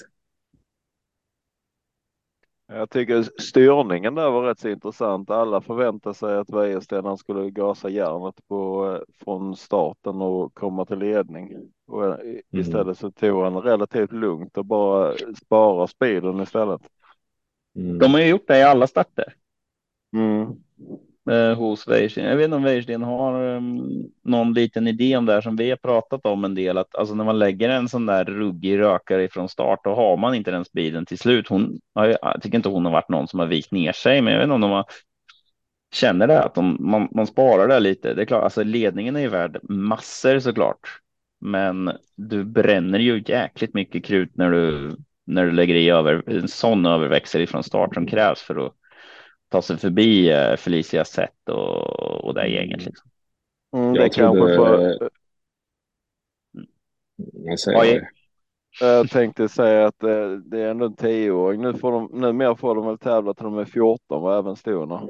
Jag 2.68 2.90
tycker 2.90 3.22
styrningen 3.22 4.14
där 4.14 4.30
var 4.30 4.42
rätt 4.42 4.58
så 4.58 4.68
intressant. 4.68 5.30
Alla 5.30 5.60
förväntade 5.60 6.14
sig 6.14 6.36
att 6.36 6.50
Wäjersten 6.50 7.16
skulle 7.16 7.50
gasa 7.50 7.88
järnet 7.88 8.34
på, 8.48 8.90
eh, 8.92 9.24
från 9.24 9.56
starten 9.56 10.22
och 10.22 10.54
komma 10.54 10.84
till 10.84 10.98
ledning. 10.98 11.52
Och 11.86 12.04
eh, 12.04 12.14
mm. 12.14 12.40
istället 12.50 12.98
så 12.98 13.10
tog 13.10 13.42
han 13.42 13.62
relativt 13.62 14.12
lugnt 14.12 14.58
och 14.58 14.66
bara 14.66 15.14
spara 15.44 15.86
speeden 15.86 16.40
istället. 16.40 16.80
Mm. 17.76 17.98
De 17.98 18.14
har 18.14 18.20
ju 18.20 18.26
gjort 18.26 18.48
det 18.48 18.58
i 18.58 18.62
alla 18.62 18.86
starter. 18.86 19.34
Mm. 20.16 20.56
Eh, 21.30 21.58
hos 21.58 21.88
Weirsten. 21.88 22.24
Jag 22.24 22.36
vet 22.36 22.44
inte 22.44 22.56
om 22.56 22.62
Weirsten 22.62 23.02
har 23.02 23.42
um, 23.42 24.10
någon 24.24 24.52
liten 24.52 24.88
idé 24.88 25.16
om 25.16 25.26
det 25.26 25.32
här 25.32 25.40
som 25.40 25.56
vi 25.56 25.70
har 25.70 25.76
pratat 25.76 26.26
om 26.26 26.44
en 26.44 26.54
del. 26.54 26.78
Att 26.78 26.94
alltså 26.94 27.14
när 27.14 27.24
man 27.24 27.38
lägger 27.38 27.68
en 27.68 27.88
sån 27.88 28.06
där 28.06 28.24
ruggig 28.24 28.78
rökare 28.78 29.28
från 29.28 29.48
start, 29.48 29.80
då 29.84 29.94
har 29.94 30.16
man 30.16 30.34
inte 30.34 30.50
den 30.50 30.64
speeden 30.64 31.06
till 31.06 31.18
slut. 31.18 31.48
Hon, 31.48 31.80
jag 31.94 32.42
tycker 32.42 32.56
inte 32.56 32.68
hon 32.68 32.84
har 32.84 32.92
varit 32.92 33.08
någon 33.08 33.28
som 33.28 33.40
har 33.40 33.46
vikt 33.46 33.72
ner 33.72 33.92
sig, 33.92 34.22
men 34.22 34.32
jag 34.32 34.40
vet 34.40 34.44
inte 34.44 34.54
om 34.54 34.60
de 34.60 34.70
har 34.70 34.84
känner 35.94 36.26
det 36.26 36.42
att 36.42 36.54
de, 36.54 36.76
man, 36.80 37.08
man 37.10 37.26
sparar 37.26 37.68
det 37.68 37.80
lite. 37.80 38.14
Det 38.14 38.22
är 38.22 38.26
klart, 38.26 38.44
alltså 38.44 38.62
ledningen 38.62 39.16
är 39.16 39.20
ju 39.20 39.28
värd 39.28 39.58
massor 39.62 40.38
såklart, 40.38 41.00
men 41.40 41.92
du 42.16 42.44
bränner 42.44 42.98
ju 42.98 43.22
jäkligt 43.26 43.74
mycket 43.74 44.04
krut 44.04 44.36
när 44.36 44.50
du 44.50 44.96
när 45.26 45.44
du 45.44 45.52
lägger 45.52 45.74
i 45.74 45.90
över 45.90 46.22
en 46.26 46.48
sån 46.48 46.86
överväxel 46.86 47.42
ifrån 47.42 47.62
start 47.62 47.94
som 47.94 48.06
krävs 48.06 48.42
för 48.42 48.66
att 48.66 48.72
ta 49.48 49.62
sig 49.62 49.76
förbi 49.76 50.30
eh, 50.30 50.56
Felicia 50.56 51.04
Sett 51.04 51.48
och, 51.48 52.24
och 52.24 52.34
det 52.34 52.48
gänget. 52.48 52.84
Liksom. 52.84 53.10
Mm, 53.76 53.94
det 53.94 54.08
kanske 54.08 54.56
för... 54.56 54.98
Jag, 57.16 57.58
säger 57.58 58.08
jag 58.80 59.10
tänkte 59.10 59.48
säga 59.48 59.86
att 59.86 60.02
eh, 60.02 60.30
det 60.30 60.60
är 60.60 60.70
ändå 60.70 60.86
en 60.86 60.96
tioåring. 60.96 61.62
Nu 61.62 61.74
får 61.74 61.92
de, 61.92 62.10
numera 62.12 62.56
får 62.56 62.74
de 62.74 62.86
väl 62.86 62.98
tävla 62.98 63.34
till 63.34 63.44
de 63.44 63.58
är 63.58 63.64
14 63.64 64.22
och 64.22 64.34
även 64.34 64.56
storna. 64.56 65.02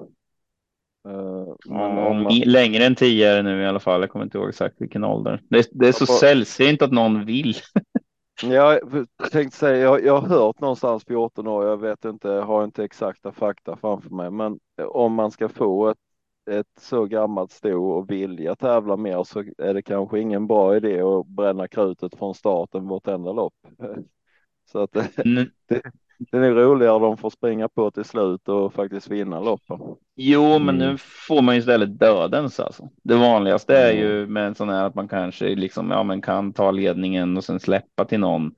Uh, 1.09 1.55
men 1.67 1.99
om 1.99 2.23
man... 2.23 2.39
Längre 2.39 2.85
än 2.85 2.95
10 2.95 3.31
är 3.31 3.37
det 3.37 3.43
nu 3.43 3.63
i 3.63 3.67
alla 3.67 3.81
fall. 3.81 4.01
Jag 4.01 4.11
kommer 4.11 4.25
inte 4.25 4.39
ihåg 4.39 4.49
exakt 4.49 4.75
vilken 4.79 5.05
ålder. 5.05 5.43
Det, 5.49 5.69
det 5.73 5.89
är 5.89 5.93
så 5.93 6.07
får... 6.07 6.15
sällsynt 6.15 6.83
att 6.83 6.93
någon 6.93 7.25
vill. 7.25 7.55
Jag 8.43 8.81
tänkte 9.33 9.59
säga, 9.59 9.77
jag, 9.77 10.05
jag 10.05 10.21
har 10.21 10.29
hört 10.29 10.61
någonstans 10.61 11.05
14 11.05 11.47
år, 11.47 11.67
jag 11.67 11.77
vet 11.77 12.05
inte, 12.05 12.29
har 12.29 12.65
inte 12.65 12.85
exakta 12.85 13.33
fakta 13.33 13.77
framför 13.77 14.11
mig, 14.11 14.31
men 14.31 14.59
om 14.89 15.15
man 15.15 15.31
ska 15.31 15.49
få 15.49 15.89
ett, 15.89 15.99
ett 16.51 16.81
så 16.81 17.05
gammalt 17.05 17.53
sto 17.53 17.91
och 17.91 18.11
vilja 18.11 18.55
tävla 18.55 18.97
mer 18.97 19.25
så 19.25 19.45
är 19.59 19.75
det 19.75 19.83
kanske 19.83 20.21
ingen 20.21 20.47
bra 20.47 20.77
idé 20.77 21.01
att 21.01 21.27
bränna 21.27 21.69
krutet 21.69 22.15
från 22.19 22.35
starten 22.35 22.89
vartenda 22.89 23.33
lopp. 23.33 23.55
Så 24.73 24.79
att 24.79 25.19
mm. 25.19 25.51
det, 25.69 25.83
det 26.19 26.37
är 26.37 26.55
roligare 26.55 26.99
de 26.99 27.17
får 27.17 27.31
springa 27.31 27.69
på 27.69 27.91
till 27.91 28.05
slut 28.05 28.49
och 28.49 28.73
faktiskt 28.73 29.11
vinna 29.11 29.41
loppen. 29.41 29.79
Jo, 30.17 30.59
men 30.59 30.77
mm. 30.77 30.79
nu 30.79 30.97
får 30.99 31.43
man 31.43 31.55
ju 31.55 31.59
istället 31.59 31.99
dödens 31.99 32.61
alltså. 32.61 32.89
Det 33.03 33.15
vanligaste 33.15 33.77
är 33.77 33.93
ju 33.93 34.27
med 34.27 34.47
en 34.47 34.55
sån 34.55 34.69
här 34.69 34.85
att 34.85 34.95
man 34.95 35.09
kanske 35.09 35.55
liksom, 35.55 35.91
ja, 35.91 36.03
men 36.03 36.23
kan 36.23 36.53
ta 36.53 36.71
ledningen 36.71 37.37
och 37.37 37.45
sen 37.45 37.61
släppa 37.61 38.05
till 38.05 38.21
någon. 38.21 38.55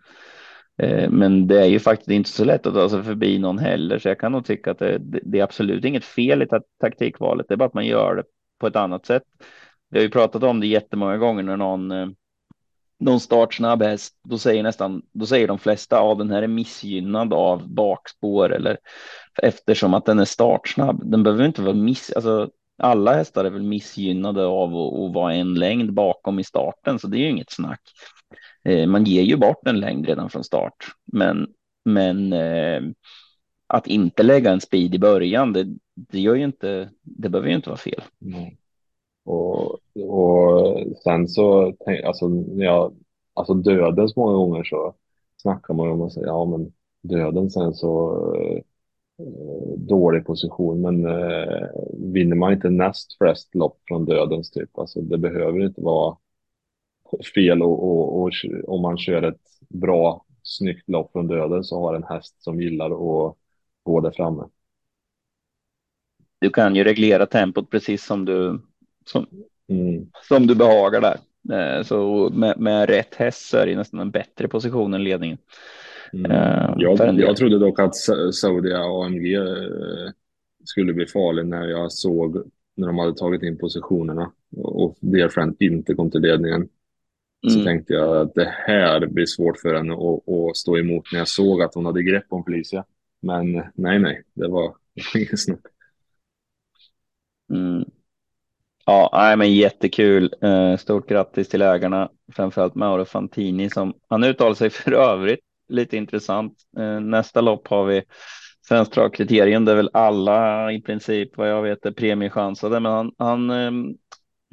Eh, 0.82 1.10
men 1.10 1.46
det 1.46 1.60
är 1.60 1.66
ju 1.66 1.80
faktiskt 1.80 2.10
inte 2.10 2.30
så 2.30 2.44
lätt 2.44 2.66
att 2.66 2.74
ta 2.74 2.88
sig 2.88 3.02
förbi 3.02 3.38
någon 3.38 3.58
heller, 3.58 3.98
så 3.98 4.08
jag 4.08 4.18
kan 4.18 4.32
nog 4.32 4.44
tycka 4.44 4.70
att 4.70 4.78
det, 4.78 4.98
det 5.00 5.38
är 5.38 5.44
absolut 5.44 5.84
inget 5.84 6.04
fel 6.04 6.42
i 6.42 6.46
taktikvalet. 6.80 7.46
Det 7.48 7.54
är 7.54 7.56
bara 7.56 7.68
att 7.68 7.74
man 7.74 7.86
gör 7.86 8.14
det 8.14 8.24
på 8.60 8.66
ett 8.66 8.76
annat 8.76 9.06
sätt. 9.06 9.22
Vi 9.90 9.98
har 9.98 10.02
ju 10.02 10.10
pratat 10.10 10.42
om 10.42 10.60
det 10.60 10.66
jättemånga 10.66 11.16
gånger 11.16 11.42
när 11.42 11.56
någon 11.56 11.90
eh, 11.90 12.08
någon 13.00 13.20
startsnabb 13.20 13.82
häst, 13.82 14.14
då 14.24 14.38
säger 14.38 14.62
nästan, 14.62 15.02
då 15.12 15.26
säger 15.26 15.48
de 15.48 15.58
flesta, 15.58 15.96
ja 15.96 16.14
den 16.14 16.30
här 16.30 16.42
är 16.42 16.48
missgynnad 16.48 17.32
av 17.32 17.68
bakspår 17.68 18.54
eller 18.54 18.78
eftersom 19.42 19.94
att 19.94 20.06
den 20.06 20.18
är 20.18 20.24
startsnabb. 20.24 21.10
Den 21.10 21.22
behöver 21.22 21.44
inte 21.44 21.62
vara 21.62 21.74
miss, 21.74 22.12
alltså 22.12 22.50
alla 22.82 23.14
hästar 23.14 23.44
är 23.44 23.50
väl 23.50 23.62
missgynnade 23.62 24.46
av 24.46 24.76
att, 24.76 25.14
vara 25.14 25.34
en 25.34 25.54
längd 25.54 25.92
bakom 25.92 26.38
i 26.38 26.44
starten, 26.44 26.98
så 26.98 27.06
det 27.06 27.16
är 27.16 27.20
ju 27.20 27.30
inget 27.30 27.52
snack. 27.52 27.80
Eh, 28.64 28.86
man 28.86 29.04
ger 29.04 29.22
ju 29.22 29.36
bort 29.36 29.66
en 29.66 29.80
längd 29.80 30.06
redan 30.06 30.30
från 30.30 30.44
start, 30.44 30.76
men, 31.12 31.46
men 31.84 32.32
eh, 32.32 32.82
att 33.66 33.86
inte 33.86 34.22
lägga 34.22 34.50
en 34.52 34.60
speed 34.60 34.94
i 34.94 34.98
början, 34.98 35.52
det, 35.52 35.66
det 35.94 36.20
gör 36.20 36.34
ju 36.34 36.44
inte, 36.44 36.90
det 37.02 37.28
behöver 37.28 37.48
ju 37.48 37.54
inte 37.54 37.70
vara 37.70 37.78
fel. 37.78 38.02
Nej. 38.18 38.58
Och, 39.28 39.80
och 40.10 40.76
sen 41.04 41.28
så, 41.28 41.74
alltså, 42.04 42.28
när 42.28 42.64
jag, 42.64 42.94
alltså 43.34 43.54
dödens 43.54 44.16
många 44.16 44.32
gånger 44.32 44.64
så 44.64 44.94
snackar 45.36 45.74
man 45.74 45.90
om 45.90 46.02
att 46.02 46.12
säga, 46.12 46.26
ja 46.26 46.44
men 46.44 46.72
döden 47.02 47.50
sen 47.50 47.74
så 47.74 48.14
eh, 48.34 48.62
dålig 49.76 50.26
position, 50.26 50.80
men 50.80 51.06
eh, 51.06 51.68
vinner 52.12 52.36
man 52.36 52.52
inte 52.52 52.70
näst 52.70 53.18
flest 53.18 53.54
lopp 53.54 53.78
från 53.88 54.04
dödens 54.04 54.50
typ, 54.50 54.78
alltså 54.78 55.00
det 55.00 55.18
behöver 55.18 55.66
inte 55.66 55.80
vara 55.80 56.16
fel 57.34 57.62
och, 57.62 57.84
och, 57.84 58.22
och 58.22 58.30
om 58.66 58.82
man 58.82 58.98
kör 58.98 59.22
ett 59.22 59.42
bra, 59.68 60.24
snyggt 60.42 60.88
lopp 60.88 61.12
från 61.12 61.26
döden 61.26 61.64
så 61.64 61.80
har 61.80 61.94
en 61.94 62.04
häst 62.04 62.42
som 62.42 62.60
gillar 62.60 62.90
att 62.90 63.36
gå 63.82 64.00
där 64.00 64.10
framme. 64.10 64.44
Du 66.40 66.50
kan 66.50 66.76
ju 66.76 66.84
reglera 66.84 67.26
tempot 67.26 67.70
precis 67.70 68.04
som 68.04 68.24
du 68.24 68.60
som, 69.08 69.26
mm. 69.68 70.06
som 70.28 70.46
du 70.46 70.54
behagar 70.54 71.00
där. 71.00 71.16
Eh, 71.52 71.82
så 71.82 72.30
med, 72.30 72.60
med 72.60 72.88
rätt 72.88 73.14
häst 73.14 73.48
så 73.48 73.56
är 73.58 73.66
det 73.66 73.76
nästan 73.76 74.00
en 74.00 74.10
bättre 74.10 74.48
position 74.48 74.94
än 74.94 75.04
ledningen. 75.04 75.38
Mm. 76.12 76.30
Uh, 76.30 76.74
jag, 76.76 77.20
jag 77.20 77.36
trodde 77.36 77.58
dock 77.58 77.80
att 77.80 77.96
Saudia 78.34 78.78
AMG 78.78 79.34
eh, 79.34 80.10
skulle 80.64 80.92
bli 80.92 81.06
farlig 81.06 81.46
när 81.46 81.68
jag 81.68 81.92
såg 81.92 82.50
när 82.76 82.86
de 82.86 82.98
hade 82.98 83.14
tagit 83.14 83.42
in 83.42 83.58
positionerna 83.58 84.32
och 84.56 84.96
Dear 85.00 85.28
Friend 85.28 85.56
inte 85.58 85.94
kom 85.94 86.10
till 86.10 86.20
ledningen. 86.20 86.68
Så 87.48 87.54
mm. 87.54 87.64
tänkte 87.64 87.92
jag 87.94 88.16
att 88.16 88.34
det 88.34 88.54
här 88.66 89.06
blir 89.06 89.26
svårt 89.26 89.58
för 89.58 89.74
henne 89.74 89.92
att, 89.92 90.28
att, 90.28 90.56
stå 90.56 90.78
emot 90.78 91.04
när 91.12 91.18
jag 91.18 91.28
såg 91.28 91.62
att 91.62 91.74
hon 91.74 91.86
hade 91.86 92.02
grepp 92.02 92.26
om 92.28 92.44
Felicia. 92.44 92.84
Men 93.20 93.52
nej, 93.74 93.98
nej, 93.98 94.22
det 94.34 94.48
var, 94.48 94.74
det 94.94 95.02
var 95.14 95.20
ingen 95.20 95.36
snack. 95.36 95.60
Mm. 97.52 97.87
Ja, 98.88 99.10
nej, 99.12 99.36
men 99.36 99.54
jättekul. 99.54 100.34
Eh, 100.42 100.76
stort 100.76 101.08
grattis 101.08 101.48
till 101.48 101.62
ägarna, 101.62 102.10
framförallt 102.32 102.74
Mauro 102.74 103.04
Fantini 103.04 103.70
som 103.70 103.94
han 104.08 104.24
uttalar 104.24 104.54
sig 104.54 104.70
för 104.84 104.92
övrigt 104.92 105.40
lite 105.68 105.96
intressant. 105.96 106.52
Eh, 106.78 107.00
nästa 107.00 107.40
lopp 107.40 107.68
har 107.68 107.84
vi 107.84 108.02
Svenskt 108.68 108.94
dragkriterium 108.94 109.64
där 109.64 109.74
väl 109.74 109.90
alla 109.92 110.72
i 110.72 110.80
princip 110.80 111.36
vad 111.36 111.50
jag 111.50 111.62
vet 111.62 111.86
är 111.86 111.90
premiechansade, 111.90 112.80
men 112.80 112.92
han, 112.92 113.12
han 113.18 113.50
um, 113.50 113.96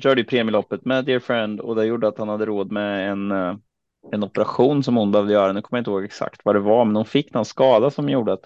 körde 0.04 0.22
ju 0.22 0.28
premieloppet 0.28 0.86
med 0.86 1.06
Dear 1.06 1.20
Friend 1.20 1.60
och 1.60 1.76
det 1.76 1.86
gjorde 1.86 2.08
att 2.08 2.18
han 2.18 2.30
hade 2.30 2.46
råd 2.46 2.72
med 2.72 3.12
en, 3.12 3.32
uh, 3.32 3.56
en 4.12 4.24
operation 4.24 4.84
som 4.84 4.96
hon 4.96 5.12
behövde 5.12 5.34
göra. 5.34 5.54
Nu 5.54 5.62
kommer 5.62 5.78
jag 5.78 5.82
inte 5.82 5.92
ihåg 5.92 6.04
exakt 6.04 6.42
vad 6.44 6.56
det 6.56 6.60
var, 6.60 6.86
men 6.86 6.96
hon 6.96 7.06
fick 7.06 7.34
någon 7.34 7.46
skada 7.46 7.92
som 7.92 8.10
gjorde 8.10 8.34
att 8.34 8.46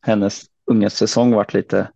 hennes 0.00 0.42
unga 0.66 0.90
säsong 0.90 1.34
vart 1.34 1.54
lite 1.54 1.88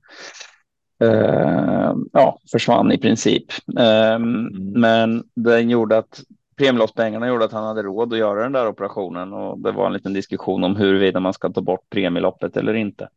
uh, 1.04 1.94
ja, 2.12 2.38
försvann 2.50 2.92
i 2.92 2.98
princip. 2.98 3.44
Um, 3.66 3.76
mm. 3.76 4.72
Men 4.80 5.24
den 5.34 5.70
gjorde 5.70 5.98
att 5.98 6.22
premieloppspengarna 6.56 7.28
gjorde 7.28 7.44
att 7.44 7.52
han 7.52 7.64
hade 7.64 7.82
råd 7.82 8.12
att 8.12 8.18
göra 8.18 8.42
den 8.42 8.52
där 8.52 8.68
operationen 8.68 9.32
och 9.32 9.58
det 9.58 9.72
var 9.72 9.86
en 9.86 9.92
liten 9.92 10.12
diskussion 10.12 10.64
om 10.64 10.76
huruvida 10.76 11.20
man 11.20 11.32
ska 11.32 11.48
ta 11.48 11.60
bort 11.60 11.90
premieloppet 11.90 12.56
eller 12.56 12.74
inte. 12.74 13.08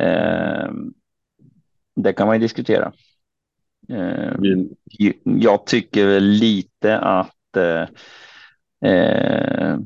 Um, 0.00 0.94
det 1.96 2.12
kan 2.12 2.26
man 2.26 2.36
ju 2.36 2.40
diskutera. 2.40 2.92
Mm. 3.88 4.68
Jag 5.24 5.66
tycker 5.66 6.20
lite 6.20 6.98
att 6.98 7.56
eh, 7.56 7.82
eh, 8.90 9.78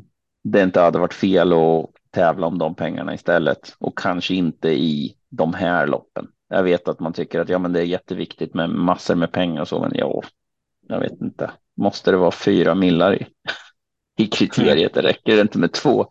det 0.45 0.63
inte 0.63 0.81
hade 0.81 0.99
varit 0.99 1.15
fel 1.15 1.53
att 1.53 1.91
tävla 2.11 2.47
om 2.47 2.59
de 2.59 2.75
pengarna 2.75 3.15
istället 3.15 3.77
och 3.79 3.99
kanske 3.99 4.35
inte 4.35 4.69
i 4.69 5.17
de 5.29 5.55
här 5.55 5.87
loppen. 5.87 6.29
Jag 6.49 6.63
vet 6.63 6.89
att 6.89 7.01
man 7.01 7.13
tycker 7.13 7.41
att 7.41 7.49
ja, 7.49 7.59
men 7.59 7.73
det 7.73 7.81
är 7.81 7.85
jätteviktigt 7.85 8.55
med 8.55 8.71
massor 8.71 9.15
med 9.15 9.33
pengar 9.33 9.61
och 9.61 9.69
så, 9.69 9.81
men 9.81 9.93
ja, 9.95 10.23
jag 10.89 11.01
vet 11.01 11.21
inte. 11.21 11.51
Måste 11.77 12.11
det 12.11 12.17
vara 12.17 12.31
fyra 12.31 12.75
millar 12.75 13.15
i, 13.15 13.27
i 14.23 14.27
kriteriet? 14.27 14.95
Det 14.95 15.03
räcker 15.03 15.41
inte 15.41 15.59
med 15.59 15.73
två. 15.73 16.07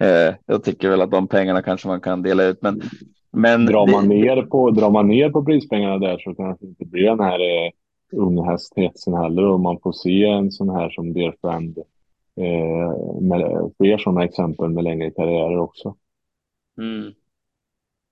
Eh, 0.00 0.34
jag 0.46 0.64
tycker 0.64 0.90
väl 0.90 1.00
att 1.00 1.10
de 1.10 1.28
pengarna 1.28 1.62
kanske 1.62 1.88
man 1.88 2.00
kan 2.00 2.22
dela 2.22 2.44
ut, 2.44 2.62
men 2.62 2.82
Men 3.32 3.66
Drar 3.66 3.86
man, 3.86 4.08
det, 4.08 4.14
ner 4.14 4.42
på, 4.42 4.70
drar 4.70 4.90
man 4.90 5.08
ner 5.08 5.30
på 5.30 5.44
prispengarna 5.44 5.98
där 5.98 6.18
så 6.18 6.34
kanske 6.34 6.64
det 6.64 6.68
inte 6.68 6.84
blir 6.84 7.06
den 7.06 7.20
här 7.20 7.40
eh, 7.40 7.70
unghästhetsen 8.12 9.14
heller 9.14 9.44
och 9.44 9.60
man 9.60 9.78
får 9.82 9.92
se 9.92 10.24
en 10.24 10.50
sån 10.50 10.70
här 10.70 10.90
som 10.90 11.12
Dear 11.12 11.34
Friend 11.40 11.78
eh, 12.36 13.20
med 13.20 13.70
fler 13.76 13.98
sådana 13.98 14.24
exempel 14.24 14.68
med 14.68 14.84
längre 14.84 15.10
karriärer 15.10 15.58
också. 15.58 15.96
mm. 16.78 17.12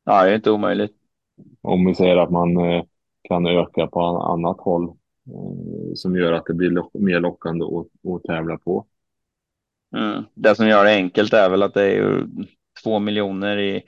Ja, 0.04 0.24
det 0.24 0.30
är 0.30 0.34
inte 0.34 0.50
omöjligt. 0.50 0.99
Om 1.60 1.86
vi 1.86 1.94
säger 1.94 2.16
att 2.16 2.30
man 2.30 2.56
eh, 2.56 2.82
kan 3.28 3.46
öka 3.46 3.86
på 3.86 4.00
an- 4.00 4.32
annat 4.32 4.60
håll 4.60 4.84
eh, 5.26 5.94
som 5.94 6.16
gör 6.16 6.32
att 6.32 6.46
det 6.46 6.54
blir 6.54 6.70
lock 6.70 6.94
mer 6.94 7.20
lockande 7.20 7.64
att, 7.64 8.12
att 8.14 8.22
tävla 8.22 8.58
på. 8.58 8.86
Mm. 9.96 10.24
Det 10.34 10.54
som 10.54 10.68
gör 10.68 10.84
det 10.84 10.94
enkelt 10.94 11.32
är 11.32 11.50
väl 11.50 11.62
att 11.62 11.74
det 11.74 11.92
är 11.92 12.26
två 12.84 12.98
miljoner 12.98 13.58
i 13.58 13.82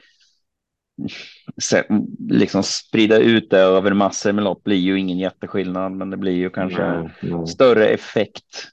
liksom 2.29 2.63
sprida 2.63 3.19
ut 3.19 3.51
det 3.51 3.59
över 3.59 3.93
massor 3.93 4.33
med 4.33 4.45
lopp 4.45 4.65
blir 4.65 4.77
ju 4.77 4.99
ingen 4.99 5.19
jätteskillnad, 5.19 5.93
men 5.93 6.11
det 6.11 6.17
blir 6.17 6.33
ju 6.33 6.51
kanske 6.51 6.93
Nej, 6.93 7.11
nej. 7.23 7.47
större 7.47 7.87
effekt 7.89 8.69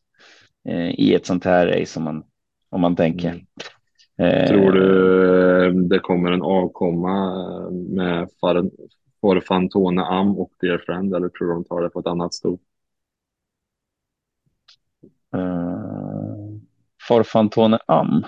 eh, 0.70 0.90
i 0.90 1.14
ett 1.14 1.26
sånt 1.26 1.46
här 1.46 1.68
race 1.68 2.00
om 2.00 2.04
man, 2.04 2.24
om 2.70 2.82
man 2.82 2.96
tänker. 2.96 3.46
Eh, 4.20 4.48
Tror 4.48 4.72
du 4.72 5.66
eh, 5.66 5.72
det 5.74 6.00
kommer 6.00 6.32
en 6.32 6.42
avkomma 6.42 7.28
eh, 7.66 7.72
med 7.72 8.28
Forfantone 9.22 10.04
Am 10.04 10.38
och 10.38 10.52
Dear 10.62 10.78
Friend 10.78 11.16
eller 11.16 11.30
tror 11.30 11.48
du 11.48 11.54
de 11.54 11.64
tar 11.64 11.82
det 11.82 11.90
på 11.90 12.00
ett 12.00 12.08
annat 12.08 12.34
sto? 12.34 12.60
Eh, 15.36 16.60
Forfantone 17.08 17.80
Am. 17.86 18.26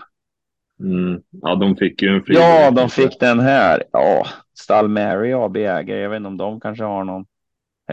Mm. 0.80 1.22
Ja, 1.30 1.56
de 1.56 1.76
fick 1.76 2.02
ju 2.02 2.16
en 2.16 2.24
fri 2.24 2.36
Ja, 2.36 2.72
de 2.72 2.90
fick 2.90 3.20
den 3.20 3.40
här. 3.40 3.84
Ja, 3.92 4.26
Stall 4.60 4.88
Mary 4.88 5.34
AB 5.34 5.58
äger. 5.58 5.98
Jag 5.98 6.10
vet 6.10 6.18
inte 6.18 6.28
om 6.28 6.38
de 6.38 6.60
kanske 6.60 6.84
har 6.84 7.04
någon 7.04 7.26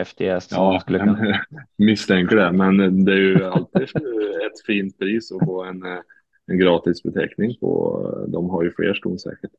som 0.04 0.16
Ja, 0.50 0.80
skulle 0.80 0.98
kunna. 0.98 1.40
misstänker 1.78 2.36
det, 2.36 2.52
men 2.52 3.04
det 3.04 3.12
är 3.12 3.16
ju 3.16 3.44
alltid 3.44 3.82
ett 3.82 4.66
fint 4.66 4.98
pris 4.98 5.32
att 5.32 5.46
få 5.46 5.64
en, 5.64 5.82
en 6.50 6.58
gratis 6.58 7.02
beteckning 7.02 7.56
på. 7.60 8.24
De 8.28 8.50
har 8.50 8.62
ju 8.62 8.72
fler 8.76 8.94
ston 8.94 9.18
säkert. 9.18 9.50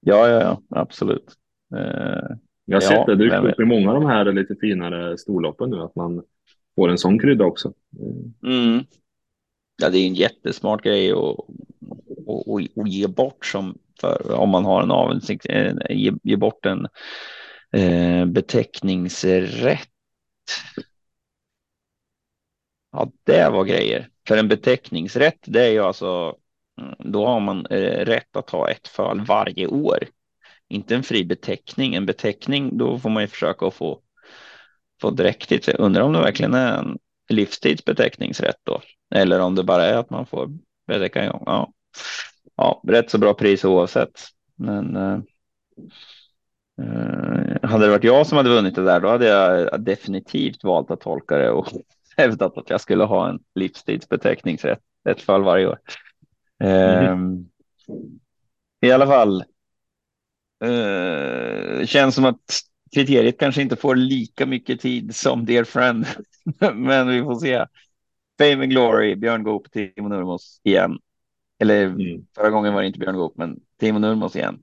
Ja, 0.00 0.28
ja, 0.28 0.40
ja, 0.40 0.62
absolut. 0.80 1.32
Eh, 1.74 2.36
Jag 2.64 2.76
har 2.76 2.82
Ja, 2.82 2.88
sett 2.88 3.06
det 3.06 3.16
dykt 3.16 3.34
upp 3.36 3.60
i 3.60 3.64
många 3.64 3.88
av 3.92 3.94
de 4.00 4.06
här 4.06 4.32
lite 4.32 4.54
finare 4.60 5.18
storloppen 5.18 5.70
nu, 5.70 5.80
att 5.80 5.94
man 5.96 6.22
får 6.76 6.88
en 6.88 6.98
sån 6.98 7.18
krydda 7.18 7.44
också. 7.44 7.72
mm. 8.46 8.84
Ja, 9.82 9.90
det 9.90 9.98
är 9.98 10.06
en 10.06 10.14
jättesmart 10.14 10.82
grej 10.82 11.12
att, 11.12 11.18
att, 12.28 12.78
att 12.78 12.88
ge 12.92 13.06
bort 13.06 13.46
som 13.46 13.78
för 14.00 14.32
om 14.34 14.48
man 14.50 14.64
har 14.64 14.82
en 14.82 14.90
avundsjuk, 14.90 15.44
eh, 15.46 15.74
ge, 15.90 16.12
ge 16.22 16.36
bort 16.36 16.66
en 16.66 16.86
eh, 17.72 18.26
beteckningsrätt. 18.26 19.88
Ja, 22.92 23.12
det 23.24 23.50
var 23.50 23.64
grejer. 23.64 24.08
För 24.28 24.36
en 24.36 24.48
beteckningsrätt, 24.48 25.38
det 25.44 25.62
är 25.62 25.70
ju 25.70 25.80
alltså, 25.80 26.36
mm, 26.80 26.94
då 26.98 27.26
har 27.26 27.40
man 27.40 27.66
eh, 27.66 28.04
rätt 28.04 28.36
att 28.36 28.50
ha 28.50 28.70
ett 28.70 28.88
föl 28.88 29.20
varje 29.20 29.66
år. 29.66 29.98
Inte 30.68 30.94
en 30.94 31.02
fri 31.02 31.24
beteckning. 31.24 31.94
En 31.94 32.06
beteckning, 32.06 32.78
då 32.78 32.98
får 32.98 33.10
man 33.10 33.22
ju 33.22 33.26
försöka 33.26 33.66
att 33.66 33.74
få, 33.74 34.00
få 35.00 35.10
dräktigt. 35.10 35.68
Jag 35.68 35.80
undrar 35.80 36.02
om 36.02 36.12
det 36.12 36.20
verkligen 36.20 36.54
är 36.54 36.78
en 36.78 36.98
livstidsbeteckningsrätt 37.28 38.60
då. 38.62 38.80
Eller 39.14 39.40
om 39.40 39.54
det 39.54 39.64
bara 39.64 39.86
är 39.86 39.96
att 39.96 40.10
man 40.10 40.26
får 40.26 40.48
betäcka 40.86 41.22
en 41.22 41.30
gång. 41.30 41.42
Ja, 41.46 41.72
ja 42.56 42.82
rätt 42.88 43.10
så 43.10 43.18
bra 43.18 43.34
pris 43.34 43.64
oavsett. 43.64 44.20
Men 44.56 44.96
eh, 44.96 45.18
eh, 46.82 47.68
hade 47.68 47.84
det 47.84 47.90
varit 47.90 48.04
jag 48.04 48.26
som 48.26 48.36
hade 48.36 48.50
vunnit 48.50 48.74
det 48.74 48.84
där, 48.84 49.00
då 49.00 49.08
hade 49.08 49.26
jag 49.26 49.80
definitivt 49.80 50.64
valt 50.64 50.90
att 50.90 51.00
tolka 51.00 51.38
det 51.38 51.50
och 51.50 51.68
hävdat 52.22 52.58
att 52.58 52.70
jag 52.70 52.80
skulle 52.80 53.04
ha 53.04 53.28
en 53.28 53.38
livstidsbeteckningsrätt 53.54 54.80
ett 55.08 55.22
fall 55.22 55.42
varje 55.42 55.66
år. 55.66 55.78
Eh, 56.64 57.16
I 58.80 58.90
alla 58.92 59.06
fall. 59.06 59.44
Eh, 60.64 61.86
känns 61.86 62.14
som 62.14 62.24
att 62.24 62.60
kriteriet 62.94 63.38
kanske 63.38 63.62
inte 63.62 63.76
får 63.76 63.96
lika 63.96 64.46
mycket 64.46 64.80
tid 64.80 65.16
som 65.16 65.44
Dear 65.44 65.64
Friend, 65.64 66.06
men 66.74 67.08
vi 67.08 67.22
får 67.22 67.34
se. 67.34 67.66
Fame 68.38 68.62
and 68.62 68.70
Glory, 68.70 69.16
Björn 69.16 69.42
Goop, 69.42 69.70
Timo 69.72 70.08
Nurmos 70.08 70.60
igen. 70.64 70.98
Eller 71.58 71.86
Mm. 71.86 72.26
förra 72.36 72.50
gången 72.50 72.74
var 72.74 72.80
det 72.80 72.86
inte 72.86 72.98
Björn 72.98 73.16
Goop, 73.16 73.36
men 73.36 73.60
Timo 73.80 73.98
Nurmos 73.98 74.36
igen. 74.36 74.62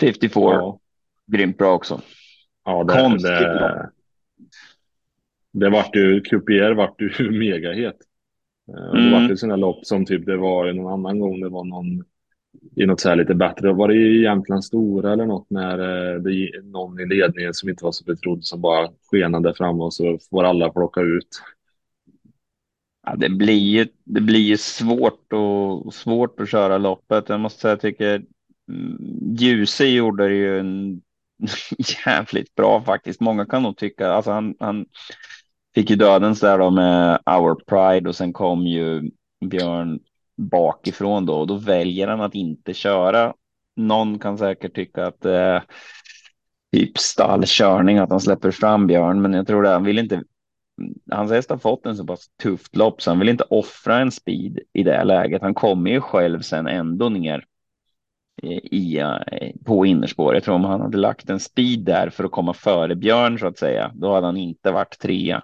54, 0.00 0.52
Ja, 0.54 0.80
grymt 1.26 1.58
bra 1.58 1.74
också. 1.74 2.00
Ja 2.68 2.84
det, 2.84 3.02
Konstigt 3.02 3.30
det, 3.30 3.90
det 5.52 5.70
vart 5.70 5.96
ju, 5.96 6.20
Cupier 6.20 6.72
vart 6.74 7.00
ju 7.00 7.30
megahet. 7.38 7.96
Eh, 8.68 8.88
och 8.88 8.94
Det 8.96 9.00
Mm. 9.00 9.12
vart 9.12 9.30
ju 9.30 9.36
sådana 9.36 9.56
lopp 9.56 9.86
som 9.86 10.04
typ 10.06 10.26
det 10.26 10.36
var 10.36 10.72
någon 10.72 10.92
annan 10.92 11.18
gång, 11.20 11.40
det 11.40 11.48
var 11.48 11.64
någon 11.64 12.04
i 12.76 12.86
något 12.86 13.00
så 13.00 13.08
här 13.08 13.16
lite 13.16 13.34
bättre. 13.34 13.72
Var 13.72 13.88
det 13.88 13.94
i 13.94 14.22
Jämtland 14.22 14.64
Stora 14.64 15.12
eller 15.12 15.26
något 15.26 15.50
när 15.50 15.78
eh, 15.78 16.20
det 16.20 16.62
någon 16.62 17.00
i 17.00 17.06
ledningen 17.06 17.54
som 17.54 17.68
inte 17.68 17.84
var 17.84 17.92
så 17.92 18.04
betrodd 18.04 18.44
som 18.44 18.60
bara 18.60 18.88
skenade 19.10 19.54
fram 19.54 19.80
och 19.80 19.94
så 19.94 20.18
får 20.30 20.44
alla 20.44 20.70
plocka 20.70 21.00
ut. 21.00 21.42
Ja, 23.06 23.16
det 23.16 23.28
blir 23.28 23.58
ju, 23.58 23.86
det 24.04 24.20
blir 24.20 24.40
ju 24.40 24.56
svårt 24.56 25.32
och 25.32 25.94
svårt 25.94 26.40
att 26.40 26.48
köra 26.48 26.78
loppet. 26.78 27.28
Jag 27.28 27.40
måste 27.40 27.60
säga, 27.60 27.72
jag 27.72 27.80
tycker 27.80 28.22
mm, 28.68 28.98
Djuse 29.36 29.86
gjorde 29.86 30.28
det 30.28 30.34
ju 30.34 30.58
en 30.58 31.02
jävligt 32.06 32.54
bra 32.54 32.82
faktiskt. 32.82 33.20
Många 33.20 33.46
kan 33.46 33.62
nog 33.62 33.76
tycka, 33.76 34.10
alltså 34.10 34.30
han, 34.30 34.54
han 34.60 34.86
fick 35.74 35.90
ju 35.90 35.96
dödens 35.96 36.40
där 36.40 36.58
då 36.58 36.70
med 36.70 37.18
Our 37.26 37.54
Pride 37.54 38.08
och 38.08 38.16
sen 38.16 38.32
kom 38.32 38.66
ju 38.66 39.10
Björn 39.44 40.00
bakifrån 40.36 41.26
då 41.26 41.34
och 41.34 41.46
då 41.46 41.54
väljer 41.54 42.08
han 42.08 42.20
att 42.20 42.34
inte 42.34 42.74
köra. 42.74 43.34
Någon 43.76 44.18
kan 44.18 44.38
säkert 44.38 44.74
tycka 44.74 45.06
att 45.06 45.20
det 45.20 45.36
är 45.36 45.64
typ 46.72 46.98
stallkörning 46.98 47.98
att 47.98 48.10
han 48.10 48.20
släpper 48.20 48.50
fram 48.50 48.86
Björn, 48.86 49.22
men 49.22 49.32
jag 49.32 49.46
tror 49.46 49.62
det 49.62 49.68
han 49.68 49.84
vill 49.84 49.98
inte 49.98 50.22
hans 51.10 51.30
häst 51.30 51.50
har 51.50 51.58
fått 51.58 51.86
en 51.86 51.96
så 51.96 52.06
pass 52.06 52.26
tufft 52.42 52.76
lopp 52.76 53.02
så 53.02 53.10
han 53.10 53.18
vill 53.18 53.28
inte 53.28 53.44
offra 53.44 53.98
en 53.98 54.12
speed 54.12 54.58
i 54.72 54.82
det 54.82 55.04
läget. 55.04 55.42
Han 55.42 55.54
kommer 55.54 55.90
ju 55.90 56.00
själv 56.00 56.40
sen 56.40 56.66
ändå 56.66 57.08
ner 57.08 57.44
i, 58.42 58.98
eh, 58.98 59.50
på 59.64 59.86
innerspår. 59.86 60.34
Jag 60.34 60.44
tror 60.44 60.54
om 60.54 60.64
han 60.64 60.80
hade 60.80 60.98
lagt 60.98 61.30
en 61.30 61.40
speed 61.40 61.80
där 61.80 62.10
för 62.10 62.24
att 62.24 62.30
komma 62.30 62.54
före 62.54 62.96
Björn 62.96 63.38
så 63.38 63.46
att 63.46 63.58
säga, 63.58 63.92
då 63.94 64.14
hade 64.14 64.26
han 64.26 64.36
inte 64.36 64.70
varit 64.70 64.98
trea. 64.98 65.42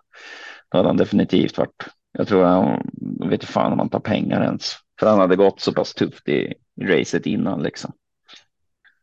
Då 0.71 0.79
hade 0.79 0.89
han 0.89 0.97
definitivt 0.97 1.59
varit. 1.59 1.85
Jag 2.13 2.29
tror 2.29 2.45
han 2.45 2.91
jag 3.19 3.27
vet 3.27 3.43
inte 3.43 3.53
fan 3.53 3.73
om 3.73 3.79
han 3.79 3.89
tar 3.89 4.01
pengar 4.01 4.43
ens, 4.43 4.73
för 5.01 5.07
han 5.07 5.19
hade 5.19 5.37
gått 5.37 5.61
så 5.61 5.73
pass 5.73 5.95
tufft 5.95 6.29
i, 6.29 6.55
i 6.81 6.85
racet 6.85 7.27
innan 7.27 7.63
liksom. 7.63 7.93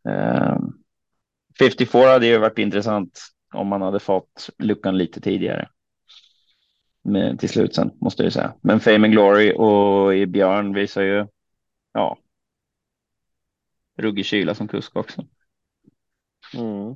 Eh, 0.09 0.57
54 1.59 2.07
hade 2.07 2.25
ju 2.25 2.37
varit 2.37 2.57
intressant 2.57 3.19
om 3.53 3.67
man 3.67 3.81
hade 3.81 3.99
fått 3.99 4.49
luckan 4.57 4.97
lite 4.97 5.21
tidigare 5.21 5.69
Men 7.03 7.37
till 7.37 7.49
slut 7.49 7.75
sen 7.75 7.91
måste 8.01 8.23
jag 8.23 8.33
säga. 8.33 8.53
Men 8.61 8.79
Fame 8.79 9.07
and 9.07 9.11
Glory 9.11 9.53
och 9.57 10.15
i 10.15 10.25
Björn 10.25 10.73
visar 10.73 11.01
ju 11.01 11.27
ja. 11.93 12.17
Ruggig 14.01 14.25
kyla 14.25 14.55
som 14.55 14.67
kusk 14.67 14.95
också. 14.95 15.25
Mm. 16.53 16.95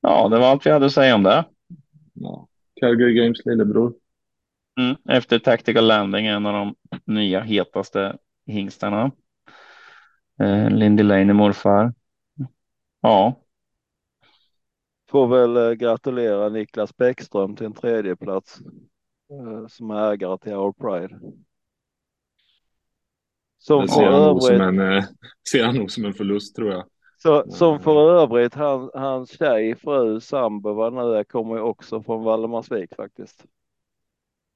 Ja, 0.00 0.28
det 0.28 0.38
var 0.38 0.46
allt 0.46 0.66
vi 0.66 0.70
hade 0.70 0.86
att 0.86 0.92
säga 0.92 1.14
om 1.14 1.22
det. 1.22 1.44
Ja. 2.14 2.48
Calgary 2.80 3.14
Games 3.14 3.46
lillebror. 3.46 3.94
Mm. 4.80 4.96
Efter 5.08 5.38
Tactical 5.38 5.86
Landing, 5.86 6.26
en 6.26 6.46
av 6.46 6.52
de 6.54 6.74
nya 7.04 7.40
hetaste 7.40 8.18
hingstarna. 8.46 9.12
Eh, 10.40 10.70
Lindy 10.70 11.02
Lane 11.02 11.32
morfar. 11.32 11.94
Ja, 13.00 13.40
Får 15.10 15.26
väl 15.26 15.56
eh, 15.56 15.72
gratulera 15.72 16.48
Niklas 16.48 16.96
Bäckström 16.96 17.56
till 17.56 17.66
en 17.66 17.72
tredje 17.74 18.16
plats 18.16 18.60
eh, 19.30 19.66
som 19.68 19.90
ägare 19.90 20.38
till 20.38 20.52
Our 20.52 20.72
Pride. 20.72 21.20
Som 23.58 23.82
Det 23.82 23.88
för 23.88 23.94
ser 23.94 24.10
han, 24.10 24.22
nog 24.22 24.42
som 24.42 24.60
övrigt, 24.60 24.80
en, 24.80 24.92
eh, 24.92 25.04
ser 25.50 25.64
han 25.64 25.74
nog 25.74 25.90
som 25.90 26.04
en 26.04 26.14
förlust 26.14 26.56
tror 26.56 26.70
jag. 26.70 26.84
så, 27.22 27.50
som 27.50 27.80
för 27.80 28.10
övrigt 28.10 28.54
han, 28.54 28.90
hans 28.94 29.38
tjej, 29.38 29.76
fru, 29.76 30.20
sambo, 30.20 30.72
vad 30.72 30.92
nu 30.92 31.14
är, 31.14 31.24
kommer 31.24 31.54
ju 31.54 31.60
också 31.60 32.02
från 32.02 32.24
Valdemarsvik 32.24 32.94
faktiskt. 32.96 33.44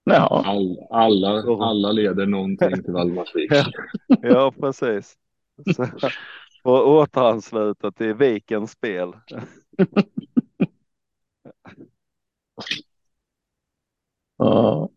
ja. 0.04 0.42
All, 0.46 0.78
alla, 0.90 1.42
alla 1.64 1.92
leder 1.92 2.26
någonting 2.26 2.82
till 2.82 2.92
Valdemarsvik. 2.92 3.52
Ja. 3.52 3.64
Ja, 4.22 4.52
precis. 4.60 5.16
Så, 5.76 5.86
och 6.62 6.88
återansluta 6.88 7.92
till 7.92 8.14
Vikens 8.14 8.70
spel. 8.70 9.12
Ja. 14.44 14.88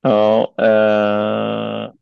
Ja. 0.00 0.54
Eh, 0.58 1.92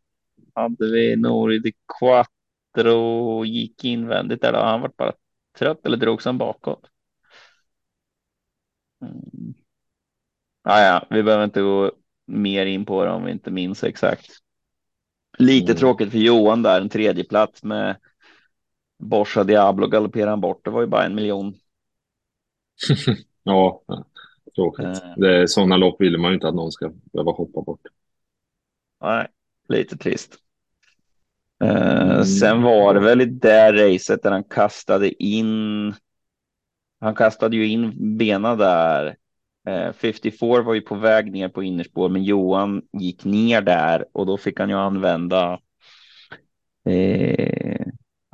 hade 0.54 0.92
vi 0.92 1.16
Nori 1.16 1.58
di 1.58 1.72
Quattro 1.98 3.44
gick 3.44 3.84
invändigt 3.84 4.42
där 4.42 4.52
då? 4.52 4.58
Han 4.58 4.80
var 4.80 4.92
bara 4.96 5.12
trött 5.58 5.86
eller 5.86 5.96
drogs 5.96 6.24
han 6.24 6.38
bakåt? 6.38 6.86
Mm. 9.02 9.54
Ah, 10.62 10.80
ja, 10.80 11.06
vi 11.10 11.22
behöver 11.22 11.44
inte 11.44 11.62
gå 11.62 11.92
mer 12.26 12.66
in 12.66 12.84
på 12.84 13.04
det 13.04 13.10
om 13.10 13.24
vi 13.24 13.32
inte 13.32 13.50
minns 13.50 13.84
exakt. 13.84 14.30
Lite 15.38 15.72
mm. 15.72 15.76
tråkigt 15.76 16.10
för 16.10 16.18
Johan 16.18 16.62
där, 16.62 16.80
en 16.80 16.88
tredje 16.88 17.24
plats 17.24 17.62
med 17.62 17.96
Borsa 18.98 19.44
Diablo 19.44 19.86
galopperar 19.86 20.30
han 20.30 20.40
bort. 20.40 20.64
Det 20.64 20.70
var 20.70 20.80
ju 20.80 20.86
bara 20.86 21.04
en 21.04 21.14
miljon. 21.14 21.54
ja, 23.42 23.82
tråkigt. 24.56 25.02
Är 25.24 25.46
sådana 25.46 25.76
lopp 25.76 26.00
vill 26.00 26.18
man 26.18 26.30
ju 26.30 26.34
inte 26.34 26.48
att 26.48 26.54
någon 26.54 26.72
ska 26.72 26.92
behöva 27.12 27.32
hoppa 27.32 27.62
bort. 27.62 27.80
Nej, 29.02 29.26
lite 29.68 29.96
trist. 29.96 30.38
Uh, 31.64 32.02
mm. 32.12 32.24
Sen 32.24 32.62
var 32.62 32.94
det 32.94 33.00
väl 33.00 33.20
i 33.20 33.24
det 33.24 33.72
racet 33.72 34.22
där 34.22 34.30
han 34.30 34.44
kastade 34.44 35.24
in. 35.24 35.94
Han 37.00 37.14
kastade 37.14 37.56
ju 37.56 37.68
in 37.68 38.16
benen 38.16 38.58
där. 38.58 39.16
Uh, 39.68 39.92
54 39.92 40.62
var 40.62 40.74
ju 40.74 40.80
på 40.80 40.94
väg 40.94 41.32
ner 41.32 41.48
på 41.48 41.62
innerspår, 41.62 42.08
men 42.08 42.24
Johan 42.24 42.82
gick 42.92 43.24
ner 43.24 43.60
där 43.60 44.04
och 44.12 44.26
då 44.26 44.36
fick 44.36 44.60
han 44.60 44.68
ju 44.68 44.76
använda 44.76 45.60
eh, 46.84 47.86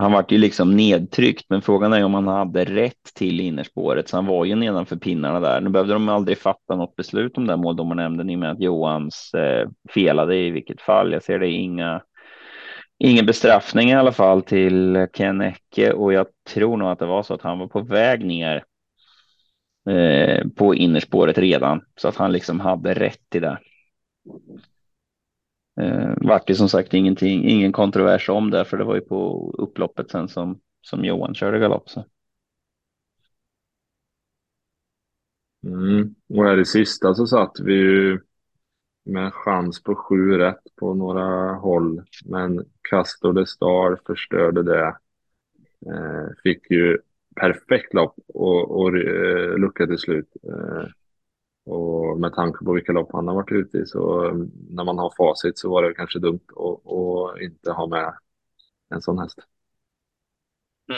han 0.02 0.12
vart 0.12 0.32
ju 0.32 0.38
liksom 0.38 0.76
nedtryckt, 0.76 1.46
men 1.48 1.62
frågan 1.62 1.92
är 1.92 2.04
om 2.04 2.14
han 2.14 2.28
hade 2.28 2.64
rätt 2.64 3.14
till 3.14 3.40
innerspåret, 3.40 4.08
så 4.08 4.16
han 4.16 4.26
var 4.26 4.44
ju 4.44 4.54
nedanför 4.54 4.96
pinnarna 4.96 5.40
där. 5.40 5.60
Nu 5.60 5.70
behövde 5.70 5.92
de 5.92 6.08
aldrig 6.08 6.38
fatta 6.38 6.76
något 6.76 6.96
beslut 6.96 7.38
om 7.38 7.46
det 7.46 7.56
måldomarnämnden 7.56 8.30
i 8.30 8.34
och 8.34 8.38
med 8.38 8.50
att 8.50 8.60
Johans 8.60 9.34
eh, 9.34 9.68
felade 9.90 10.36
i 10.36 10.50
vilket 10.50 10.80
fall. 10.80 11.12
Jag 11.12 11.22
ser 11.22 11.38
det 11.38 11.48
inga, 11.48 12.02
ingen 12.98 13.26
bestraffning 13.26 13.90
i 13.90 13.94
alla 13.94 14.12
fall 14.12 14.42
till 14.42 15.06
Ken 15.12 15.40
Ecke 15.40 15.92
och 15.92 16.12
jag 16.12 16.26
tror 16.48 16.76
nog 16.76 16.88
att 16.88 16.98
det 16.98 17.06
var 17.06 17.22
så 17.22 17.34
att 17.34 17.42
han 17.42 17.58
var 17.58 17.66
på 17.66 17.80
väg 17.80 18.24
ner 18.24 18.64
eh, 19.90 20.46
på 20.56 20.74
innerspåret 20.74 21.38
redan 21.38 21.84
så 21.96 22.08
att 22.08 22.16
han 22.16 22.32
liksom 22.32 22.60
hade 22.60 22.94
rätt 22.94 23.30
till 23.30 23.42
det. 23.42 23.58
Eh, 25.80 26.14
vart 26.16 26.46
det 26.46 26.54
som 26.54 26.68
sagt 26.68 26.94
ingenting, 26.94 27.48
ingen 27.48 27.72
kontrovers 27.72 28.28
om 28.28 28.50
det, 28.50 28.64
för 28.64 28.76
det 28.76 28.84
var 28.84 28.94
ju 28.94 29.00
på 29.00 29.50
upploppet 29.58 30.10
sen 30.10 30.28
som, 30.28 30.60
som 30.80 31.04
Johan 31.04 31.34
körde 31.34 31.58
galopp. 31.58 31.90
Så. 31.90 32.04
Mm. 35.64 36.14
Och 36.28 36.44
här 36.44 36.60
i 36.60 36.64
sista 36.64 37.14
så 37.14 37.26
satt 37.26 37.60
vi 37.64 37.74
ju 37.74 38.20
med 39.04 39.34
chans 39.34 39.82
på 39.82 39.94
sju 39.94 40.38
rätt 40.38 40.76
på 40.76 40.94
några 40.94 41.54
håll, 41.54 42.02
men 42.24 42.64
Castor 42.90 43.32
de 43.32 43.46
Star 43.46 43.98
förstörde 44.06 44.62
det. 44.62 44.96
Eh, 45.86 46.28
fick 46.42 46.70
ju 46.70 46.98
perfekt 47.36 47.94
lopp 47.94 48.14
och, 48.26 48.80
och 48.80 48.88
eh, 48.96 49.58
lucka 49.58 49.86
till 49.86 49.98
slut. 49.98 50.28
Eh, 50.48 50.88
och 51.64 52.20
med 52.20 52.32
tanke 52.34 52.64
på 52.64 52.72
vilka 52.72 52.92
lopp 52.92 53.12
han 53.12 53.28
har 53.28 53.34
varit 53.34 53.52
ute 53.52 53.78
i 53.78 53.86
så 53.86 54.24
mm, 54.28 54.50
när 54.70 54.84
man 54.84 54.98
har 54.98 55.12
facit 55.16 55.58
så 55.58 55.70
var 55.70 55.82
det 55.82 55.94
kanske 55.94 56.18
dumt 56.18 56.40
att, 56.56 56.92
att 56.92 57.40
inte 57.40 57.72
ha 57.72 57.86
med 57.86 58.14
en 58.94 59.02
sån 59.02 59.18
häst. 59.18 59.38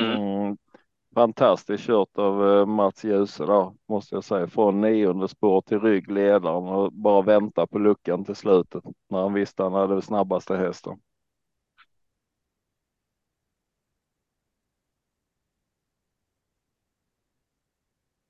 Mm. 0.00 0.56
Fantastiskt 1.14 1.84
kört 1.84 2.18
av 2.18 2.48
eh, 2.48 2.66
Mats 2.66 3.04
Djuse 3.04 3.44
då, 3.46 3.76
måste 3.88 4.14
jag 4.14 4.24
säga. 4.24 4.46
Från 4.48 4.80
nionde 4.80 5.28
spår 5.28 5.60
till 5.62 5.80
ryggledaren 5.80 6.64
och 6.68 6.92
bara 6.92 7.22
vänta 7.22 7.66
på 7.66 7.78
luckan 7.78 8.24
till 8.24 8.34
slutet 8.36 8.84
när 9.10 9.18
han 9.22 9.34
visste 9.34 9.62
han 9.62 9.72
hade 9.72 10.02
snabbaste 10.02 10.56
hästen. 10.56 11.00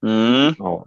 Mm. 0.03 0.55
Ja. 0.59 0.85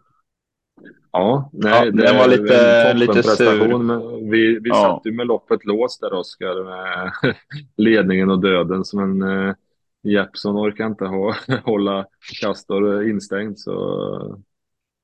Ja, 1.17 1.49
nej, 1.53 1.85
ja, 1.85 1.91
det 1.91 2.17
var 2.17 2.27
lite, 2.27 2.93
lite 2.93 3.23
sur. 3.23 3.77
Men 3.77 4.29
vi 4.29 4.59
vi 4.59 4.69
ja. 4.69 4.75
satt 4.75 5.05
ju 5.05 5.11
med 5.11 5.27
loppet 5.27 5.65
låst 5.65 6.01
där, 6.01 6.13
Oskar, 6.13 6.63
med 6.63 7.11
ledningen 7.77 8.29
och 8.29 8.41
döden. 8.41 8.85
Så 8.85 8.97
men 8.97 9.21
eh, 9.21 9.55
Jeppson 10.03 10.57
orkar 10.57 10.85
inte 10.85 11.05
ha, 11.05 11.35
hålla 11.63 12.05
Castor 12.41 13.09
instängd. 13.09 13.59
Så 13.59 14.43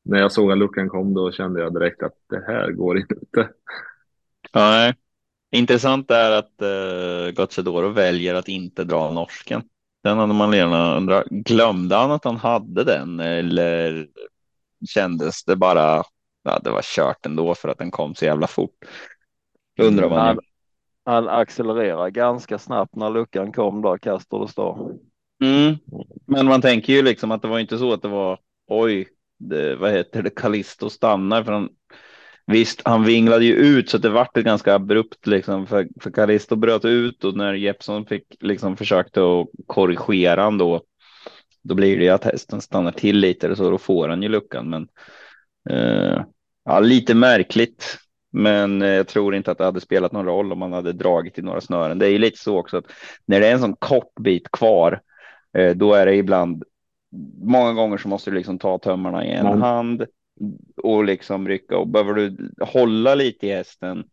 när 0.05 0.19
jag 0.19 0.31
såg 0.31 0.51
att 0.51 0.57
luckan 0.57 0.89
kom, 0.89 1.13
då 1.13 1.31
kände 1.31 1.61
jag 1.61 1.73
direkt 1.73 2.03
att 2.03 2.17
det 2.29 2.43
här 2.47 2.71
går 2.71 2.97
inte. 2.97 3.49
Nej. 4.53 4.93
Intressant 5.51 6.11
är 6.11 6.31
att 6.31 6.61
uh, 6.61 7.31
Gocciadoro 7.31 7.89
väljer 7.89 8.35
att 8.35 8.47
inte 8.47 8.83
dra 8.83 9.11
norsken. 9.11 9.61
Den 10.03 10.17
hade 10.17 10.33
man 10.33 10.53
gärna 10.53 10.97
undrat, 10.97 11.25
glömde 11.29 11.95
han 11.95 12.11
att 12.11 12.23
han 12.23 12.37
hade 12.37 12.83
den 12.83 13.19
eller 13.19 14.07
kändes 14.87 15.43
det 15.43 15.55
bara, 15.55 16.03
ja, 16.43 16.59
det 16.63 16.69
var 16.69 16.81
kört 16.81 17.25
ändå 17.25 17.55
för 17.55 17.69
att 17.69 17.77
den 17.77 17.91
kom 17.91 18.15
så 18.15 18.25
jävla 18.25 18.47
fort. 18.47 18.75
Undrar 19.81 20.09
man 20.09 20.19
han, 20.19 20.39
han 21.05 21.29
accelererar 21.29 22.09
ganska 22.09 22.59
snabbt 22.59 22.95
när 22.95 23.09
luckan 23.09 23.51
kom 23.51 23.81
då, 23.81 23.97
Kastor 23.97 24.41
och 24.41 24.49
stå. 24.49 24.91
Mm. 25.43 25.77
Men 26.25 26.45
man 26.45 26.61
tänker 26.61 26.93
ju 26.93 27.01
liksom 27.01 27.31
att 27.31 27.41
det 27.41 27.47
var 27.47 27.59
inte 27.59 27.77
så 27.77 27.93
att 27.93 28.01
det 28.01 28.07
var 28.07 28.39
oj, 28.67 29.07
det, 29.39 29.75
vad 29.75 29.91
heter 29.91 30.21
det, 30.21 30.29
Kalisto 30.29 30.89
stannar 30.89 31.43
för 31.43 31.51
han 31.51 31.69
Visst, 32.45 32.81
han 32.85 33.03
vinglade 33.03 33.45
ju 33.45 33.53
ut 33.53 33.89
så 33.89 33.97
det 33.97 34.09
vart 34.09 34.37
ett 34.37 34.45
ganska 34.45 34.75
abrupt 34.75 35.27
liksom 35.27 35.67
för, 35.67 35.87
för 36.01 36.11
Kalisto 36.11 36.55
bröt 36.55 36.85
ut 36.85 37.23
och 37.23 37.37
när 37.37 37.53
Jeppson 37.53 38.05
fick 38.05 38.23
liksom 38.39 38.77
försökte 38.77 39.21
att 39.21 39.47
korrigera 39.67 40.43
han 40.43 40.57
då 40.57 40.81
då 41.63 41.75
blir 41.75 41.97
det 41.97 42.03
ju 42.03 42.09
att 42.09 42.23
hästen 42.23 42.61
stannar 42.61 42.91
till 42.91 43.17
lite 43.17 43.49
och 43.49 43.57
så 43.57 43.69
då 43.69 43.77
får 43.77 44.09
han 44.09 44.23
ju 44.23 44.29
luckan. 44.29 44.69
Men 44.69 44.87
eh, 45.69 46.23
ja, 46.65 46.79
lite 46.79 47.13
märkligt. 47.13 47.97
Men 48.31 48.81
eh, 48.81 48.89
jag 48.89 49.07
tror 49.07 49.35
inte 49.35 49.51
att 49.51 49.57
det 49.57 49.65
hade 49.65 49.81
spelat 49.81 50.11
någon 50.11 50.25
roll 50.25 50.51
om 50.51 50.59
man 50.59 50.73
hade 50.73 50.93
dragit 50.93 51.39
i 51.39 51.41
några 51.41 51.61
snören. 51.61 51.99
Det 51.99 52.05
är 52.05 52.09
ju 52.09 52.17
lite 52.17 52.39
så 52.39 52.57
också 52.57 52.77
att 52.77 52.91
när 53.25 53.39
det 53.39 53.47
är 53.47 53.53
en 53.53 53.59
sån 53.59 53.75
kort 53.75 54.19
bit 54.19 54.51
kvar, 54.51 55.01
eh, 55.57 55.75
då 55.75 55.93
är 55.93 56.05
det 56.05 56.15
ibland 56.15 56.63
många 57.43 57.73
gånger 57.73 57.97
så 57.97 58.07
måste 58.07 58.31
du 58.31 58.37
liksom 58.37 58.59
ta 58.59 58.77
tömmarna 58.77 59.25
i 59.25 59.31
en 59.31 59.45
mm. 59.45 59.61
hand 59.61 60.05
och 60.77 61.03
liksom 61.03 61.47
rycka 61.47 61.77
och 61.77 61.87
behöver 61.87 62.13
du 62.13 62.51
hålla 62.59 63.15
lite 63.15 63.47
i 63.47 63.55
hästen 63.55 64.03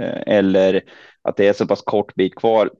eh, 0.00 0.22
eller 0.26 0.82
att 1.22 1.36
det 1.36 1.48
är 1.48 1.52
så 1.52 1.66
pass 1.66 1.82
kort 1.82 2.14
bit 2.14 2.34
kvar. 2.34 2.70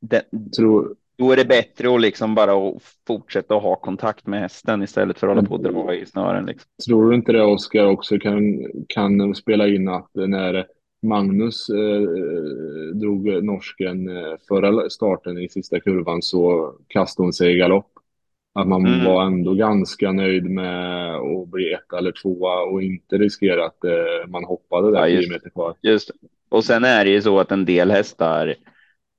Den, 0.00 0.50
tror, 0.56 0.96
då 1.18 1.32
är 1.32 1.36
det 1.36 1.44
bättre 1.44 1.94
att 1.94 2.00
liksom 2.00 2.34
bara 2.34 2.72
fortsätta 3.06 3.56
att 3.56 3.62
ha 3.62 3.76
kontakt 3.76 4.26
med 4.26 4.40
hästen 4.40 4.82
istället 4.82 5.18
för 5.18 5.28
att 5.28 5.34
hålla 5.34 5.48
på 5.48 5.54
och 5.54 5.62
dra 5.62 5.94
i 5.94 6.06
snören. 6.06 6.46
Liksom. 6.46 6.70
Tror 6.86 7.10
du 7.10 7.16
inte 7.16 7.32
det 7.32 7.42
Oskar 7.42 7.86
också 7.86 8.18
kan, 8.18 8.42
kan 8.88 9.34
spela 9.34 9.68
in 9.68 9.88
att 9.88 10.10
när 10.14 10.66
Magnus 11.02 11.68
eh, 11.68 12.00
drog 12.94 13.44
norsken 13.44 14.08
eh, 14.08 14.34
förra 14.48 14.90
starten 14.90 15.38
i 15.38 15.48
sista 15.48 15.80
kurvan 15.80 16.22
så 16.22 16.74
kastade 16.88 17.26
hon 17.26 17.32
sig 17.32 17.54
i 17.54 17.58
galopp. 17.58 17.92
Att 18.54 18.68
man 18.68 18.86
mm. 18.86 19.04
var 19.04 19.24
ändå 19.24 19.54
ganska 19.54 20.12
nöjd 20.12 20.50
med 20.50 21.14
att 21.14 21.48
bli 21.48 21.72
ett 21.72 21.92
eller 21.98 22.12
tvåa 22.22 22.62
och 22.62 22.82
inte 22.82 23.18
riskera 23.18 23.66
att 23.66 23.84
eh, 23.84 24.28
man 24.28 24.44
hoppade 24.44 24.90
där 24.90 25.06
ja, 25.06 25.20
10 25.20 25.30
meter 25.30 25.50
kvar. 25.50 25.74
Just 25.82 26.10
Och 26.48 26.64
sen 26.64 26.84
är 26.84 27.04
det 27.04 27.10
ju 27.10 27.22
så 27.22 27.40
att 27.40 27.52
en 27.52 27.64
del 27.64 27.90
hästar 27.90 28.54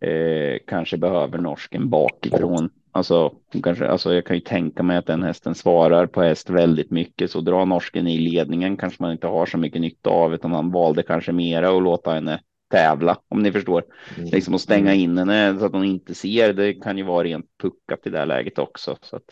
eh, 0.01 0.57
kanske 0.67 0.97
behöver 0.97 1.37
norsken 1.37 1.89
bakifrån. 1.89 2.69
Alltså, 2.91 3.35
kanske, 3.63 3.87
alltså 3.87 4.13
jag 4.13 4.25
kan 4.25 4.35
ju 4.35 4.41
tänka 4.41 4.83
mig 4.83 4.97
att 4.97 5.05
den 5.05 5.23
hästen 5.23 5.55
svarar 5.55 6.05
på 6.07 6.21
häst 6.21 6.49
väldigt 6.49 6.91
mycket, 6.91 7.31
så 7.31 7.41
dra 7.41 7.65
norsken 7.65 8.07
i 8.07 8.17
ledningen 8.17 8.77
kanske 8.77 9.03
man 9.03 9.11
inte 9.11 9.27
har 9.27 9.45
så 9.45 9.57
mycket 9.57 9.81
nytta 9.81 10.09
av, 10.09 10.33
utan 10.33 10.51
han 10.51 10.71
valde 10.71 11.03
kanske 11.03 11.31
mera 11.31 11.77
att 11.77 11.83
låta 11.83 12.13
henne 12.13 12.39
tävla, 12.71 13.17
om 13.27 13.43
ni 13.43 13.51
förstår. 13.51 13.83
Mm. 14.17 14.29
Liksom 14.29 14.53
att 14.53 14.61
stänga 14.61 14.93
in 14.93 15.17
henne 15.17 15.59
så 15.59 15.65
att 15.65 15.73
hon 15.73 15.85
inte 15.85 16.15
ser, 16.15 16.53
det 16.53 16.73
kan 16.73 16.97
ju 16.97 17.03
vara 17.03 17.23
rent 17.23 17.45
puckat 17.61 18.07
i 18.07 18.09
det 18.09 18.17
här 18.17 18.25
läget 18.25 18.59
också. 18.59 18.97
Så 19.01 19.15
att, 19.15 19.23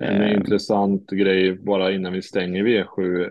en 0.00 0.22
eh. 0.22 0.32
intressant 0.34 1.10
grej 1.10 1.58
bara 1.58 1.92
innan 1.92 2.12
vi 2.12 2.22
stänger 2.22 2.64
V7 2.64 3.30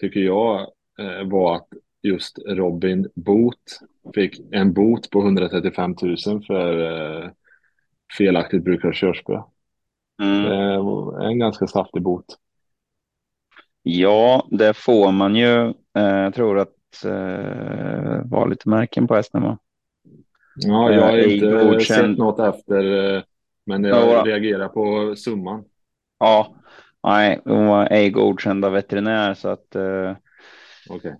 tycker 0.00 0.20
jag 0.20 0.60
eh, 0.98 1.28
var 1.28 1.56
att 1.56 1.68
just 2.02 2.38
Robin 2.46 3.08
Bot 3.14 3.80
fick 4.14 4.40
en 4.52 4.72
bot 4.72 5.10
på 5.10 5.20
135 5.20 5.94
000 6.02 6.44
för 6.46 7.22
eh, 7.22 7.30
felaktigt 8.18 8.64
bruk 8.64 8.84
av 8.84 8.92
körspö. 8.92 9.42
Mm. 10.22 11.20
en 11.20 11.38
ganska 11.38 11.66
saftig 11.66 12.02
bot. 12.02 12.24
Ja, 13.82 14.46
det 14.50 14.76
får 14.76 15.12
man 15.12 15.36
ju. 15.36 15.68
Eh, 15.68 16.04
jag 16.04 16.34
tror 16.34 16.58
att 16.58 17.04
eh, 17.04 18.20
var 18.24 18.48
lite 18.48 18.68
märken 18.68 19.06
på 19.06 19.14
hästen 19.14 19.42
va? 19.42 19.58
Ja, 20.54 20.92
jag 20.92 21.02
har 21.02 21.18
eh, 21.18 21.34
inte 21.34 21.46
godkänd... 21.46 21.82
sett 21.82 22.18
något 22.18 22.54
efter, 22.54 23.14
eh, 23.16 23.22
men 23.66 23.84
jag 23.84 24.08
ja, 24.08 24.22
reagerar 24.26 24.68
på 24.68 25.16
summan. 25.16 25.64
Ja, 26.18 26.54
nej, 27.02 27.40
hon 27.44 27.66
var 27.66 27.88
ej 27.90 28.10
godkänd 28.10 28.64
av 28.64 28.72
veterinär 28.72 29.34
så 29.34 29.48
att. 29.48 29.76
Eh, 29.76 30.16
okay. 30.90 31.12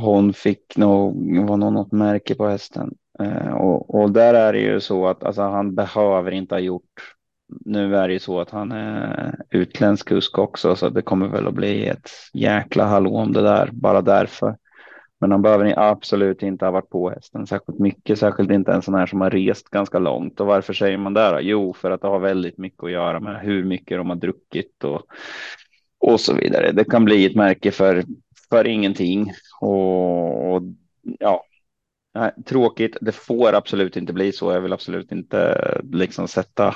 Hon 0.00 0.32
fick 0.32 0.76
nog, 0.76 1.14
var 1.48 1.56
nog 1.56 1.72
något 1.72 1.92
märke 1.92 2.34
på 2.34 2.46
hästen. 2.48 2.94
Eh, 3.20 3.54
och, 3.54 3.94
och 3.94 4.10
där 4.10 4.34
är 4.34 4.52
det 4.52 4.60
ju 4.60 4.80
så 4.80 5.06
att 5.06 5.24
alltså, 5.24 5.42
han 5.42 5.74
behöver 5.74 6.30
inte 6.30 6.54
ha 6.54 6.60
gjort. 6.60 7.14
Nu 7.64 7.96
är 7.96 8.08
det 8.08 8.14
ju 8.14 8.20
så 8.20 8.40
att 8.40 8.50
han 8.50 8.72
är 8.72 9.34
utländsk 9.50 10.08
kusk 10.08 10.38
också, 10.38 10.76
så 10.76 10.88
det 10.88 11.02
kommer 11.02 11.28
väl 11.28 11.46
att 11.46 11.54
bli 11.54 11.86
ett 11.86 12.10
jäkla 12.32 12.84
hallå 12.84 13.16
om 13.16 13.32
det 13.32 13.42
där 13.42 13.70
bara 13.72 14.02
därför. 14.02 14.56
Men 15.20 15.30
han 15.30 15.42
behöver 15.42 15.78
absolut 15.78 16.42
inte 16.42 16.64
ha 16.64 16.72
varit 16.72 16.90
på 16.90 17.10
hästen 17.10 17.46
särskilt 17.46 17.78
mycket, 17.78 18.18
särskilt 18.18 18.50
inte 18.50 18.72
en 18.72 18.82
sån 18.82 18.94
här 18.94 19.06
som 19.06 19.20
har 19.20 19.30
rest 19.30 19.70
ganska 19.70 19.98
långt. 19.98 20.40
Och 20.40 20.46
varför 20.46 20.72
säger 20.72 20.98
man 20.98 21.14
det? 21.14 21.30
Då? 21.30 21.38
Jo, 21.40 21.74
för 21.74 21.90
att 21.90 22.00
det 22.00 22.08
har 22.08 22.18
väldigt 22.18 22.58
mycket 22.58 22.84
att 22.84 22.90
göra 22.90 23.20
med 23.20 23.40
hur 23.40 23.64
mycket 23.64 23.98
de 23.98 24.08
har 24.08 24.16
druckit 24.16 24.84
och, 24.84 25.02
och 26.00 26.20
så 26.20 26.34
vidare. 26.34 26.72
Det 26.72 26.84
kan 26.84 27.04
bli 27.04 27.26
ett 27.26 27.34
märke 27.36 27.70
för, 27.70 28.04
för 28.50 28.66
ingenting. 28.66 29.32
Och, 29.60 30.54
och 30.54 30.62
ja, 31.18 31.44
tråkigt. 32.44 32.96
Det 33.00 33.12
får 33.12 33.54
absolut 33.54 33.96
inte 33.96 34.12
bli 34.12 34.32
så. 34.32 34.52
Jag 34.52 34.60
vill 34.60 34.72
absolut 34.72 35.12
inte 35.12 35.58
liksom 35.92 36.28
sätta 36.28 36.74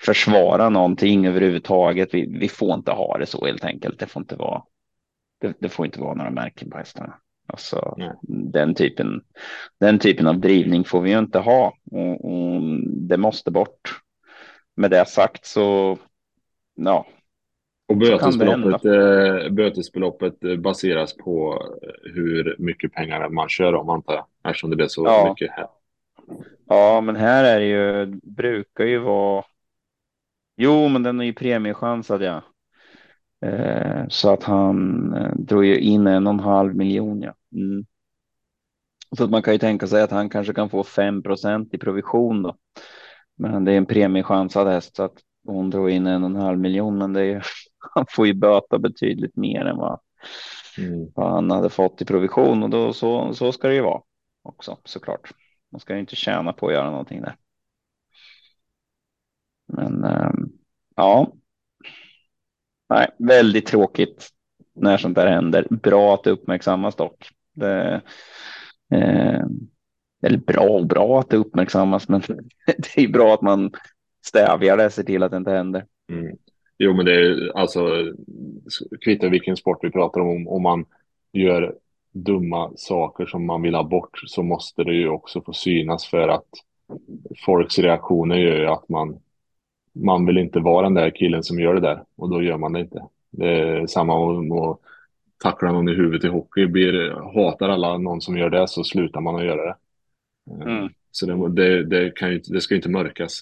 försvara 0.00 0.68
någonting 0.68 1.26
överhuvudtaget. 1.26 2.14
Vi, 2.14 2.38
vi 2.38 2.48
får 2.48 2.74
inte 2.74 2.92
ha 2.92 3.18
det 3.18 3.26
så 3.26 3.46
helt 3.46 3.64
enkelt. 3.64 3.98
Det 3.98 4.06
får 4.06 4.20
inte 4.20 4.36
vara. 4.36 4.62
Det, 5.40 5.54
det 5.58 5.68
får 5.68 5.86
inte 5.86 6.00
vara 6.00 6.14
några 6.14 6.30
märken 6.30 6.70
på 6.70 6.78
hästarna. 6.78 7.14
Alltså 7.46 7.96
den 8.52 8.74
typen. 8.74 9.20
Den 9.80 9.98
typen 9.98 10.26
av 10.26 10.40
drivning 10.40 10.84
får 10.84 11.00
vi 11.00 11.10
ju 11.10 11.18
inte 11.18 11.38
ha 11.38 11.74
och, 11.90 12.24
och 12.24 12.62
det 12.86 13.16
måste 13.16 13.50
bort. 13.50 14.00
Med 14.76 14.90
det 14.90 15.08
sagt 15.08 15.46
så. 15.46 15.98
Ja. 16.74 17.06
Och 17.88 17.96
bötesbeloppet, 17.96 18.84
eh, 18.84 19.50
bötesbeloppet 19.50 20.44
eh, 20.44 20.56
baseras 20.56 21.16
på 21.16 21.62
hur 22.14 22.56
mycket 22.58 22.92
pengar 22.92 23.28
man 23.28 23.48
kör 23.48 23.74
om 23.74 23.88
antar 23.88 24.14
jag. 24.14 24.26
Eftersom 24.44 24.70
det 24.70 24.76
blir 24.76 24.88
så 24.88 25.04
ja. 25.04 25.28
mycket 25.28 25.56
här. 25.56 25.66
Ja, 26.66 27.00
men 27.00 27.16
här 27.16 27.44
är 27.44 27.60
det 27.60 27.66
ju 27.66 28.06
brukar 28.22 28.84
ju 28.84 28.98
vara. 28.98 29.44
Jo, 30.56 30.88
men 30.88 31.02
den 31.02 31.20
är 31.20 31.24
ju 31.24 31.32
premiechansad 31.32 32.22
ja. 32.22 32.42
Eh, 33.46 34.08
så 34.08 34.32
att 34.32 34.42
han 34.42 35.14
eh, 35.14 35.34
drog 35.34 35.64
ju 35.64 35.78
in 35.78 36.06
en 36.06 36.26
och 36.26 36.32
en 36.32 36.40
halv 36.40 36.74
miljon. 36.74 37.22
Ja. 37.22 37.34
Mm. 37.54 37.86
Så 39.16 39.24
att 39.24 39.30
man 39.30 39.42
kan 39.42 39.52
ju 39.52 39.58
tänka 39.58 39.86
sig 39.86 40.02
att 40.02 40.10
han 40.10 40.30
kanske 40.30 40.54
kan 40.54 40.70
få 40.70 40.82
5% 40.82 41.68
i 41.72 41.78
provision 41.78 42.42
då. 42.42 42.56
Men 43.36 43.64
det 43.64 43.72
är 43.72 43.76
en 43.76 43.86
premiechansad 43.86 44.68
häst 44.68 44.96
så 44.96 45.02
att 45.02 45.14
hon 45.46 45.70
drog 45.70 45.90
in 45.90 46.06
en 46.06 46.24
och 46.24 46.30
en 46.30 46.36
halv 46.36 46.58
miljon. 46.58 46.98
Men 46.98 47.12
det 47.12 47.22
är, 47.22 47.44
han 47.94 48.06
får 48.08 48.26
ju 48.26 48.34
böta 48.34 48.78
betydligt 48.78 49.36
mer 49.36 49.64
än 49.64 49.76
vad, 49.76 50.00
mm. 50.78 51.12
vad 51.14 51.30
han 51.30 51.50
hade 51.50 51.70
fått 51.70 52.02
i 52.02 52.04
provision 52.04 52.62
och 52.62 52.70
då 52.70 52.92
så, 52.92 53.34
så 53.34 53.52
ska 53.52 53.68
det 53.68 53.74
ju 53.74 53.82
vara 53.82 54.02
också 54.42 54.78
såklart. 54.84 55.32
Man 55.72 55.80
ska 55.80 55.94
ju 55.94 56.00
inte 56.00 56.16
tjäna 56.16 56.52
på 56.52 56.66
att 56.66 56.72
göra 56.72 56.90
någonting 56.90 57.20
där. 57.20 57.36
Men 59.66 60.04
ähm, 60.04 60.52
ja, 60.96 61.32
nej, 62.88 63.08
väldigt 63.18 63.66
tråkigt 63.66 64.28
när 64.74 64.96
sånt 64.96 65.14
där 65.14 65.26
händer. 65.26 65.66
Bra 65.70 66.14
att 66.14 66.24
det 66.24 66.30
uppmärksammas 66.30 66.96
dock. 66.96 67.28
Det, 67.52 68.02
eh, 68.90 69.44
eller 70.22 70.38
bra 70.38 70.68
och 70.68 70.86
bra 70.86 71.20
att 71.20 71.30
det 71.30 71.36
uppmärksammas, 71.36 72.08
men 72.08 72.20
det 72.66 72.96
är 72.96 73.08
bra 73.08 73.34
att 73.34 73.42
man 73.42 73.72
stävjar 74.26 74.76
det, 74.76 74.90
ser 74.90 75.02
till 75.02 75.22
att 75.22 75.30
det 75.30 75.36
inte 75.36 75.50
händer. 75.50 75.86
Mm. 76.10 76.36
Jo, 76.78 76.94
men 76.94 77.04
det 77.04 77.14
är 77.14 77.56
alltså 77.56 78.12
kvittar 79.04 79.28
vilken 79.28 79.56
sport 79.56 79.78
vi 79.82 79.90
pratar 79.90 80.20
om. 80.20 80.48
Om 80.48 80.62
man 80.62 80.84
gör 81.32 81.74
dumma 82.12 82.72
saker 82.76 83.26
som 83.26 83.46
man 83.46 83.62
vill 83.62 83.74
ha 83.74 83.82
bort 83.82 84.20
så 84.26 84.42
måste 84.42 84.84
det 84.84 84.94
ju 84.94 85.08
också 85.08 85.40
få 85.40 85.52
synas 85.52 86.06
för 86.06 86.28
att 86.28 86.48
folks 87.46 87.78
reaktioner 87.78 88.36
gör 88.36 88.58
ju 88.58 88.66
att 88.66 88.88
man 88.88 89.20
man 89.92 90.26
vill 90.26 90.38
inte 90.38 90.60
vara 90.60 90.82
den 90.82 90.94
där 90.94 91.10
killen 91.10 91.42
som 91.42 91.60
gör 91.60 91.74
det 91.74 91.80
där 91.80 92.04
och 92.16 92.30
då 92.30 92.42
gör 92.42 92.56
man 92.56 92.72
det 92.72 92.80
inte. 92.80 93.02
Det 93.30 93.48
är 93.48 93.86
samma 93.86 94.14
om 94.14 94.52
att 94.52 94.80
tackla 95.42 95.72
någon 95.72 95.88
i 95.88 95.94
huvudet 95.94 96.24
i 96.24 96.28
hockey. 96.28 96.66
Blir, 96.66 97.10
hatar 97.34 97.68
alla 97.68 97.98
någon 97.98 98.20
som 98.20 98.38
gör 98.38 98.50
det 98.50 98.68
så 98.68 98.84
slutar 98.84 99.20
man 99.20 99.36
att 99.36 99.44
göra 99.44 99.64
det. 99.64 99.76
Mm. 100.64 100.88
Så 101.10 101.26
det, 101.26 101.48
det, 101.48 101.84
det, 101.84 102.10
kan 102.10 102.30
ju, 102.30 102.38
det 102.38 102.60
ska 102.60 102.74
inte 102.74 102.88
mörkas. 102.88 103.40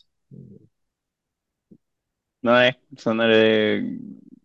Nej, 2.47 2.75
sen 2.99 3.21
är 3.21 3.29
det 3.29 3.83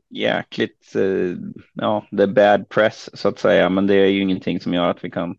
jäkligt, 0.10 0.96
eh, 0.96 1.38
ja, 1.74 2.06
det 2.12 2.24
är 2.24 2.28
bad 2.28 2.70
press 2.70 3.10
så 3.14 3.28
att 3.28 3.40
säga, 3.40 3.70
men 3.70 3.88
det 3.88 3.96
är 3.96 4.08
ju 4.08 4.22
ingenting 4.22 4.60
som 4.60 4.74
gör 4.74 4.90
att 4.90 5.04
vi 5.04 5.12
kan 5.12 5.36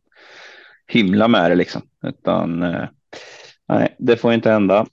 hymla 0.86 1.28
med 1.28 1.50
det 1.50 1.54
liksom, 1.54 1.82
utan 2.02 2.62
eh, 2.62 2.88
nej, 3.68 3.96
det 3.98 4.16
får 4.16 4.32
inte 4.32 4.50
hända. 4.50 4.86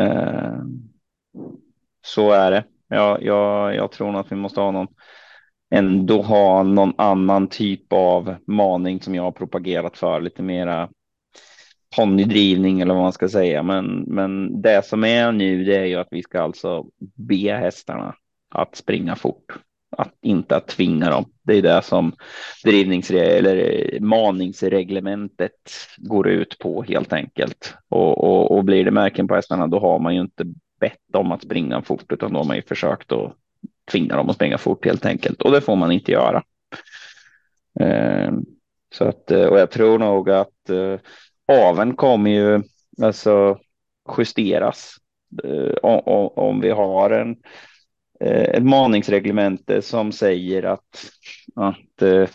Eh, 0.00 0.58
så 2.06 2.30
är 2.30 2.50
det. 2.50 2.64
Jag, 2.88 3.22
jag, 3.22 3.74
jag 3.74 3.92
tror 3.92 4.12
nog 4.12 4.20
att 4.20 4.32
vi 4.32 4.36
måste 4.36 4.60
ha 4.60 4.70
någon 4.70 4.88
ändå 5.70 6.22
ha 6.22 6.62
någon 6.62 6.92
annan 6.98 7.48
typ 7.48 7.92
av 7.92 8.36
maning 8.46 9.00
som 9.00 9.14
jag 9.14 9.22
har 9.22 9.32
propagerat 9.32 9.96
för 9.96 10.20
lite 10.20 10.42
mera 10.42 10.88
ponnydrivning 11.96 12.80
eller 12.80 12.94
vad 12.94 13.02
man 13.02 13.12
ska 13.12 13.28
säga. 13.28 13.62
Men, 13.62 14.04
men 14.06 14.62
det 14.62 14.84
som 14.84 15.04
är 15.04 15.32
nu, 15.32 15.64
det 15.64 15.76
är 15.76 15.84
ju 15.84 15.96
att 15.96 16.08
vi 16.10 16.22
ska 16.22 16.40
alltså 16.40 16.86
be 17.14 17.52
hästarna 17.52 18.14
att 18.50 18.76
springa 18.76 19.16
fort, 19.16 19.52
att 19.96 20.14
inte 20.22 20.56
att 20.56 20.68
tvinga 20.68 21.10
dem. 21.10 21.24
Det 21.42 21.54
är 21.54 21.62
det 21.62 21.82
som 21.82 22.12
eller 22.64 23.56
eh, 23.56 24.00
maningsreglementet 24.00 25.52
går 25.96 26.28
ut 26.28 26.58
på 26.58 26.82
helt 26.82 27.12
enkelt. 27.12 27.74
Och, 27.88 28.24
och, 28.24 28.56
och 28.56 28.64
blir 28.64 28.84
det 28.84 28.90
märken 28.90 29.28
på 29.28 29.34
hästarna, 29.34 29.66
då 29.66 29.78
har 29.78 29.98
man 29.98 30.14
ju 30.14 30.20
inte 30.20 30.44
bett 30.80 31.02
dem 31.12 31.32
att 31.32 31.42
springa 31.42 31.82
fort, 31.82 32.12
utan 32.12 32.32
då 32.32 32.38
har 32.38 32.44
man 32.44 32.56
ju 32.56 32.62
försökt 32.62 33.12
att 33.12 33.32
tvinga 33.90 34.16
dem 34.16 34.30
att 34.30 34.36
springa 34.36 34.58
fort 34.58 34.84
helt 34.84 35.06
enkelt. 35.06 35.42
Och 35.42 35.52
det 35.52 35.60
får 35.60 35.76
man 35.76 35.92
inte 35.92 36.12
göra. 36.12 36.42
Eh, 37.80 38.32
så 38.94 39.04
att, 39.04 39.30
eh, 39.30 39.44
och 39.46 39.58
jag 39.58 39.70
tror 39.70 39.98
nog 39.98 40.30
att 40.30 40.70
eh, 40.70 40.98
aven 41.50 41.96
kommer 41.96 42.30
ju 42.30 42.62
alltså 43.02 43.58
justeras. 44.18 44.96
Eh, 45.44 45.74
om, 45.82 46.30
om 46.36 46.60
vi 46.60 46.70
har 46.70 47.10
en 47.10 47.36
Eh, 48.24 48.42
ett 48.42 48.64
maningsreglemente 48.64 49.82
som 49.82 50.12
säger 50.12 50.62
att, 50.62 51.10
att 51.56 52.02
eh, 52.02 52.28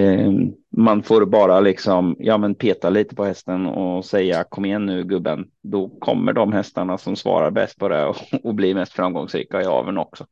eh, 0.00 0.32
man 0.76 1.02
får 1.02 1.26
bara 1.26 1.60
liksom, 1.60 2.16
ja 2.18 2.38
men 2.38 2.54
peta 2.54 2.90
lite 2.90 3.14
på 3.14 3.24
hästen 3.24 3.66
och 3.66 4.04
säga 4.04 4.44
kom 4.44 4.64
igen 4.64 4.86
nu 4.86 5.04
gubben. 5.04 5.46
Då 5.62 5.88
kommer 5.88 6.32
de 6.32 6.52
hästarna 6.52 6.98
som 6.98 7.16
svarar 7.16 7.50
bäst 7.50 7.78
på 7.78 7.88
det 7.88 8.04
och, 8.06 8.16
och 8.42 8.54
blir 8.54 8.74
mest 8.74 8.92
framgångsrika 8.92 9.62
i 9.62 9.66
aveln 9.66 9.98
också. 9.98 10.26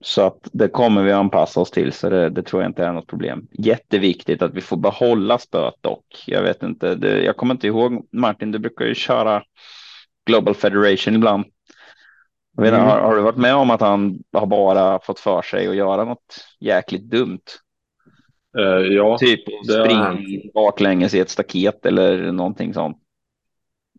Så 0.00 0.26
att 0.26 0.48
det 0.52 0.68
kommer 0.68 1.02
vi 1.02 1.12
anpassa 1.12 1.60
oss 1.60 1.70
till, 1.70 1.92
så 1.92 2.10
det, 2.10 2.30
det, 2.30 2.42
tror 2.42 2.62
jag 2.62 2.70
inte 2.70 2.84
är 2.84 2.92
något 2.92 3.06
problem. 3.06 3.46
Jätteviktigt 3.52 4.42
att 4.42 4.54
vi 4.54 4.60
får 4.60 4.76
behålla 4.76 5.38
spöet 5.38 5.74
dock. 5.80 6.24
Jag 6.26 6.42
vet 6.42 6.62
inte, 6.62 6.94
det, 6.94 7.22
jag 7.22 7.36
kommer 7.36 7.54
inte 7.54 7.66
ihåg 7.66 8.08
Martin, 8.12 8.52
du 8.52 8.58
brukar 8.58 8.84
ju 8.84 8.94
köra 8.94 9.42
Global 10.26 10.54
Federation 10.54 11.14
ibland. 11.14 11.44
Mm. 12.58 12.74
har, 12.74 13.00
har, 13.00 13.16
du 13.16 13.22
varit 13.22 13.36
med 13.36 13.54
om 13.54 13.70
att 13.70 13.80
han 13.80 14.18
har 14.32 14.46
bara 14.46 14.98
fått 14.98 15.20
för 15.20 15.42
sig 15.42 15.68
att 15.68 15.76
göra 15.76 16.04
något 16.04 16.46
jäkligt 16.60 17.10
dumt? 17.10 17.40
Uh, 18.58 18.86
ja, 18.86 19.18
typ 19.18 19.40
springa 19.64 20.18
baklänges 20.54 21.14
i 21.14 21.20
ett 21.20 21.30
staket 21.30 21.86
eller 21.86 22.32
någonting 22.32 22.74
sånt. 22.74 22.96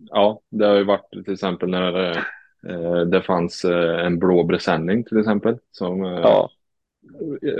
Ja, 0.10 0.41
det 0.52 0.66
har 0.66 0.76
ju 0.76 0.84
varit 0.84 1.10
till 1.26 1.34
exempel 1.34 1.70
när 1.70 2.24
det, 2.68 2.73
uh, 2.73 3.02
det 3.02 3.22
fanns 3.22 3.65
uh, 3.65 4.06
en 4.06 4.19
blå 4.19 4.48
presenning 4.48 5.03
till 5.03 5.19
exempel 5.19 5.57
som 5.72 5.99
ja. 5.99 6.49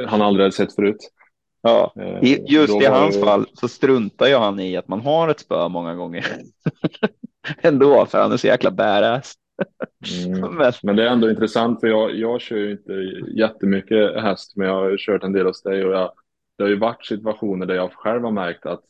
han 0.08 0.22
aldrig 0.22 0.44
hade 0.44 0.56
sett 0.56 0.76
förut. 0.76 1.12
Ja, 1.62 1.94
just 2.48 2.82
i 2.82 2.86
hans 2.86 3.22
fall 3.22 3.46
så 3.54 3.68
struntar 3.68 4.28
ju 4.28 4.36
han 4.36 4.60
i 4.60 4.78
att 4.78 4.88
man 4.88 5.02
har 5.02 5.30
ett 5.30 5.40
spö 5.40 5.68
många 5.68 5.96
gånger. 5.96 6.26
Ändå, 7.62 8.06
för 8.06 8.22
han 8.22 8.32
är 8.32 8.38
så 8.38 8.48
jäkla 8.48 8.72
badass. 8.72 9.34
Mm. 10.26 10.56
Men 10.84 10.96
det 10.96 11.04
är 11.04 11.08
ändå 11.08 11.30
intressant 11.30 11.80
för 11.80 11.88
jag, 11.88 12.16
jag 12.16 12.42
kör 12.42 12.58
ju 12.58 12.72
inte 12.72 12.94
jättemycket 13.36 14.22
häst 14.22 14.54
men 14.56 14.68
jag 14.68 14.74
har 14.74 14.98
kört 14.98 15.24
en 15.24 15.34
del 15.34 15.46
hos 15.46 15.64
dig 15.64 15.86
och 15.86 15.94
jag, 15.94 16.12
det 16.58 16.64
har 16.64 16.70
ju 16.70 16.80
varit 16.80 17.06
situationer 17.06 17.66
där 17.66 17.76
jag 17.76 17.94
själv 17.94 18.24
har 18.24 18.32
märkt 18.32 18.66
att 18.66 18.82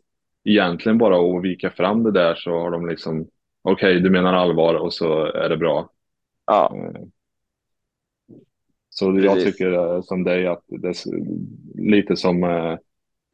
egentligen 0.46 0.98
bara 0.98 1.38
att 1.38 1.44
vika 1.44 1.70
fram 1.70 2.04
det 2.04 2.12
där 2.12 2.36
så 2.36 2.52
har 2.52 2.72
de 2.72 2.88
liksom 2.88 3.28
okej 3.62 3.92
okay, 3.92 4.00
du 4.00 4.10
menar 4.10 4.34
allvar 4.34 4.76
och 4.76 4.94
så 4.94 5.26
är 5.26 5.50
det 5.50 5.58
bra. 5.58 5.90
Ja. 6.48 6.76
Eh, 6.76 7.02
så 8.90 9.12
Precis. 9.12 9.26
jag 9.26 9.44
tycker 9.44 10.02
som 10.02 10.24
dig 10.24 10.48
att 10.48 10.64
det 10.68 10.88
är 10.88 10.96
lite 11.92 12.16
som 12.16 12.44
eh, 12.44 12.78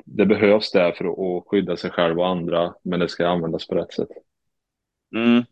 det 0.06 0.26
behövs 0.26 0.72
där 0.72 0.92
för 0.92 1.06
att 1.06 1.48
skydda 1.48 1.78
sig 1.78 1.92
själv 1.92 2.20
och 2.20 2.28
andra 2.28 2.74
men 2.84 3.00
det 3.00 3.10
ska 3.10 3.28
användas 3.28 3.68
på 3.68 3.76
rätt 3.76 3.94
sätt. 3.94 4.10
Mm. 5.16 5.44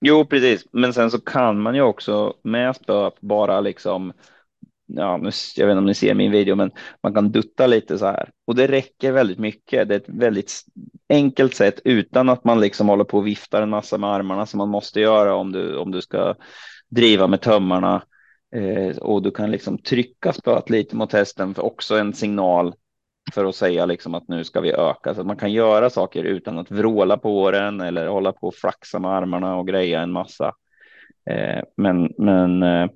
Jo, 0.00 0.24
precis. 0.24 0.66
Men 0.72 0.92
sen 0.92 1.10
så 1.10 1.20
kan 1.20 1.60
man 1.60 1.74
ju 1.74 1.82
också 1.82 2.34
med 2.42 2.76
spöet 2.76 3.20
bara 3.20 3.60
liksom 3.60 4.12
ja, 4.86 5.16
nu, 5.16 5.30
jag 5.56 5.66
vet 5.66 5.72
inte 5.72 5.78
om 5.78 5.86
ni 5.86 5.94
ser 5.94 6.14
min 6.14 6.30
video, 6.30 6.56
men 6.56 6.70
man 7.02 7.14
kan 7.14 7.32
dutta 7.32 7.66
lite 7.66 7.98
så 7.98 8.06
här 8.06 8.30
och 8.44 8.54
det 8.54 8.66
räcker 8.66 9.12
väldigt 9.12 9.38
mycket. 9.38 9.88
Det 9.88 9.94
är 9.94 10.00
ett 10.00 10.08
väldigt 10.08 10.52
enkelt 11.08 11.54
sätt 11.54 11.80
utan 11.84 12.28
att 12.28 12.44
man 12.44 12.60
liksom 12.60 12.88
håller 12.88 13.04
på 13.04 13.18
och 13.18 13.26
viftar 13.26 13.62
en 13.62 13.70
massa 13.70 13.98
med 13.98 14.10
armarna 14.10 14.46
som 14.46 14.58
man 14.58 14.68
måste 14.68 15.00
göra 15.00 15.34
om 15.34 15.52
du, 15.52 15.76
om 15.76 15.90
du 15.90 16.00
ska 16.02 16.34
driva 16.94 17.26
med 17.26 17.40
tömmarna. 17.40 18.02
Eh, 18.54 18.96
och 18.96 19.22
du 19.22 19.30
kan 19.30 19.50
liksom 19.50 19.78
trycka 19.78 20.32
spöet 20.32 20.70
lite 20.70 20.96
mot 20.96 21.12
hästen 21.12 21.54
för 21.54 21.64
också 21.64 21.98
en 21.98 22.14
signal 22.14 22.74
för 23.34 23.44
att 23.44 23.54
säga 23.54 23.86
liksom 23.86 24.14
att 24.14 24.28
nu 24.28 24.44
ska 24.44 24.60
vi 24.60 24.72
öka 24.72 25.14
så 25.14 25.20
att 25.20 25.26
man 25.26 25.36
kan 25.36 25.52
göra 25.52 25.90
saker 25.90 26.24
utan 26.24 26.58
att 26.58 26.70
vråla 26.70 27.16
på 27.16 27.50
den 27.50 27.80
eller 27.80 28.06
hålla 28.06 28.32
på 28.32 28.46
och 28.46 28.54
flaxa 28.54 28.98
med 28.98 29.10
armarna 29.10 29.56
och 29.56 29.66
greja 29.66 30.00
en 30.00 30.12
massa. 30.12 30.52
Eh, 31.30 31.62
men 31.76 32.14
men 32.18 32.62
eh, 32.62 32.88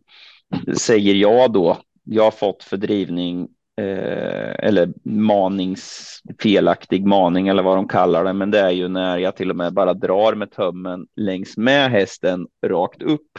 säger 0.78 1.14
jag 1.14 1.52
då, 1.52 1.76
jag 2.04 2.24
har 2.24 2.30
fått 2.30 2.62
fördrivning 2.62 3.48
eh, 3.80 4.54
eller 4.58 4.92
manings 5.04 6.16
felaktig 6.42 7.06
maning 7.06 7.48
eller 7.48 7.62
vad 7.62 7.76
de 7.76 7.88
kallar 7.88 8.24
det, 8.24 8.32
men 8.32 8.50
det 8.50 8.60
är 8.60 8.70
ju 8.70 8.88
när 8.88 9.18
jag 9.18 9.36
till 9.36 9.50
och 9.50 9.56
med 9.56 9.72
bara 9.72 9.94
drar 9.94 10.34
med 10.34 10.50
tömmen 10.50 11.06
längs 11.16 11.56
med 11.56 11.90
hästen 11.90 12.46
rakt 12.66 13.02
upp, 13.02 13.38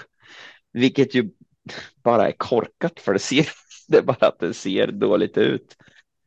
vilket 0.77 1.15
ju 1.15 1.29
bara 2.03 2.27
är 2.27 2.31
korkat 2.31 2.99
för 2.99 3.13
det 3.13 3.19
ser 3.19 3.47
det 3.87 3.97
är 3.97 4.01
bara 4.01 4.27
att 4.27 4.39
det 4.39 4.53
ser 4.53 4.87
dåligt 4.87 5.37
ut. 5.37 5.77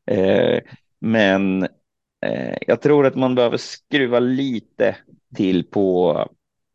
Eh, 0.06 0.60
men 1.00 1.62
eh, 2.26 2.56
jag 2.66 2.80
tror 2.80 3.06
att 3.06 3.14
man 3.14 3.34
behöver 3.34 3.56
skruva 3.56 4.18
lite 4.18 4.96
till 5.36 5.64
på, 5.64 6.28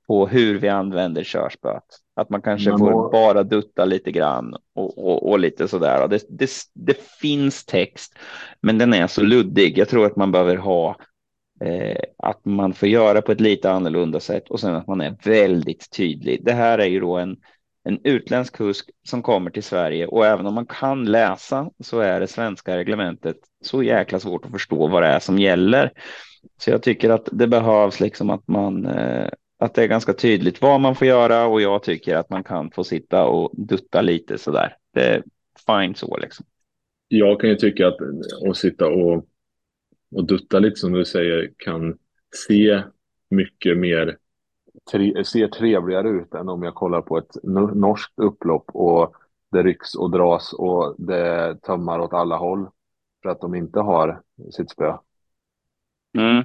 på 0.07 0.27
hur 0.27 0.59
vi 0.59 0.69
använder 0.69 1.23
körspöet. 1.23 1.83
Att 2.15 2.29
man 2.29 2.41
kanske 2.41 2.69
man 2.69 2.79
får 2.79 2.91
må... 2.91 3.09
bara 3.09 3.43
dutta 3.43 3.85
lite 3.85 4.11
grann 4.11 4.55
och, 4.75 4.97
och, 4.97 5.29
och 5.29 5.39
lite 5.39 5.67
sådär. 5.67 6.07
Det, 6.07 6.25
det, 6.29 6.49
det, 6.73 6.97
finns 7.21 7.65
text, 7.65 8.17
men 8.61 8.77
den 8.77 8.93
är 8.93 9.07
så 9.07 9.21
luddig. 9.21 9.77
Jag 9.77 9.89
tror 9.89 10.05
att 10.05 10.15
man 10.15 10.31
behöver 10.31 10.55
ha 10.55 10.95
eh, 11.61 12.01
att 12.17 12.45
man 12.45 12.73
får 12.73 12.89
göra 12.89 13.21
på 13.21 13.31
ett 13.31 13.41
lite 13.41 13.71
annorlunda 13.71 14.19
sätt 14.19 14.49
och 14.49 14.59
sen 14.59 14.75
att 14.75 14.87
man 14.87 15.01
är 15.01 15.15
väldigt 15.23 15.91
tydlig. 15.91 16.45
Det 16.45 16.53
här 16.53 16.79
är 16.79 16.85
ju 16.85 16.99
då 16.99 17.17
en 17.17 17.37
en 17.85 17.99
utländsk 18.03 18.55
kusk 18.55 18.89
som 19.07 19.21
kommer 19.21 19.51
till 19.51 19.63
Sverige 19.63 20.07
och 20.07 20.25
även 20.25 20.45
om 20.45 20.53
man 20.53 20.65
kan 20.65 21.05
läsa 21.05 21.69
så 21.79 21.99
är 21.99 22.19
det 22.19 22.27
svenska 22.27 22.77
reglementet 22.77 23.37
så 23.61 23.83
jäkla 23.83 24.19
svårt 24.19 24.45
att 24.45 24.51
förstå 24.51 24.87
vad 24.87 25.03
det 25.03 25.07
är 25.07 25.19
som 25.19 25.39
gäller. 25.39 25.91
Så 26.57 26.69
jag 26.69 26.83
tycker 26.83 27.09
att 27.09 27.29
det 27.31 27.47
behövs 27.47 27.99
liksom 27.99 28.29
att 28.29 28.47
man 28.47 28.85
eh, 28.85 29.29
att 29.59 29.73
det 29.73 29.83
är 29.83 29.87
ganska 29.87 30.13
tydligt 30.13 30.61
vad 30.61 30.81
man 30.81 30.95
får 30.95 31.07
göra 31.07 31.45
och 31.45 31.61
jag 31.61 31.83
tycker 31.83 32.15
att 32.15 32.29
man 32.29 32.43
kan 32.43 32.71
få 32.71 32.83
sitta 32.83 33.25
och 33.25 33.51
dutta 33.53 34.01
lite 34.01 34.37
så 34.37 34.51
där. 34.51 34.77
Det 34.93 35.03
är 35.03 35.23
fine 35.67 35.95
så 35.95 36.17
liksom. 36.17 36.45
Jag 37.07 37.41
kan 37.41 37.49
ju 37.49 37.55
tycka 37.55 37.87
att 37.87 38.01
eh, 38.01 38.49
att 38.49 38.57
sitta 38.57 38.87
och, 38.87 39.25
och 40.15 40.25
dutta 40.25 40.59
lite 40.59 40.75
som 40.75 40.93
du 40.93 41.05
säger 41.05 41.51
kan 41.57 41.97
se 42.47 42.81
mycket 43.29 43.77
mer 43.77 44.17
tre, 44.91 45.25
ser 45.25 45.47
trevligare 45.47 46.09
ut 46.09 46.33
än 46.33 46.49
om 46.49 46.63
jag 46.63 46.75
kollar 46.75 47.01
på 47.01 47.17
ett 47.17 47.37
norskt 47.43 48.19
upplopp 48.19 48.65
och 48.73 49.15
det 49.51 49.63
rycks 49.63 49.95
och 49.95 50.11
dras 50.11 50.53
och 50.53 50.95
det 50.97 51.57
tömmar 51.61 51.99
åt 51.99 52.13
alla 52.13 52.37
håll 52.37 52.67
för 53.21 53.29
att 53.29 53.41
de 53.41 53.55
inte 53.55 53.79
har 53.79 54.21
sitt 54.51 54.69
spö. 54.69 54.97
Mm. 56.17 56.43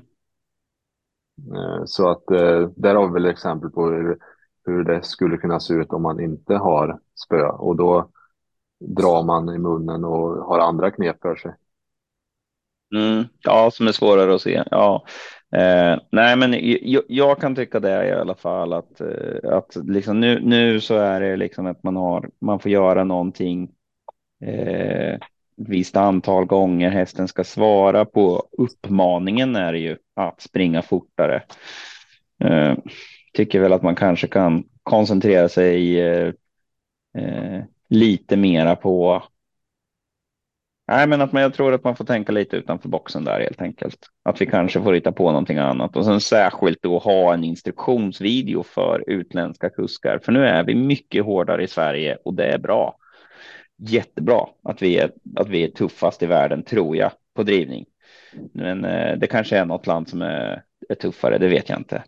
Eh, 1.56 1.84
så 1.84 2.08
att 2.08 2.30
eh, 2.30 2.68
där 2.76 2.94
har 2.94 3.06
vi 3.06 3.12
väl 3.12 3.26
exempel 3.26 3.70
på 3.70 3.86
hur, 3.86 4.18
hur 4.64 4.84
det 4.84 5.02
skulle 5.02 5.36
kunna 5.36 5.60
se 5.60 5.74
ut 5.74 5.92
om 5.92 6.02
man 6.02 6.20
inte 6.20 6.54
har 6.54 7.00
spö 7.26 7.48
och 7.48 7.76
då 7.76 8.10
drar 8.80 9.22
man 9.22 9.54
i 9.54 9.58
munnen 9.58 10.04
och 10.04 10.46
har 10.46 10.58
andra 10.58 10.90
knep 10.90 11.20
för 11.22 11.36
sig. 11.36 11.54
Mm. 12.96 13.24
Ja, 13.40 13.70
som 13.72 13.88
är 13.88 13.92
svårare 13.92 14.34
att 14.34 14.42
se. 14.42 14.64
Ja, 14.70 15.04
Eh, 15.52 15.98
nej, 16.10 16.36
men 16.36 16.54
jag, 16.82 17.02
jag, 17.08 17.40
kan 17.40 17.54
tycka 17.54 17.80
det 17.80 18.08
i 18.08 18.12
alla 18.12 18.34
fall 18.34 18.72
att, 18.72 19.00
eh, 19.00 19.52
att 19.52 19.76
liksom 19.84 20.20
nu, 20.20 20.40
nu 20.40 20.80
så 20.80 20.96
är 20.96 21.20
det 21.20 21.36
liksom 21.36 21.66
att 21.66 21.82
man 21.82 21.96
har, 21.96 22.30
man 22.40 22.60
får 22.60 22.70
göra 22.70 23.04
någonting 23.04 23.70
eh, 24.44 25.18
visst 25.56 25.96
antal 25.96 26.44
gånger 26.44 26.90
hästen 26.90 27.28
ska 27.28 27.44
svara 27.44 28.04
på 28.04 28.48
uppmaningen 28.58 29.56
är 29.56 29.72
det 29.72 29.78
ju 29.78 29.96
att 30.16 30.40
springa 30.40 30.82
fortare. 30.82 31.42
Eh, 32.44 32.74
tycker 33.32 33.60
väl 33.60 33.72
att 33.72 33.82
man 33.82 33.94
kanske 33.94 34.26
kan 34.26 34.64
koncentrera 34.82 35.48
sig 35.48 36.00
eh, 36.00 36.32
eh 37.18 37.62
lite 37.88 38.36
mera 38.36 38.76
på 38.76 39.22
Nej, 40.90 41.06
men 41.06 41.20
att 41.20 41.32
man, 41.32 41.42
jag 41.42 41.54
tror 41.54 41.74
att 41.74 41.84
man 41.84 41.96
får 41.96 42.04
tänka 42.04 42.32
lite 42.32 42.56
utanför 42.56 42.88
boxen 42.88 43.24
där 43.24 43.40
helt 43.40 43.62
enkelt. 43.62 43.98
Att 44.24 44.40
vi 44.40 44.46
kanske 44.46 44.82
får 44.82 44.94
hitta 44.94 45.12
på 45.12 45.30
någonting 45.30 45.58
annat 45.58 45.96
och 45.96 46.04
sen 46.04 46.20
särskilt 46.20 46.82
då 46.82 46.98
ha 46.98 47.34
en 47.34 47.44
instruktionsvideo 47.44 48.62
för 48.62 49.04
utländska 49.06 49.70
kuskar. 49.70 50.20
För 50.24 50.32
nu 50.32 50.44
är 50.44 50.64
vi 50.64 50.74
mycket 50.74 51.24
hårdare 51.24 51.64
i 51.64 51.66
Sverige 51.66 52.18
och 52.24 52.34
det 52.34 52.44
är 52.44 52.58
bra. 52.58 52.96
Jättebra 53.78 54.46
att 54.64 54.82
vi 54.82 54.98
är, 54.98 55.10
att 55.36 55.48
vi 55.48 55.64
är 55.64 55.68
tuffast 55.68 56.22
i 56.22 56.26
världen 56.26 56.62
tror 56.62 56.96
jag 56.96 57.12
på 57.36 57.42
drivning. 57.42 57.84
Men 58.54 58.84
eh, 58.84 59.18
det 59.18 59.26
kanske 59.26 59.58
är 59.58 59.64
något 59.64 59.86
land 59.86 60.08
som 60.08 60.22
är, 60.22 60.62
är 60.88 60.94
tuffare, 60.94 61.38
det 61.38 61.48
vet 61.48 61.68
jag 61.68 61.78
inte. 61.78 62.02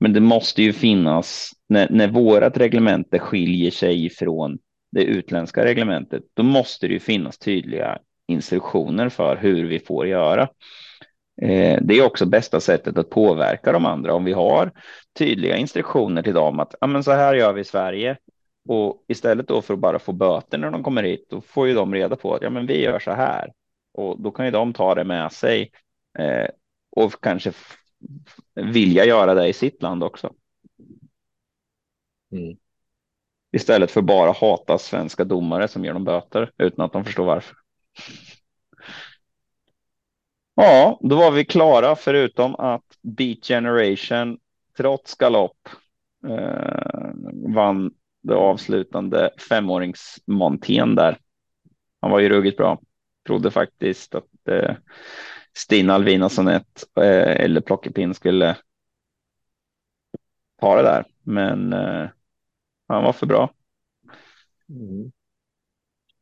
Men 0.00 0.12
det 0.12 0.20
måste 0.20 0.62
ju 0.62 0.72
finnas 0.72 1.52
när, 1.68 1.88
när 1.90 2.08
vårat 2.08 2.56
reglemente 2.56 3.18
skiljer 3.18 3.70
sig 3.70 4.04
ifrån 4.06 4.58
det 4.92 5.04
utländska 5.04 5.64
reglementet, 5.64 6.22
då 6.34 6.42
måste 6.42 6.86
det 6.86 6.92
ju 6.92 7.00
finnas 7.00 7.38
tydliga 7.38 7.98
instruktioner 8.26 9.08
för 9.08 9.36
hur 9.36 9.66
vi 9.66 9.78
får 9.78 10.06
göra. 10.06 10.42
Eh, 11.42 11.78
det 11.82 11.94
är 11.94 12.04
också 12.04 12.26
bästa 12.26 12.60
sättet 12.60 12.98
att 12.98 13.10
påverka 13.10 13.72
de 13.72 13.86
andra 13.86 14.14
om 14.14 14.24
vi 14.24 14.32
har 14.32 14.72
tydliga 15.18 15.56
instruktioner 15.56 16.22
till 16.22 16.34
dem 16.34 16.60
att 16.60 16.74
ja, 16.80 16.86
men 16.86 17.04
så 17.04 17.12
här 17.12 17.34
gör 17.34 17.52
vi 17.52 17.60
i 17.60 17.64
Sverige 17.64 18.16
och 18.68 19.04
istället 19.08 19.48
då 19.48 19.62
för 19.62 19.74
att 19.74 19.80
bara 19.80 19.98
få 19.98 20.12
böter 20.12 20.58
när 20.58 20.70
de 20.70 20.82
kommer 20.82 21.02
hit, 21.02 21.26
då 21.30 21.40
får 21.40 21.68
ju 21.68 21.74
de 21.74 21.94
reda 21.94 22.16
på 22.16 22.34
att 22.34 22.42
ja, 22.42 22.50
men 22.50 22.66
vi 22.66 22.82
gör 22.82 22.98
så 22.98 23.10
här 23.10 23.52
och 23.92 24.20
då 24.20 24.30
kan 24.30 24.44
ju 24.44 24.50
de 24.50 24.72
ta 24.72 24.94
det 24.94 25.04
med 25.04 25.32
sig 25.32 25.70
eh, 26.18 26.48
och 26.96 27.12
kanske 27.20 27.52
vilja 28.54 29.04
göra 29.04 29.34
det 29.34 29.48
i 29.48 29.52
sitt 29.52 29.82
land 29.82 30.04
också. 30.04 30.34
Mm. 32.32 32.56
Istället 33.52 33.90
för 33.90 34.02
bara 34.02 34.32
hata 34.32 34.78
svenska 34.78 35.24
domare 35.24 35.68
som 35.68 35.84
ger 35.84 35.92
dem 35.92 36.04
böter 36.04 36.52
utan 36.58 36.84
att 36.84 36.92
de 36.92 37.04
förstår 37.04 37.24
varför. 37.24 37.56
Ja, 40.54 40.98
då 41.02 41.16
var 41.16 41.30
vi 41.30 41.44
klara 41.44 41.96
förutom 41.96 42.54
att 42.54 42.84
Beat 43.02 43.46
Generation 43.46 44.38
trots 44.76 45.14
galopp 45.14 45.68
eh, 46.28 47.10
vann 47.54 47.94
det 48.22 48.34
avslutande 48.34 49.30
femåringsmontén 49.48 50.94
där. 50.94 51.18
Han 52.00 52.10
var 52.10 52.20
ju 52.20 52.28
ruggigt 52.28 52.56
bra. 52.56 52.80
Trodde 53.26 53.50
faktiskt 53.50 54.14
att 54.14 54.48
eh, 54.48 54.74
Stina 55.54 55.94
Alvina 55.94 56.28
Sonett 56.28 56.84
eh, 56.96 57.44
eller 57.44 57.60
Plockepinn 57.60 58.14
skulle 58.14 58.56
ta 60.60 60.76
det 60.76 60.82
där, 60.82 61.04
men 61.22 61.72
eh, 61.72 62.08
han 62.88 63.04
var 63.04 63.12
för 63.12 63.26
bra. 63.26 63.50
Mm. 64.68 65.12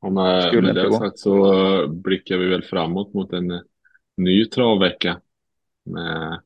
Och 0.03 0.13
med, 0.13 0.63
med 0.63 0.75
det 0.75 0.93
sagt 0.93 1.19
så 1.19 1.87
blickar 1.89 2.37
vi 2.37 2.49
väl 2.49 2.63
framåt 2.63 3.15
mot 3.15 3.33
en 3.33 3.63
ny 4.17 4.45
travvecka 4.45 5.21
med, 5.85 6.41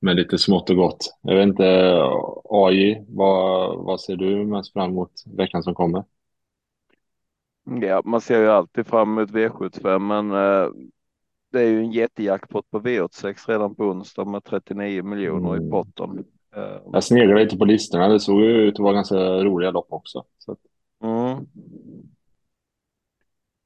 med 0.00 0.16
lite 0.16 0.38
smått 0.38 0.70
och 0.70 0.76
gott. 0.76 1.18
Jag 1.22 1.36
vet 1.36 1.48
inte, 1.48 1.98
AJ, 2.44 3.04
vad, 3.08 3.76
vad 3.84 4.00
ser 4.00 4.16
du 4.16 4.46
mest 4.46 4.72
fram 4.72 4.90
emot 4.90 5.12
veckan 5.26 5.62
som 5.62 5.74
kommer? 5.74 6.04
Ja, 7.80 8.02
man 8.04 8.20
ser 8.20 8.40
ju 8.40 8.48
alltid 8.48 8.86
fram 8.86 9.18
emot 9.18 9.30
V75, 9.30 9.98
men 9.98 10.30
eh, 10.30 10.68
det 11.52 11.60
är 11.60 11.68
ju 11.68 11.80
en 11.80 11.92
jättejackpot 11.92 12.70
på 12.70 12.80
V86 12.80 13.34
redan 13.48 13.74
på 13.74 13.84
onsdag 13.84 14.24
med 14.24 14.44
39 14.44 15.02
miljoner 15.02 15.54
mm. 15.54 15.66
i 15.66 15.70
potten. 15.70 16.24
Eh, 16.56 16.80
jag 16.92 17.04
sneglade 17.04 17.42
lite 17.42 17.56
på 17.56 17.64
listorna. 17.64 18.08
Det 18.08 18.20
såg 18.20 18.40
ju 18.40 18.50
ut 18.50 18.74
att 18.74 18.80
vara 18.80 18.94
ganska 18.94 19.16
roliga 19.16 19.70
lopp 19.70 19.92
också. 19.92 20.24
Så. 20.38 20.56
Mm. 21.02 21.46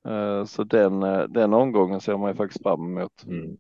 Eh, 0.09 0.44
så 0.44 0.64
den, 0.64 1.02
eh, 1.02 1.22
den 1.22 1.55
omgången 1.55 2.01
ser 2.01 2.16
man 2.16 2.31
ju 2.31 2.36
faktiskt 2.36 2.62
fram 2.62 2.98
emot. 2.98 3.24
Mm. 3.26 3.56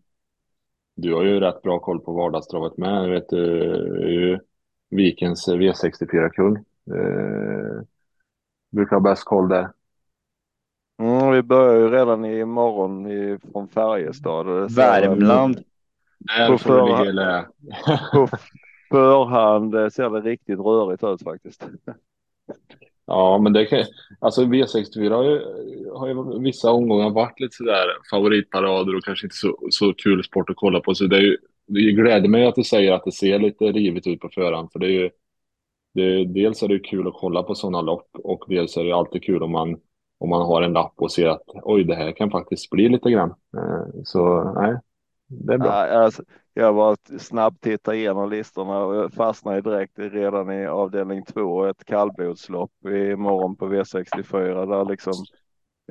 Du 0.96 1.14
har 1.14 1.22
ju 1.22 1.40
rätt 1.40 1.62
bra 1.62 1.78
koll 1.78 2.00
på 2.00 2.12
vardagstravet 2.12 2.76
med. 2.76 3.04
Jag 3.04 3.10
vet 3.10 3.32
ju 3.32 4.38
Vikens 4.90 5.48
V64-kung. 5.48 6.56
Eh, 6.96 7.82
brukar 8.70 8.96
ha 8.96 9.00
bäst 9.00 9.24
koll 9.24 9.48
där. 9.48 9.70
Mm, 11.02 11.30
vi 11.30 11.42
börjar 11.42 11.74
ju 11.74 11.88
redan 11.88 12.24
i 12.24 12.44
morgon 12.44 13.06
i, 13.06 13.38
från 13.52 13.68
Färjestad. 13.68 14.74
Värmland. 14.76 15.64
Där 16.18 16.56
får 16.56 17.12
det 17.12 17.46
på 18.12 18.28
förhand 18.90 19.92
ser 19.92 20.10
det 20.10 20.20
riktigt 20.20 20.58
rörigt 20.58 21.04
ut 21.04 21.22
faktiskt. 21.22 21.66
Ja, 23.06 23.38
men 23.38 23.52
det 23.52 23.66
kan 23.66 23.84
alltså 24.18 24.42
V64 24.42 25.10
har 25.10 25.24
ju, 25.24 25.40
har 25.90 26.08
ju 26.08 26.42
vissa 26.42 26.72
omgångar 26.72 27.10
varit 27.10 27.40
lite 27.40 27.56
sådär 27.56 27.86
favoritparader 28.10 28.96
och 28.96 29.04
kanske 29.04 29.26
inte 29.26 29.36
så, 29.36 29.58
så 29.70 29.94
kul 29.94 30.24
sport 30.24 30.50
att 30.50 30.56
kolla 30.56 30.80
på. 30.80 30.94
Så 30.94 31.06
det 31.06 31.16
är 31.16 31.20
ju, 31.20 31.36
det 31.66 31.80
gläder 31.80 32.28
mig 32.28 32.46
att 32.46 32.54
du 32.54 32.64
säger 32.64 32.92
att 32.92 33.04
det 33.04 33.12
ser 33.12 33.38
lite 33.38 33.64
rivigt 33.64 34.06
ut 34.06 34.20
på 34.20 34.28
förhand, 34.28 34.72
för 34.72 34.78
det 34.78 34.86
är 34.86 34.90
ju 34.90 35.10
det, 35.94 36.24
dels 36.24 36.62
är 36.62 36.68
det 36.68 36.78
kul 36.78 37.08
att 37.08 37.14
kolla 37.14 37.42
på 37.42 37.54
sådana 37.54 37.80
lopp 37.80 38.08
och 38.12 38.44
dels 38.48 38.76
är 38.76 38.84
det 38.84 38.92
alltid 38.92 39.24
kul 39.24 39.42
om 39.42 39.50
man, 39.50 39.76
om 40.18 40.30
man 40.30 40.42
har 40.42 40.62
en 40.62 40.72
lapp 40.72 40.94
och 40.96 41.12
ser 41.12 41.26
att 41.26 41.42
oj, 41.62 41.84
det 41.84 41.94
här 41.94 42.12
kan 42.12 42.30
faktiskt 42.30 42.70
bli 42.70 42.88
lite 42.88 43.10
grann. 43.10 43.30
Eh, 43.56 44.02
så 44.04 44.52
nej, 44.60 44.80
det 45.28 45.54
är 45.54 45.58
bra. 45.58 45.68
Ja, 45.68 46.04
alltså, 46.04 46.22
jag 46.54 46.72
var 46.72 47.18
snabbt 47.18 47.60
titta 47.60 47.94
igenom 47.94 48.30
listorna 48.30 48.78
och 48.78 49.12
fastnade 49.12 49.60
direkt 49.60 49.98
redan 49.98 50.52
i 50.52 50.66
avdelning 50.66 51.24
två, 51.24 51.64
ett 51.64 51.84
kallblodslopp 51.84 52.72
imorgon 52.84 53.56
på 53.56 53.66
V64 53.66 54.66
där 54.66 54.90
liksom 54.90 55.14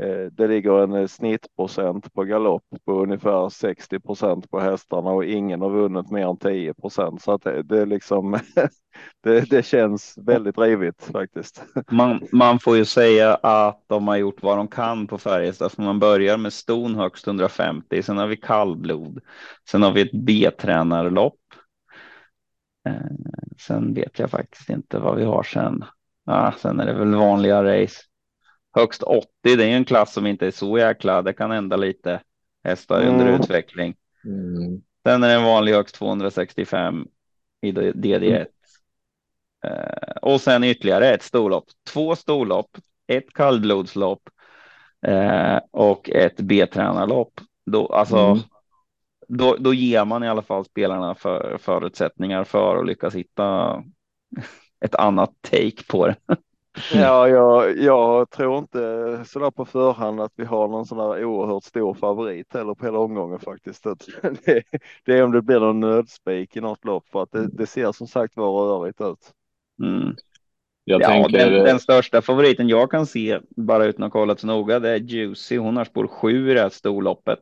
Eh, 0.02 0.26
det 0.32 0.48
ligger 0.48 0.84
en 0.84 0.94
eh, 0.94 1.08
snittprocent 1.08 2.14
på 2.14 2.24
galopp 2.24 2.66
på 2.86 3.02
ungefär 3.02 3.50
60 3.50 4.00
procent 4.00 4.52
på 4.52 4.60
hästarna 4.60 5.10
och 5.10 5.26
ingen 5.26 5.62
har 5.62 5.70
vunnit 5.70 6.12
mer 6.12 6.28
än 6.28 6.38
10 6.38 6.74
procent. 6.74 7.22
Så 7.22 7.32
att 7.32 7.46
eh, 7.46 7.54
det, 7.54 7.64
det, 7.64 7.86
liksom, 7.86 8.40
det, 9.24 9.50
det 9.50 9.66
känns 9.66 10.18
väldigt 10.18 10.58
rivigt 10.58 11.04
faktiskt. 11.04 11.64
Man, 11.92 12.28
man 12.32 12.60
får 12.60 12.78
ju 12.78 12.86
säga 12.86 13.36
att 13.36 13.84
de 13.88 14.08
har 14.08 14.16
gjort 14.16 14.44
vad 14.44 14.58
de 14.58 14.68
kan 14.68 15.08
på 15.08 15.18
Färjestad. 15.18 15.72
För 15.72 15.82
man 15.82 16.00
börjar 16.00 16.38
med 16.38 16.54
ston 16.54 16.96
högst 16.96 17.28
150, 17.28 18.04
sen 18.04 18.18
har 18.18 18.28
vi 18.28 18.38
kallblod, 18.38 19.20
sen 19.70 19.84
har 19.84 19.92
vi 19.92 20.02
ett 20.02 20.26
B-tränarlopp. 20.26 21.40
Sen 23.60 23.94
vet 23.94 24.20
jag 24.20 24.30
faktiskt 24.30 24.70
inte 24.70 25.00
vad 25.00 25.18
vi 25.18 25.24
har 25.24 25.44
sen. 25.44 25.84
Ah, 26.26 26.52
sen 26.52 26.80
är 26.80 26.86
det 26.86 26.94
väl 26.94 27.16
vanliga 27.16 27.64
race 27.64 28.02
högst 28.74 29.04
80. 29.04 29.28
Det 29.42 29.52
är 29.52 29.68
en 29.68 29.86
klass 29.86 30.14
som 30.14 30.28
inte 30.28 30.48
är 30.48 30.52
så 30.52 30.78
jäkla. 30.78 31.22
Det 31.22 31.34
kan 31.34 31.52
hända 31.52 31.76
lite 31.76 32.22
hästar 32.64 33.02
mm. 33.02 33.14
under 33.14 33.40
utveckling. 33.40 33.96
Mm. 34.26 34.82
Sen 35.06 35.24
är 35.24 35.28
det 35.28 35.34
en 35.34 35.44
vanlig 35.44 35.74
högst 35.74 35.96
265 35.96 37.08
i 37.62 37.72
DD1. 37.72 38.26
Mm. 38.26 38.48
Uh, 39.66 40.18
och 40.22 40.42
sen 40.42 40.64
ytterligare 40.64 41.10
ett 41.10 41.24
storlopp, 41.24 41.66
två 41.94 42.16
storlopp, 42.16 42.78
ett 43.08 43.34
kallblodslopp 43.34 44.30
uh, 45.08 45.60
och 45.72 46.10
ett 46.10 46.38
B-tränarlopp. 46.38 47.42
Då, 47.66 47.88
alltså, 47.88 48.18
mm. 48.18 48.40
då, 49.28 49.56
då 49.60 49.74
ger 49.74 50.06
man 50.06 50.24
i 50.24 50.30
alla 50.30 50.42
fall 50.42 50.66
spelarna 50.66 51.16
för, 51.16 51.58
förutsättningar 51.62 52.44
för 52.44 52.78
att 52.78 52.88
lyckas 52.88 53.16
hitta 53.16 53.84
ett 54.80 54.96
annat 54.96 55.32
take 55.42 55.84
på 55.88 56.08
det. 56.08 56.16
Ja, 56.94 57.28
jag, 57.28 57.78
jag 57.78 58.30
tror 58.30 58.58
inte 58.58 58.80
sådär 59.26 59.52
på 59.52 59.66
förhand 59.66 60.22
att 60.22 60.32
vi 60.36 60.46
har 60.46 60.68
någon 60.68 60.86
sån 60.86 60.98
där 60.98 61.26
oerhört 61.26 61.64
stor 61.64 61.94
favorit 61.94 62.54
heller 62.54 62.76
på 62.76 62.86
hela 62.86 63.00
omgången 63.00 63.40
faktiskt. 63.40 63.84
Det, 64.46 64.64
det 65.06 65.18
är 65.18 65.24
om 65.24 65.32
det 65.32 65.42
blir 65.42 65.60
någon 65.60 65.80
nödspik 65.80 66.56
i 66.56 66.62
något 66.62 66.86
lopp 66.86 67.10
för 67.10 67.24
att 67.24 67.32
det, 67.32 67.48
det 67.48 67.68
ser 67.68 67.92
som 67.92 68.08
sagt 68.08 68.38
var 68.38 68.66
rörigt 68.66 69.02
ut. 69.02 69.32
Mm. 69.82 70.16
Jag 70.84 71.02
ja, 71.02 71.08
tänker... 71.08 71.50
den, 71.50 71.64
den, 71.64 71.80
största 71.80 72.22
favoriten 72.22 72.68
jag 72.68 72.92
kan 72.92 73.06
se, 73.06 73.40
bara 73.50 73.86
utan 73.86 74.04
att 74.04 74.14
ha 74.14 74.20
kollat 74.20 74.40
så 74.40 74.48
noga, 74.48 74.80
det 74.80 74.90
är 74.90 74.98
Juicy. 75.00 75.58
Hon 75.58 75.78
har 75.78 75.86
spår 75.86 76.08
sju 76.08 76.52
i 76.52 76.54
det 76.54 76.62
här 76.62 76.70
storloppet. 76.70 77.40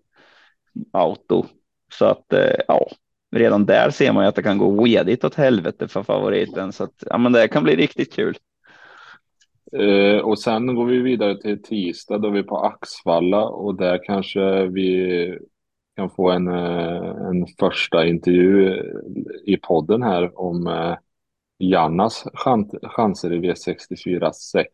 Auto. 0.94 1.45
Så 1.94 2.06
att, 2.06 2.34
eh, 2.34 2.56
ja, 2.68 2.88
redan 3.36 3.66
där 3.66 3.90
ser 3.90 4.14
man 4.14 4.24
ju 4.24 4.28
att 4.30 4.36
det 4.36 4.44
kan 4.44 4.58
gå 4.58 4.84
wedigt 4.84 5.24
åt 5.24 5.36
helvete 5.36 5.88
för 5.88 6.03
favoriten. 6.03 6.72
Så 6.72 6.84
att, 6.84 7.03
ja, 7.10 7.18
men 7.18 7.32
det 7.32 7.48
kan 7.48 7.64
bli 7.64 7.76
riktigt 7.76 8.14
kul. 8.14 8.38
Eh, 9.80 10.18
och 10.18 10.39
sen 10.39 10.76
går 10.76 10.85
vi 10.85 10.99
vidare 10.99 11.41
till 11.41 11.64
tisdag 11.64 12.18
då 12.18 12.30
vi 12.30 12.39
är 12.39 12.43
på 12.43 12.57
Axvalla 12.57 13.45
och 13.45 13.76
där 13.76 14.03
kanske 14.03 14.68
vi 14.68 15.39
kan 15.95 16.10
få 16.10 16.31
en, 16.31 16.48
eh, 16.48 17.27
en 17.30 17.48
första 17.60 18.07
intervju 18.07 18.69
eh, 18.69 18.84
i 19.45 19.57
podden 19.57 20.03
här 20.03 20.39
om 20.39 20.68
eh, 20.68 20.98
Jannas 21.57 22.23
chans, 22.34 22.76
chanser 22.84 23.34
i 23.34 23.39
V64 23.39 24.31
6. 24.31 24.69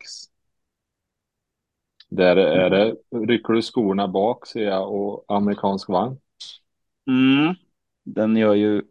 Där 2.09 2.35
är 2.35 2.69
det, 2.69 2.95
rycker 3.27 3.53
du 3.53 3.61
skorna 3.61 4.07
bak 4.07 4.47
ser 4.47 4.63
jag 4.63 4.93
och 4.93 5.25
amerikansk 5.27 5.89
vagn. 5.89 6.19
Mm. 7.07 7.55
Den 8.03 8.37
gör 8.37 8.53
ju 8.53 8.83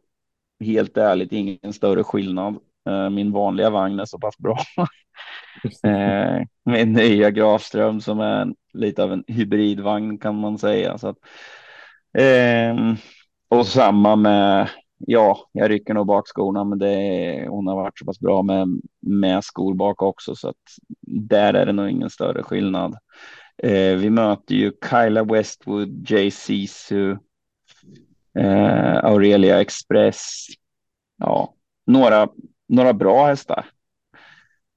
helt 0.60 0.96
ärligt 0.96 1.32
ingen 1.32 1.72
större 1.72 2.04
skillnad. 2.04 2.58
Eh, 2.88 3.10
min 3.10 3.32
vanliga 3.32 3.70
vagn 3.70 4.00
är 4.00 4.04
så 4.04 4.18
pass 4.18 4.38
bra 4.38 4.58
eh, 5.64 6.42
med 6.64 6.88
nya 6.88 7.30
Grafström 7.30 8.00
som 8.00 8.20
är 8.20 8.54
lite 8.72 9.02
av 9.02 9.12
en 9.12 9.24
hybridvagn 9.26 10.18
kan 10.18 10.40
man 10.40 10.58
säga. 10.58 10.98
Så 10.98 11.08
att, 11.08 11.16
eh, 12.18 12.76
och 13.48 13.66
samma 13.66 14.16
med, 14.16 14.68
ja, 14.98 15.48
jag 15.52 15.70
rycker 15.70 15.94
nog 15.94 16.06
bak 16.06 16.28
skorna, 16.28 16.64
men 16.64 16.78
det 16.78 17.46
hon 17.48 17.66
har 17.66 17.76
varit 17.76 17.98
så 17.98 18.04
pass 18.04 18.20
bra 18.20 18.42
med, 18.42 18.68
med 19.00 19.44
skor 19.44 19.74
bak 19.74 20.02
också, 20.02 20.34
så 20.34 20.48
att 20.48 20.56
där 21.06 21.54
är 21.54 21.66
det 21.66 21.72
nog 21.72 21.90
ingen 21.90 22.10
större 22.10 22.42
skillnad. 22.42 22.96
Eh, 23.62 23.96
vi 23.96 24.10
möter 24.10 24.54
ju 24.54 24.72
Kyla 24.90 25.24
Westwood, 25.24 26.10
Jay 26.10 26.30
Sisu, 26.30 27.16
eh, 28.38 28.96
Aurelia 29.04 29.60
Express. 29.60 30.46
Ja, 31.18 31.54
några, 31.86 32.28
några 32.68 32.92
bra 32.92 33.26
hästar. 33.26 33.66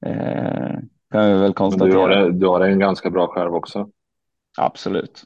Eh, 0.05 0.76
kan 1.11 1.34
vi 1.34 1.39
väl 1.39 1.53
konstatera. 1.53 1.91
Du 1.91 1.97
har, 1.97 2.30
du 2.30 2.47
har 2.47 2.61
en 2.61 2.80
ganska 2.80 3.09
bra 3.09 3.27
själv 3.27 3.55
också. 3.55 3.89
Absolut. 4.57 5.23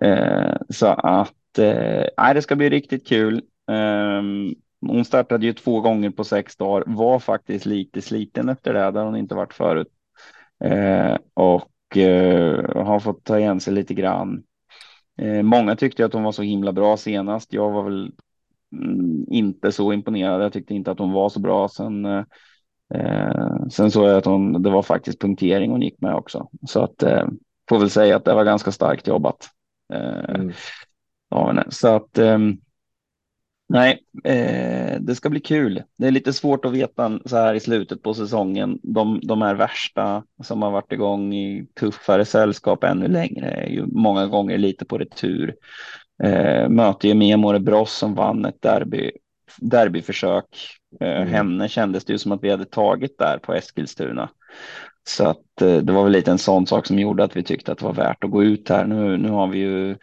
Eh, 0.00 0.56
så 0.68 0.86
att 0.86 1.58
eh, 1.58 2.32
det 2.34 2.42
ska 2.42 2.56
bli 2.56 2.68
riktigt 2.68 3.06
kul. 3.06 3.42
Eh, 3.70 4.22
hon 4.86 5.04
startade 5.04 5.46
ju 5.46 5.52
två 5.52 5.80
gånger 5.80 6.10
på 6.10 6.24
sex 6.24 6.56
dagar, 6.56 6.84
var 6.86 7.18
faktiskt 7.18 7.66
lite 7.66 8.02
sliten 8.02 8.48
efter 8.48 8.74
det, 8.74 8.90
där 8.90 9.04
hon 9.04 9.16
inte 9.16 9.34
varit 9.34 9.54
förut. 9.54 9.88
Eh, 10.64 11.16
och 11.34 11.96
eh, 11.96 12.84
har 12.86 13.00
fått 13.00 13.24
ta 13.24 13.38
igen 13.38 13.60
sig 13.60 13.74
lite 13.74 13.94
grann. 13.94 14.42
Eh, 15.18 15.42
många 15.42 15.76
tyckte 15.76 16.04
att 16.04 16.12
hon 16.12 16.22
var 16.22 16.32
så 16.32 16.42
himla 16.42 16.72
bra 16.72 16.96
senast. 16.96 17.52
Jag 17.52 17.70
var 17.70 17.82
väl 17.82 18.12
mm, 18.72 19.24
inte 19.28 19.72
så 19.72 19.92
imponerad. 19.92 20.42
Jag 20.42 20.52
tyckte 20.52 20.74
inte 20.74 20.90
att 20.90 20.98
hon 20.98 21.12
var 21.12 21.28
så 21.28 21.40
bra. 21.40 21.68
Sen 21.68 22.04
eh, 22.94 23.66
sen 23.70 23.90
såg 23.90 24.08
jag 24.08 24.16
att 24.16 24.24
hon, 24.24 24.62
det 24.62 24.70
var 24.70 24.82
faktiskt 24.82 25.20
punktering 25.20 25.70
hon 25.70 25.82
gick 25.82 26.00
med 26.00 26.14
också. 26.14 26.48
Så 26.66 26.82
att 26.84 27.02
eh, 27.02 27.26
får 27.68 27.78
väl 27.78 27.90
säga 27.90 28.16
att 28.16 28.24
det 28.24 28.34
var 28.34 28.44
ganska 28.44 28.72
starkt 28.72 29.06
jobbat. 29.06 29.48
Eh, 29.92 30.34
mm. 30.34 30.52
ja, 31.30 31.64
så 31.68 31.88
att 31.88 32.18
eh, 32.18 32.38
nej, 33.68 33.98
eh, 34.24 35.00
det 35.00 35.14
ska 35.14 35.30
bli 35.30 35.40
kul. 35.40 35.82
Det 35.98 36.06
är 36.06 36.10
lite 36.10 36.32
svårt 36.32 36.64
att 36.64 36.72
veta 36.72 37.20
så 37.24 37.36
här 37.36 37.54
i 37.54 37.60
slutet 37.60 38.02
på 38.02 38.14
säsongen. 38.14 38.78
De, 38.82 39.20
de 39.22 39.42
här 39.42 39.54
värsta 39.54 40.24
som 40.42 40.62
har 40.62 40.70
varit 40.70 40.92
igång 40.92 41.34
i 41.34 41.66
tuffare 41.80 42.24
sällskap 42.24 42.84
ännu 42.84 43.08
längre 43.08 43.50
är 43.50 43.68
ju 43.68 43.86
många 43.86 44.26
gånger 44.26 44.58
lite 44.58 44.84
på 44.84 44.98
retur. 44.98 45.54
Eh, 46.22 46.68
möter 46.68 47.08
ju 47.08 47.14
Memore 47.14 47.60
Bross 47.60 47.92
som 47.92 48.14
vann 48.14 48.44
ett 48.44 48.62
derby 48.62 49.10
derbyförsök. 49.58 50.44
Eh, 51.00 51.16
mm. 51.16 51.28
Henne 51.28 51.68
kändes 51.68 52.04
det 52.04 52.12
ju 52.12 52.18
som 52.18 52.32
att 52.32 52.42
vi 52.42 52.50
hade 52.50 52.64
tagit 52.64 53.18
där 53.18 53.38
på 53.38 53.54
Eskilstuna. 53.54 54.30
Så 55.08 55.24
att 55.28 55.62
eh, 55.62 55.76
det 55.76 55.92
var 55.92 56.02
väl 56.02 56.12
lite 56.12 56.30
en 56.30 56.38
sån 56.38 56.66
sak 56.66 56.86
som 56.86 56.98
gjorde 56.98 57.24
att 57.24 57.36
vi 57.36 57.42
tyckte 57.42 57.72
att 57.72 57.78
det 57.78 57.84
var 57.84 57.92
värt 57.92 58.24
att 58.24 58.30
gå 58.30 58.44
ut 58.44 58.68
här. 58.68 58.84
Nu, 58.84 59.16
nu 59.16 59.30
har 59.30 59.46
vi 59.46 59.58
ju 59.58 59.96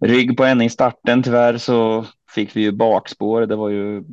rygg 0.00 0.36
på 0.36 0.44
henne 0.44 0.64
i 0.64 0.70
starten. 0.70 1.22
Tyvärr 1.22 1.56
så 1.56 2.06
fick 2.34 2.56
vi 2.56 2.60
ju 2.62 2.72
bakspår. 2.72 3.46
Det 3.46 3.56
var 3.56 3.68
ju. 3.68 4.04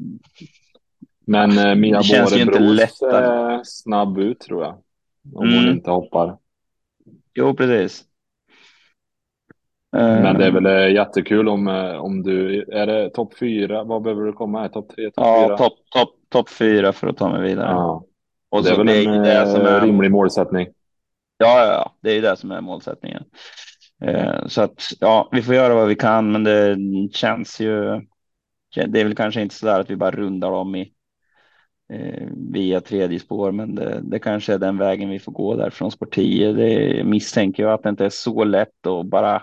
Men 1.25 1.57
eh, 1.57 1.75
Mia 1.75 2.01
Bårebros 2.01 3.01
är 3.01 3.61
snabb 3.63 4.19
ut 4.19 4.39
tror 4.39 4.63
jag. 4.63 4.77
Om 5.35 5.47
mm. 5.47 5.59
hon 5.59 5.73
inte 5.73 5.91
hoppar. 5.91 6.37
Jo, 7.33 7.53
precis. 7.53 8.05
Men 9.91 10.37
det 10.37 10.45
är 10.45 10.51
väl 10.51 10.65
eh, 10.65 10.93
jättekul 10.93 11.49
om, 11.49 11.67
eh, 11.67 11.95
om 11.95 12.23
du, 12.23 12.65
är 12.71 12.87
det 12.87 13.09
topp 13.09 13.37
fyra? 13.37 13.83
Vad 13.83 14.01
behöver 14.01 14.23
du 14.23 14.33
komma? 14.33 14.69
Topp 14.69 14.89
tre, 14.95 15.05
topp 15.05 15.13
ja, 15.15 15.45
fyra? 15.47 15.57
topp 15.57 15.73
top, 15.89 16.09
top 16.29 16.49
fyra 16.49 16.93
för 16.93 17.07
att 17.07 17.17
ta 17.17 17.29
mig 17.29 17.41
vidare. 17.41 17.71
Ja. 17.71 18.05
Och 18.49 18.63
det 18.63 18.69
är 18.69 18.77
väl 18.77 18.89
en 18.89 19.23
det 19.23 19.47
som 19.47 19.61
är, 19.61 19.81
rimlig 19.81 20.11
målsättning? 20.11 20.67
Ja, 21.37 21.65
ja, 21.65 21.65
ja, 21.65 21.95
det 22.01 22.17
är 22.17 22.21
det 22.21 22.37
som 22.37 22.51
är 22.51 22.61
målsättningen. 22.61 23.23
Så 24.47 24.61
att 24.61 24.83
ja, 24.99 25.29
vi 25.31 25.41
får 25.41 25.55
göra 25.55 25.75
vad 25.75 25.87
vi 25.87 25.95
kan, 25.95 26.31
men 26.31 26.43
det 26.43 26.77
känns 27.13 27.59
ju. 27.59 28.01
Det 28.87 28.99
är 28.99 29.03
väl 29.03 29.15
kanske 29.15 29.41
inte 29.41 29.55
så 29.55 29.65
där 29.65 29.79
att 29.79 29.89
vi 29.89 29.95
bara 29.95 30.11
rundar 30.11 30.51
om 30.51 30.75
i 30.75 30.91
via 32.51 32.81
tredje 32.81 33.19
spår, 33.19 33.51
men 33.51 33.75
det, 33.75 33.99
det 34.03 34.19
kanske 34.19 34.53
är 34.53 34.57
den 34.57 34.77
vägen 34.77 35.09
vi 35.09 35.19
får 35.19 35.31
gå 35.31 35.55
där 35.55 35.69
från 35.69 35.91
spår 35.91 36.05
10. 36.05 36.51
Det 36.51 37.03
misstänker 37.03 37.63
jag 37.63 37.73
att 37.73 37.83
det 37.83 37.89
inte 37.89 38.05
är 38.05 38.09
så 38.09 38.43
lätt 38.43 38.87
att 38.87 39.05
bara 39.05 39.41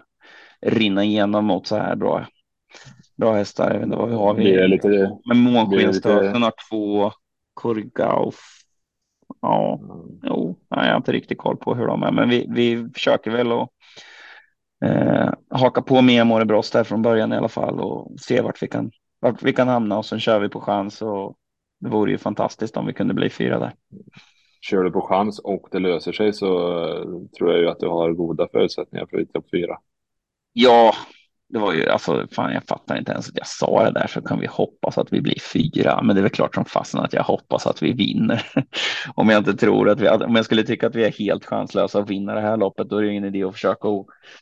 rinna 0.67 1.05
igenom 1.05 1.45
mot 1.45 1.67
så 1.67 1.77
här 1.77 1.97
bra, 1.97 2.27
bra 3.17 3.35
hästar. 3.35 3.71
Jag 3.71 3.75
vet 3.75 3.85
inte 3.85 3.97
vad 3.97 4.09
vi 4.09 4.15
har. 4.15 4.35
Vi, 4.35 4.69
lite, 4.69 5.19
med 5.25 5.37
månskenstöten 5.37 6.43
har 6.43 6.53
två 6.71 7.13
Korgauf. 7.55 8.41
ja, 9.43 9.81
jo, 10.23 10.59
nej, 10.71 10.85
jag 10.85 10.93
har 10.93 10.97
inte 10.97 11.13
riktigt 11.13 11.39
koll 11.39 11.57
på 11.57 11.75
hur 11.75 11.87
de 11.87 12.03
är, 12.03 12.13
men 12.13 12.29
vi, 12.29 12.47
vi 12.51 12.89
försöker 12.95 13.31
väl 13.31 13.53
att 13.53 13.69
eh, 14.85 15.31
haka 15.51 15.83
på 15.83 16.03
med 16.03 16.27
Morebrost 16.27 16.73
där 16.73 16.85
från 16.85 17.03
början 17.03 17.33
i 17.33 17.37
alla 17.37 17.49
fall 17.49 17.81
och 17.81 18.21
se 18.21 18.41
vart 18.41 18.63
vi 18.63 18.69
kan, 18.69 18.91
vart 19.21 19.43
vi 19.43 19.53
kan 19.53 19.69
hamna 19.69 19.99
och 19.99 20.07
sen 20.07 20.21
kör 20.21 20.41
vi 20.41 20.49
på 20.49 20.61
chans 20.61 21.03
och 21.03 21.37
det 21.81 21.89
vore 21.89 22.11
ju 22.11 22.19
fantastiskt 22.19 22.77
om 22.77 22.87
vi 22.87 22.93
kunde 22.93 23.15
bli 23.15 23.31
fyra 23.31 23.59
där. 23.59 23.75
Kör 24.61 24.85
du 24.85 24.91
på 24.91 25.01
chans 25.01 25.39
och 25.39 25.69
det 25.73 25.79
löser 25.79 26.13
sig 26.13 26.33
så 26.33 26.79
eh, 26.85 27.05
tror 27.39 27.53
jag 27.53 27.61
ju 27.61 27.69
att 27.69 27.81
du 27.81 27.89
har 27.89 28.13
goda 28.13 28.49
förutsättningar 28.53 29.07
för 29.07 29.21
att 29.21 29.33
topp 29.33 29.47
fyra. 29.53 29.79
Ja, 30.61 30.95
det 31.49 31.59
var 31.59 31.73
ju 31.73 31.89
alltså, 31.89 32.27
fan, 32.33 32.53
jag 32.53 32.65
fattar 32.65 32.99
inte 32.99 33.13
ens 33.13 33.29
att 33.29 33.37
jag 33.37 33.47
sa 33.47 33.85
det 33.85 33.91
där 34.01 34.07
så 34.07 34.23
kan 34.23 34.41
vi 34.41 34.47
hoppas 34.47 34.99
att 34.99 35.13
vi 35.13 35.21
blir 35.21 35.41
fyra. 35.53 36.03
Men 36.03 36.17
det 36.17 36.21
är 36.21 36.23
väl 36.23 36.31
klart 36.31 36.55
som 36.55 36.65
fasen 36.65 37.01
att 37.01 37.13
jag 37.13 37.23
hoppas 37.23 37.67
att 37.67 37.83
vi 37.83 37.93
vinner. 37.93 38.47
om 39.15 39.29
jag 39.29 39.39
inte 39.41 39.55
tror 39.55 39.89
att 39.89 40.01
vi, 40.01 40.09
om 40.09 40.37
jag 40.37 40.45
skulle 40.45 40.63
tycka 40.63 40.87
att 40.87 40.95
vi 40.95 41.05
är 41.05 41.13
helt 41.13 41.45
chanslösa 41.45 41.99
att 41.99 42.11
vinna 42.11 42.35
det 42.35 42.41
här 42.41 42.57
loppet, 42.57 42.89
då 42.89 42.97
är 42.97 43.03
det 43.03 43.11
ingen 43.11 43.25
idé 43.25 43.45
att 43.45 43.53
försöka 43.53 43.89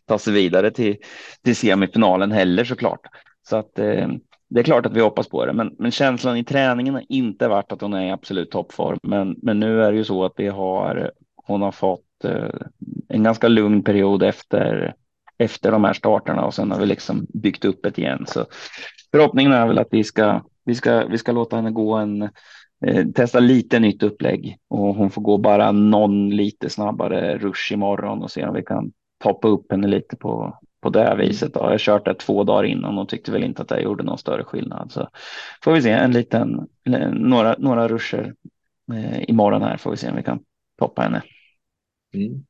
ta 0.07 0.19
sig 0.19 0.33
vidare 0.33 0.71
till, 0.71 0.97
till 1.45 1.57
semifinalen 1.57 2.33
heller 2.33 2.65
såklart. 2.65 3.01
Så 3.49 3.57
att 3.57 3.79
eh, 3.79 4.09
det 4.51 4.61
är 4.61 4.65
klart 4.65 4.87
att 4.87 4.97
vi 4.97 5.01
hoppas 5.01 5.29
på 5.29 5.47
det, 5.47 5.53
men, 5.53 5.75
men 5.79 5.91
känslan 5.91 6.37
i 6.37 6.45
träningen 6.45 6.95
har 6.95 7.05
inte 7.09 7.49
varit 7.49 7.73
att 7.73 7.81
hon 7.81 7.95
är 7.95 8.07
i 8.07 8.11
absolut 8.11 8.51
toppform. 8.51 8.99
Men, 9.03 9.37
men 9.43 9.61
nu 9.61 9.83
är 9.83 9.93
det 9.93 9.99
ju 9.99 10.05
så 10.05 10.25
att 10.25 10.35
vi 10.37 10.49
har, 10.49 11.11
hon 11.47 11.63
har 11.63 11.73
fått 11.73 12.25
eh, 12.25 12.61
en 13.09 13.23
ganska 13.23 13.49
lugn 13.49 13.83
period 13.83 14.23
efter 14.23 14.95
efter 15.39 15.73
de 15.73 15.85
här 15.85 15.93
starterna 15.93 16.45
och 16.45 16.55
sen 16.55 16.71
har 16.71 16.81
vi 16.81 16.87
liksom 16.87 17.27
byggt 17.29 17.65
upp 17.65 17.81
det 17.83 17.99
igen. 17.99 18.25
Så 18.29 18.47
förhoppningen 19.13 19.53
är 19.53 19.67
väl 19.67 19.79
att 19.79 19.89
vi 19.91 20.05
ska, 20.05 20.43
vi 20.65 20.75
ska, 20.75 21.07
vi 21.07 21.19
ska 21.19 21.33
låta 21.33 21.57
henne 21.57 21.71
gå 21.71 21.95
en, 21.95 22.23
eh, 22.87 23.07
testa 23.15 23.41
lite 23.41 23.79
nytt 23.79 24.03
upplägg 24.03 24.59
och 24.69 24.95
hon 24.95 25.11
får 25.11 25.23
gå 25.23 25.39
bara 25.39 25.73
någon 25.73 26.31
lite 26.31 26.71
snabbare 26.71 27.39
rush 27.39 27.73
imorgon 27.73 28.23
och 28.23 28.31
se 28.31 28.47
om 28.47 28.55
vi 28.55 28.63
kan 28.63 28.93
toppa 29.23 29.49
upp 29.49 29.71
henne 29.71 29.87
lite 29.87 30.17
på, 30.17 30.59
på 30.81 30.91
det 30.91 31.17
viset. 31.19 31.55
Då. 31.55 31.61
Jag 31.61 31.71
har 31.71 31.79
kört 31.79 32.05
det 32.05 32.15
två 32.15 32.45
dagar 32.45 32.65
innan 32.65 32.99
och 32.99 33.09
tyckte 33.09 33.33
väl 33.33 33.45
inte 33.45 33.63
att 33.63 33.69
det 33.69 33.81
gjorde 33.81 34.05
någon 34.05 34.19
större 34.19 34.45
skillnad. 34.45 34.93
Så 34.93 35.09
får 35.65 35.73
vi 35.73 35.83
se 35.83 35.91
en 35.91 36.13
liten, 36.13 36.69
några, 37.13 37.55
några 37.59 37.89
ruscher 37.89 38.35
eh, 38.93 39.31
imorgon 39.31 39.63
här 39.63 39.77
får 39.77 39.91
vi 39.91 39.97
se 39.97 40.11
om 40.11 40.17
vi 40.17 40.23
kan 40.23 40.41
toppa 40.79 41.03
henne. 41.03 41.23
Mm. 42.15 42.45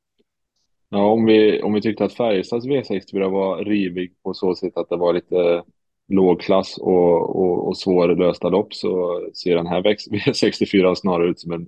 Ja, 0.88 1.04
om 1.04 1.24
vi, 1.24 1.62
om 1.62 1.72
vi 1.72 1.80
tyckte 1.80 2.04
att 2.04 2.12
Färjestads 2.12 2.66
V64 2.66 3.30
var 3.30 3.64
rivig 3.64 4.14
på 4.22 4.34
så 4.34 4.54
sätt 4.54 4.76
att 4.76 4.88
det 4.88 4.96
var 4.96 5.12
lite 5.12 5.62
lågklass 6.08 6.78
och, 6.78 7.36
och, 7.36 7.68
och 7.68 7.78
svårlösta 7.78 8.48
lopp 8.48 8.74
så 8.74 9.20
ser 9.34 9.56
den 9.56 9.66
här 9.66 9.82
V64 9.82 10.94
snarare 10.96 11.28
ut 11.28 11.40
som 11.40 11.52
en 11.52 11.66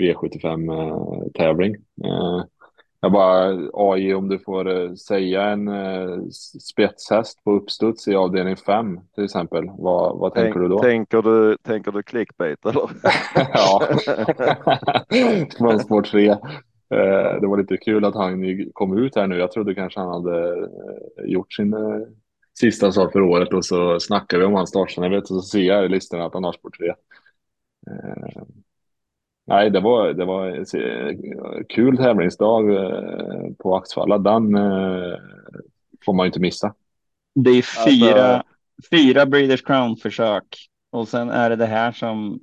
V75-tävling. 0.00 1.74
Eh, 2.04 2.44
jag 3.00 3.12
bara, 3.12 3.58
AI, 3.72 4.14
om 4.14 4.28
du 4.28 4.38
får 4.38 4.82
eh, 4.82 4.94
säga 4.94 5.42
en 5.42 5.68
eh, 5.68 6.18
spetshäst 6.60 7.44
på 7.44 7.52
uppstuds 7.52 8.08
i 8.08 8.14
avdelning 8.14 8.56
5 8.56 9.00
till 9.14 9.24
exempel, 9.24 9.64
vad, 9.78 10.18
vad 10.18 10.34
tänker 10.34 10.60
du 10.60 10.68
då? 10.68 10.78
Tänker 10.78 11.22
du, 11.22 11.56
tänker 11.56 11.92
du 11.92 12.02
clickbait 12.02 12.66
eller? 12.66 12.90
ja, 13.52 13.82
från 15.58 15.80
spår 15.80 16.02
3. 16.02 16.36
Eh, 16.90 17.40
det 17.40 17.46
var 17.46 17.58
lite 17.58 17.76
kul 17.76 18.04
att 18.04 18.14
han 18.14 18.64
kom 18.72 18.98
ut 18.98 19.16
här 19.16 19.26
nu. 19.26 19.36
Jag 19.36 19.52
trodde 19.52 19.74
kanske 19.74 20.00
han 20.00 20.08
hade 20.08 20.48
eh, 20.48 21.24
gjort 21.24 21.52
sin 21.52 21.72
eh, 21.72 22.00
sista 22.58 22.92
sak 22.92 23.12
för 23.12 23.20
året 23.20 23.52
och 23.52 23.64
så 23.64 24.00
snackade 24.00 24.40
vi 24.40 24.46
om 24.46 24.54
hans 24.54 24.74
vet 25.10 25.22
och 25.22 25.26
så 25.26 25.42
ser 25.42 25.62
jag 25.62 25.84
i 25.84 25.88
listan 25.88 26.20
att 26.20 26.34
han 26.34 26.44
har 26.44 26.52
sport 26.52 26.78
tre. 26.78 26.94
Nej, 29.46 29.70
det 29.70 29.80
var, 29.80 30.12
det 30.12 30.24
var 30.24 30.64
kul 31.68 31.96
tävlingsdag 31.96 32.64
på 33.58 33.76
Axfalla. 33.76 34.18
Den 34.18 34.52
får 36.04 36.12
man 36.12 36.24
ju 36.24 36.26
inte 36.26 36.40
missa. 36.40 36.74
Det 37.34 37.50
är 37.50 37.62
fyra, 37.86 38.22
alltså... 38.22 38.52
fyra 38.90 39.26
Breeders 39.26 39.62
Crown-försök 39.62 40.44
och 40.90 41.08
sen 41.08 41.30
är 41.30 41.50
det 41.50 41.56
det 41.56 41.66
här 41.66 41.92
som 41.92 42.40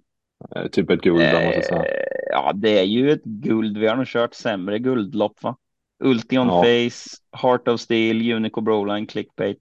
Typ 0.72 0.90
ett 0.90 1.02
guld, 1.02 1.22
eh, 1.22 1.46
måste 1.46 1.62
säga. 1.62 1.86
Ja, 2.32 2.52
det 2.56 2.80
är 2.80 2.84
ju 2.84 3.12
ett 3.12 3.24
guld. 3.24 3.78
Vi 3.78 3.88
har 3.88 3.96
nog 3.96 4.08
kört 4.08 4.34
sämre 4.34 4.80
guldlopp, 4.80 5.44
va? 5.44 5.56
Ultion 6.04 6.48
ja. 6.48 6.64
Face, 6.64 7.18
Heart 7.42 7.68
of 7.68 7.80
Steel, 7.80 8.34
Unico 8.34 8.62
Broline, 8.62 9.08
Clickbait. 9.08 9.58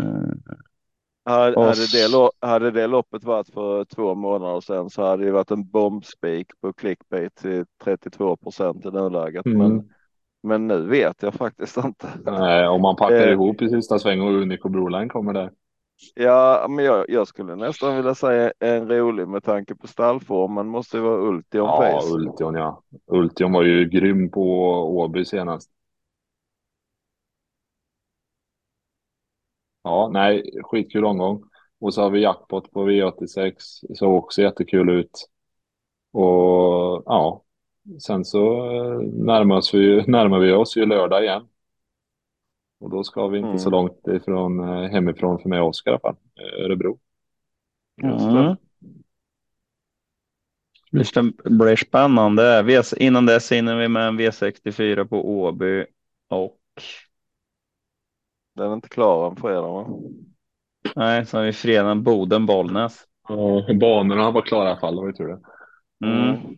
Mm. 0.00 0.42
Hade, 1.24 1.60
hade, 1.60 1.86
det, 1.92 2.30
hade 2.40 2.70
det 2.70 2.86
loppet 2.86 3.24
varit 3.24 3.48
för 3.48 3.84
två 3.84 4.14
månader 4.14 4.60
sedan 4.60 4.90
så 4.90 5.02
hade 5.02 5.24
det 5.24 5.32
varit 5.32 5.50
en 5.50 5.68
bombspik 5.68 6.46
på 6.60 6.72
clickbait 6.72 7.34
till 7.34 7.64
32 7.84 8.36
procent 8.36 8.86
i 8.86 8.90
nuläget. 8.90 9.46
Mm. 9.46 9.58
Men, 9.58 9.90
men 10.42 10.66
nu 10.66 10.86
vet 10.86 11.22
jag 11.22 11.34
faktiskt 11.34 11.76
inte. 11.76 12.08
Nej, 12.24 12.68
om 12.68 12.82
man 12.82 12.96
packar 12.96 13.26
eh, 13.26 13.32
ihop 13.32 13.62
i 13.62 13.68
sista 13.68 13.98
sväng 13.98 14.20
och 14.20 14.32
Unico 14.32 14.68
Broline 14.68 15.08
kommer 15.08 15.32
där. 15.32 15.50
Ja, 16.14 16.66
men 16.70 16.84
jag, 16.84 17.04
jag, 17.08 17.28
skulle 17.28 17.56
nästan 17.56 17.96
vilja 17.96 18.14
säga 18.14 18.52
en 18.58 18.88
rolig 18.88 19.28
med 19.28 19.44
tanke 19.44 19.74
på 19.74 19.86
stallformen 19.86 20.66
måste 20.66 20.96
ju 20.96 21.02
vara 21.02 21.20
Ultion 21.20 21.66
ja, 21.66 21.76
Face. 21.76 22.08
Ja, 22.08 22.14
Ultion 22.14 22.54
ja. 22.54 22.82
Ultion 23.06 23.52
var 23.52 23.62
ju 23.62 23.88
grym 23.88 24.30
på 24.30 24.42
Åby 24.98 25.24
senast. 25.24 25.70
Ja, 29.82 30.08
nej, 30.12 30.50
skitkul 30.62 31.04
omgång. 31.04 31.42
Och 31.80 31.94
så 31.94 32.02
har 32.02 32.10
vi 32.10 32.20
jackpot 32.20 32.70
på 32.70 32.88
V86, 32.88 33.52
såg 33.94 34.14
också 34.14 34.42
jättekul 34.42 34.88
ut. 34.88 35.28
Och 36.12 37.02
ja, 37.06 37.44
sen 38.06 38.24
så 38.24 38.66
eh, 38.72 38.98
närmar, 39.00 39.76
vi, 39.76 40.04
närmar 40.06 40.38
vi 40.38 40.52
oss 40.52 40.76
ju 40.76 40.86
lördag 40.86 41.24
igen. 41.24 41.48
Och 42.84 42.90
då 42.90 43.04
ska 43.04 43.26
vi 43.26 43.38
inte 43.38 43.48
mm. 43.48 43.58
så 43.58 43.70
långt 43.70 44.06
ifrån 44.06 44.60
eh, 44.60 44.90
hemifrån 44.90 45.38
för 45.38 45.48
mig 45.48 45.60
och 45.60 45.68
Oskar 45.68 45.90
i 45.90 45.94
alla 45.94 46.00
fall. 46.00 46.16
Eh, 46.34 46.64
Örebro. 46.64 46.98
Mm. 48.02 48.56
Det 50.90 51.50
blir 51.50 51.76
spännande. 51.76 52.82
Innan 52.96 53.26
dess 53.26 53.52
hinner 53.52 53.76
vi 53.76 53.88
med 53.88 54.08
en 54.08 54.20
V64 54.20 55.04
på 55.04 55.40
Åby 55.40 55.86
och. 56.28 56.58
Den 58.54 58.70
är 58.70 58.74
inte 58.74 58.88
klar 58.88 59.30
än 59.30 59.36
fredag 59.36 59.60
va? 59.60 59.86
Nej, 60.96 61.26
så 61.26 61.36
har 61.36 61.44
vi 61.44 61.52
fredagen 61.52 62.02
Boden 62.02 62.46
Bollnäs. 62.46 63.04
Ja, 63.28 63.74
banorna 63.80 64.30
var 64.30 64.42
klara 64.42 64.68
i 64.68 64.70
alla 64.70 64.80
fall, 64.80 64.94
det 64.94 65.00
var 65.00 65.08
ju 65.08 65.12
tur 65.12 65.28
det. 65.28 65.40
Mm. 66.06 66.56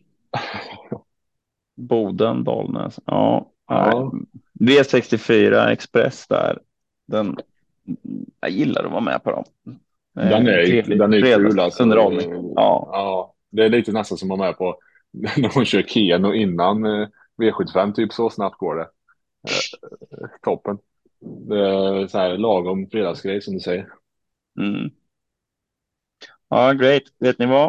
Boden 1.77 2.45
Bollnäs. 2.45 3.01
Ja, 3.05 3.53
ja. 3.67 4.13
V64 4.61 5.69
Express 5.69 6.27
där. 6.27 6.59
Den, 7.07 7.37
jag 8.41 8.51
gillar 8.51 8.85
att 8.85 8.91
vara 8.91 9.01
med 9.01 9.23
på 9.23 9.31
dem. 9.31 9.45
Den 10.15 10.47
är, 10.47 10.67
Trevlig, 10.67 10.99
den 10.99 11.15
är 11.15 11.21
kul 11.21 11.61
alltså. 11.61 11.83
Underhållning. 11.83 12.33
Ja. 12.33 12.89
ja. 12.93 13.35
Det 13.51 13.65
är 13.65 13.69
lite 13.69 13.93
nästan 13.93 14.19
som 14.19 14.31
att 14.31 14.39
vara 14.39 14.49
med 14.49 14.59
på 14.59 14.79
när 15.13 15.55
hon 15.55 15.65
kör 15.65 15.83
Keno 15.83 16.35
innan 16.35 16.85
eh, 16.85 17.09
V75, 17.37 17.93
typ 17.93 18.13
så 18.13 18.31
snabbt 18.31 18.59
går 18.59 18.75
det. 18.75 18.83
Eh, 19.49 20.29
toppen. 20.43 20.79
Det 21.21 21.61
är 21.61 22.07
så 22.07 22.19
här 22.19 22.37
lagom 22.37 22.91
fredagsgrej 22.91 23.43
som 23.43 23.55
du 23.55 23.61
säger. 23.61 23.89
Mm. 24.59 24.91
Ja, 26.49 26.73
great. 26.73 27.03
Vet 27.19 27.39
ni 27.39 27.47
vad? 27.47 27.67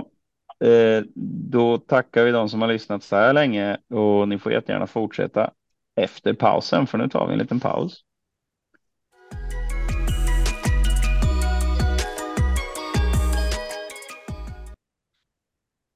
Eh, 0.59 1.03
då 1.51 1.77
tackar 1.77 2.25
vi 2.25 2.31
de 2.31 2.49
som 2.49 2.61
har 2.61 2.67
lyssnat 2.67 3.03
så 3.03 3.15
här 3.15 3.33
länge 3.33 3.77
och 3.89 4.27
ni 4.27 4.39
får 4.39 4.51
jättegärna 4.51 4.87
fortsätta 4.87 5.51
efter 5.97 6.33
pausen, 6.33 6.87
för 6.87 6.97
nu 6.97 7.09
tar 7.09 7.27
vi 7.27 7.33
en 7.33 7.39
liten 7.39 7.59
paus. 7.59 8.03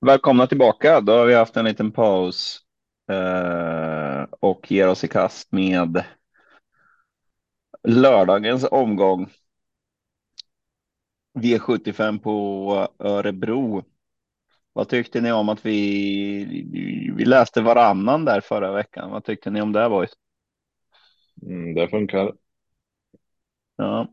Välkomna 0.05 0.47
tillbaka. 0.47 1.01
Då 1.01 1.11
har 1.11 1.25
vi 1.25 1.33
haft 1.33 1.57
en 1.57 1.65
liten 1.65 1.91
paus 1.91 2.59
eh, 3.11 4.25
och 4.39 4.71
ger 4.71 4.87
oss 4.87 5.03
i 5.03 5.07
kast 5.07 5.51
med 5.51 6.03
lördagens 7.83 8.63
omgång. 8.71 9.29
V75 11.39 12.19
på 12.19 12.87
Örebro. 12.99 13.83
Vad 14.73 14.89
tyckte 14.89 15.21
ni 15.21 15.31
om 15.31 15.49
att 15.49 15.65
vi, 15.65 17.11
vi 17.15 17.25
läste 17.25 17.61
varannan 17.61 18.25
där 18.25 18.41
förra 18.41 18.71
veckan? 18.71 19.11
Vad 19.11 19.23
tyckte 19.23 19.49
ni 19.49 19.61
om 19.61 19.71
det 19.71 19.89
boys? 19.89 20.11
Mm, 21.41 21.75
det 21.75 21.87
funkar. 21.87 22.33
Ja. 23.75 24.07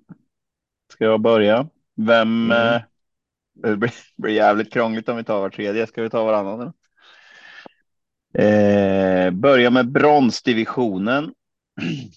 Ska 0.92 1.04
jag 1.04 1.20
börja? 1.20 1.68
Vem? 1.96 2.52
Mm. 2.52 2.74
Eh, 2.74 2.82
det 3.54 3.76
blir, 3.76 3.92
blir 4.16 4.34
jävligt 4.34 4.72
krångligt 4.72 5.08
om 5.08 5.16
vi 5.16 5.24
tar 5.24 5.40
var 5.40 5.50
tredje. 5.50 5.86
Ska 5.86 6.02
vi 6.02 6.10
ta 6.10 6.24
varannan? 6.24 6.72
Eh, 8.34 9.30
börja 9.30 9.70
med 9.70 9.92
bronsdivisionen. 9.92 11.34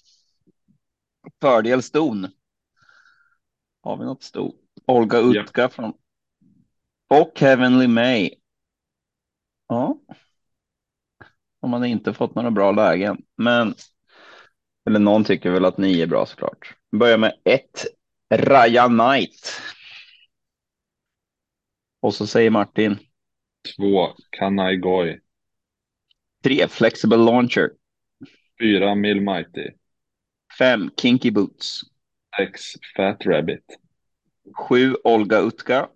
Fördel 1.40 1.82
ston. 1.82 2.28
Har 3.82 3.96
vi 3.96 4.04
något 4.04 4.22
ston? 4.22 4.52
Olga 4.86 5.18
Utka 5.18 5.62
ja. 5.62 5.68
från 5.68 5.92
och 7.12 7.40
Heavenly 7.40 7.86
May 7.86 8.30
Ja. 9.68 9.98
Om 11.60 11.70
man 11.70 11.84
inte 11.84 12.14
fått 12.14 12.34
några 12.34 12.50
bra 12.50 12.72
lägen. 12.72 13.22
Men 13.36 13.74
eller 14.86 14.98
någon 14.98 15.24
tycker 15.24 15.50
väl 15.50 15.64
att 15.64 15.78
nio 15.78 16.02
är 16.02 16.06
bra 16.06 16.26
såklart. 16.26 16.74
Börjar 16.96 17.18
med 17.18 17.34
ett. 17.44 17.84
Raja 18.34 18.88
Knight. 18.88 19.60
Och 22.00 22.14
så 22.14 22.26
säger 22.26 22.50
Martin. 22.50 22.98
Två, 23.76 24.08
Kanai 24.30 24.76
Goy. 24.76 25.20
Tre. 26.44 26.68
Flexible 26.68 27.16
Launcher. 27.16 27.70
Fyra, 28.60 28.94
Mill 28.94 29.20
Mighty. 29.20 29.70
Fem. 30.58 30.90
Kinky 30.96 31.30
Boots. 31.30 31.80
Sex, 32.36 32.62
Fat 32.96 33.26
Rabbit. 33.26 33.64
Sju. 34.56 34.94
Olga 35.04 35.38
Utka. 35.38 35.88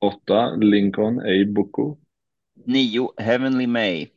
Åtta, 0.00 0.56
Lincoln 0.56 1.18
A. 1.20 1.44
Buku. 1.46 1.96
Nio. 2.66 3.14
Heavenly 3.18 3.66
May. 3.66 4.12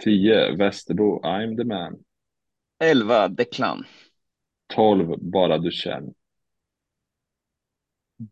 Tio, 0.00 0.56
Västerbo 0.56 1.20
I'm 1.22 1.56
the 1.56 1.62
man. 1.64 2.04
11. 2.80 3.28
Declan. 3.28 3.86
12, 4.68 5.14
Bara 5.20 5.58
du 5.58 5.70
känner. 5.70 6.12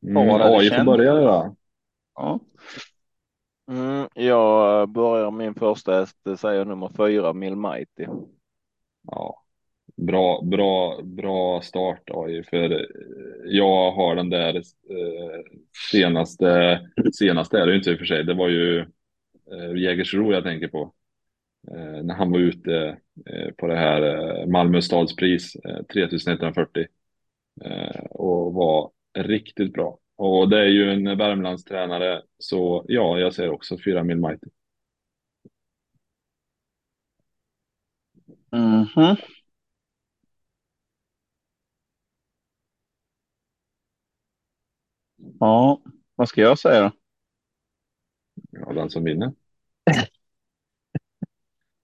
Mm, 0.03 0.25
Bara 0.25 0.51
du 0.51 0.61
AI 0.61 0.71
får 0.71 0.83
känner. 0.83 0.83
börja 0.83 1.15
då. 1.15 1.57
Ja. 2.15 2.41
Mm, 3.71 4.09
jag 4.15 4.89
börjar 4.89 5.31
min 5.31 5.55
första 5.55 5.95
häst, 6.01 6.17
det 6.25 6.37
säger 6.37 6.65
nummer 6.65 6.89
fyra, 6.97 7.33
Mill 7.33 7.57
Mighty. 7.57 8.07
Ja. 9.03 9.46
Bra, 9.97 10.43
bra, 10.43 11.01
bra 11.03 11.61
start 11.63 12.11
AI, 12.11 12.43
för 12.43 12.71
eh, 12.71 12.87
jag 13.45 13.93
har 13.93 14.17
den 14.17 14.31
där 14.31 14.55
eh, 14.57 15.43
senaste, 15.93 16.81
senaste 17.19 17.59
är 17.59 17.67
det 17.67 17.73
ju 17.73 17.79
inte 17.79 17.91
i 17.91 17.95
och 17.95 17.99
för 17.99 18.05
sig, 18.07 18.25
det 18.25 18.35
var 18.35 18.49
ju 18.49 18.79
eh, 19.53 19.77
Jägersro 19.77 20.33
jag 20.33 20.45
tänker 20.45 20.69
på. 20.69 20.95
Eh, 21.71 22.03
när 22.05 22.15
han 22.15 22.31
var 22.33 22.39
ute 22.39 22.99
eh, 23.27 23.51
på 23.59 23.67
det 23.67 23.77
här 23.77 24.03
eh, 24.03 24.47
Malmö 24.47 24.83
stadspris, 24.83 25.57
eh, 25.57 25.83
3140. 25.93 26.87
Eh, 27.65 28.05
och 28.11 28.55
var 28.55 28.91
riktigt 29.19 29.73
bra. 29.73 29.99
Och 30.17 30.49
det 30.49 30.59
är 30.59 30.69
ju 30.69 30.91
en 30.93 31.19
Värmlandstränare, 31.19 32.23
så 32.39 32.85
ja, 32.89 33.19
jag 33.19 33.35
säger 33.35 33.51
också 33.51 33.77
4 33.85 34.03
mil 34.05 34.17
mighty. 34.17 34.47
Mhm. 38.53 39.17
Ja, 45.41 45.81
vad 46.15 46.29
ska 46.29 46.41
jag 46.41 46.59
säga 46.59 46.83
då? 46.83 46.91
Ja, 48.51 48.73
den 48.73 48.91
som 48.91 49.05
vinner. 49.05 49.33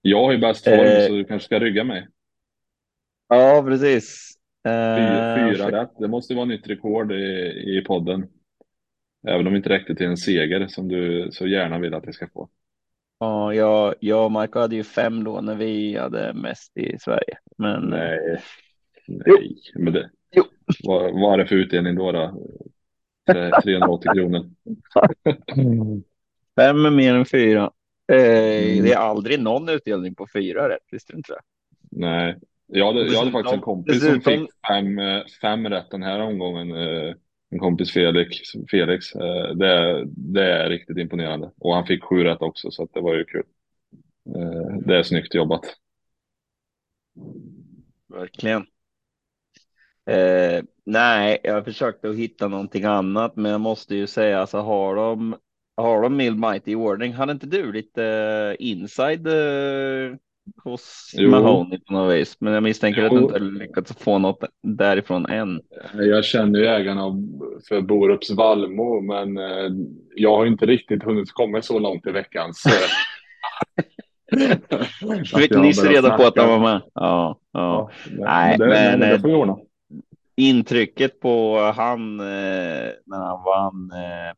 Jag 0.03 0.25
har 0.25 0.33
ju 0.33 0.39
bäst 0.39 0.65
form, 0.65 0.79
Eh. 0.79 1.07
så 1.07 1.13
du 1.13 1.25
kanske 1.25 1.47
ska 1.47 1.61
rygga 1.61 1.85
mig. 1.85 2.09
Ja, 3.29 3.63
precis. 3.67 4.35
Eh, 4.65 5.37
fyra 5.37 5.83
rätt. 5.83 5.91
Det 5.99 6.09
måste 6.09 6.35
vara 6.35 6.45
nytt 6.45 6.67
rekord 6.69 7.13
i, 7.13 7.49
i 7.79 7.85
podden. 7.87 8.27
Även 9.29 9.47
om 9.47 9.53
det 9.53 9.57
inte 9.57 9.69
räckte 9.69 9.95
till 9.95 10.07
en 10.07 10.17
seger 10.17 10.67
som 10.67 10.89
du 10.89 11.29
så 11.33 11.47
gärna 11.47 11.79
vill 11.79 11.95
att 11.95 12.03
det 12.05 12.13
ska 12.13 12.29
få. 12.29 12.49
Ja, 13.19 13.55
jag, 13.55 13.95
jag 14.01 14.25
och 14.25 14.33
Marco 14.33 14.59
hade 14.59 14.77
ju 14.77 14.85
fem 14.85 15.25
då 15.25 15.41
när 15.41 15.55
vi 15.55 15.97
hade 15.97 16.35
mest 16.35 16.77
i 16.77 16.99
Sverige. 16.99 17.39
Men 17.59 17.83
Nej, 17.83 18.43
Jo. 19.07 19.15
nej. 19.27 19.57
Men 19.75 19.93
det, 19.93 20.11
Jo. 20.31 20.43
Vad, 20.85 21.13
vad 21.21 21.33
är 21.35 21.39
det 21.39 21.47
för 21.47 21.57
utdelning 21.57 21.95
då? 21.95 22.13
då? 22.13 22.47
Tre- 23.31 23.51
380 23.63 24.11
kronor. 24.15 24.51
fem 26.57 26.85
är 26.87 26.91
mer 26.91 27.15
än 27.15 27.25
fyra. 27.27 27.71
Eh, 28.13 28.53
Mm. 28.73 28.85
Det 28.85 28.93
är 28.93 28.97
aldrig 28.97 29.41
någon 29.41 29.69
utdelning 29.69 30.15
på 30.15 30.27
fyra 30.33 30.69
rätt, 30.69 30.83
visste 30.91 31.13
du 31.13 31.17
inte 31.17 31.33
det? 31.33 31.41
Nej, 31.91 32.39
jag 32.67 32.87
hade, 32.87 33.01
jag 33.07 33.19
hade 33.19 33.31
faktiskt 33.31 33.55
en 33.55 33.61
kompis 33.61 34.05
som 34.05 34.21
fick 34.21 34.51
fem, 34.69 34.99
eh, 34.99 35.23
fem 35.41 35.69
rätt 35.69 35.91
den 35.91 36.03
här 36.03 36.21
omgången. 36.21 36.73
eh, 36.73 37.15
En 37.51 37.59
kompis 37.59 37.93
Felix. 37.93 38.37
Felix. 38.71 39.15
eh, 39.15 39.55
Det, 39.55 39.69
är- 39.69 40.05
det 40.07 40.53
är 40.53 40.69
riktigt 40.69 40.97
imponerande. 40.99 41.51
Och 41.59 41.75
han 41.75 41.87
fick 41.87 42.05
sju 42.05 42.25
rätt 42.25 42.43
också, 42.43 42.71
så 42.71 42.89
det 42.93 43.01
var 43.01 43.15
ju 43.15 43.25
kul. 43.25 43.43
Det 44.87 44.97
är 44.97 45.03
snyggt 45.03 45.35
jobbat. 45.35 45.65
Verkligen. 48.09 48.67
Eh, 50.11 50.63
nej, 50.87 51.39
jag 51.43 51.65
försökte 51.65 52.09
att 52.09 52.17
hitta 52.17 52.49
någonting 52.49 52.85
annat, 52.85 53.37
men 53.37 53.53
jag 53.53 53.61
måste 53.61 53.95
ju 53.95 54.07
säga, 54.07 54.41
alltså 54.41 54.59
har 54.59 54.97
de, 54.97 55.37
har 55.77 56.03
de 56.03 56.17
Mild 56.17 56.39
Mighty 56.39 56.71
i 56.71 56.75
ordning? 56.75 57.13
Hade 57.13 57.33
inte 57.33 57.47
du 57.47 57.73
lite 57.73 58.05
eh, 58.05 58.67
inside 58.69 59.27
eh, 59.27 60.17
hos 60.65 61.13
Jo. 61.17 61.31
Mahoney 61.31 61.79
på 61.79 61.93
något 61.93 62.15
vis? 62.15 62.37
Men 62.41 62.53
jag 62.53 62.63
misstänker 62.63 63.05
att 63.05 63.11
du 63.11 63.17
Jo. 63.17 63.23
inte 63.23 63.39
lyckats 63.39 63.97
få 63.97 64.19
något 64.19 64.45
därifrån 64.63 65.27
än. 65.27 65.61
Jag 65.95 66.25
känner 66.25 66.59
ju 66.59 66.67
ägarna 66.67 67.03
för 67.69 67.81
Borups 67.81 68.31
Vallmo, 68.31 69.01
men 69.01 69.37
eh, 69.39 69.71
jag 70.17 70.37
har 70.37 70.47
inte 70.47 70.67
riktigt 70.67 71.03
hunnit 71.03 71.33
komma 71.33 71.63
så 71.63 71.79
långt 71.79 72.07
i 72.07 72.11
veckans. 72.11 72.63
fick 75.37 75.51
nyss 75.51 75.85
reda 75.85 76.17
på 76.17 76.23
att 76.23 76.39
han 76.39 76.49
var 76.49 76.59
med. 76.59 76.81
Ja, 76.95 77.39
ja. 77.53 77.91
Ja, 78.05 78.25
Nej, 78.25 78.59
det, 78.59 78.67
men, 78.67 79.01
det 79.01 79.21
får 79.21 79.29
vi 79.29 79.35
ordna. 79.35 79.57
Intrycket 80.37 81.21
på 81.21 81.59
han 81.77 82.21
eh, 82.21 82.91
när 83.07 83.19
han 83.19 83.43
vann 83.45 83.91
eh, 83.93 84.33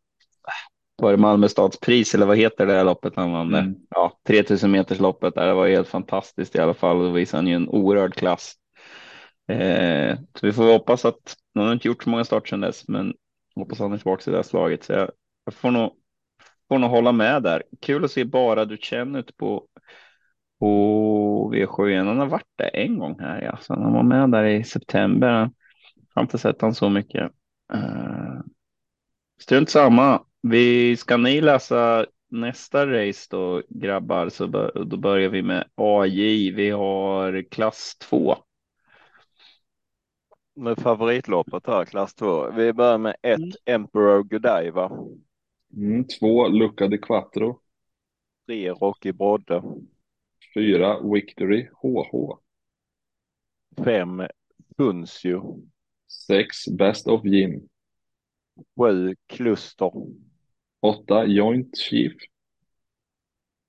var 0.96 1.10
det 1.10 1.16
Malmö 1.16 1.48
stadspris 1.48 2.14
eller 2.14 2.26
vad 2.26 2.36
heter 2.36 2.66
det 2.66 2.72
här 2.72 2.84
loppet 2.84 3.16
han 3.16 3.32
vann? 3.32 3.54
Mm. 3.54 3.74
Ja, 3.90 4.18
3000 4.26 4.70
meters 4.70 5.00
loppet 5.00 5.34
där. 5.34 5.46
Det 5.46 5.54
var 5.54 5.68
helt 5.68 5.88
fantastiskt 5.88 6.56
i 6.56 6.58
alla 6.58 6.74
fall. 6.74 6.98
Då 6.98 7.10
visade 7.10 7.38
han 7.38 7.46
ju 7.46 7.54
en 7.54 7.68
oerhörd 7.68 8.14
klass. 8.14 8.54
Eh, 9.48 10.16
så 10.34 10.46
vi 10.46 10.52
får 10.52 10.72
hoppas 10.72 11.04
att, 11.04 11.36
han 11.54 11.66
har 11.66 11.72
inte 11.72 11.88
gjort 11.88 12.02
så 12.02 12.10
många 12.10 12.24
starter 12.24 12.48
sedan 12.48 12.60
dess, 12.60 12.88
men 12.88 13.14
hoppas 13.56 13.78
han 13.78 13.92
är 13.92 13.96
tillbaka 13.96 14.22
i 14.26 14.30
det 14.30 14.38
här 14.38 14.42
slaget. 14.42 14.84
Så 14.84 14.92
jag, 14.92 15.10
jag 15.44 15.54
får 15.54 15.70
nog, 15.70 15.92
får 16.68 16.78
nog 16.78 16.90
hålla 16.90 17.12
med 17.12 17.42
där. 17.42 17.62
Kul 17.82 18.04
att 18.04 18.10
se 18.10 18.24
bara 18.24 18.64
du 18.64 18.76
känner 18.80 19.18
ut 19.18 19.36
på, 19.36 19.66
på 20.60 21.52
V7. 21.54 22.04
Han 22.06 22.18
har 22.18 22.26
varit 22.26 22.52
där 22.56 22.70
en 22.76 22.98
gång 22.98 23.20
här. 23.20 23.42
Ja. 23.42 23.58
Så 23.60 23.74
han 23.74 23.92
var 23.92 24.02
med 24.02 24.30
där 24.30 24.44
i 24.44 24.64
september. 24.64 25.50
Jag 26.14 26.20
har 26.20 26.22
inte 26.22 26.38
sett 26.38 26.60
han 26.60 26.74
så 26.74 26.90
mycket. 26.90 27.32
Uh, 27.74 28.40
strunt 29.40 29.70
samma. 29.70 30.24
Vi, 30.42 30.96
ska 30.96 31.16
ni 31.16 31.40
läsa 31.40 32.06
nästa 32.28 32.86
race 32.86 33.26
då 33.30 33.62
grabbar 33.68 34.28
så 34.28 34.48
bör, 34.48 34.84
då 34.84 34.96
börjar 34.96 35.28
vi 35.28 35.42
med 35.42 35.68
AJ. 35.74 36.50
Vi 36.50 36.70
har 36.70 37.42
klass 37.50 37.96
2. 38.00 38.36
Med 40.56 40.78
favoritloppet 40.78 41.66
här, 41.66 41.84
klass 41.84 42.14
2. 42.14 42.50
Vi 42.50 42.72
börjar 42.72 42.98
med 42.98 43.16
ett 43.22 43.38
Mm. 43.38 43.52
Emperor 43.64 44.22
Godiva. 44.22 44.90
Mm, 45.76 46.04
två 46.04 46.48
Lucca 46.48 46.88
di 46.88 46.98
Quattro. 46.98 47.60
Tre 48.46 48.70
Rocky 48.70 49.12
Brodde. 49.12 49.62
Fyra 50.54 51.00
Victory 51.12 51.68
HH. 51.82 52.38
Fem 53.84 54.22
Funzio. 54.76 55.62
Sex 56.26 56.68
Best 56.68 57.06
of 57.06 57.24
Jim. 57.24 57.68
Sju 58.78 59.14
Kluster. 59.26 59.92
Åtta 60.80 61.24
Joint 61.26 61.78
Chief. 61.78 62.12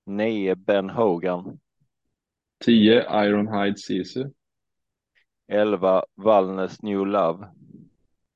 Nio 0.06 0.56
Ben 0.56 0.90
Hogan. 0.90 1.60
Tio 2.66 3.26
Ironhide 3.26 3.78
Sisu. 3.78 4.30
Elva 5.48 6.06
Wallnäs 6.16 6.82
New 6.82 7.06
Love. 7.06 7.48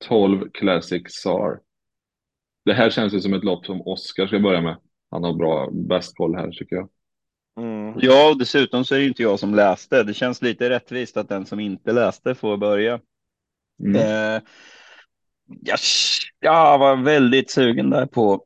12 0.08 0.50
Classic 0.54 1.04
SAR. 1.08 1.60
Det 2.66 2.74
här 2.74 2.90
känns 2.90 3.14
ju 3.14 3.20
som 3.20 3.34
ett 3.34 3.44
lopp 3.44 3.66
som 3.66 3.82
Oskar 3.82 4.28
ska 4.28 4.40
börja 4.40 4.62
med. 4.62 4.78
Han 5.12 5.24
har 5.24 5.34
bra, 5.34 5.70
bäst 5.72 6.18
koll 6.18 6.36
här 6.36 6.52
tycker 6.52 6.76
jag. 6.76 6.90
Mm. 7.58 8.00
Ja, 8.02 8.30
och 8.32 8.38
dessutom 8.38 8.86
så 8.86 8.96
är 8.96 9.00
det 9.00 9.06
inte 9.06 9.24
jag 9.24 9.40
som 9.40 9.56
läste. 9.56 10.04
Det 10.04 10.14
känns 10.14 10.42
lite 10.42 10.70
rättvist 10.70 11.18
att 11.18 11.30
den 11.30 11.46
som 11.46 11.60
inte 11.60 11.92
läste 11.92 12.36
får 12.36 12.58
börja. 12.58 13.00
Mm. 13.80 13.96
Eh, 13.96 14.42
jag, 15.62 15.80
jag 16.40 16.80
var 16.80 16.96
väldigt 16.96 17.52
sugen 17.52 17.90
där 17.90 18.06
på, 18.06 18.46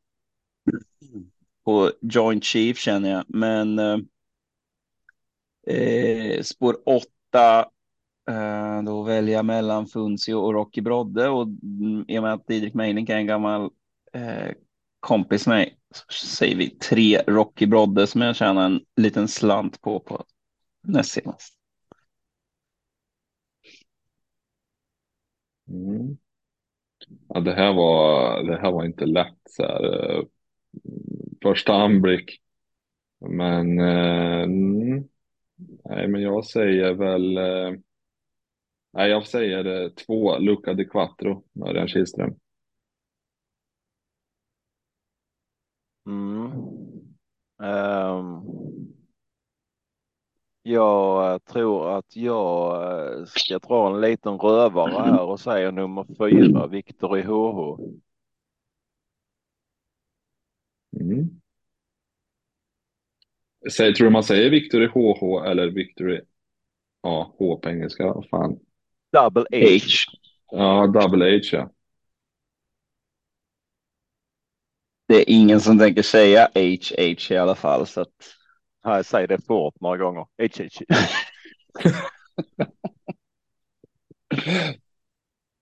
på 1.64 1.90
Joint 2.00 2.44
Chief 2.44 2.78
känner 2.78 3.10
jag, 3.10 3.24
men 3.28 3.78
eh, 3.78 3.98
eh 5.66 6.42
spår 6.42 6.76
8, 6.86 7.06
eh, 8.30 8.82
då 8.82 9.02
väljer 9.02 9.34
jag 9.34 9.44
mellan 9.44 9.86
Funzio 9.86 10.34
och 10.34 10.52
Rocky 10.52 10.80
Brodde 10.80 11.28
och 11.28 11.48
i 12.08 12.18
och 12.18 12.22
med 12.22 12.32
att 12.32 12.46
Didrik 12.46 12.74
Meiling 12.74 13.10
är 13.10 13.16
en 13.16 13.26
gammal 13.26 13.70
eh, 14.12 14.52
kompis 15.00 15.46
med 15.46 15.56
mig 15.56 15.78
så 16.10 16.26
säger 16.26 16.56
vi 16.56 16.70
tre 16.70 17.22
Rocky 17.26 17.66
Brodde 17.66 18.06
som 18.06 18.20
jag 18.20 18.36
tjänar 18.36 18.66
en 18.66 18.80
liten 18.96 19.28
slant 19.28 19.80
på 19.80 20.00
på 20.00 20.24
näst 20.82 21.10
senast. 21.10 21.63
Mm. 25.68 26.16
Ja, 27.28 27.40
det 27.40 27.52
här 27.54 27.72
var, 27.74 28.42
det 28.42 28.56
här 28.60 28.72
var 28.72 28.84
inte 28.84 29.06
lätt 29.06 29.38
så 29.50 29.62
här. 29.62 30.10
eh, 30.18 30.24
Första 31.42 31.72
anblick 31.74 32.40
Men, 33.20 33.78
eh, 33.80 34.42
mm, 34.42 35.08
nej, 35.84 36.08
men 36.08 36.22
jag 36.22 36.46
säger 36.46 36.94
väl, 36.94 37.36
eh, 37.38 37.80
nej, 38.92 39.10
jag 39.10 39.26
säger 39.26 39.64
eh, 39.84 39.88
två, 39.90 40.38
Luca 40.38 40.74
di 40.74 40.84
Quattro, 40.84 41.44
Örjan 41.66 41.88
Kihlström. 41.88 42.34
Mm. 46.06 47.14
Um 47.58 48.63
jag 50.66 51.44
tror 51.44 51.98
att 51.98 52.16
jag 52.16 52.82
eh, 52.82 53.24
ska 53.24 53.58
dra 53.58 53.94
en 53.94 54.00
liten 54.00 54.38
rövare 54.38 54.90
här 54.90 55.20
och 55.20 55.40
säga 55.40 55.70
nummer 55.70 56.06
fyra, 56.18 56.66
Viktor 56.66 57.18
i 57.18 57.22
HH. 57.22 57.80
Mm. 61.00 61.40
Säger, 63.72 63.92
tror 63.92 64.06
du 64.06 64.12
man 64.12 64.24
säger 64.24 64.50
Victory 64.50 64.86
HH 64.86 65.50
eller 65.50 65.66
Victory, 65.70 66.20
ja, 67.02 67.34
H 67.38 67.58
på 67.58 67.68
engelska, 67.68 68.14
fan. 68.30 68.58
Double 69.12 69.44
H. 69.52 69.58
H. 70.46 70.58
Ja, 70.58 70.86
double 70.86 71.36
H 71.36 71.40
ja. 71.52 71.70
Det 75.08 75.14
är 75.14 75.24
ingen 75.26 75.60
som 75.60 75.78
tänker 75.78 76.02
säga 76.02 76.48
HH 76.54 77.30
i 77.30 77.36
alla 77.36 77.54
fall. 77.54 77.86
Så 77.86 78.00
att... 78.00 78.43
Nej, 78.84 79.04
säg 79.04 79.26
det 79.26 79.46
fort 79.46 79.80
några 79.80 79.96
gånger. 79.96 80.20
H, 80.20 80.28
H. 80.38 81.84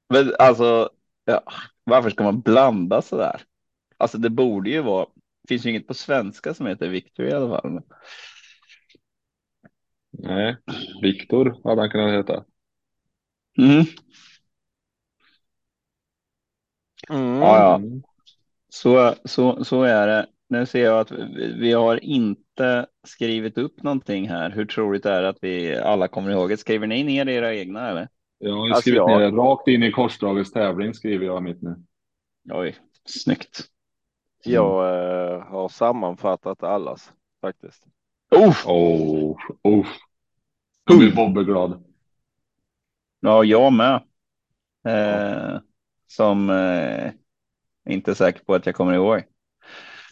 Men 0.08 0.34
alltså, 0.38 0.90
ja, 1.24 1.42
varför 1.84 2.10
ska 2.10 2.24
man 2.24 2.40
blanda 2.40 3.02
så 3.02 3.16
där? 3.16 3.42
Alltså 3.96 4.18
det 4.18 4.30
borde 4.30 4.70
ju 4.70 4.82
vara, 4.82 5.06
det 5.42 5.48
finns 5.48 5.66
ju 5.66 5.70
inget 5.70 5.86
på 5.86 5.94
svenska 5.94 6.54
som 6.54 6.66
heter 6.66 6.88
Victor 6.88 7.26
i 7.26 7.32
alla 7.32 7.48
fall. 7.60 7.80
Nej, 10.10 10.56
Viktor 11.02 11.60
hade 11.64 11.80
han 11.80 11.90
kunnat 11.90 12.12
heta. 12.12 12.44
Mm. 13.58 13.84
Mm. 17.10 17.40
Ja, 17.40 17.58
ja. 17.58 17.80
Så, 18.68 19.14
så, 19.24 19.64
så 19.64 19.82
är 19.82 20.06
det. 20.06 20.26
Nu 20.52 20.66
ser 20.66 20.84
jag 20.84 21.00
att 21.00 21.10
vi, 21.58 21.72
har 21.72 22.04
inte 22.04 22.86
skrivit 23.04 23.58
upp 23.58 23.82
någonting 23.82 24.28
här. 24.28 24.50
Hur 24.50 24.64
troligt 24.64 25.06
är 25.06 25.22
det 25.22 25.28
att 25.28 25.38
vi 25.40 25.76
alla 25.76 26.08
kommer 26.08 26.30
ihåg 26.30 26.48
det? 26.48 26.56
Skriver 26.56 26.86
ni 26.86 27.04
ner 27.04 27.28
era 27.28 27.54
egna 27.54 27.88
eller? 27.88 28.08
Jag 28.38 28.52
har 28.56 28.66
Alltså, 28.66 28.80
skrivit 28.80 28.96
jag- 28.96 29.08
ner 29.20 29.30
det 29.30 29.36
rakt 29.36 29.68
in 29.68 29.82
i 29.82 29.92
korsdragets 29.92 30.52
tävling 30.52 30.94
skriver 30.94 31.26
jag 31.26 31.42
mitt 31.42 31.62
nu. 31.62 31.76
Oj, 32.50 32.76
snyggt. 33.04 33.64
Jag 34.44 34.84
eh, 35.34 35.40
har 35.42 35.68
sammanfattat 35.68 36.62
allas 36.62 37.12
faktiskt. 37.40 37.84
Oh, 38.30 38.66
Oh, 38.66 39.36
oh. 39.62 39.86
Då 40.84 40.98
blir 40.98 41.16
Bobbe 41.16 41.44
glad. 41.44 41.84
ja, 43.20 43.44
jag 43.44 43.72
med. 43.72 44.02
Eh, 44.88 45.60
som 46.06 46.50
eh, 46.50 47.12
inte 47.88 48.10
är 48.10 48.14
säker 48.14 48.44
på 48.44 48.54
att 48.54 48.66
jag 48.66 48.74
kommer 48.74 48.92
ihåg. 48.94 49.22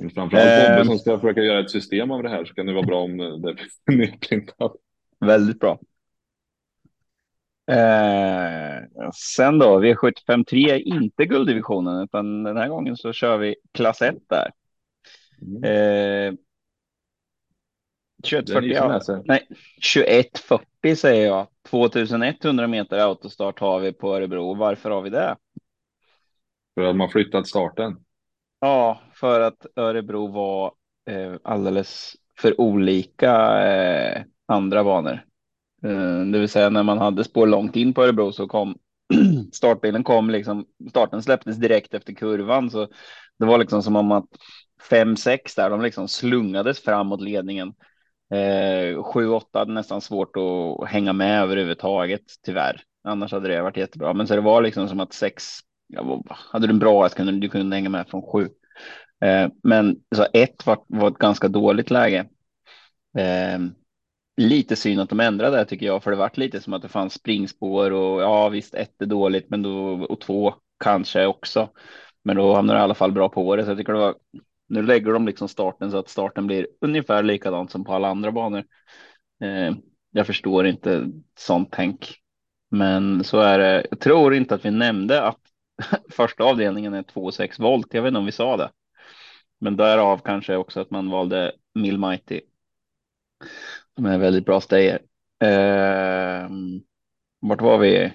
Men 0.00 0.10
Framförallt. 0.10 0.68
Bobbe 0.76 0.84
som 0.84 0.98
ska 0.98 1.18
försöka 1.20 1.40
göra 1.40 1.60
ett 1.60 1.70
system 1.70 2.10
av 2.10 2.22
det 2.22 2.28
här 2.28 2.44
så 2.44 2.54
kan 2.54 2.66
det 2.66 2.72
vara 2.72 2.86
bra 2.86 3.02
om 3.02 3.16
det 3.16 3.56
finns 3.56 3.82
nedprintat. 3.98 4.72
Väldigt 5.20 5.58
bra. 5.60 5.78
Eh, 7.70 8.82
sen 9.14 9.58
då, 9.58 9.80
V75 9.80 10.44
3 10.44 10.70
är 10.70 10.78
inte 10.88 11.26
gulddivisionen 11.26 12.02
utan 12.02 12.42
den 12.42 12.56
här 12.56 12.68
gången 12.68 12.96
så 12.96 13.12
kör 13.12 13.38
vi 13.38 13.56
klass 13.72 14.02
1 14.02 14.14
där. 14.28 14.50
Mm. 15.42 15.64
Eh, 15.64 16.34
Det 18.46 18.52
är 18.56 18.60
ni 18.60 18.74
som 18.74 18.88
2140, 18.88 18.88
läser. 18.88 19.22
nej, 19.24 19.46
2140 19.94 20.96
säger 20.96 21.26
jag. 21.26 21.46
2100 21.70 22.66
meter 22.66 22.98
autostart 22.98 23.60
har 23.60 23.80
vi 23.80 23.92
på 23.92 24.16
Örebro. 24.16 24.54
Varför 24.54 24.90
har 24.90 25.02
vi 25.02 25.10
det? 25.10 25.36
För 26.74 26.82
att 26.84 26.96
man 26.96 27.10
flyttat 27.10 27.48
starten. 27.48 27.96
Ja, 28.60 29.00
för 29.14 29.40
att 29.40 29.66
Örebro 29.76 30.26
var 30.26 30.72
eh, 31.10 31.34
alldeles 31.44 32.16
för 32.40 32.60
olika 32.60 33.62
eh, 33.62 34.22
andra 34.46 34.84
banor. 34.84 35.24
Eh, 35.84 36.20
det 36.32 36.38
vill 36.38 36.48
säga 36.48 36.70
när 36.70 36.82
man 36.82 36.98
hade 36.98 37.24
spår 37.24 37.46
långt 37.46 37.76
in 37.76 37.94
på 37.94 38.02
Örebro 38.04 38.32
så 38.32 38.48
kom 38.48 38.76
startbilen 39.52 40.04
kom 40.04 40.30
liksom, 40.30 40.66
starten 40.90 41.22
släpptes 41.22 41.56
direkt 41.56 41.94
efter 41.94 42.12
kurvan 42.14 42.70
så 42.70 42.88
det 43.38 43.46
var 43.46 43.58
liksom 43.58 43.82
som 43.82 43.96
om 43.96 44.12
att 44.12 44.28
5-6 44.90 45.56
där, 45.56 45.70
de 45.70 45.82
liksom 45.82 46.08
slungades 46.08 46.80
fram 46.80 47.06
mot 47.06 47.20
ledningen. 47.20 47.74
Eh, 48.34 49.02
7-8 49.02 49.58
hade 49.58 49.72
nästan 49.72 50.00
svårt 50.00 50.36
att 50.36 50.88
hänga 50.88 51.12
med 51.12 51.42
överhuvudtaget, 51.42 52.22
tyvärr. 52.46 52.82
Annars 53.04 53.32
hade 53.32 53.48
det 53.48 53.62
varit 53.62 53.76
jättebra. 53.76 54.14
Men 54.14 54.26
så 54.26 54.34
det 54.34 54.40
var 54.40 54.62
liksom 54.62 54.88
som 54.88 55.00
att 55.00 55.12
6, 55.12 55.44
jag 55.92 56.24
hade 56.28 56.66
du 56.66 56.72
en 56.72 56.78
bra 56.78 57.02
häst 57.02 57.14
kunde 57.14 57.32
du 57.32 57.48
kunde 57.48 57.76
hänga 57.76 57.88
med 57.88 58.08
från 58.08 58.22
sju, 58.22 58.48
Eh, 59.24 59.48
men 59.62 59.96
så 60.16 60.26
ett 60.32 60.66
var, 60.66 60.84
var 60.86 61.08
ett 61.08 61.18
ganska 61.18 61.48
dåligt 61.48 61.90
läge. 61.90 62.28
Eh, 63.18 63.58
lite 64.36 64.76
synd 64.76 65.00
att 65.00 65.08
de 65.08 65.20
ändrade 65.20 65.56
det 65.56 65.64
tycker 65.64 65.86
jag, 65.86 66.02
för 66.02 66.10
det 66.10 66.16
vart 66.16 66.36
lite 66.36 66.60
som 66.60 66.72
att 66.72 66.82
det 66.82 66.88
fanns 66.88 67.14
springspår 67.14 67.90
och 67.90 68.22
ja 68.22 68.48
visst 68.48 68.74
ett 68.74 69.02
är 69.02 69.06
dåligt, 69.06 69.50
men 69.50 69.62
då 69.62 69.92
och 69.92 70.20
två 70.20 70.54
kanske 70.84 71.26
också. 71.26 71.68
Men 72.24 72.36
då 72.36 72.54
hamnar 72.54 72.74
det 72.74 72.80
i 72.80 72.82
alla 72.82 72.94
fall 72.94 73.12
bra 73.12 73.28
på 73.28 73.56
det, 73.56 73.64
så 73.64 73.70
jag 73.70 73.78
tycker 73.78 73.92
det 73.92 73.98
var. 73.98 74.14
Nu 74.68 74.82
lägger 74.82 75.12
de 75.12 75.26
liksom 75.26 75.48
starten 75.48 75.90
så 75.90 75.98
att 75.98 76.08
starten 76.08 76.46
blir 76.46 76.66
ungefär 76.80 77.22
likadant 77.22 77.70
som 77.70 77.84
på 77.84 77.92
alla 77.94 78.08
andra 78.08 78.32
banor. 78.32 78.64
Eh, 79.42 79.74
jag 80.10 80.26
förstår 80.26 80.66
inte 80.66 81.06
sånt 81.38 81.68
tänk, 81.72 82.14
men 82.70 83.24
så 83.24 83.40
är 83.40 83.58
det. 83.58 83.86
Jag 83.90 84.00
tror 84.00 84.34
inte 84.34 84.54
att 84.54 84.64
vi 84.64 84.70
nämnde 84.70 85.22
att 85.22 85.40
första 86.10 86.44
avdelningen 86.44 86.94
är 86.94 87.02
2,6 87.02 87.62
volt. 87.62 87.94
Jag 87.94 88.02
vet 88.02 88.08
inte 88.08 88.18
om 88.18 88.26
vi 88.26 88.32
sa 88.32 88.56
det, 88.56 88.70
men 89.58 89.76
därav 89.76 90.18
kanske 90.18 90.56
också 90.56 90.80
att 90.80 90.90
man 90.90 91.10
valde 91.10 91.52
Mill 91.74 91.98
Mighty. 91.98 92.40
Som 93.94 94.06
är 94.06 94.18
väldigt 94.18 94.46
bra 94.46 94.60
stayer. 94.60 95.00
Eh, 95.42 96.50
vart 97.40 97.60
var 97.60 97.78
vi? 97.78 98.12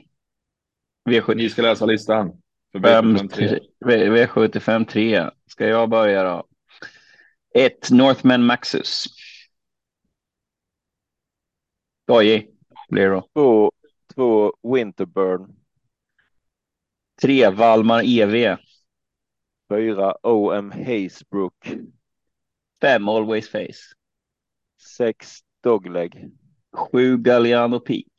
V75 1.09 1.35
Ni 1.35 1.49
ska 1.49 1.61
läsa 1.61 1.85
listan. 1.85 2.41
För 2.71 2.79
Fem, 2.79 3.15
V75 3.15 3.27
tre- 3.29 3.59
V- 3.85 4.09
V75 4.25 4.85
3. 4.85 5.29
Ska 5.47 5.67
jag 5.67 5.89
börja 5.89 6.23
då? 6.23 6.43
1. 7.55 7.91
Northman 7.91 8.45
Maxus. 8.45 9.05
Skojig 12.03 12.49
blir 12.89 13.03
det 13.09 13.15
då. 13.15 13.29
Två, 13.33 13.71
två 14.15 14.53
Winterburn. 14.73 15.55
3. 17.21 17.49
Valmar 17.49 18.03
EV. 18.05 18.57
Fyra 19.69 20.13
OM 20.23 20.71
Hazebrook. 20.71 21.67
5. 22.81 23.09
Always 23.09 23.49
Face. 23.49 23.95
Sex 24.77 25.39
Dogleg. 25.63 26.31
7. 26.91 27.17
Galliano 27.17 27.79
Peak. 27.79 28.11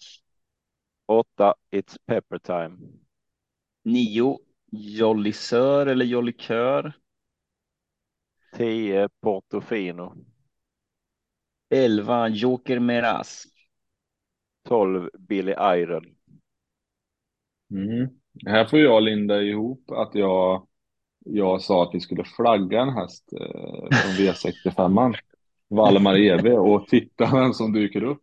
Åtta 1.06 1.54
It's 1.70 1.98
Pepper 2.06 2.38
Time. 2.38 2.78
9. 3.84 4.38
Jollysör 4.72 5.86
eller 5.86 6.04
Jollikör. 6.04 6.92
Tio 8.56 9.08
Portofino. 9.20 10.16
11. 11.70 12.28
Joker 12.28 12.78
Meras. 12.78 13.46
Tolv 14.62 15.10
Billy 15.18 15.54
Idol. 15.80 16.14
Mm. 17.70 18.25
Här 18.46 18.64
får 18.64 18.78
jag 18.78 19.02
linda 19.02 19.42
ihop 19.42 19.90
att 19.90 20.14
jag, 20.14 20.66
jag 21.24 21.62
sa 21.62 21.82
att 21.82 21.94
vi 21.94 22.00
skulle 22.00 22.24
flagga 22.24 22.80
en 22.80 22.88
häst 22.94 23.32
eh, 23.40 23.88
från 23.90 24.12
V65. 24.26 25.14
Valmar 25.68 26.16
EV 26.16 26.46
och 26.46 26.86
titta 26.88 27.30
vem 27.32 27.52
som 27.52 27.72
dyker 27.72 28.02
upp. 28.02 28.22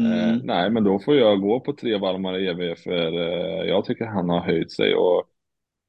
Eh, 0.00 0.28
Mm. 0.28 0.40
nej, 0.44 0.70
men 0.70 0.84
då 0.84 0.98
får 0.98 1.16
jag 1.16 1.40
gå 1.40 1.60
på 1.60 1.72
tre 1.72 1.98
Valmar 1.98 2.34
EV 2.34 2.74
för 2.74 3.12
eh, 3.18 3.68
jag 3.68 3.84
tycker 3.84 4.04
han 4.06 4.28
har 4.28 4.40
höjt 4.40 4.72
sig 4.72 4.94
och 4.94 5.24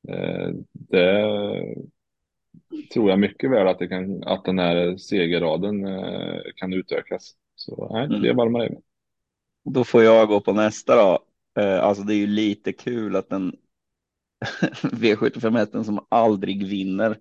eh, 0.09 0.49
det 0.73 1.25
tror 2.93 3.09
jag 3.09 3.19
mycket 3.19 3.51
väl 3.51 3.67
att, 3.67 3.79
det 3.79 3.87
kan, 3.87 4.23
att 4.23 4.45
den 4.45 4.59
här 4.59 4.97
segerraden 4.97 5.85
eh, 5.87 6.39
kan 6.55 6.73
utökas. 6.73 7.35
Så 7.55 7.89
nej, 7.93 8.03
är 8.03 8.15
Mm. 8.15 8.37
Valmar 8.37 8.65
EV. 8.65 8.75
Då 9.63 9.83
får 9.83 10.03
jag 10.03 10.27
gå 10.27 10.41
på 10.41 10.53
nästa 10.53 10.95
då. 10.95 11.19
Eh, 11.59 11.83
alltså 11.83 12.03
det 12.03 12.13
är 12.13 12.17
ju 12.17 12.27
lite 12.27 12.73
kul 12.73 13.15
att 13.15 13.29
den 13.29 13.55
V75 14.83 15.57
hästen 15.57 15.85
som 15.85 16.05
aldrig 16.09 16.67
vinner. 16.67 17.17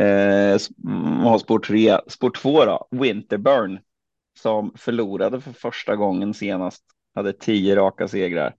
Eh, 0.00 0.58
mm, 0.86 1.20
har 1.20 1.38
spår 1.38 1.58
3, 1.58 1.98
spår 2.08 2.30
2 2.30 2.64
då, 2.64 2.88
Winterburn. 2.90 3.78
Som 4.38 4.72
förlorade 4.76 5.40
för 5.40 5.52
första 5.52 5.96
gången 5.96 6.34
senast. 6.34 6.84
Hade 7.14 7.32
10 7.32 7.76
raka 7.76 8.08
segrar. 8.08 8.54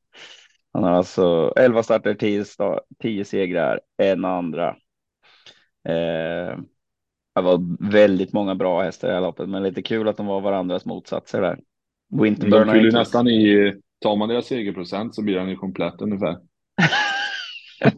Han 0.74 0.84
har 0.84 0.92
alltså 0.92 1.54
11 1.56 1.84
starter, 1.84 2.14
10, 2.14 2.44
sta- 2.44 2.80
10 3.00 3.26
segrar, 3.26 3.80
en 3.98 4.26
andra. 4.26 4.70
Eh, 5.88 6.58
Det 7.36 7.42
var 7.42 7.92
väldigt 7.92 8.34
många 8.34 8.56
bra 8.56 8.82
hästar 8.82 9.08
i 9.08 9.10
det 9.12 9.16
här 9.16 9.22
loppet, 9.22 9.50
men 9.50 9.64
lite 9.64 9.82
kul 9.82 10.08
att 10.08 10.18
de 10.18 10.26
var 10.26 10.42
varandras 10.42 10.86
motsatser 10.86 11.42
där. 11.42 11.60
Winterburn 12.22 12.68
de 12.68 12.74
fyller 12.74 12.92
nästan 12.92 13.28
i, 13.28 13.74
tar 14.06 14.16
man 14.16 14.30
deras 14.30 14.46
segerprocent 14.46 15.16
så 15.16 15.22
blir 15.22 15.36
den 15.36 15.50
ju 15.50 15.56
komplett 15.56 16.02
ungefär. 16.02 16.38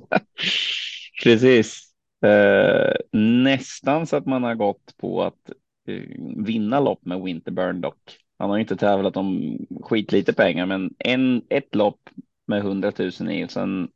Precis. 1.24 1.82
Eh, 2.26 2.94
nästan 3.20 4.08
så 4.08 4.16
att 4.16 4.26
man 4.26 4.44
har 4.44 4.56
gått 4.56 4.98
på 4.98 5.24
att 5.24 5.50
eh, 5.88 6.04
vinna 6.46 6.80
lopp 6.80 7.06
med 7.06 7.22
Winterburn 7.22 7.82
dock. 7.82 8.18
Han 8.40 8.50
har 8.50 8.58
inte 8.58 8.76
tävlat 8.76 9.18
om 9.18 9.58
skitlite 9.82 10.34
pengar, 10.34 10.66
men 10.66 10.94
en, 11.00 11.42
ett 11.50 11.76
lopp 11.76 12.00
med 12.48 12.60
100 12.60 12.92
000 13.00 13.32
i. 13.32 13.48
Sen 13.50 13.88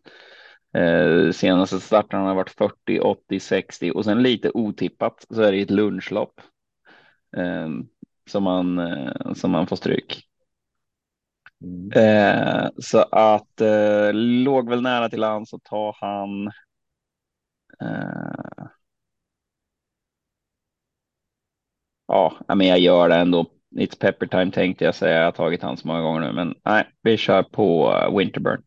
eh, 0.78 1.32
senaste 1.32 1.80
starten 1.80 2.22
har 2.22 2.36
varit 2.36 2.50
40, 2.50 3.00
80, 3.00 3.40
60 3.40 3.92
och 3.92 4.06
sen 4.06 4.24
lite 4.24 4.52
otippat 4.54 5.26
så 5.30 5.42
är 5.42 5.52
det 5.52 5.62
ett 5.62 5.72
lunchlopp 5.72 6.42
eh, 7.38 7.70
som 8.30 8.44
man 8.44 8.80
eh, 8.80 9.34
som 9.34 9.52
man 9.52 9.68
får 9.68 9.76
stryk. 9.76 10.31
Mm. 11.62 11.92
Eh, 11.92 12.70
så 12.80 13.02
att 13.12 13.62
eh, 13.62 14.14
låg 14.14 14.70
väl 14.70 14.82
nära 14.82 15.10
till 15.10 15.24
han 15.24 15.46
så 15.46 15.60
tar 15.60 15.96
han. 16.00 16.48
Eh, 17.82 18.68
ja, 22.08 22.34
men 22.56 22.68
jag 22.68 22.80
gör 22.80 23.10
det 23.10 23.16
ändå. 23.16 23.46
It's 23.76 24.00
pepper 24.00 24.28
time 24.28 24.52
tänkte 24.52 24.86
jag 24.86 24.96
säga. 24.96 25.18
Jag 25.18 25.26
har 25.26 25.32
tagit 25.32 25.62
han 25.62 25.78
så 25.78 25.88
många 25.88 26.02
gånger 26.02 26.22
nu, 26.22 26.34
men 26.34 26.56
nej, 26.66 26.88
vi 27.02 27.18
kör 27.18 27.44
på 27.44 27.92
uh, 27.92 28.18
Winterburn. 28.18 28.64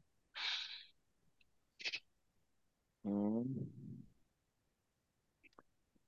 Mm. 3.04 3.44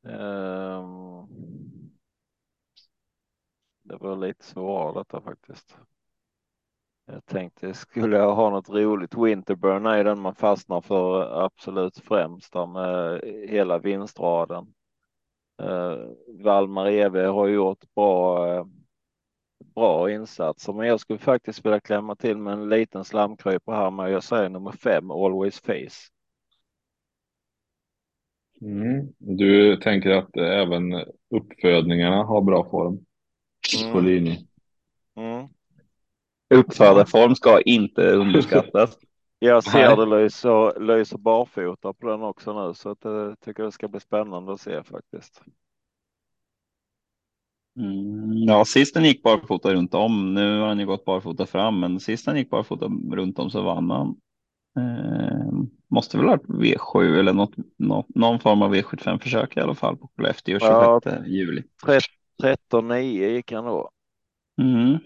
Um, 0.03 1.29
det 3.83 3.97
var 3.97 4.17
lite 4.17 4.45
svårare 4.45 4.93
detta 4.95 5.21
faktiskt. 5.21 5.79
Jag 7.07 7.27
tänkte, 7.27 7.75
skulle 7.75 8.17
jag 8.17 8.35
ha 8.35 8.51
något 8.51 8.69
roligt, 8.69 9.15
Winterburn 9.15 9.87
är 9.87 10.05
den 10.05 10.21
man 10.21 10.35
fastnar 10.35 10.81
för 10.81 11.45
absolut 11.45 11.99
främst 11.99 12.55
med 12.55 13.21
hela 13.49 13.79
vinstraden. 13.79 14.67
Uh, 15.63 16.11
Valmar 16.45 16.89
Eve 16.89 17.27
har 17.27 17.49
gjort 17.49 17.95
bra, 17.95 18.47
uh, 18.59 18.67
bra 19.75 20.11
insatser, 20.11 20.73
men 20.73 20.87
jag 20.87 21.01
skulle 21.01 21.19
faktiskt 21.19 21.65
vilja 21.65 21.81
klämma 21.81 22.17
till 22.17 22.37
med 22.37 22.53
en 22.53 22.69
liten 22.69 23.05
slamkrypare 23.05 23.77
här 23.77 23.91
med 23.91 24.11
jag 24.11 24.23
säger 24.23 24.49
nummer 24.49 24.73
fem, 24.73 25.11
Always 25.11 25.61
Face. 25.61 26.11
Mm. 28.61 29.13
Du 29.19 29.77
tänker 29.77 30.11
att 30.11 30.37
även 30.37 30.95
uppfödningarna 31.31 32.25
har 32.25 32.43
bra 32.43 32.71
form 32.71 33.05
mm. 33.83 33.93
på 33.93 34.01
linje? 34.01 34.37
Mm. 35.17 35.49
Uppfödarform 36.55 37.35
ska 37.35 37.61
inte 37.61 38.13
underskattas. 38.13 38.99
Jag 39.39 39.65
ser 39.65 39.97
det 39.97 40.07
lyser, 40.07 40.81
lyser 40.81 41.19
barfota 41.19 41.93
på 41.93 42.09
den 42.09 42.23
också 42.23 42.67
nu 42.67 42.75
så 42.75 42.91
att 42.91 42.99
jag 43.03 43.41
tycker 43.41 43.63
det 43.63 43.73
ska 43.73 43.89
bli 43.89 44.01
spännande 44.01 44.53
att 44.53 44.61
se 44.61 44.83
faktiskt. 44.83 45.43
Mm, 47.79 48.33
ja, 48.49 48.65
sist 48.65 48.95
den 48.95 49.05
gick 49.05 49.23
barfota 49.23 49.75
runt 49.75 49.95
om. 49.95 50.35
Nu 50.35 50.61
har 50.61 50.69
han 50.69 50.79
ju 50.79 50.87
gått 50.87 51.05
barfota 51.05 51.47
fram, 51.47 51.81
men 51.81 52.01
sist 52.01 52.27
han 52.27 52.37
gick 52.37 52.51
barfota 52.51 52.91
runt 53.13 53.39
om 53.39 53.51
så 53.51 53.63
vann 53.63 53.91
han. 53.91 54.17
Eh, 54.79 55.53
måste 55.89 56.17
väl 56.17 56.27
ha 56.27 56.37
varit 56.37 56.47
V7 56.47 57.19
eller 57.19 57.33
något, 57.33 57.55
något, 57.77 58.07
någon 58.15 58.41
form 58.41 58.63
av 58.63 58.75
V75 58.75 59.19
försök 59.19 59.57
i 59.57 59.61
alla 59.61 59.75
fall 59.75 59.97
på 59.97 60.11
Skellefteå 60.17 60.59
26 60.59 60.71
ja, 61.05 61.27
juli. 61.27 61.63
13-9 62.43 62.95
gick 63.29 63.53
han 63.53 63.65
då. 63.65 63.91
Mm. 64.63 64.99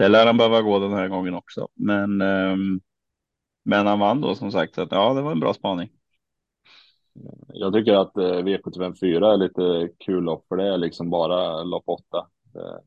Det 0.00 0.08
lär 0.08 0.26
han 0.26 0.36
behöva 0.36 0.62
gå 0.62 0.78
den 0.78 0.92
här 0.92 1.08
gången 1.08 1.34
också, 1.34 1.68
men. 1.74 2.20
Eh, 2.20 2.56
men 3.64 3.86
han 3.86 3.98
vann 3.98 4.20
då 4.20 4.34
som 4.34 4.52
sagt 4.52 4.74
så 4.74 4.82
att 4.82 4.92
ja, 4.92 5.14
det 5.14 5.22
var 5.22 5.32
en 5.32 5.40
bra 5.40 5.54
spaning. 5.54 5.88
Jag 7.48 7.72
tycker 7.72 7.92
att 7.92 8.16
eh, 8.16 8.22
V75 8.22 8.94
4 9.00 9.32
är 9.32 9.36
lite 9.36 9.94
kul 9.98 10.24
lopp 10.24 10.46
för 10.48 10.56
det 10.56 10.74
är 10.74 10.78
liksom 10.78 11.10
bara 11.10 11.62
lopp 11.62 11.84
8. 11.86 12.02
Det, 12.52 12.80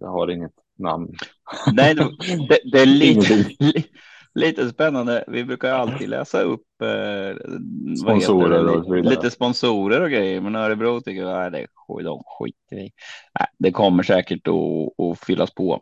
det 0.00 0.06
har 0.06 0.30
inget 0.30 0.52
namn. 0.78 1.14
Nej, 1.72 1.94
det, 1.94 2.60
det 2.72 2.78
är 2.78 2.86
lite, 2.86 3.50
lite 4.34 4.68
spännande. 4.68 5.24
Vi 5.28 5.44
brukar 5.44 5.72
alltid 5.72 6.08
läsa 6.08 6.40
upp 6.40 6.82
eh, 6.82 7.36
sponsorer 8.02 8.66
och. 8.66 9.04
Lite 9.04 9.30
sponsorer 9.30 10.00
och 10.00 10.10
grejer, 10.10 10.40
men 10.40 10.56
Örebro 10.56 11.00
tycker 11.00 11.24
att 11.24 11.52
det 11.52 11.58
är 11.58 11.66
skit, 11.74 12.04
de 12.04 12.22
skiter 12.26 12.76
i. 12.76 12.90
Nej, 13.38 13.48
det 13.58 13.72
kommer 13.72 14.02
säkert 14.02 14.48
att, 14.48 15.04
att 15.04 15.26
fyllas 15.26 15.54
på, 15.54 15.80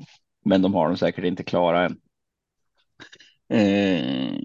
men 0.49 0.63
de 0.63 0.75
har 0.75 0.89
de 0.89 0.97
säkert 0.97 1.25
inte 1.25 1.43
klara 1.43 1.85
än. 1.85 2.01
Eh, 3.49 4.39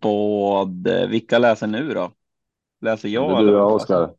vad, 0.00 0.88
vilka 1.08 1.38
läser 1.38 1.66
nu 1.66 1.94
då? 1.94 2.12
Läser 2.80 3.08
jag? 3.08 3.30
Det 3.30 3.36
är 3.36 3.52
du, 3.52 3.60
Oskar. 3.60 4.10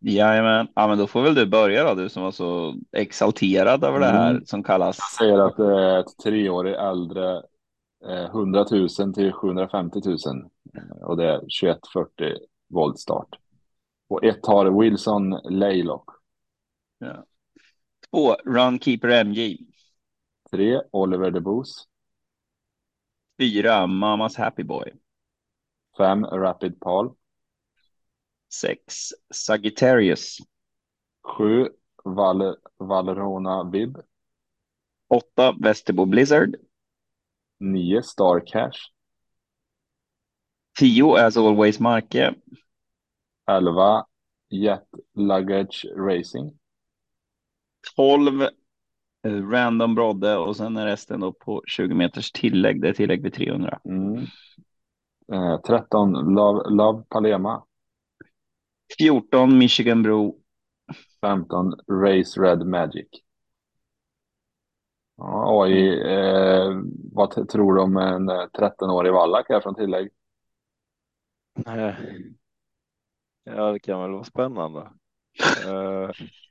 Jajamän, 0.00 0.68
ja, 0.74 0.88
men 0.88 0.98
då 0.98 1.06
får 1.06 1.22
väl 1.22 1.34
du 1.34 1.46
börja 1.46 1.84
då, 1.84 1.94
du 1.94 2.08
som 2.08 2.22
var 2.22 2.30
så 2.30 2.74
exalterad 2.92 3.84
över 3.84 4.00
det 4.00 4.06
här 4.06 4.30
mm. 4.30 4.44
som 4.46 4.62
kallas. 4.62 4.98
Jag 4.98 5.26
säger 5.26 5.38
att 5.38 5.56
det 5.56 5.82
är 5.82 6.00
ett 6.00 6.18
treårig 6.24 6.74
äldre 6.74 7.42
100 8.30 8.60
eh, 8.60 8.66
000 8.70 9.14
till 9.14 9.32
750 9.32 10.00
000 10.04 10.16
och 11.00 11.16
det 11.16 11.24
är 11.24 11.38
2140 11.38 12.36
volt 12.68 12.98
start. 12.98 13.28
Och 14.08 14.24
ett 14.24 14.46
har 14.46 14.82
Wilson 14.82 15.30
Laylock. 15.30 16.10
Ja. 16.98 17.24
Två 18.10 18.34
Runkeeper 18.34 19.24
MJ. 19.24 19.58
Tre 20.50 20.80
Oliver 20.92 21.30
DeBoos. 21.30 21.86
Fyra 23.38 23.86
Mamas 23.86 24.36
Happy 24.36 24.62
Boy. 24.62 24.92
Fem 25.96 26.24
Rapid 26.24 26.80
Paul. 26.80 27.16
Sex 28.48 29.12
Sagittarius. 29.30 30.40
Sju 31.22 31.68
Val 32.04 32.56
Valerona 32.78 33.70
Vib. 33.70 33.98
Åtta 35.08 35.54
Västerbo 35.60 36.06
Blizzard. 36.06 36.56
9 37.60 38.02
Star 38.02 38.40
Cash. 38.40 38.92
10 40.78 41.16
As 41.16 41.36
Always 41.36 41.80
Marke. 41.80 42.34
11 43.46 44.04
Jet 44.50 44.86
Luggage 45.14 45.86
Racing. 45.96 46.58
12 47.96 48.42
eh, 48.42 48.50
Random 49.24 49.94
Brodde 49.94 50.36
och 50.36 50.56
sen 50.56 50.76
är 50.76 50.86
resten 50.86 51.20
då 51.20 51.32
på 51.32 51.62
20 51.66 51.94
meters 51.94 52.32
tillägg. 52.32 52.82
Det 52.82 52.88
är 52.88 52.92
tillägg 52.92 53.22
vid 53.22 53.34
300. 53.34 53.80
Mm. 53.84 54.26
Eh, 55.32 55.60
13 55.60 56.12
Love, 56.12 56.70
Love 56.70 57.04
Palema. 57.08 57.64
14 58.98 59.58
Michigan 59.58 60.02
Bro. 60.02 60.38
15 61.20 61.74
Race 61.90 62.40
Red 62.40 62.66
Magic. 62.66 63.08
Ja, 65.16 65.62
AI, 65.62 66.00
eh, 66.00 66.80
vad 67.12 67.48
tror 67.48 67.74
du 67.74 67.82
om 67.82 67.96
en 67.96 68.30
13-årig 68.30 69.08
eh, 69.08 69.14
vallack 69.14 69.46
här 69.48 69.60
från 69.60 69.74
tillägg? 69.74 70.10
Ja, 73.44 73.72
det 73.72 73.78
kan 73.78 74.00
väl 74.00 74.10
vara 74.10 74.24
spännande. 74.24 74.90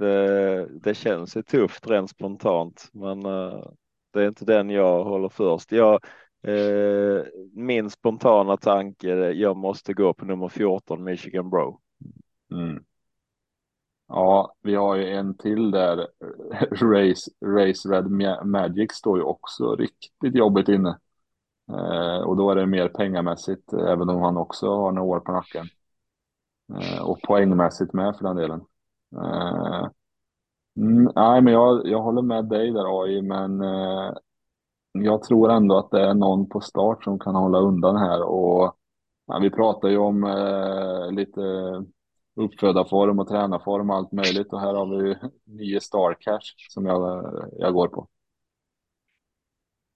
Det, 0.00 0.66
det 0.66 0.94
känns 0.94 1.36
ju 1.36 1.42
tufft 1.42 1.86
rent 1.86 2.10
spontant, 2.10 2.88
men 2.92 3.26
eh, 3.26 3.62
det 4.12 4.22
är 4.22 4.28
inte 4.28 4.44
den 4.44 4.70
jag 4.70 5.04
håller 5.04 5.28
först. 5.28 5.72
Jag, 5.72 6.04
eh, 6.42 7.24
min 7.52 7.90
spontana 7.90 8.56
tanke, 8.56 9.12
är 9.12 9.32
jag 9.32 9.56
måste 9.56 9.92
gå 9.92 10.14
på 10.14 10.24
nummer 10.24 10.48
14, 10.48 11.04
Michigan 11.04 11.50
Bro. 11.50 11.80
Mm. 12.52 12.84
Ja, 14.08 14.54
vi 14.62 14.74
har 14.74 14.96
ju 14.96 15.08
en 15.08 15.36
till 15.36 15.70
där. 15.70 15.96
Race, 16.70 17.30
Race 17.46 17.88
Red 17.88 18.10
Magic 18.46 18.92
står 18.92 19.18
ju 19.18 19.24
också 19.24 19.76
riktigt 19.76 20.34
jobbigt 20.34 20.68
inne. 20.68 20.98
Eh, 21.68 22.20
och 22.22 22.36
då 22.36 22.50
är 22.50 22.54
det 22.54 22.66
mer 22.66 22.88
pengamässigt, 22.88 23.72
även 23.72 24.08
om 24.08 24.22
han 24.22 24.36
också 24.36 24.66
har 24.66 24.92
några 24.92 25.08
år 25.08 25.20
på 25.20 25.32
nacken. 25.32 25.66
Eh, 26.80 27.02
och 27.02 27.22
poängmässigt 27.22 27.92
med 27.92 28.16
för 28.16 28.24
den 28.24 28.36
delen. 28.36 28.60
Mm, 30.76 31.10
nej, 31.16 31.42
men 31.42 31.52
jag, 31.52 31.86
jag 31.86 32.02
håller 32.02 32.22
med 32.22 32.44
dig 32.44 32.70
där 32.70 33.02
AI, 33.02 33.22
men 33.22 33.60
eh, 33.60 34.12
jag 34.92 35.22
tror 35.22 35.50
ändå 35.50 35.78
att 35.78 35.90
det 35.90 36.00
är 36.00 36.14
någon 36.14 36.48
på 36.48 36.60
start 36.60 37.04
som 37.04 37.18
kan 37.18 37.34
hålla 37.34 37.58
undan 37.58 37.96
här. 37.96 38.22
Och 38.22 38.76
ja, 39.26 39.38
vi 39.42 39.50
pratar 39.50 39.88
ju 39.88 39.96
om 39.98 40.24
eh, 40.24 41.12
lite 41.12 41.40
uppfödarform 42.36 43.18
och 43.18 43.28
tränarform 43.28 43.90
och 43.90 43.96
allt 43.96 44.12
möjligt. 44.12 44.52
Och 44.52 44.60
här 44.60 44.74
har 44.74 44.86
vi 44.86 45.16
nio 45.44 45.80
Star 45.80 46.16
Cash 46.20 46.54
som 46.68 46.86
jag, 46.86 47.32
jag 47.58 47.74
går 47.74 47.88
på. 47.88 48.08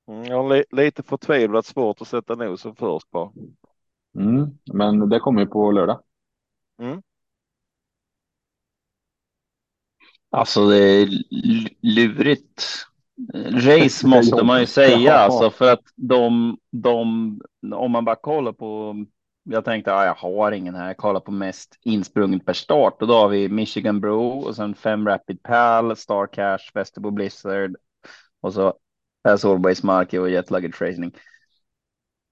Mm, 0.08 0.24
jag 0.24 0.42
har 0.42 0.76
lite 0.76 1.02
förtvivlat 1.02 1.66
svårt 1.66 2.00
att 2.00 2.08
sätta 2.08 2.34
nosen 2.34 2.74
först 2.74 3.10
på. 3.10 3.32
Mm, 4.18 4.58
men 4.72 5.08
det 5.08 5.20
kommer 5.20 5.40
ju 5.40 5.46
på 5.46 5.70
lördag. 5.70 6.00
Mm. 6.78 7.02
Alltså 10.35 10.66
det 10.66 10.77
är 10.77 11.09
lurigt. 11.82 12.86
Race 13.35 14.06
måste 14.06 14.44
man 14.44 14.61
ju 14.61 14.66
säga, 14.66 15.15
alltså 15.15 15.51
för 15.51 15.73
att 15.73 15.82
de, 15.97 16.59
de, 16.70 17.40
om 17.74 17.93
man 17.93 18.05
bara 18.05 18.16
kollar 18.16 18.52
på, 18.52 18.97
jag 19.43 19.65
tänkte, 19.65 19.94
ah, 19.94 20.05
jag 20.05 20.15
har 20.15 20.52
ingen 20.52 20.74
här, 20.74 20.94
kolla 20.94 21.20
på 21.20 21.31
mest 21.31 21.78
insprungen 21.82 22.40
per 22.40 22.52
start 22.52 23.02
och 23.02 23.09
då 23.09 23.15
har 23.15 23.28
vi 23.28 23.48
Michigan 23.48 24.01
Bro 24.01 24.28
och 24.28 24.56
sen 24.56 24.74
fem 24.74 25.09
Rapid 25.09 25.43
Pal, 25.43 25.97
Star 25.97 26.27
Cash, 26.27 26.70
Vesterbo 26.74 27.11
Blizzard 27.11 27.77
och 28.40 28.52
så 28.55 28.74
As 29.28 29.44
Always 29.44 29.82
Marky 29.82 30.19
och 30.19 30.31
Jet 30.31 30.51
Luggage 30.51 30.82
Racing. 30.82 31.16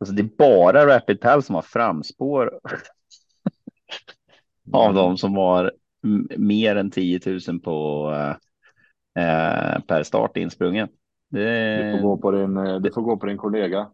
Alltså 0.00 0.14
det 0.14 0.22
är 0.22 0.36
bara 0.38 0.86
Rapid 0.86 1.20
Pal 1.20 1.42
som 1.42 1.54
har 1.54 1.62
framspår 1.62 2.60
av 4.72 4.94
dem 4.94 5.18
som 5.18 5.36
har 5.36 5.72
mer 6.36 6.76
än 6.76 6.90
10 6.90 7.20
000 7.48 7.60
på 7.60 8.08
eh, 9.18 9.80
per 9.86 10.02
start 10.02 10.36
insprungen. 10.36 10.88
Det... 11.30 11.76
Du, 11.76 11.92
får 11.92 12.08
gå 12.08 12.16
på 12.16 12.30
din, 12.30 12.56
eh, 12.56 12.76
du 12.76 12.92
får 12.92 13.02
gå 13.02 13.16
på 13.16 13.26
din 13.26 13.38
kollega. 13.38 13.90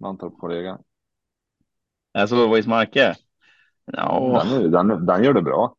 Mantorp-kollega. 0.00 0.78
Alltså 2.14 2.36
Always 2.36 2.66
Marke? 2.66 3.14
Ja. 3.84 4.44
Den, 4.50 4.70
den, 4.70 5.06
den 5.06 5.24
gör 5.24 5.34
det 5.34 5.42
bra. 5.42 5.74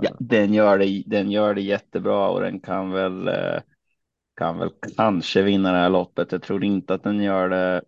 Ja, 0.00 0.10
den 0.18 0.54
gör 0.54 0.78
det, 0.78 1.02
den 1.06 1.30
gör 1.30 1.54
det 1.54 1.60
jättebra 1.60 2.28
och 2.28 2.40
den 2.40 2.60
kan 2.60 2.90
väl 2.90 3.28
eh, 3.28 3.60
kan 4.36 4.58
väl 4.58 4.70
kanske 4.96 5.42
vinna 5.42 5.72
det 5.72 5.78
här 5.78 5.90
loppet. 5.90 6.32
Jag 6.32 6.42
tror 6.42 6.64
inte 6.64 6.94
att 6.94 7.02
den 7.02 7.22
gör 7.22 7.48
det 7.48 7.82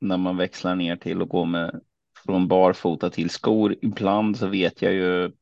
när 0.00 0.16
man 0.16 0.36
växlar 0.36 0.74
ner 0.74 0.96
till 0.96 1.22
och 1.22 1.28
går 1.28 1.46
med 1.46 1.80
från 2.24 2.48
barfota 2.48 3.10
till 3.10 3.30
skor. 3.30 3.76
Ibland 3.82 4.36
så 4.36 4.46
vet 4.46 4.82
jag 4.82 4.92
ju, 4.92 5.32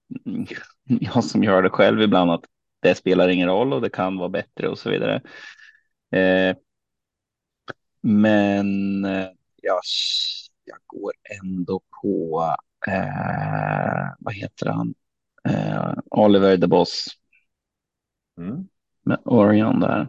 jag 1.01 1.25
som 1.25 1.45
gör 1.45 1.63
det 1.63 1.71
själv 1.71 2.03
ibland, 2.03 2.31
att 2.31 2.45
det 2.81 2.95
spelar 2.95 3.29
ingen 3.29 3.49
roll 3.49 3.73
och 3.73 3.81
det 3.81 3.91
kan 3.91 4.19
vara 4.19 4.29
bättre 4.29 4.69
och 4.69 4.79
så 4.79 4.91
vidare. 4.91 5.23
Eh, 6.11 6.57
men 8.01 9.05
eh, 9.05 9.29
jag, 9.63 9.81
jag 10.65 10.79
går 10.87 11.13
ändå 11.43 11.81
på, 12.03 12.43
eh, 12.89 14.15
vad 14.19 14.35
heter 14.35 14.67
han, 14.67 14.95
eh, 15.49 15.93
Oliver 16.11 16.57
the 16.57 16.67
Boss. 16.67 17.07
Mm. 18.39 18.69
Med 19.03 19.19
Orion 19.25 19.81
där. 19.81 20.09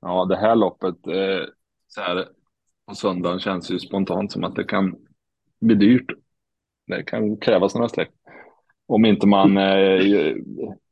Ja, 0.00 0.24
det 0.24 0.36
här 0.36 0.56
loppet 0.56 0.96
så 1.88 2.00
här, 2.00 2.28
på 2.86 2.94
söndagen 2.94 3.40
känns 3.40 3.70
ju 3.70 3.78
spontant 3.78 4.32
som 4.32 4.44
att 4.44 4.54
det 4.54 4.64
kan 4.64 4.96
bli 5.60 5.74
dyrt. 5.74 6.10
Det 6.86 7.02
kan 7.02 7.36
krävas 7.36 7.74
några 7.74 7.88
streck. 7.88 8.10
Om 8.88 9.04
inte 9.04 9.26
man 9.26 9.56
eh, 9.56 10.34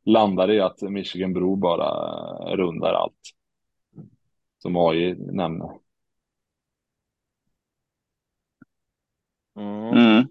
landar 0.05 0.51
i 0.51 0.61
att 0.61 0.83
Michigan 0.83 1.33
Bro 1.33 1.57
bara 1.57 1.91
rundar 2.57 2.93
allt. 2.93 3.21
Som 4.59 4.77
AI 4.77 5.15
nämner. 5.15 5.71
Mm. 9.57 9.99
Mm. 9.99 10.29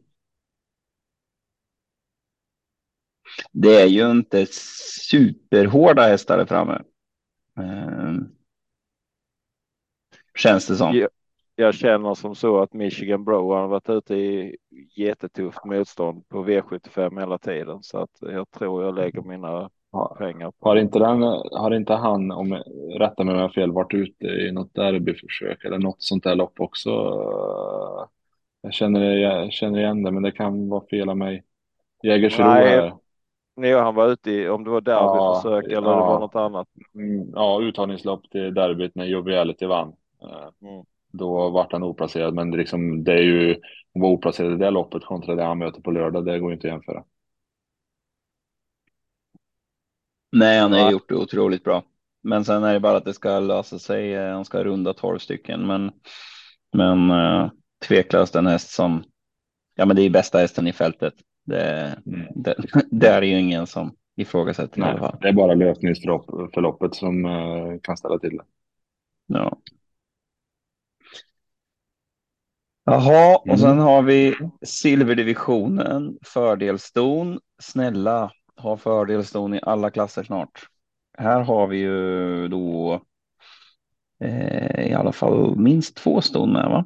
Det 3.52 3.82
är 3.82 3.88
ju 3.88 4.12
inte 4.12 4.46
superhårda 5.10 6.02
hästar 6.08 6.38
där 6.38 6.46
framme. 6.46 6.82
Mm. 7.58 8.28
Känns 10.38 10.68
det 10.68 10.76
som. 10.76 11.08
Jag, 11.56 11.68
jag, 11.68 11.74
känner 11.76 12.14
som 12.14 12.36
så 12.36 12.62
att 12.62 12.74
Michigan 12.74 13.24
Bro 13.24 13.54
har 13.54 13.68
varit 13.68 13.90
ute 13.90 14.16
i 14.16 14.58
jättetufft 14.96 15.66
motstånd 15.66 16.30
på 16.30 16.44
V75 16.44 17.20
hela 17.20 17.38
tiden 17.38 17.84
så 17.84 17.98
att 17.98 18.18
jag 18.20 18.52
tror 18.52 18.84
jag 18.84 18.96
lägger 18.96 19.22
mina 19.22 19.70
har, 19.92 20.16
pengar 20.16 20.52
på. 20.52 20.70
Har 20.70 20.76
inte, 20.76 21.00
den, 21.00 21.22
har 21.52 21.76
inte 21.76 21.94
han, 21.94 22.32
om 22.32 22.54
rätta 23.00 23.24
mig 23.24 23.36
om 23.36 23.42
jag 23.42 23.54
fel, 23.54 23.72
varit 23.72 23.94
ute 23.94 24.26
i 24.26 24.52
något 24.52 24.74
derbyförsök 24.74 25.66
eller 25.66 25.78
något 25.78 26.02
sånt 26.04 26.24
där 26.24 26.36
lopp 26.36 26.60
också? 26.60 26.90
Jag 28.62 28.74
känner, 28.74 29.16
jag 29.16 29.52
känner 29.52 29.80
igen 29.80 30.04
det, 30.04 30.12
men 30.12 30.24
det 30.24 30.32
kan 30.32 30.70
vara 30.70 30.84
fel 30.90 31.10
av 31.10 31.18
mig. 31.18 31.44
Jägersro 32.04 32.46
Nej, 32.46 32.94
Nej, 33.56 33.74
han 33.74 33.96
var 33.96 34.08
ute 34.08 34.32
i, 34.32 34.50
om 34.50 34.64
det 34.64 34.70
var 34.70 34.82
derbyförsök 34.82 35.66
ja, 35.68 35.78
eller 35.78 35.90
ja, 35.90 35.96
det 35.96 36.02
var 36.02 36.20
något 36.20 36.36
annat. 36.36 36.68
Mm, 36.96 37.32
ja, 37.34 37.62
uttagningslopp 37.62 38.30
till 38.30 38.54
derbyt 38.54 38.96
när 38.96 39.06
Joviality 39.06 39.66
vann. 39.66 39.94
Eh, 40.22 40.70
mm. 40.70 40.86
Då 41.18 41.50
vart 41.50 41.72
han 41.72 41.84
oplacerad, 41.84 42.34
men 42.34 42.52
det, 42.52 42.58
liksom, 42.58 43.04
det 43.04 43.14
är 43.14 43.24
ju 43.24 43.52
att 43.52 44.02
vara 44.02 44.12
oplacerad 44.12 44.54
i 44.54 44.58
det 44.58 44.70
loppet 44.70 45.06
kontra 45.06 45.36
det 45.36 45.44
han 45.44 45.58
möter 45.58 45.82
på 45.82 45.92
lördag. 45.92 46.26
Det 46.26 46.40
går 46.40 46.54
inte 46.54 46.68
att 46.68 46.74
jämföra. 46.74 47.04
Nej, 50.32 50.60
han 50.60 50.72
har 50.72 50.80
ja. 50.80 50.92
gjort 50.92 51.10
det 51.10 51.16
otroligt 51.16 51.64
bra. 51.64 51.84
Men 52.24 52.46
sen 52.46 52.64
är 52.64 52.74
det 52.74 52.80
bara 52.80 52.98
att 52.98 53.06
det 53.06 53.14
ska 53.14 53.40
lösa 53.40 53.80
sig. 53.80 54.14
Eh, 54.14 54.34
han 54.34 54.46
ska 54.46 54.64
runda 54.64 54.94
tolv 54.94 55.20
stycken, 55.20 55.68
men, 55.68 55.92
men 56.74 57.12
uh, 57.12 57.52
tveklöst 57.88 58.36
en 58.36 58.48
häst 58.48 58.70
som, 58.70 59.04
ja 59.76 59.86
men 59.86 59.96
det 59.96 60.02
är 60.02 60.10
bästa 60.10 60.38
hästen 60.38 60.68
i 60.68 60.74
fältet. 60.74 61.14
Det, 61.46 61.96
mm. 62.06 62.28
det, 62.36 62.56
det 62.92 63.08
är 63.08 63.22
ju 63.22 63.40
ingen 63.40 63.68
som 63.68 63.96
ifrågasätter 64.16 64.80
Nej, 64.80 64.90
i 64.90 64.92
alla 64.92 65.00
fall. 65.00 65.18
Det 65.22 65.28
är 65.28 65.34
bara 65.34 65.54
löpningsförloppet 65.54 66.96
som 66.96 67.26
uh, 67.26 67.80
kan 67.82 67.98
ställa 67.98 68.20
till 68.20 68.38
det. 68.38 68.44
Ja. 69.28 69.58
Jaha, 72.86 73.38
och 73.38 73.60
sen 73.60 73.72
mm. 73.72 73.84
har 73.84 74.02
vi 74.02 74.36
silverdivisionen, 74.66 76.18
fördelston. 76.26 77.40
Snälla, 77.62 78.32
ha 78.58 78.78
fördelston 78.78 79.54
i 79.54 79.60
alla 79.64 79.90
klasser 79.90 80.24
snart. 80.24 80.68
Här 81.18 81.42
har 81.42 81.68
vi 81.68 81.78
ju 81.78 82.48
då 82.48 83.02
eh, 84.20 84.88
i 84.88 84.94
alla 84.94 85.12
fall 85.12 85.56
minst 85.58 85.96
två 85.96 86.22
ston 86.22 86.54
med 86.54 86.70
va? 86.70 86.86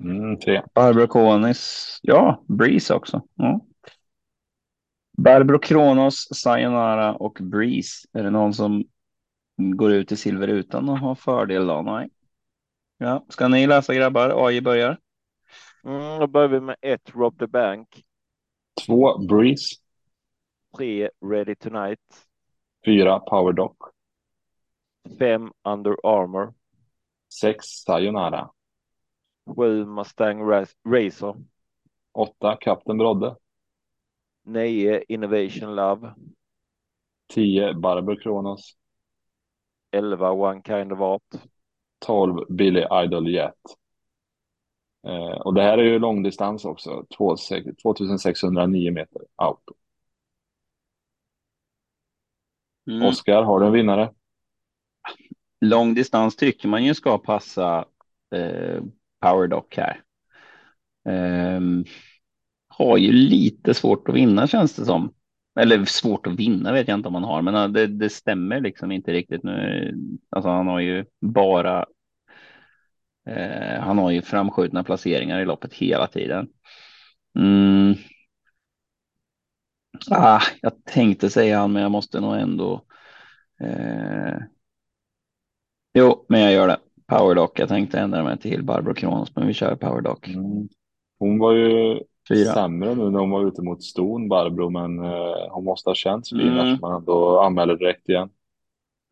Mm, 0.00 0.38
tre. 0.38 0.62
Barbro 0.74 1.06
Konis, 1.06 1.98
ja, 2.02 2.44
Breeze 2.48 2.94
också. 2.94 3.22
Ja. 3.34 3.60
Barbro 5.18 5.58
Kronos, 5.58 6.28
Sayonara 6.34 7.14
och 7.14 7.38
Breeze. 7.40 8.08
Är 8.12 8.22
det 8.22 8.30
någon 8.30 8.54
som 8.54 8.84
går 9.56 9.92
ut 9.92 10.12
i 10.12 10.16
silver 10.16 10.48
utan 10.48 10.88
att 10.88 11.00
ha 11.00 11.14
fördel 11.14 11.66
då? 11.66 11.82
Nej. 11.82 12.08
Ja, 12.98 13.26
ska 13.28 13.48
ni 13.48 13.66
läsa 13.66 13.94
grabbar? 13.94 14.46
AI 14.46 14.60
börjar. 14.60 14.98
Mm, 15.84 16.20
då 16.20 16.26
börjar 16.26 16.48
vi 16.48 16.60
med 16.60 16.76
ett 16.80 17.14
Rob 17.14 17.38
the 17.38 17.46
Bank. 17.46 18.04
Två 18.86 19.18
Breeze. 19.18 19.76
Tre 20.76 21.10
Ready 21.30 21.54
Tonight. 21.54 22.28
Fyra 22.84 23.20
Power 23.20 23.52
Dock. 23.52 23.76
Fem 25.18 25.52
Under 25.64 25.96
Armor. 26.02 26.54
Sex 27.40 27.64
Sayonara. 27.64 28.50
Sju 29.56 29.84
Mustang 29.86 30.42
Racer. 30.84 31.34
Åtta 32.12 32.56
Kapten 32.60 32.98
Brodde. 32.98 33.36
Nio 34.42 35.02
Innovation 35.08 35.76
Love. 35.76 36.14
Tio 37.26 37.74
Barbro 37.74 38.16
Kronos. 38.16 38.76
Elva 39.92 40.30
One 40.30 40.62
Kind 40.62 40.92
of 40.92 41.00
Art. 41.00 41.42
Tolv 41.98 42.46
Billy 42.48 42.84
Idol 43.04 43.28
Jet. 43.28 43.54
Eh, 45.06 45.40
och 45.40 45.54
det 45.54 45.62
här 45.62 45.78
är 45.78 45.82
ju 45.82 45.98
långdistans 45.98 46.64
också, 46.64 47.06
2609 47.18 48.92
meter 48.92 49.22
auto. 49.36 49.74
Mm. 52.90 53.08
Oskar, 53.08 53.42
har 53.42 53.60
du 53.60 53.66
en 53.66 53.72
vinnare? 53.72 54.10
Långdistans 55.60 56.36
tycker 56.36 56.68
man 56.68 56.84
ju 56.84 56.94
ska 56.94 57.18
passa 57.18 57.84
eh, 58.34 58.82
Powerdock 59.20 59.76
här. 59.76 60.00
Eh, 61.08 61.60
har 62.68 62.96
ju 62.96 63.12
lite 63.12 63.74
svårt 63.74 64.08
att 64.08 64.14
vinna 64.14 64.46
känns 64.46 64.76
det 64.76 64.84
som. 64.84 65.14
Eller 65.60 65.84
svårt 65.84 66.26
att 66.26 66.34
vinna 66.34 66.72
vet 66.72 66.88
jag 66.88 66.98
inte 66.98 67.08
om 67.08 67.12
man 67.12 67.24
har, 67.24 67.42
men 67.42 67.72
det, 67.72 67.86
det 67.86 68.08
stämmer 68.10 68.60
liksom 68.60 68.92
inte 68.92 69.12
riktigt 69.12 69.42
nu. 69.42 69.94
Alltså 70.30 70.48
han 70.48 70.66
har 70.66 70.80
ju 70.80 71.04
bara 71.20 71.86
Eh, 73.26 73.80
han 73.80 73.98
har 73.98 74.10
ju 74.10 74.22
framskjutna 74.22 74.84
placeringar 74.84 75.40
i 75.40 75.44
loppet 75.44 75.74
hela 75.74 76.06
tiden. 76.06 76.48
Mm. 77.38 77.94
Ah, 80.10 80.42
jag 80.60 80.84
tänkte 80.84 81.30
säga 81.30 81.58
han, 81.58 81.72
men 81.72 81.82
jag 81.82 81.90
måste 81.90 82.20
nog 82.20 82.34
ändå. 82.34 82.80
Eh... 83.60 84.36
Jo, 85.94 86.24
men 86.28 86.40
jag 86.40 86.52
gör 86.52 86.68
det. 86.68 86.78
Powerdock. 87.06 87.58
Jag 87.58 87.68
tänkte 87.68 87.98
ändra 87.98 88.22
mig 88.22 88.38
till 88.38 88.64
Barbro 88.64 88.94
Kronos, 88.94 89.36
men 89.36 89.46
vi 89.46 89.52
kör 89.54 89.76
Powerdock. 89.76 90.28
Mm. 90.28 90.68
Hon 91.18 91.38
var 91.38 91.52
ju 91.52 92.00
Fyra. 92.28 92.52
sämre 92.52 92.94
nu 92.94 93.10
när 93.10 93.20
hon 93.20 93.30
var 93.30 93.46
ute 93.46 93.62
mot 93.62 93.82
ston, 93.82 94.28
Barbro, 94.28 94.70
men 94.70 94.98
eh, 94.98 95.48
hon 95.50 95.64
måste 95.64 95.90
ha 95.90 95.94
känts 95.94 96.30
fin 96.30 96.40
mm. 96.40 96.58
eftersom 96.58 96.90
man 96.90 97.00
ändå 97.00 97.40
anmäler 97.40 97.76
direkt 97.76 98.08
igen. 98.08 98.28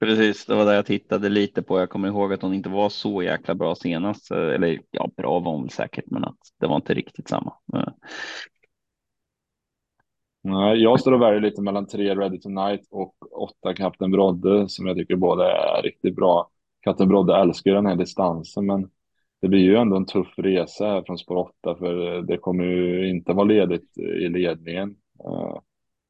Precis, 0.02 0.46
det 0.46 0.54
var 0.54 0.64
det 0.66 0.74
jag 0.74 0.86
tittade 0.86 1.28
lite 1.28 1.62
på. 1.62 1.78
Jag 1.78 1.90
kommer 1.90 2.08
ihåg 2.08 2.32
att 2.32 2.42
hon 2.42 2.54
inte 2.54 2.68
var 2.68 2.88
så 2.88 3.22
jäkla 3.22 3.54
bra 3.54 3.74
senast. 3.74 4.30
Eh, 4.30 4.38
eller 4.38 4.80
ja, 4.90 5.10
bra 5.16 5.38
var 5.38 5.52
hon 5.52 5.70
säkert, 5.70 6.04
men 6.06 6.24
att 6.24 6.38
det 6.60 6.66
var 6.66 6.76
inte 6.76 6.94
riktigt 6.94 7.28
samma. 7.28 7.54
Eh. 7.74 7.92
Nej, 10.42 10.82
jag 10.82 11.00
står 11.00 11.12
och 11.12 11.22
väljer 11.22 11.40
lite 11.40 11.62
mellan 11.62 11.86
tre 11.86 12.14
Ready 12.14 12.40
Tonight 12.40 12.88
och 12.90 13.42
åtta 13.42 13.74
Kapten 13.74 14.10
Brodde 14.10 14.68
som 14.68 14.86
jag 14.86 14.96
tycker 14.96 15.16
båda 15.16 15.52
är 15.52 15.82
riktigt 15.82 16.16
bra. 16.16 16.50
Kapten 16.80 17.08
Brodde 17.08 17.36
älskar 17.36 17.70
ju 17.70 17.74
den 17.74 17.86
här 17.86 17.96
distansen 17.96 18.66
men 18.66 18.90
det 19.40 19.48
blir 19.48 19.60
ju 19.60 19.76
ändå 19.76 19.96
en 19.96 20.06
tuff 20.06 20.34
resa 20.36 20.86
här 20.86 21.02
från 21.02 21.18
spår 21.18 21.36
8 21.36 21.74
för 21.78 22.16
eh, 22.16 22.22
det 22.22 22.38
kommer 22.38 22.64
ju 22.64 23.10
inte 23.10 23.32
vara 23.32 23.44
ledigt 23.44 23.98
i 23.98 24.28
ledningen. 24.28 24.96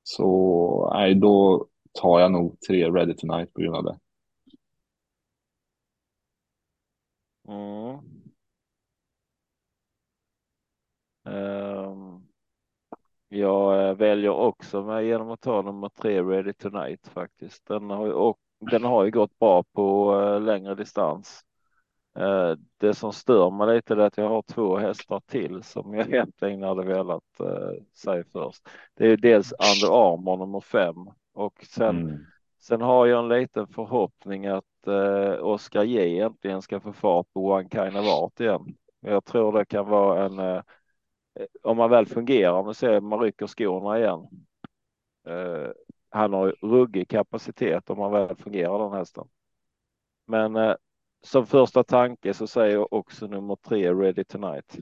Så 0.02 0.90
nej, 0.94 1.14
då 1.14 1.66
tar 1.92 2.20
jag 2.20 2.32
nog 2.32 2.60
tre 2.60 2.90
Ready 2.90 3.14
Tonight 3.14 3.52
på 3.54 3.60
grund 3.60 3.76
av 3.76 3.84
det. 3.84 3.98
Mm. 7.48 7.98
Um, 11.24 12.28
jag 13.28 13.88
eh, 13.88 13.94
väljer 13.94 14.30
också 14.30 14.82
med 14.82 15.04
genom 15.04 15.30
att 15.30 15.40
ta 15.40 15.62
nummer 15.62 15.88
tre 15.88 16.22
Ready 16.22 16.52
Tonight 16.52 17.08
faktiskt. 17.08 17.66
Den 17.66 17.90
har 17.90 18.06
ju, 18.06 18.12
och, 18.12 18.38
den 18.70 18.84
har 18.84 19.04
ju 19.04 19.10
gått 19.10 19.38
bra 19.38 19.64
på 19.72 20.14
uh, 20.14 20.40
längre 20.40 20.74
distans. 20.74 21.44
Uh, 22.18 22.54
det 22.76 22.94
som 22.94 23.12
stör 23.12 23.50
mig 23.50 23.76
lite 23.76 23.94
är 23.94 23.98
att 23.98 24.16
jag 24.16 24.28
har 24.28 24.42
två 24.42 24.76
hästar 24.76 25.20
till 25.26 25.62
som 25.62 25.94
jag 25.94 26.08
egentligen 26.14 26.62
hade 26.62 26.84
velat 26.84 27.40
uh, 27.40 27.82
säga 27.94 28.24
först. 28.32 28.68
Det 28.94 29.06
är 29.06 29.16
dels 29.16 29.52
Under 29.52 30.12
Armour 30.12 30.36
nummer 30.36 30.60
fem 30.60 30.96
och 31.32 31.64
sen, 31.64 32.00
mm. 32.00 32.26
sen 32.58 32.80
har 32.80 33.06
jag 33.06 33.18
en 33.18 33.28
liten 33.28 33.66
förhoppning 33.66 34.46
att 34.46 34.64
uh, 34.86 35.44
Oscar 35.44 35.82
J 35.82 36.20
äntligen 36.20 36.62
ska 36.62 36.80
få 36.80 36.92
fart 36.92 37.26
på 37.32 37.46
One 37.46 37.68
Kind 37.68 37.96
of 37.96 38.06
Art 38.06 38.40
igen. 38.40 38.76
Jag 39.00 39.24
tror 39.24 39.52
det 39.52 39.64
kan 39.64 39.88
vara 39.88 40.24
en 40.24 40.62
om 41.62 41.76
man 41.76 41.90
väl 41.90 42.06
fungerar, 42.06 42.52
om 42.52 42.64
man 42.64 42.74
ser 42.74 43.00
man 43.00 43.20
rycker 43.20 43.46
skorna 43.46 43.98
igen. 43.98 44.28
Uh, 45.28 45.70
han 46.10 46.32
har 46.32 46.56
ruggig 46.62 47.08
kapacitet 47.08 47.90
om 47.90 47.98
man 47.98 48.12
väl 48.12 48.36
fungerar 48.36 48.78
den 48.78 48.92
hästen. 48.92 49.28
Men 50.26 50.56
uh, 50.56 50.74
som 51.22 51.46
första 51.46 51.84
tanke 51.84 52.34
så 52.34 52.46
säger 52.46 52.74
jag 52.74 52.92
också 52.92 53.26
nummer 53.26 53.56
tre 53.56 53.94
Ready 53.94 54.24
Tonight. 54.24 54.78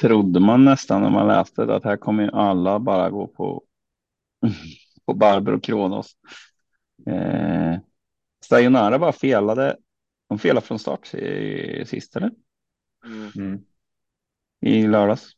Trodde 0.00 0.40
man 0.40 0.64
nästan 0.64 1.02
när 1.02 1.10
man 1.10 1.26
läste 1.26 1.64
det 1.64 1.76
att 1.76 1.84
här 1.84 1.96
kommer 1.96 2.22
ju 2.22 2.30
alla 2.32 2.78
bara 2.78 3.10
gå 3.10 3.26
på 3.26 3.62
på 5.06 5.14
Barbro 5.14 5.60
Kronos. 5.60 6.16
Eh, 7.06 7.78
Sayonara 8.44 8.98
bara 8.98 9.12
felade 9.12 9.76
de 10.28 10.38
felade 10.38 10.66
från 10.66 10.78
start 10.78 11.14
i, 11.14 11.84
sist 11.86 12.16
eller? 12.16 12.30
Mm. 13.04 13.30
mm. 13.36 13.64
I 14.60 14.86
lördags. 14.86 15.30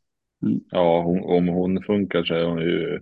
Mm. 0.43 0.61
Ja, 0.71 1.03
hon, 1.03 1.23
om 1.25 1.49
hon 1.49 1.83
funkar 1.83 2.25
så 2.25 2.35
är 2.35 2.45
hon 2.45 2.59
ju 2.59 2.95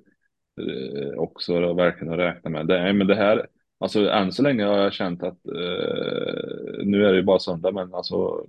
eh, 0.60 1.18
också 1.18 1.74
verkligen 1.74 2.12
att 2.12 2.18
räkna 2.18 2.50
med. 2.50 2.66
Det, 2.66 2.92
men 2.92 3.06
det 3.06 3.14
här, 3.14 3.46
alltså 3.78 4.10
än 4.10 4.32
så 4.32 4.42
länge 4.42 4.64
har 4.64 4.78
jag 4.78 4.92
känt 4.92 5.22
att 5.22 5.46
eh, 5.46 6.84
nu 6.84 7.06
är 7.06 7.12
det 7.12 7.16
ju 7.16 7.22
bara 7.22 7.38
söndag, 7.38 7.72
men 7.72 7.94
alltså 7.94 8.46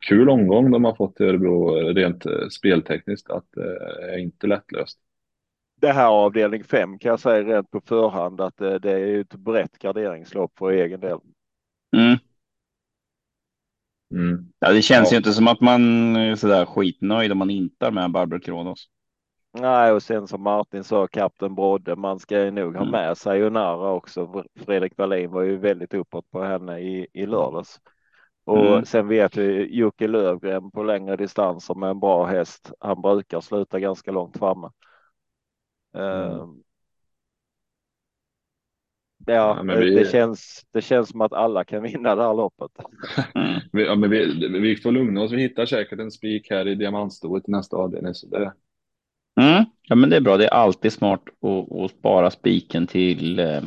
kul 0.00 0.28
omgång 0.28 0.70
de 0.70 0.84
har 0.84 0.94
fått 0.94 1.20
i 1.20 1.24
Örebro 1.24 1.70
rent 1.74 2.26
eh, 2.26 2.48
speltekniskt 2.48 3.30
att 3.30 3.46
det 3.52 4.08
eh, 4.08 4.14
är 4.14 4.18
inte 4.18 4.46
lättlöst. 4.46 4.98
Det 5.80 5.92
här 5.92 6.08
avdelning 6.08 6.64
5 6.64 6.98
kan 6.98 7.10
jag 7.10 7.20
säga 7.20 7.42
rent 7.42 7.70
på 7.70 7.80
förhand 7.80 8.40
att 8.40 8.56
det, 8.56 8.92
är 8.92 9.20
ett 9.20 9.34
brett 9.34 9.78
garderingslopp 9.78 10.52
för 10.58 10.70
egen 10.70 11.00
del. 11.00 11.18
Mm. 11.96 12.18
Mm. 14.14 14.48
Ja, 14.58 14.72
det 14.72 14.82
känns 14.82 15.10
ja. 15.10 15.14
ju 15.14 15.16
inte 15.16 15.32
som 15.32 15.48
att 15.48 15.60
man 15.60 16.16
är 16.16 16.34
sådär 16.34 16.64
skitnöjd 16.64 17.32
om 17.32 17.38
man 17.38 17.50
inte 17.50 17.86
är 17.86 17.90
med 17.90 18.10
Barbro 18.10 18.40
Kronos. 18.40 18.88
Nej, 19.52 19.92
och 19.92 20.02
sen 20.02 20.26
som 20.26 20.42
Martin 20.42 20.84
sa, 20.84 21.06
kapten 21.06 21.54
Brodde, 21.54 21.96
man 21.96 22.18
ska 22.18 22.44
ju 22.44 22.50
nog 22.50 22.74
ha 22.74 22.82
mm. 22.82 22.92
med 22.92 23.18
Sayonara 23.18 23.90
också. 23.90 24.44
Fredrik 24.66 24.92
Wallin 24.98 25.30
var 25.30 25.42
ju 25.42 25.56
väldigt 25.56 25.94
uppåt 25.94 26.30
på 26.30 26.42
henne 26.42 26.80
i, 26.80 27.06
i 27.12 27.26
lördags. 27.26 27.80
Och 28.48 28.66
mm. 28.66 28.84
sen 28.84 29.08
vet 29.08 29.36
vi 29.36 29.76
Jocke 29.76 30.08
Lövgren 30.08 30.70
på 30.70 30.82
längre 30.82 31.16
distanser 31.16 31.74
med 31.74 31.90
en 31.90 32.00
bra 32.00 32.26
häst. 32.26 32.72
Han 32.80 33.02
brukar 33.02 33.40
sluta 33.40 33.80
ganska 33.80 34.10
långt 34.10 34.38
framme. 34.38 34.70
Mm. 35.94 36.30
Uh, 36.30 36.48
Ja, 39.26 39.64
ja 39.66 39.74
vi... 39.74 39.94
det, 39.94 40.10
känns, 40.10 40.66
det 40.72 40.82
känns 40.82 41.08
som 41.08 41.20
att 41.20 41.32
alla 41.32 41.64
kan 41.64 41.82
vinna 41.92 42.14
det 42.14 42.22
här 42.22 42.34
loppet. 42.34 42.70
vi, 43.72 43.84
ja, 43.84 43.94
men 43.94 44.10
vi, 44.10 44.48
vi 44.60 44.76
får 44.76 44.92
lugna 44.92 45.22
oss. 45.22 45.32
Vi 45.32 45.42
hittar 45.42 45.66
säkert 45.66 46.00
en 46.00 46.10
spik 46.10 46.50
här 46.50 46.68
i 46.68 46.74
diamantstoet 46.74 47.48
i 47.48 47.50
nästa 47.50 47.76
avdelning. 47.76 48.14
Så 48.14 48.26
det... 48.26 48.52
Mm. 49.40 49.64
Ja, 49.82 49.94
men 49.94 50.10
det 50.10 50.16
är 50.16 50.20
bra. 50.20 50.36
Det 50.36 50.46
är 50.46 50.54
alltid 50.54 50.92
smart 50.92 51.22
att, 51.42 51.72
att 51.72 51.90
spara 51.90 52.30
spiken 52.30 52.86
till, 52.86 53.38
eh, 53.38 53.62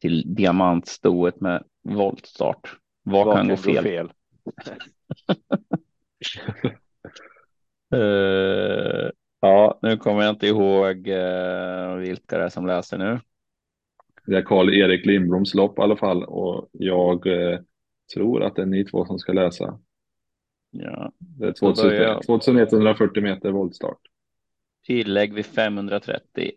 till 0.00 0.34
diamantstoet 0.34 1.40
med 1.40 1.64
voltstart. 1.88 2.78
Vad, 3.02 3.26
Vad 3.26 3.36
kan, 3.36 3.48
gå 3.48 3.56
fel? 3.56 3.74
Gå 3.74 3.82
fel? 3.82 4.12
uh, 7.94 9.10
ja, 9.40 9.78
nu 9.82 9.96
kommer 9.96 10.22
jag 10.22 10.30
inte 10.30 10.46
ihåg 10.46 11.08
uh, 11.08 11.96
vilka 11.96 12.38
det 12.38 12.44
är 12.44 12.48
som 12.48 12.66
läser 12.66 12.98
nu. 12.98 13.20
Det 14.26 14.36
är 14.36 14.42
Karl-Erik 14.42 15.06
Lindbloms 15.06 15.54
lopp 15.54 15.78
i 15.78 15.82
alla 15.82 15.96
fall 15.96 16.24
och 16.24 16.68
jag 16.72 17.26
eh, 17.26 17.58
tror 18.14 18.42
att 18.42 18.56
det 18.56 18.62
är 18.62 18.66
ni 18.66 18.84
två 18.84 19.04
som 19.04 19.18
ska 19.18 19.32
läsa. 19.32 19.78
Ja. 20.70 21.12
Det 21.18 21.46
är 21.46 21.52
2000, 21.52 22.20
2140 22.26 23.22
meter 23.22 23.50
voltstart. 23.50 23.98
Tillägg 24.86 25.34
vid 25.34 25.46
530. 25.46 26.50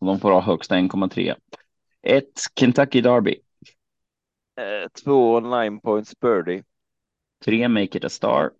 de 0.00 0.20
får 0.20 0.30
ha 0.30 0.40
högst 0.40 0.70
1,3. 0.70 1.34
Ett 2.02 2.32
Kentucky 2.60 3.00
Derby. 3.00 3.36
Eh, 4.56 4.88
två 4.88 5.40
Nine 5.40 5.80
Points 5.80 6.20
Birdie. 6.20 6.64
Tre 7.44 7.68
Make 7.68 7.98
It 7.98 8.04
A 8.04 8.08
Star. 8.08 8.52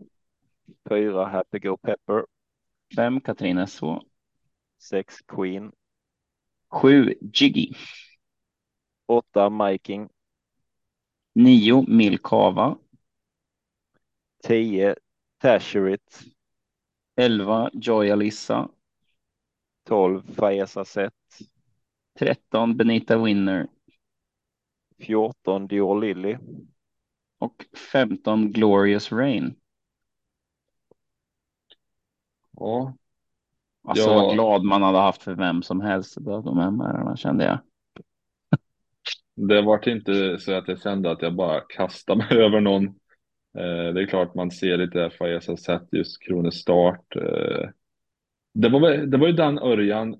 Fyra 0.88 1.28
Happy 1.28 1.58
Go 1.58 1.76
Pepper. 1.76 2.24
Fem 2.96 3.20
Katrina 3.20 3.66
SO. 3.66 4.02
Sex 4.78 5.20
Queen. 5.26 5.72
Sju 6.68 7.14
Jiggy. 7.32 7.76
Åtta 9.06 9.50
Miking. 9.50 10.08
Nio 11.34 11.84
Milkava. 11.88 12.78
Tio 14.42 14.94
Tasherit. 15.38 16.22
Elva 17.16 17.70
Joy 17.74 18.10
Alissa. 18.10 18.68
Tolv 19.84 20.22
Fayesa 20.34 20.84
Set. 20.84 21.12
Tretton 22.18 22.76
Benita 22.76 23.18
Winner. 23.18 23.68
Fjorton 25.00 25.66
Dior 25.66 26.00
Lilly. 26.00 26.36
Och 27.38 27.66
femton 27.92 28.52
Glorious 28.52 29.12
Rain. 29.12 29.54
Ja. 32.52 32.94
Alltså 33.82 34.10
ja. 34.10 34.14
vad 34.14 34.34
glad 34.34 34.64
man 34.64 34.82
hade 34.82 34.98
haft 34.98 35.22
för 35.22 35.34
vem 35.34 35.62
som 35.62 35.80
helst 35.80 36.18
av 36.18 36.44
de 36.44 36.58
här 36.58 36.70
herrarna 36.70 37.16
kände 37.16 37.44
jag. 37.44 37.58
Det 39.34 39.62
var 39.62 39.88
inte 39.88 40.38
så 40.38 40.52
att 40.52 40.68
jag 40.68 40.82
kände 40.82 41.10
att 41.10 41.22
jag 41.22 41.34
bara 41.34 41.60
kastade 41.60 42.18
mig 42.18 42.28
över 42.44 42.60
någon. 42.60 42.84
Eh, 43.58 43.92
det 43.94 44.02
är 44.02 44.06
klart 44.06 44.34
man 44.34 44.50
ser 44.50 44.76
lite 44.76 45.10
FAS 45.10 45.48
har 45.48 45.56
sett 45.56 45.88
just 45.92 46.22
Kronos 46.22 46.54
start. 46.54 47.16
Eh, 47.16 47.68
det, 48.54 48.68
var, 48.68 48.90
det 48.90 49.18
var 49.18 49.26
ju 49.26 49.32
den 49.32 49.58
Örjan 49.58 50.16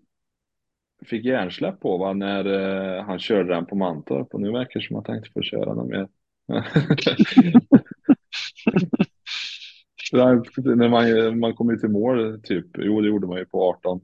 fick 1.06 1.24
hjärnsläpp 1.24 1.81
på 1.81 1.98
va, 1.98 2.12
när 2.12 2.44
eh, 2.44 3.05
han 3.05 3.18
körde 3.18 3.55
den 3.55 3.66
på 3.66 3.77
Mantorp 3.77 4.35
och 4.35 4.40
nu 4.40 4.52
verkar 4.52 4.81
det 4.81 4.86
som 4.86 4.97
att 4.97 5.06
han 5.06 5.16
inte 5.16 5.31
får 5.31 5.43
köra 5.43 5.74
någon 5.74 5.89
mer. 5.89 6.09
när 10.77 10.89
man, 10.89 11.39
man 11.39 11.55
kom 11.55 11.70
ju 11.70 11.77
till 11.77 11.89
mål 11.89 12.40
typ, 12.43 12.66
jo 12.78 13.01
det 13.01 13.09
gjorde 13.09 13.27
man 13.27 13.39
ju 13.39 13.44
på 13.44 13.70
18. 13.70 14.01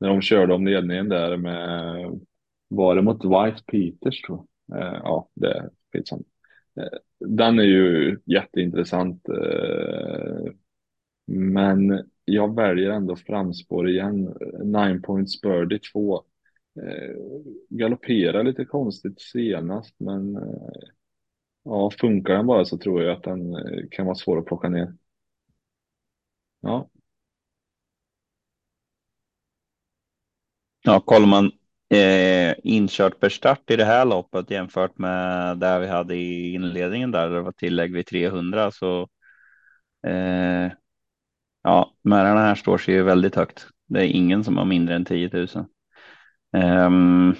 när 0.00 0.08
de 0.08 0.20
körde 0.20 0.54
om 0.54 0.66
ledningen 0.66 1.08
där 1.08 1.36
med 1.36 2.20
var 2.68 2.96
det 2.96 3.02
mot 3.02 3.24
White 3.24 3.62
Peters 3.66 4.22
tror 4.22 4.46
jag? 4.66 4.78
Eh, 4.78 5.00
ja, 5.02 5.28
det 5.34 5.52
är 5.52 5.70
skitsamma. 5.92 6.22
Eh, 6.80 6.98
den 7.18 7.58
är 7.58 7.64
ju 7.64 8.18
jätteintressant. 8.24 9.28
Eh, 9.28 10.52
men 11.26 12.10
jag 12.26 12.54
väljer 12.56 12.90
ändå 12.90 13.16
framspår 13.16 13.88
igen. 13.88 14.36
Nine 14.64 15.02
points 15.02 15.40
birdie 15.40 15.78
2. 15.92 16.24
Eh, 16.82 17.16
galopperar 17.68 18.44
lite 18.44 18.64
konstigt 18.64 19.20
senast, 19.20 19.94
men 19.98 20.36
eh, 20.36 20.88
ja, 21.64 21.90
funkar 22.00 22.34
den 22.34 22.46
bara 22.46 22.64
så 22.64 22.78
tror 22.78 23.02
jag 23.02 23.16
att 23.16 23.22
den 23.22 23.54
eh, 23.54 23.88
kan 23.90 24.06
vara 24.06 24.14
svår 24.14 24.38
att 24.38 24.46
plocka 24.46 24.68
ner. 24.68 24.94
Ja. 26.60 26.88
Ja, 30.82 31.00
kollar 31.00 31.26
man 31.26 31.50
eh, 31.88 32.54
inkört 32.64 33.20
per 33.20 33.28
start 33.28 33.70
i 33.70 33.76
det 33.76 33.84
här 33.84 34.04
loppet 34.04 34.50
jämfört 34.50 34.98
med 34.98 35.58
där 35.58 35.80
vi 35.80 35.86
hade 35.86 36.14
i 36.16 36.54
inledningen 36.54 37.10
där 37.10 37.30
det 37.30 37.40
var 37.42 37.52
tillägg 37.52 37.92
vid 37.92 38.06
300 38.06 38.70
så. 38.70 39.08
Ja, 41.66 41.94
märarna 42.02 42.40
här 42.40 42.54
står 42.54 42.78
sig 42.78 42.94
ju 42.94 43.02
väldigt 43.02 43.34
högt. 43.34 43.66
Det 43.86 44.00
är 44.00 44.04
ingen 44.04 44.44
som 44.44 44.56
har 44.56 44.64
mindre 44.64 44.94
än 44.94 45.04
10 45.04 45.30
000. 45.32 45.48
Um, 46.52 47.36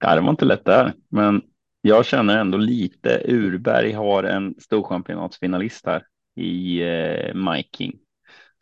det 0.00 0.20
var 0.20 0.30
inte 0.30 0.44
lätt 0.44 0.64
där, 0.64 0.92
men 1.08 1.42
jag 1.80 2.06
känner 2.06 2.38
ändå 2.38 2.58
lite 2.58 3.22
Urberg 3.28 3.92
har 3.92 4.24
en 4.24 4.54
storchampionatsfinalist 4.60 5.86
här 5.86 6.06
i 6.36 6.82
eh, 6.82 7.34
Miking 7.34 7.98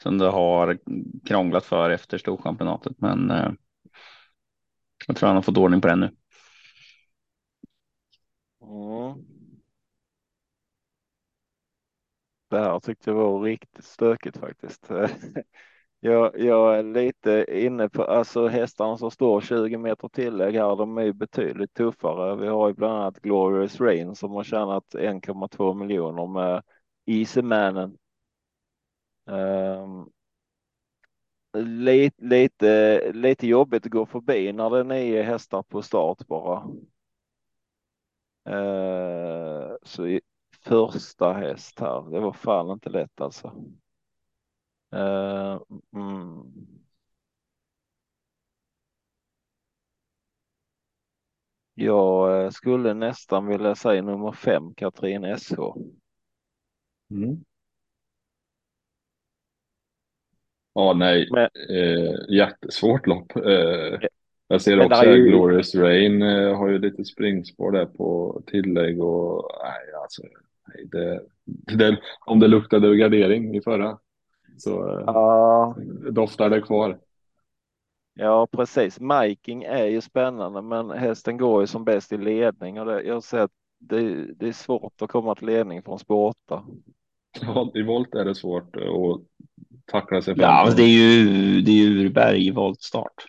som 0.02 0.18
det 0.18 0.30
har 0.30 0.78
krånglat 1.26 1.64
för 1.64 1.90
efter 1.90 2.18
storchampionatet, 2.18 2.93
men 2.97 3.30
eh, 3.30 3.52
jag 5.06 5.16
tror 5.16 5.26
han 5.26 5.36
har 5.36 5.43
fått 5.43 5.56
ordning 5.56 5.80
på 5.80 5.89
det 5.89 5.97
nu. 5.97 6.10
Mm. 8.62 9.28
Det 12.49 12.59
här 12.59 12.81
tyckte 12.81 13.11
jag 13.11 13.16
var 13.16 13.41
riktigt 13.43 13.85
stökigt 13.85 14.37
faktiskt. 14.37 14.91
Jag, 16.01 16.41
jag 16.41 16.79
är 16.79 16.83
lite 16.83 17.47
inne 17.49 17.89
på, 17.89 18.05
alltså 18.05 18.47
hästarna 18.49 18.97
som 18.99 19.11
står 19.11 19.41
20 19.41 19.77
meter 19.79 20.09
tillägg 20.09 20.55
här, 20.55 20.77
de 20.77 20.99
är 20.99 21.03
ju 21.03 21.12
betydligt 21.12 21.75
tuffare. 21.75 22.37
Vi 22.37 22.47
har 22.47 22.69
ju 22.69 22.75
bland 22.75 22.95
annat 22.95 23.20
Glorious 23.20 23.81
Rain 23.81 24.15
som 24.15 24.33
har 24.33 24.45
tjänat 24.45 24.95
1,2 24.95 25.75
miljoner 25.75 26.27
med 26.27 26.62
Easymannen. 27.07 27.99
Um, 29.27 29.35
ehm, 29.37 30.09
lite, 31.85 32.25
lite, 32.25 33.12
lite 33.12 33.47
jobbigt 33.47 33.87
att 33.87 33.93
gå 33.93 34.07
förbi 34.07 34.53
när 34.53 34.70
det 34.70 34.79
är 34.79 34.85
nio 34.85 35.23
hästar 35.23 35.62
på 35.62 35.83
start 35.83 36.27
bara. 36.27 36.65
Uh, 38.49 39.77
så 39.83 40.19
första 40.69 41.32
häst 41.32 41.81
här, 41.81 42.11
det 42.11 42.20
var 42.20 42.32
fan 42.32 42.70
inte 42.70 42.90
lätt 42.90 43.20
alltså. 43.20 43.49
Uh, 44.95 45.62
mm. 45.95 46.53
Jag 51.74 52.45
eh, 52.45 52.51
skulle 52.51 52.95
nästan 52.95 53.47
vilja 53.47 53.74
säga 53.74 54.03
nummer 54.03 54.32
fem, 54.32 54.74
Katrin 54.74 55.39
SH. 55.39 55.59
Mm. 57.11 57.45
Ja, 60.73 60.95
nej, 60.97 61.28
Men, 61.31 61.49
eh, 61.70 62.15
jättesvårt 62.28 63.07
lopp. 63.07 63.36
Eh, 63.36 63.99
jag 64.49 64.62
ser 64.62 64.81
också 64.81 65.05
ju... 65.05 65.28
Glorious 65.28 65.74
Rain 65.74 66.23
eh, 66.23 66.57
har 66.57 66.69
ju 66.69 66.78
lite 66.78 67.05
springspår 67.05 67.73
där 67.73 67.86
på 67.86 68.43
tillägg 68.47 69.03
och 69.03 69.51
nej, 69.62 70.03
alltså, 70.03 70.23
det, 70.93 71.20
det, 71.77 71.99
om 72.27 72.40
det 72.40 72.49
luktade 72.49 72.97
gardering 72.97 73.57
i 73.57 73.61
förra 73.61 73.99
så 74.57 75.03
ja. 75.07 75.77
doftar 76.11 76.51
det 76.51 76.61
kvar. 76.61 76.99
Ja, 78.15 78.47
precis. 78.53 79.01
Miking 79.01 79.62
är 79.62 79.85
ju 79.85 80.01
spännande, 80.01 80.62
men 80.62 80.90
hästen 80.90 81.36
går 81.36 81.61
ju 81.61 81.66
som 81.66 81.85
bäst 81.85 82.12
i 82.12 82.19
ledning 82.19 82.81
och 82.81 82.86
det, 82.86 83.03
jag 83.03 83.23
ser 83.23 83.39
att 83.39 83.51
det, 83.78 84.24
det 84.35 84.49
är 84.49 84.53
svårt 84.53 85.03
att 85.03 85.11
komma 85.11 85.35
till 85.35 85.47
ledning 85.47 85.82
från 85.82 85.99
spår 85.99 86.28
8. 86.47 86.65
Ja, 87.40 87.73
i 87.74 87.82
volt 87.82 88.15
är 88.15 88.24
det 88.24 88.35
svårt 88.35 88.77
att 88.77 89.20
tackla 89.86 90.23
sig. 90.23 90.35
Ja, 90.39 90.73
det 90.77 90.82
är 90.82 90.89
ju, 90.89 91.24
det 91.61 91.70
är 91.70 91.74
ju 91.74 92.05
Urberg 92.05 92.47
i 92.47 92.51
voltstart. 92.51 93.27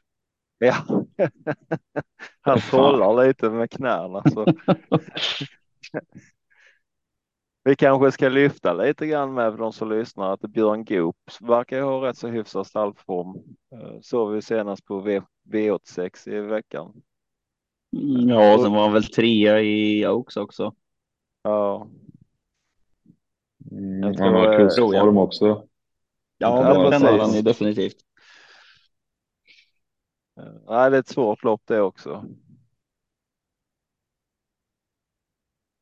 Ja, 0.58 0.76
han 2.42 2.60
trollar 2.60 3.28
lite 3.28 3.50
med 3.50 3.72
knäna. 3.72 4.24
Så. 4.34 4.46
Vi 7.70 7.76
kanske 7.76 8.12
ska 8.12 8.30
lyfta 8.30 8.74
lite 8.74 9.08
grann 9.08 9.34
med 9.34 9.52
för 9.52 9.58
de 9.58 9.74
som 9.74 9.90
lyssnar 9.90 10.34
att 10.34 10.42
Björn 10.42 10.86
Goop 10.86 11.16
verkar 11.42 11.82
ha 11.82 12.08
rätt 12.08 12.18
så 12.18 12.28
hyfsad 12.28 12.68
stallform. 12.68 13.36
Eh, 13.72 14.00
såg 14.02 14.32
vi 14.32 14.42
senast 14.42 14.86
på 14.86 15.00
v 15.00 15.22
V86 15.52 16.30
i 16.30 16.40
veckan. 16.40 17.02
Mm, 17.98 18.30
ja, 18.30 18.56
och 18.56 18.62
sen 18.62 18.74
var 18.74 18.82
han 18.82 18.94
väl 18.94 19.04
trea 19.04 19.62
i 19.62 20.08
Oaks 20.08 20.38
också. 20.38 20.74
Ja. 21.44 21.88
Mm, 23.72 24.04
jag 24.04 24.18
tror, 24.18 24.26
han 24.26 24.36
har 24.36 24.58
kursform 24.58 25.18
också. 25.18 25.46
Ja, 25.46 25.64
ja 26.38 26.90
den 26.90 27.02
har 27.02 27.20
han 27.20 27.34
ju 27.34 27.42
definitivt. 27.42 27.98
Nej, 30.68 30.90
det 30.90 30.98
är 30.98 31.00
ett 31.00 31.08
svårt 31.08 31.44
lopp 31.44 31.62
det 31.66 31.82
också. 31.82 32.26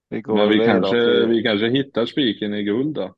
Vi 0.09 0.23
Men 0.27 0.49
vi 0.49 0.65
kanske, 0.65 0.91
till... 0.91 1.27
vi 1.27 1.43
kanske 1.43 1.69
hittar 1.69 2.05
spiken 2.05 2.53
i 2.53 2.63
guld 2.63 2.95
då. 2.95 3.15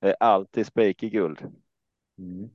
Det 0.00 0.08
är 0.08 0.16
alltid 0.20 0.66
spik 0.66 1.02
i 1.02 1.10
guld. 1.10 1.38
Mm. 2.18 2.50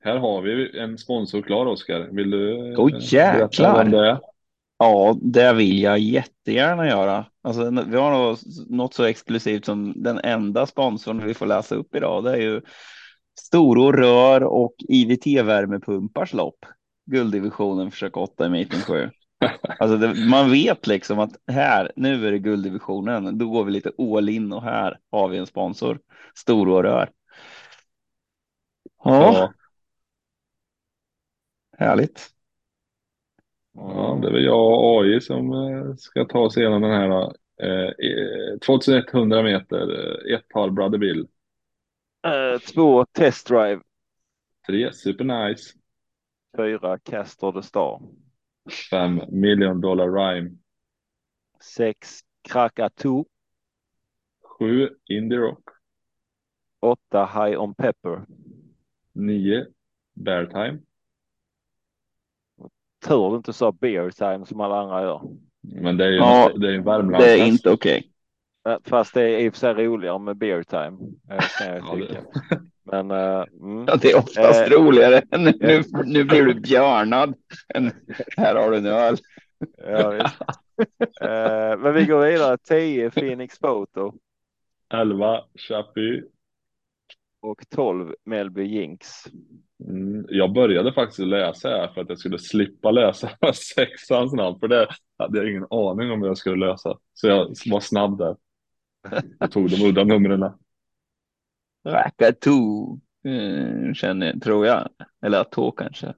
Här 0.00 0.16
har 0.16 0.42
vi 0.42 0.78
en 0.78 0.98
sponsor 0.98 1.42
klar, 1.42 1.66
Oskar. 1.66 2.08
Vill 2.12 2.30
du 2.30 2.74
oh, 2.76 2.90
jäklar. 3.00 3.84
det 3.84 4.20
Ja, 4.78 5.16
det 5.22 5.52
vill 5.52 5.82
jag 5.82 5.98
jättegärna 5.98 6.86
göra. 6.86 7.26
Alltså, 7.42 7.84
vi 7.88 7.96
har 7.96 8.36
något 8.76 8.94
så 8.94 9.04
exklusivt 9.04 9.64
som 9.64 10.02
den 10.02 10.18
enda 10.18 10.66
sponsorn 10.66 11.26
vi 11.26 11.34
får 11.34 11.46
läsa 11.46 11.74
upp 11.74 11.94
idag. 11.94 12.24
Det 12.24 12.30
är 12.30 12.40
ju 12.40 12.60
Storå 13.40 13.92
rör 13.92 14.42
och 14.42 14.74
IVT 14.88 15.26
värmepumpars 15.26 16.32
lopp. 16.32 16.64
Gulddivisionen 17.10 17.90
försök 17.90 18.16
8 18.16 18.46
i 18.46 18.48
meeting 18.48 18.80
7. 18.80 19.10
Alltså 19.78 19.96
det, 19.96 20.14
man 20.14 20.50
vet 20.50 20.86
liksom 20.86 21.18
att 21.18 21.36
här, 21.46 21.92
nu 21.96 22.26
är 22.26 22.32
det 22.32 22.38
gulddivisionen, 22.38 23.38
då 23.38 23.48
går 23.48 23.64
vi 23.64 23.72
lite 23.72 23.92
all 23.98 24.28
in 24.28 24.52
och 24.52 24.62
här 24.62 24.98
har 25.10 25.28
vi 25.28 25.38
en 25.38 25.46
sponsor. 25.46 25.98
Storå 26.34 26.82
rör. 26.82 27.10
Ja. 29.04 29.32
ja. 29.32 29.52
Härligt. 31.78 32.28
Ja, 33.74 34.18
det 34.22 34.28
är 34.28 34.32
väl 34.32 34.44
jag 34.44 34.66
och 34.66 35.02
AI 35.02 35.20
som 35.20 35.52
eh, 35.52 35.94
ska 35.96 36.24
ta 36.24 36.38
oss 36.38 36.56
igenom 36.56 36.82
den 36.82 36.90
här. 36.90 37.32
Eh, 37.62 38.58
2100 38.66 39.42
meter, 39.42 39.80
eh, 39.80 40.34
ett 40.34 40.48
par 40.48 40.70
Brother 40.70 40.98
Bill. 40.98 41.28
Uh, 42.26 42.58
två 42.58 43.04
Test 43.04 43.48
Drive. 43.48 43.80
Tre 44.66 44.92
Super 44.92 45.24
Nice. 45.24 45.74
Fyra 46.56 46.98
Castor 46.98 47.52
the 47.52 47.62
Star. 47.62 48.00
Fem 48.90 49.22
Million 49.28 49.80
Dollar 49.80 50.10
Rhyme. 50.10 50.50
Sex 51.60 52.20
Krakatu. 52.48 53.24
Sju 54.42 54.88
Indie 55.08 55.38
Rock. 55.38 55.70
Åtta 56.80 57.26
High 57.26 57.60
on 57.60 57.74
Pepper. 57.74 58.26
Nio 59.12 59.66
Bear 60.14 60.46
Time. 60.46 60.78
Tur 63.06 63.30
du 63.30 63.36
inte 63.36 63.52
sa 63.52 63.72
Bear 63.72 64.10
Time 64.10 64.46
som 64.46 64.60
alla 64.60 64.80
andra 64.80 65.02
gör. 65.02 65.22
Men 65.60 65.96
det 65.96 66.04
är 66.04 66.08
ju 66.08 66.16
ja, 66.16 66.52
det 66.56 66.68
är 66.68 66.72
en 66.72 66.84
Värmland. 66.84 67.24
Det 67.24 67.40
är 67.40 67.46
inte 67.46 67.70
okej. 67.70 67.98
Okay. 67.98 68.10
Fast 68.84 69.14
det 69.14 69.22
är 69.22 69.38
i 69.38 69.48
och 69.48 69.52
för 69.52 69.60
sig 69.60 69.74
roligare 69.74 70.18
med 70.18 70.36
beer 70.36 70.62
time. 70.62 70.98
Eh, 71.30 71.44
kan 71.58 71.76
jag 71.76 71.94
tycka. 71.94 72.20
Men, 72.92 73.10
uh, 73.10 73.44
mm. 73.62 73.84
ja, 73.88 73.96
det 73.96 74.10
är 74.10 74.18
oftast 74.18 74.72
uh, 74.72 74.78
roligare. 74.78 75.22
Nu, 75.30 75.52
nu, 75.60 75.82
nu 76.04 76.24
blir 76.24 76.44
du 76.44 76.60
björnad. 76.60 77.34
här 78.36 78.54
har 78.54 78.70
du 78.70 78.76
en 78.76 78.86
öl. 78.86 79.16
ja, 79.78 80.10
visst. 80.10 80.40
uh, 81.22 81.82
men 81.82 81.94
vi 81.94 82.04
går 82.04 82.26
vidare. 82.26 82.58
10 82.58 83.10
Phoenix 83.10 83.58
Photo. 83.58 84.12
11 84.94 85.40
Chappy. 85.68 86.22
Och 87.42 87.68
12 87.68 88.14
Melby 88.24 88.62
Jinx. 88.62 89.08
Mm, 89.88 90.26
jag 90.28 90.52
började 90.52 90.92
faktiskt 90.92 91.18
läsa 91.18 91.68
här 91.68 91.88
för 91.88 92.00
att 92.00 92.08
jag 92.08 92.18
skulle 92.18 92.38
slippa 92.38 92.90
läsa 92.90 93.30
sexans 93.74 94.32
namn. 94.32 94.58
För 94.60 94.68
det 94.68 94.88
hade 95.18 95.38
jag 95.38 95.50
ingen 95.50 95.66
aning 95.70 96.10
om 96.10 96.22
jag 96.22 96.38
skulle 96.38 96.66
lösa. 96.66 96.98
Så 97.14 97.26
jag 97.26 97.54
var 97.66 97.80
snabb 97.80 98.18
där. 98.18 98.36
Jag 99.38 99.50
tog 99.50 99.70
de 99.70 99.88
udda 99.88 100.04
numren. 100.04 100.52
Rakatu 101.86 102.50
mm, 103.24 103.94
känner, 103.94 104.38
tror 104.38 104.66
jag. 104.66 104.88
Eller 105.22 105.40
Atå 105.40 105.70
kanske. 105.70 106.14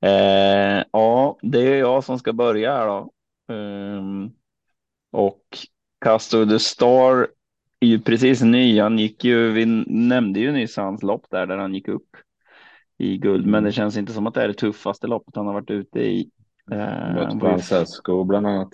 Eh, 0.00 0.84
ja, 0.92 1.38
det 1.42 1.58
är 1.58 1.78
jag 1.78 2.04
som 2.04 2.18
ska 2.18 2.32
börja 2.32 2.72
här 2.72 2.86
då. 2.86 3.12
Um, 3.54 4.32
och 5.12 5.42
Castor 6.00 6.46
the 6.46 6.58
Star 6.58 7.28
är 7.80 7.86
ju 7.86 8.00
precis 8.00 8.42
ny. 8.42 8.80
Han 8.80 8.98
gick 8.98 9.24
ju, 9.24 9.52
vi 9.52 9.66
nämnde 9.86 10.40
ju 10.40 10.52
nyss 10.52 10.76
hans 10.76 11.02
lopp 11.02 11.26
där, 11.30 11.46
där 11.46 11.56
han 11.56 11.74
gick 11.74 11.88
upp 11.88 12.16
i 12.98 13.18
guld, 13.18 13.46
men 13.46 13.64
det 13.64 13.72
känns 13.72 13.96
inte 13.96 14.12
som 14.12 14.26
att 14.26 14.34
det 14.34 14.42
är 14.42 14.48
det 14.48 14.54
tuffaste 14.54 15.06
loppet 15.06 15.36
han 15.36 15.46
har 15.46 15.54
varit 15.54 15.70
ute 15.70 16.00
i. 16.00 16.30
Eh, 16.70 17.38
Francesco 17.38 18.24
bland 18.24 18.46
annat. 18.46 18.68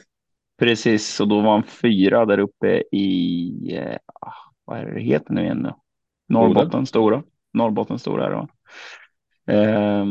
Precis, 0.59 1.21
och 1.21 1.29
då 1.29 1.41
var 1.41 1.53
han 1.53 1.63
fyra 1.63 2.27
där 2.27 2.39
uppe 2.39 2.83
i, 2.93 3.77
eh, 3.77 3.97
ah, 4.21 4.33
vad 4.65 4.79
är 4.79 4.87
det 4.87 5.01
heter 5.01 5.35
nu 5.35 5.43
igen 5.43 5.59
nu? 5.63 5.73
Norrbotten 6.29 6.87
stora. 6.87 7.23
Norrbotten 7.53 7.99
stora 7.99 8.27
är 8.27 8.31
det 8.31 8.37
va? 8.37 8.49
Eh, 9.47 10.07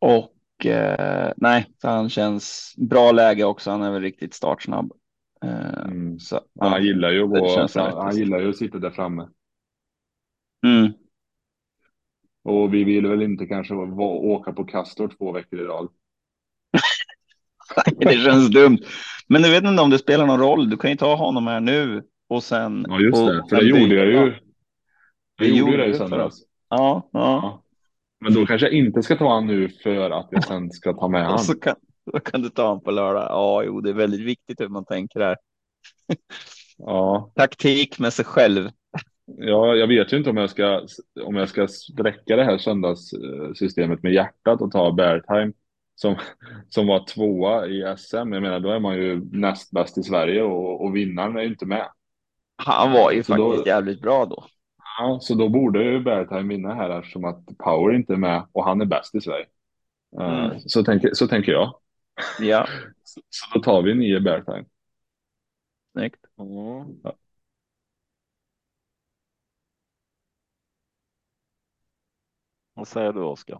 och 0.00 0.66
eh, 0.66 1.32
nej, 1.36 1.66
så 1.78 1.88
han 1.88 2.10
känns 2.10 2.74
bra 2.76 3.12
läge 3.12 3.44
också. 3.44 3.70
Han 3.70 3.82
är 3.82 3.90
väl 3.90 4.02
riktigt 4.02 4.34
startsnabb. 4.34 4.92
Eh, 5.44 5.84
Mm. 5.84 6.18
Så, 6.18 6.40
Ja, 6.52 6.68
han 6.68 6.84
gillar 6.84 7.10
ju 7.10 7.24
att 7.24 7.32
rätt, 7.32 7.74
han 7.74 7.84
alltså. 7.98 8.20
gillar 8.20 8.38
ju 8.40 8.50
att 8.50 8.56
sitta 8.56 8.78
där 8.78 8.90
framme. 8.90 9.28
Mm. 10.66 10.92
Och 12.42 12.74
vi 12.74 12.84
vill 12.84 13.06
väl 13.06 13.22
inte 13.22 13.46
kanske 13.46 13.74
åka 13.74 14.52
på 14.52 14.64
Castor 14.64 15.08
två 15.18 15.32
veckor 15.32 15.60
i 15.60 15.64
rad. 15.64 15.88
Det 17.98 18.24
känns 18.24 18.50
dumt. 18.50 18.78
Men 19.28 19.42
du 19.42 19.50
vet 19.50 19.64
inte 19.64 19.82
om 19.82 19.90
det 19.90 19.98
spelar 19.98 20.26
någon 20.26 20.40
roll. 20.40 20.70
Du 20.70 20.76
kan 20.76 20.90
ju 20.90 20.96
ta 20.96 21.14
honom 21.14 21.46
här 21.46 21.60
nu 21.60 22.02
och 22.28 22.42
sen. 22.42 22.86
Ja, 22.88 23.00
just 23.00 23.26
det. 23.26 23.44
För 23.50 23.56
det 23.56 23.64
gjorde 23.66 23.94
jag 23.94 24.06
ju. 24.06 24.34
Det 25.38 25.46
Jag 25.46 25.56
gjorde 25.56 25.76
det 25.76 25.86
du 25.86 25.92
för 25.92 25.98
söndags. 25.98 26.36
Ja, 26.70 27.08
ja. 27.12 27.20
Ja. 27.42 27.62
Men 28.20 28.34
då 28.34 28.46
kanske 28.46 28.66
jag 28.66 28.74
inte 28.74 29.02
ska 29.02 29.16
ta 29.16 29.34
han 29.34 29.46
nu 29.46 29.68
för 29.68 30.10
att 30.10 30.28
jag 30.30 30.44
sen 30.44 30.70
ska 30.70 30.92
ta 30.92 31.08
med 31.08 31.24
han. 31.24 31.32
Och 31.34 31.40
så 31.40 31.54
kan, 31.60 31.74
då 32.12 32.20
kan 32.20 32.42
du 32.42 32.48
ta 32.48 32.62
honom 32.62 32.84
på 32.84 32.90
lördag. 32.90 33.26
Ja, 33.30 33.62
jo, 33.66 33.80
det 33.80 33.90
är 33.90 33.94
väldigt 33.94 34.20
viktigt 34.26 34.60
hur 34.60 34.68
man 34.68 34.84
tänker 34.84 35.20
här. 35.20 35.36
Ja, 36.78 37.32
Taktik 37.34 37.98
med 37.98 38.12
sig 38.12 38.24
själv. 38.24 38.70
ja, 39.26 39.74
jag 39.74 39.86
vet 39.86 40.12
ju 40.12 40.16
inte 40.16 40.30
om 40.30 40.36
jag 40.36 40.50
ska, 40.50 40.80
om 41.24 41.36
jag 41.36 41.48
ska 41.48 41.68
sträcka 41.68 42.36
det 42.36 42.44
här 42.44 42.58
söndagssystemet 42.58 44.02
med 44.02 44.12
hjärtat 44.12 44.60
och 44.60 44.72
ta 44.72 44.92
Bertheim 44.92 45.52
som, 45.94 46.16
som 46.68 46.86
var 46.86 47.06
tvåa 47.06 47.66
i 47.66 47.94
SM. 47.98 48.16
Jag 48.16 48.42
menar, 48.42 48.60
då 48.60 48.70
är 48.70 48.80
man 48.80 48.94
ju 48.96 49.24
näst 49.32 49.70
bäst 49.70 49.98
i 49.98 50.02
Sverige 50.02 50.42
och, 50.42 50.84
och 50.84 50.96
vinnaren 50.96 51.36
är 51.36 51.40
ju 51.42 51.48
inte 51.48 51.66
med. 51.66 51.88
Han 52.56 52.92
var 52.92 53.12
ju 53.12 53.22
Så 53.22 53.34
då- 53.36 53.48
faktiskt 53.50 53.66
jävligt 53.66 54.00
bra 54.00 54.24
då. 54.26 54.44
Ja, 54.98 55.18
så 55.20 55.34
då 55.34 55.48
borde 55.48 55.84
ju 55.84 56.00
Bertheim 56.00 56.48
vinna 56.48 56.74
här 56.74 56.90
eftersom 56.90 57.24
att 57.24 57.46
Power 57.58 57.94
inte 57.94 58.12
är 58.12 58.16
med 58.16 58.46
och 58.52 58.64
han 58.64 58.80
är 58.80 58.84
bäst 58.84 59.14
i 59.14 59.20
Sverige. 59.20 59.46
Eh, 60.20 60.44
Mm. 60.44 60.60
Så, 60.60 60.84
tänker, 60.84 61.14
så 61.14 61.28
tänker 61.28 61.52
jag. 61.52 61.80
Ja, 62.40 62.66
Så, 63.04 63.20
så 63.30 63.58
då 63.58 63.60
tar 63.64 63.82
vi 63.82 63.94
nio 63.94 64.20
Bertheim. 64.20 64.64
snyggt. 65.92 66.24
Mm. 66.38 67.14
Vad 72.74 72.88
säger 72.88 73.12
du 73.12 73.20
Oskar? 73.22 73.58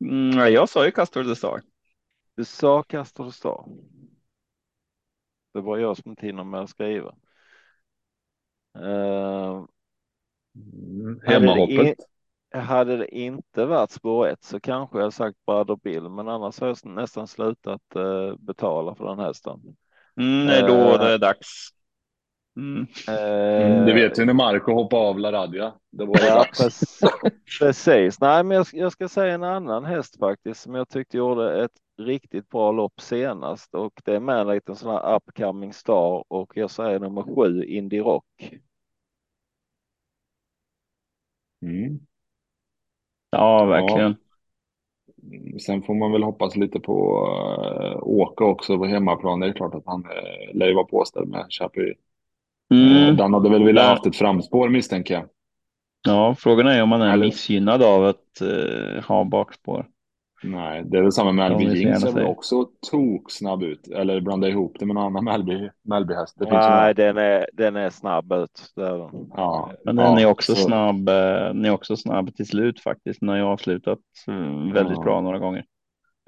Mm, 0.00 0.38
ja, 0.38 0.48
jag 0.48 0.68
sa 0.68 0.84
ju 0.84 0.90
Castor 0.90 1.24
the 1.24 1.36
Star. 1.36 1.62
Du 2.36 2.44
sa 2.44 2.82
Castor 2.82 3.30
Star. 3.30 3.64
Det 5.54 5.60
var 5.60 5.78
jag 5.78 5.96
som 5.96 6.10
inte 6.10 6.26
hinner 6.26 6.44
med 6.44 6.60
att 6.60 6.70
skriva. 6.70 7.14
Uh, 8.78 9.66
Mm. 10.56 11.20
Hade 11.26 11.40
det 11.40 11.50
Hemmahoppet. 11.50 11.98
hade 12.54 12.96
det 12.96 13.14
inte 13.16 13.64
varit 13.64 13.90
spår 13.90 14.28
1 14.28 14.44
så 14.44 14.60
kanske 14.60 14.98
jag 14.98 15.12
sagt 15.12 15.46
Brother 15.46 15.76
Bill, 15.76 16.08
men 16.08 16.28
annars 16.28 16.60
har 16.60 16.68
jag 16.68 16.84
nästan 16.84 17.28
slutat 17.28 17.96
eh, 17.96 18.36
betala 18.38 18.94
för 18.94 19.04
den 19.04 19.18
hästen. 19.18 19.60
Mm, 20.20 20.46
det 20.46 20.56
är 20.56 20.68
då 20.68 20.96
det 20.98 21.12
är 21.12 21.18
dags. 21.18 21.68
Mm. 22.56 22.86
Mm, 23.08 23.86
det 23.86 23.94
vet 23.94 24.18
ju 24.18 24.24
när 24.24 24.32
Marco 24.32 24.72
hoppade 24.72 25.02
av 25.02 25.18
LaRadia. 25.18 25.74
Det 25.90 26.04
var 26.04 26.14
det 26.14 26.26
Ja, 26.26 26.46
precis. 26.58 27.00
precis. 27.60 28.20
Nej, 28.20 28.44
men 28.44 28.56
jag, 28.56 28.66
jag 28.72 28.92
ska 28.92 29.08
säga 29.08 29.34
en 29.34 29.44
annan 29.44 29.84
häst 29.84 30.18
faktiskt 30.18 30.60
som 30.60 30.74
jag 30.74 30.88
tyckte 30.88 31.16
gjorde 31.16 31.64
ett 31.64 31.72
riktigt 31.98 32.48
bra 32.48 32.72
lopp 32.72 33.00
senast 33.00 33.74
och 33.74 33.92
det 34.04 34.14
är 34.14 34.20
med 34.20 34.40
en 34.40 34.48
liten 34.48 34.76
sån 34.76 34.90
här 34.90 35.16
upcoming 35.16 35.72
star 35.72 36.24
och 36.28 36.52
jag 36.54 36.70
säger 36.70 37.00
nummer 37.00 37.22
sju 37.22 37.64
Indie 37.64 38.00
Rock. 38.00 38.24
Mm. 41.62 41.98
Ja, 43.30 43.64
verkligen. 43.64 44.16
Sen 45.66 45.82
får 45.82 45.94
man 45.94 46.12
väl 46.12 46.22
hoppas 46.22 46.56
lite 46.56 46.80
på 46.80 47.26
uh, 47.92 48.02
Åke 48.02 48.44
också 48.44 48.78
på 48.78 48.86
hemmaplan. 48.86 49.40
Det 49.40 49.46
är 49.46 49.52
klart 49.52 49.74
att 49.74 49.86
han 49.86 50.04
uh, 50.04 50.54
lär 50.54 50.74
vara 50.74 50.84
påställd 50.84 51.28
med 51.28 51.46
Chapuis. 51.50 51.96
Mm. 52.74 53.08
Uh, 53.10 53.16
den 53.16 53.34
hade 53.34 53.50
väl 53.50 53.64
velat 53.64 53.84
Ja. 53.84 53.90
haft 53.90 54.06
ett 54.06 54.16
framspår 54.16 54.68
misstänker 54.68 55.14
jag. 55.14 55.24
Ja, 56.08 56.34
frågan 56.38 56.66
är 56.66 56.82
om 56.82 56.88
man 56.88 57.02
är 57.02 57.12
Eller- 57.12 57.26
missgynnad 57.26 57.82
av 57.82 58.04
att 58.04 58.40
eh, 58.40 59.04
ha 59.04 59.24
bakspår. 59.24 59.86
Nej, 60.42 60.82
det 60.86 60.98
är 60.98 61.02
väl 61.02 61.12
samma 61.12 61.32
med 61.32 61.60
Jinx. 61.60 61.80
gärna 61.80 62.08
är 62.08 62.12
väl 62.12 62.24
också 62.26 62.64
tok 62.90 63.30
snabb 63.30 63.62
ut. 63.62 63.88
Eller 63.88 64.20
blanda 64.20 64.48
ihop 64.48 64.76
det 64.78 64.86
med 64.86 64.94
någon 64.94 65.16
annan. 65.16 65.46
Det 65.46 65.52
finns 65.52 66.50
ju 66.50 66.50
Nej, 66.50 66.94
den 66.94 67.16
är, 67.16 67.46
den 67.52 67.76
är 67.76 67.90
snabb 67.90 68.32
ut. 68.32 68.72
Det 68.76 68.82
är 68.86 68.98
den. 68.98 69.30
Ja, 69.36 69.72
Men 69.84 69.96
den 69.96 70.04
ja, 70.12 70.20
är 70.20 70.26
också 70.26 70.54
så- 70.54 70.62
snabb. 70.62 71.08
eh, 71.08 71.14
Den 71.14 71.64
är 71.64 71.70
också 71.70 71.96
snabb 71.96 72.34
till 72.36 72.46
slut 72.46 72.80
faktiskt. 72.80 73.20
Den 73.20 73.28
har 73.28 73.36
ju 73.36 73.42
avslutat 73.42 73.98
mm, 74.28 74.72
väldigt 74.72 74.96
Ja. 74.98 75.02
bra 75.02 75.20
några 75.20 75.38
gånger. 75.38 75.64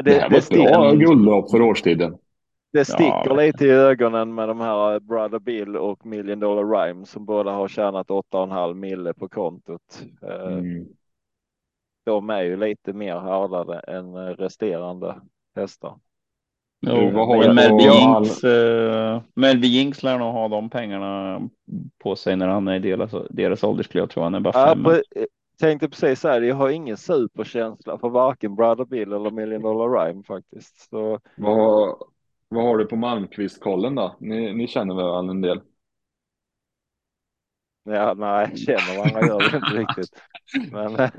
Det, 0.05 0.13
här 0.21 0.31
var 0.31 0.39
ett 0.39 0.51
bra 0.51 0.93
guldlopp 0.93 1.51
för 1.51 1.63
årstiden. 1.63 2.15
Det 2.73 2.85
sticker 2.85 3.23
Ja, 3.27 3.35
lite 3.35 3.65
i 3.65 3.71
ögonen 3.71 4.35
med 4.35 4.49
de 4.49 4.61
här 4.61 5.01
Brother 5.01 5.39
Bill 5.39 5.77
och 5.77 6.07
Million 6.07 6.41
Dollar 6.41 6.65
Rhyme 6.87 7.07
som 7.07 7.25
båda 7.25 7.51
har 7.51 7.69
tjänat 7.69 8.11
8,5 8.11 8.75
mille 8.75 9.15
på 9.15 9.29
kontot. 9.29 10.03
Eh, 10.23 10.47
Mm. 10.47 10.87
De 12.05 12.31
är 12.31 12.43
ju 12.43 12.57
lite 12.57 12.93
mer 12.93 13.19
härdade 13.19 13.79
än 13.79 14.37
resterande 14.37 15.15
hästar. 15.57 15.95
Jo, 16.81 17.11
vad 17.15 17.29
har 17.29 17.55
Melby 17.55 17.83
Jinx, 17.85 18.45
eh, 18.45 19.23
Melby 19.35 19.93
lär 20.03 20.19
nog 20.19 20.33
ha 20.33 20.49
de 20.49 20.71
pengarna 20.71 21.41
på 21.99 22.17
sig 22.17 22.37
när 22.37 22.49
han 22.49 22.69
är 22.69 22.77
i 22.77 22.79
deras, 22.79 23.15
deras 23.31 23.65
åldersklass. 23.65 24.01
Jag 24.01 24.11
tror 24.11 24.25
han 24.25 24.35
är 24.35 24.41
bara 24.41 24.69
Ja, 24.69 24.75
fem. 24.75 24.87
eh, 24.87 25.25
tänkte 25.61 25.89
precis 25.89 26.21
säga, 26.21 26.39
jag 26.47 26.57
har 26.57 26.71
ingen 26.71 26.97
superkänsla 26.97 27.99
för 27.99 28.09
varken 28.09 28.55
Brother 28.55 28.85
Bill 28.85 29.13
eller 29.13 29.31
Million 29.31 29.63
Dollar 29.63 30.07
Rhyme 30.07 30.23
faktiskt. 30.23 30.91
Så 30.91 31.21
Vad, 31.37 31.97
vad 32.49 32.65
har 32.65 32.79
du 32.79 32.85
på 32.87 32.97
Malmqvist-kollen 32.97 33.95
då? 33.95 34.17
Ni, 34.21 34.55
ni 34.55 34.69
känner 34.69 34.95
väl 34.95 35.29
en 35.31 35.41
del? 35.41 35.61
ja, 37.85 38.15
nej, 38.15 38.57
känner 38.57 38.97
varandra 38.99 39.23
gör 39.23 39.51
det 39.51 39.57
inte 39.57 39.75
riktigt. 39.75 40.11
Men 40.73 40.97
eh, 40.97 41.11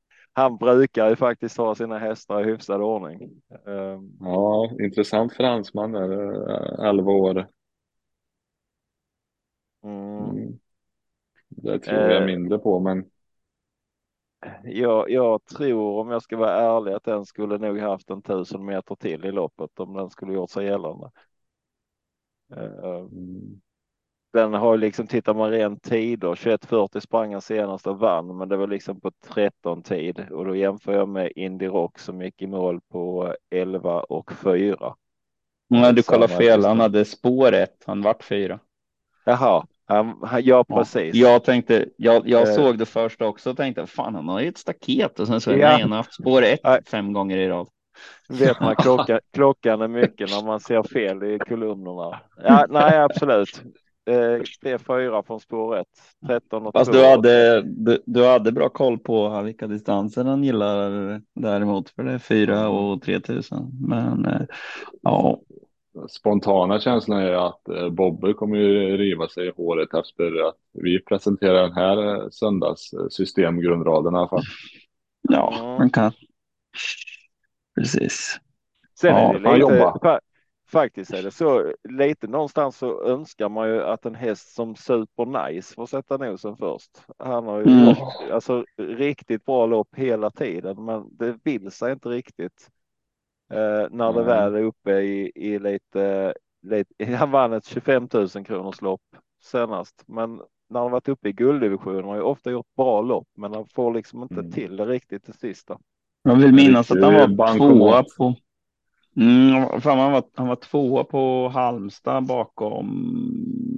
han 0.32 0.56
brukar 0.58 1.08
ju 1.10 1.16
faktiskt 1.16 1.56
ha 1.56 1.74
sina 1.74 1.98
hästar 1.98 2.40
i 2.40 2.44
hyfsad 2.44 2.80
ordning. 2.82 3.42
Eh, 3.66 4.00
Ja, 4.20 4.70
intressant 4.80 5.32
fransman 5.32 5.92
där, 5.92 6.12
eh, 6.82 6.88
11 6.88 7.12
år. 7.12 7.48
Mm. 9.84 10.36
Mm. 10.36 10.58
Det 11.48 11.78
tror 11.78 12.10
jag 12.10 12.22
Eh. 12.22 12.26
mindre 12.26 12.58
på, 12.58 12.80
men 12.80 13.10
Jag, 14.64 15.10
jag 15.10 15.44
tror 15.44 16.00
om 16.00 16.10
jag 16.10 16.22
ska 16.22 16.36
vara 16.36 16.76
ärlig 16.76 16.92
att 16.92 17.04
den 17.04 17.26
skulle 17.26 17.58
nog 17.58 17.78
haft 17.78 18.10
en 18.10 18.22
tusen 18.22 18.64
meter 18.64 18.94
till 18.94 19.24
i 19.24 19.32
loppet 19.32 19.80
om 19.80 19.94
den 19.94 20.10
skulle 20.10 20.32
gjort 20.32 20.50
sig 20.50 20.66
gällande. 20.66 21.10
Eh, 22.56 22.96
mm. 22.96 23.60
Den 24.32 24.54
har 24.54 24.76
liksom, 24.76 25.06
tittar 25.06 25.34
man 25.34 25.50
rent 25.50 25.82
tider, 25.82 26.28
21.40 26.28 27.00
sprang 27.00 27.32
han 27.32 27.42
senast 27.42 27.86
och 27.86 27.98
vann, 27.98 28.36
men 28.36 28.48
det 28.48 28.56
var 28.56 28.66
liksom 28.66 29.00
på 29.00 29.10
13 29.10 29.82
tid 29.82 30.26
och 30.30 30.44
då 30.44 30.56
jämför 30.56 30.92
jag 30.92 31.08
med 31.08 31.32
Indy 31.36 31.66
Rock 31.66 31.98
som 31.98 32.22
gick 32.22 32.42
i 32.42 32.46
mål 32.46 32.80
på 32.80 33.34
11 33.50 34.00
och 34.00 34.32
4. 34.32 34.94
Nej, 35.68 35.92
du 35.92 36.02
kollar 36.02 36.28
fel. 36.28 36.64
Han 36.64 36.80
hade 36.80 37.04
spår 37.04 37.52
ett. 37.52 37.82
Han 37.86 38.02
vart 38.02 38.24
fyra. 38.24 38.60
Jaha, 39.24 39.66
han, 39.86 40.18
han, 40.22 40.44
ja 40.44 40.64
precis. 40.64 41.14
Jag 41.14 41.44
tänkte, 41.44 41.86
jag, 41.96 42.28
jag 42.28 42.48
Eh. 42.48 42.54
såg 42.54 42.78
det 42.78 42.86
först 42.86 43.22
också 43.22 43.50
och 43.50 43.56
tänkte 43.56 43.86
fan 43.86 44.14
han 44.14 44.28
har 44.28 44.40
ju 44.40 44.48
ett 44.48 44.58
staket 44.58 45.20
och 45.20 45.26
sen 45.26 45.40
så 45.40 45.50
Ja. 45.50 45.56
nej, 45.56 45.80
han 45.82 45.90
har 45.90 45.96
haft 45.96 46.14
spår 46.14 46.42
ett 46.42 46.60
Nej. 46.64 46.80
fem 46.86 47.12
gånger 47.12 47.38
i 47.38 47.48
rad. 47.48 47.68
Vet 48.28 48.60
man 48.60 48.76
klockan, 48.76 49.18
klockan 49.34 49.80
är 49.82 49.88
mycket 49.88 50.30
när 50.30 50.46
man 50.46 50.60
ser 50.60 50.82
fel 50.82 51.22
i 51.22 51.38
kolumnerna. 51.38 52.20
Ja, 52.44 52.66
nej, 52.70 52.98
absolut. 52.98 53.62
Eh, 54.10 54.40
det 54.62 54.70
är 54.70 54.78
fyra 54.78 55.22
från 55.22 55.40
spår 55.40 55.76
1, 55.78 55.86
13 56.26 56.66
och 56.66 56.72
Fast 56.72 56.92
2. 56.92 56.98
du 56.98 57.06
hade, 57.06 57.62
du, 57.62 58.02
du 58.06 58.26
hade 58.26 58.52
bra 58.52 58.68
koll 58.68 58.98
på 58.98 59.42
vilka 59.42 59.66
distanser 59.66 60.24
han 60.24 60.44
gillar 60.44 61.20
däremot 61.34 61.90
för 61.90 62.02
det 62.02 62.12
är 62.12 62.18
fyra 62.18 62.68
och 62.68 63.02
3000. 63.02 63.70
Men 63.88 64.26
eh, 64.26 64.40
ja, 65.02 65.40
spontana 66.08 66.80
känslan 66.80 67.20
är 67.20 67.46
att 67.48 67.68
eh, 67.68 67.88
Bobby 67.90 68.34
kommer 68.34 68.56
ju 68.56 68.96
riva 68.96 69.28
sig 69.28 69.46
i 69.46 69.52
håret 69.56 69.94
efter 69.94 70.48
att 70.48 70.56
vi 70.72 71.00
presenterar 71.04 71.62
den 71.62 71.72
här 71.72 72.14
eh, 72.22 72.28
söndags 72.30 72.92
eh, 72.92 73.08
systemgrundraden 73.10 74.14
i 74.14 74.16
alla 74.16 74.28
fall. 74.28 74.42
ja, 75.28 75.76
man 75.78 75.90
kan. 75.90 76.12
Precis. 77.74 78.40
Sen 79.00 79.10
Ja, 79.10 79.34
är 79.34 79.38
det 79.38 79.56
lite, 79.56 79.92
fa 80.02 80.20
faktiskt 80.72 81.12
är 81.12 81.22
det 81.22 81.30
så 81.30 81.74
lite 81.88 82.26
någonstans 82.26 82.76
så 82.78 83.04
önskar 83.04 83.48
man 83.48 83.68
ju 83.68 83.82
att 83.82 84.06
en 84.06 84.14
häst 84.14 84.54
som 84.54 84.76
super 84.76 85.26
nice 85.52 85.74
får 85.74 85.86
sätta 85.86 86.16
nosen 86.16 86.56
först. 86.56 86.90
Han 87.18 87.46
har 87.46 87.58
ju 87.60 87.66
Mm. 87.66 87.94
alltså 88.32 88.64
riktigt 88.78 89.44
bra 89.44 89.66
lopp 89.66 89.88
hela 89.96 90.30
tiden, 90.30 90.84
men 90.84 91.16
det 91.16 91.38
vill 91.44 91.70
sig 91.70 91.92
inte 91.92 92.08
riktigt. 92.08 92.68
Eh, 93.52 93.86
när 93.90 94.12
det 94.12 94.24
Nej. 94.24 94.24
väl 94.24 94.54
är 94.54 94.62
uppe 94.62 94.92
i, 94.92 95.32
i 95.34 95.58
lite, 95.58 96.34
lite, 96.62 97.04
han 97.16 97.30
vann 97.30 97.52
ett 97.52 97.64
25 97.66 98.08
000 98.14 98.28
kronors 98.28 98.80
lopp 98.82 99.02
senast, 99.42 100.04
men 100.06 100.42
när 100.70 100.80
han 100.80 100.90
varit 100.90 101.08
uppe 101.08 101.28
i 101.28 101.32
gulddivisionen 101.32 102.04
har 102.04 102.16
ju 102.16 102.22
ofta 102.22 102.50
gjort 102.50 102.74
bra 102.76 103.00
lopp, 103.02 103.28
men 103.36 103.54
han 103.54 103.66
får 103.74 103.94
liksom 103.94 104.22
inte 104.22 104.34
Mm. 104.34 104.52
till 104.52 104.76
det 104.76 104.86
riktigt 104.86 105.26
det 105.26 105.32
sista. 105.32 105.78
Jag 106.22 106.36
vill 106.36 106.52
minnas 106.54 106.90
att 106.90 107.02
han 107.02 107.14
var 107.14 107.56
tvåa 107.58 108.04
på. 108.16 108.34
Mm, 109.16 109.80
fan, 109.80 109.98
han, 109.98 110.12
var, 110.12 110.24
han 110.34 110.48
var 110.48 110.56
tvåa 110.56 111.04
på 111.04 111.48
Halmstad 111.48 112.26
bakom, 112.26 112.86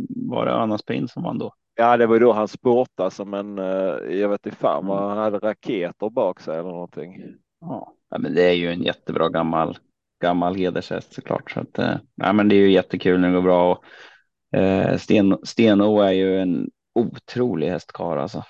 var 0.08 0.46
det 0.46 0.54
Anna 0.54 0.78
Spin 0.78 1.08
som 1.08 1.22
vann 1.22 1.38
då? 1.38 1.52
Ja, 1.74 1.96
det 1.96 2.06
var 2.06 2.20
då 2.20 2.32
han 2.32 2.48
spurtade 2.48 3.10
som 3.10 3.34
en, 3.34 3.58
eh, 3.58 4.16
jag 4.18 4.28
vet 4.28 4.46
inte 4.46 4.58
fan 4.58 4.86
vad 4.86 5.08
han 5.08 5.18
hade 5.18 5.38
raketer 5.38 6.10
bak 6.10 6.40
sig 6.40 6.58
eller 6.58 6.70
någonting. 6.70 7.22
Ja, 7.60 7.92
men 8.18 8.34
det 8.34 8.42
är 8.42 8.52
ju 8.52 8.72
en 8.72 8.82
jättebra 8.82 9.28
gammal, 9.28 9.78
gammal 10.22 10.54
hedershäst 10.54 11.14
såklart. 11.14 11.50
Så 11.50 11.60
att, 11.60 11.78
eh, 11.78 11.96
ja, 12.14 12.32
men 12.32 12.48
det 12.48 12.54
är 12.54 12.60
ju 12.60 12.70
jättekul 12.70 13.20
när 13.20 13.28
det 13.28 13.34
går 13.34 13.42
bra. 13.42 13.72
Och, 13.72 14.58
eh, 14.58 14.96
Sten, 14.96 15.38
Steno 15.42 16.00
är 16.00 16.12
ju 16.12 16.40
en 16.40 16.70
otrolig 16.94 17.68
hästkar 17.68 18.16
alltså. 18.16 18.44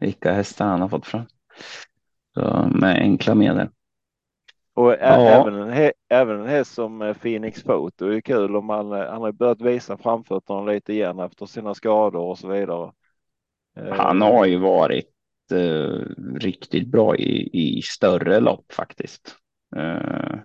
Vilka 0.00 0.32
hästar 0.32 0.66
han 0.66 0.80
har 0.80 0.88
fått 0.88 1.06
fram. 1.06 1.26
Så, 2.34 2.70
med 2.74 2.96
enkla 2.96 3.34
medel. 3.34 3.68
Och 4.74 4.92
ja. 4.92 4.96
även, 4.96 5.54
en 5.54 5.92
även 6.08 6.40
en 6.40 6.46
häst 6.46 6.74
som 6.74 7.02
eh, 7.02 7.14
Phoenix 7.14 7.62
Photo 7.62 8.06
är 8.06 8.20
kul 8.20 8.56
om 8.56 8.66
man, 8.66 8.90
han 8.90 9.22
har 9.22 9.32
börjat 9.32 9.60
visa 9.60 9.96
framfötterna 9.96 10.60
lite 10.60 10.92
igen 10.92 11.18
efter 11.18 11.46
sina 11.46 11.74
skador 11.74 12.20
och 12.20 12.38
så 12.38 12.48
vidare. 12.48 12.92
Han 13.90 14.22
har 14.22 14.44
ju 14.44 14.58
varit 14.58 15.06
eh, 15.06 15.13
riktigt 16.34 16.88
bra 16.88 17.16
i, 17.16 17.50
i 17.52 17.82
större 17.82 18.40
lopp 18.40 18.72
faktiskt. 18.72 19.36
Eh, 19.76 20.38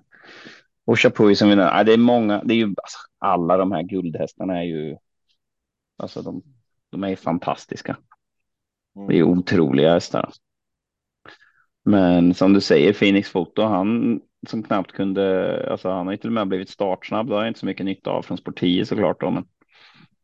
och 0.86 1.00
Chapuis 1.00 1.40
som 1.40 1.50
vinner, 1.50 1.84
det 1.84 1.94
är 1.94 1.98
många, 1.98 2.44
det 2.44 2.54
är 2.54 2.58
ju 2.58 2.64
alltså, 2.64 2.98
alla 3.18 3.58
de 3.58 3.72
här 3.72 3.84
guldhästarna 3.84 4.58
är 4.58 4.64
ju, 4.64 4.98
alltså 5.98 6.22
de, 6.22 6.44
de 6.90 7.04
är 7.04 7.16
fantastiska. 7.16 7.98
Det 9.08 9.18
är 9.18 9.22
mm. 9.22 9.40
otroliga 9.40 9.94
hästar. 9.94 10.32
Men 11.86 12.34
som 12.34 12.54
du 12.54 12.62
säger, 12.62 12.94
Phoenix 12.94 13.30
Foto, 13.30 13.62
han 13.62 14.22
som 14.48 14.64
knappt 14.64 14.92
kunde, 14.92 15.68
alltså 15.72 15.90
han 15.90 16.08
har 16.08 16.14
ju 16.14 16.18
till 16.18 16.30
och 16.30 16.34
med 16.34 16.48
blivit 16.48 16.70
startsnabb. 16.70 17.28
Det 17.28 17.36
har 17.36 17.42
jag 17.42 17.50
inte 17.50 17.60
så 17.60 17.66
mycket 17.66 17.86
nytta 17.86 18.12
av 18.12 18.22
från 18.22 18.38
Sport 18.38 18.60
10 18.60 18.86
såklart 18.86 19.22
då, 19.22 19.32
men, 19.32 19.46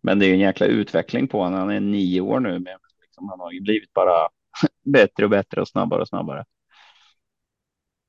men 0.02 0.20
det 0.20 0.26
är 0.26 0.28
ju 0.28 0.34
en 0.34 0.40
jäkla 0.40 0.66
utveckling 0.66 1.28
på 1.28 1.44
honom. 1.44 1.60
Han 1.60 1.70
är 1.70 1.80
nio 1.80 2.22
år 2.22 2.40
nu, 2.40 2.52
men 2.52 2.78
liksom, 3.02 3.30
han 3.30 3.40
har 3.40 3.52
ju 3.52 3.62
blivit 3.62 3.94
bara 3.94 4.30
bättre 4.84 5.24
och 5.24 5.30
bättre 5.30 5.62
och 5.62 5.68
snabbare 5.68 6.02
och 6.02 6.08
snabbare. 6.08 6.46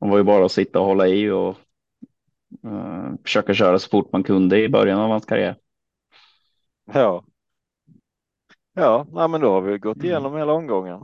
Det 0.01 0.09
var 0.09 0.17
ju 0.17 0.25
bara 0.25 0.45
att 0.45 0.53
sitta 0.53 0.81
och 0.81 0.87
hålla 0.87 1.09
i 1.09 1.31
och 1.31 1.57
uh, 2.65 3.15
försöka 3.25 3.55
köra 3.55 3.79
så 3.79 3.89
fort 3.89 4.13
man 4.13 4.23
kunde 4.23 4.63
i 4.63 4.69
början 4.69 5.01
av 5.01 5.11
hans 5.11 5.27
karriär. 5.27 5.57
Ja. 6.93 7.25
Ja, 8.75 9.07
ja 9.13 9.29
men 9.29 9.41
då 9.41 9.51
har 9.51 9.61
vi 9.61 9.79
gått 9.79 10.05
igenom 10.05 10.37
hela 10.37 10.53
omgången. 10.53 11.01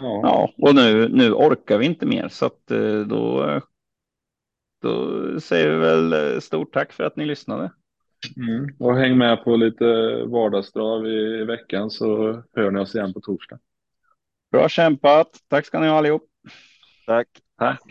Ja, 0.00 0.20
ja 0.22 0.52
och 0.58 0.74
nu, 0.74 1.08
nu 1.08 1.32
orkar 1.32 1.78
vi 1.78 1.86
inte 1.86 2.06
mer 2.06 2.28
så 2.28 2.46
att 2.46 2.70
eh, 2.70 3.00
då, 3.00 3.60
då 4.82 5.40
säger 5.40 5.70
vi 5.70 5.76
väl 5.76 6.12
eh, 6.12 6.40
stort 6.40 6.72
tack 6.72 6.92
för 6.92 7.04
att 7.04 7.16
ni 7.16 7.24
lyssnade. 7.24 7.72
Mm. 8.36 8.76
Och 8.78 8.96
häng 8.96 9.18
med 9.18 9.44
på 9.44 9.56
lite 9.56 9.84
vardagsdrag 10.24 11.06
i, 11.06 11.40
i 11.40 11.44
veckan 11.44 11.90
så 11.90 12.42
hör 12.52 12.70
ni 12.70 12.80
oss 12.80 12.94
igen 12.94 13.12
på 13.12 13.20
torsdag. 13.20 13.58
Bra 14.52 14.68
kämpat. 14.68 15.28
Tack 15.48 15.66
ska 15.66 15.80
ni 15.80 15.88
ha 15.88 15.98
allihop. 15.98 16.22
Tack. 17.06 17.28
Tack. 17.58 17.82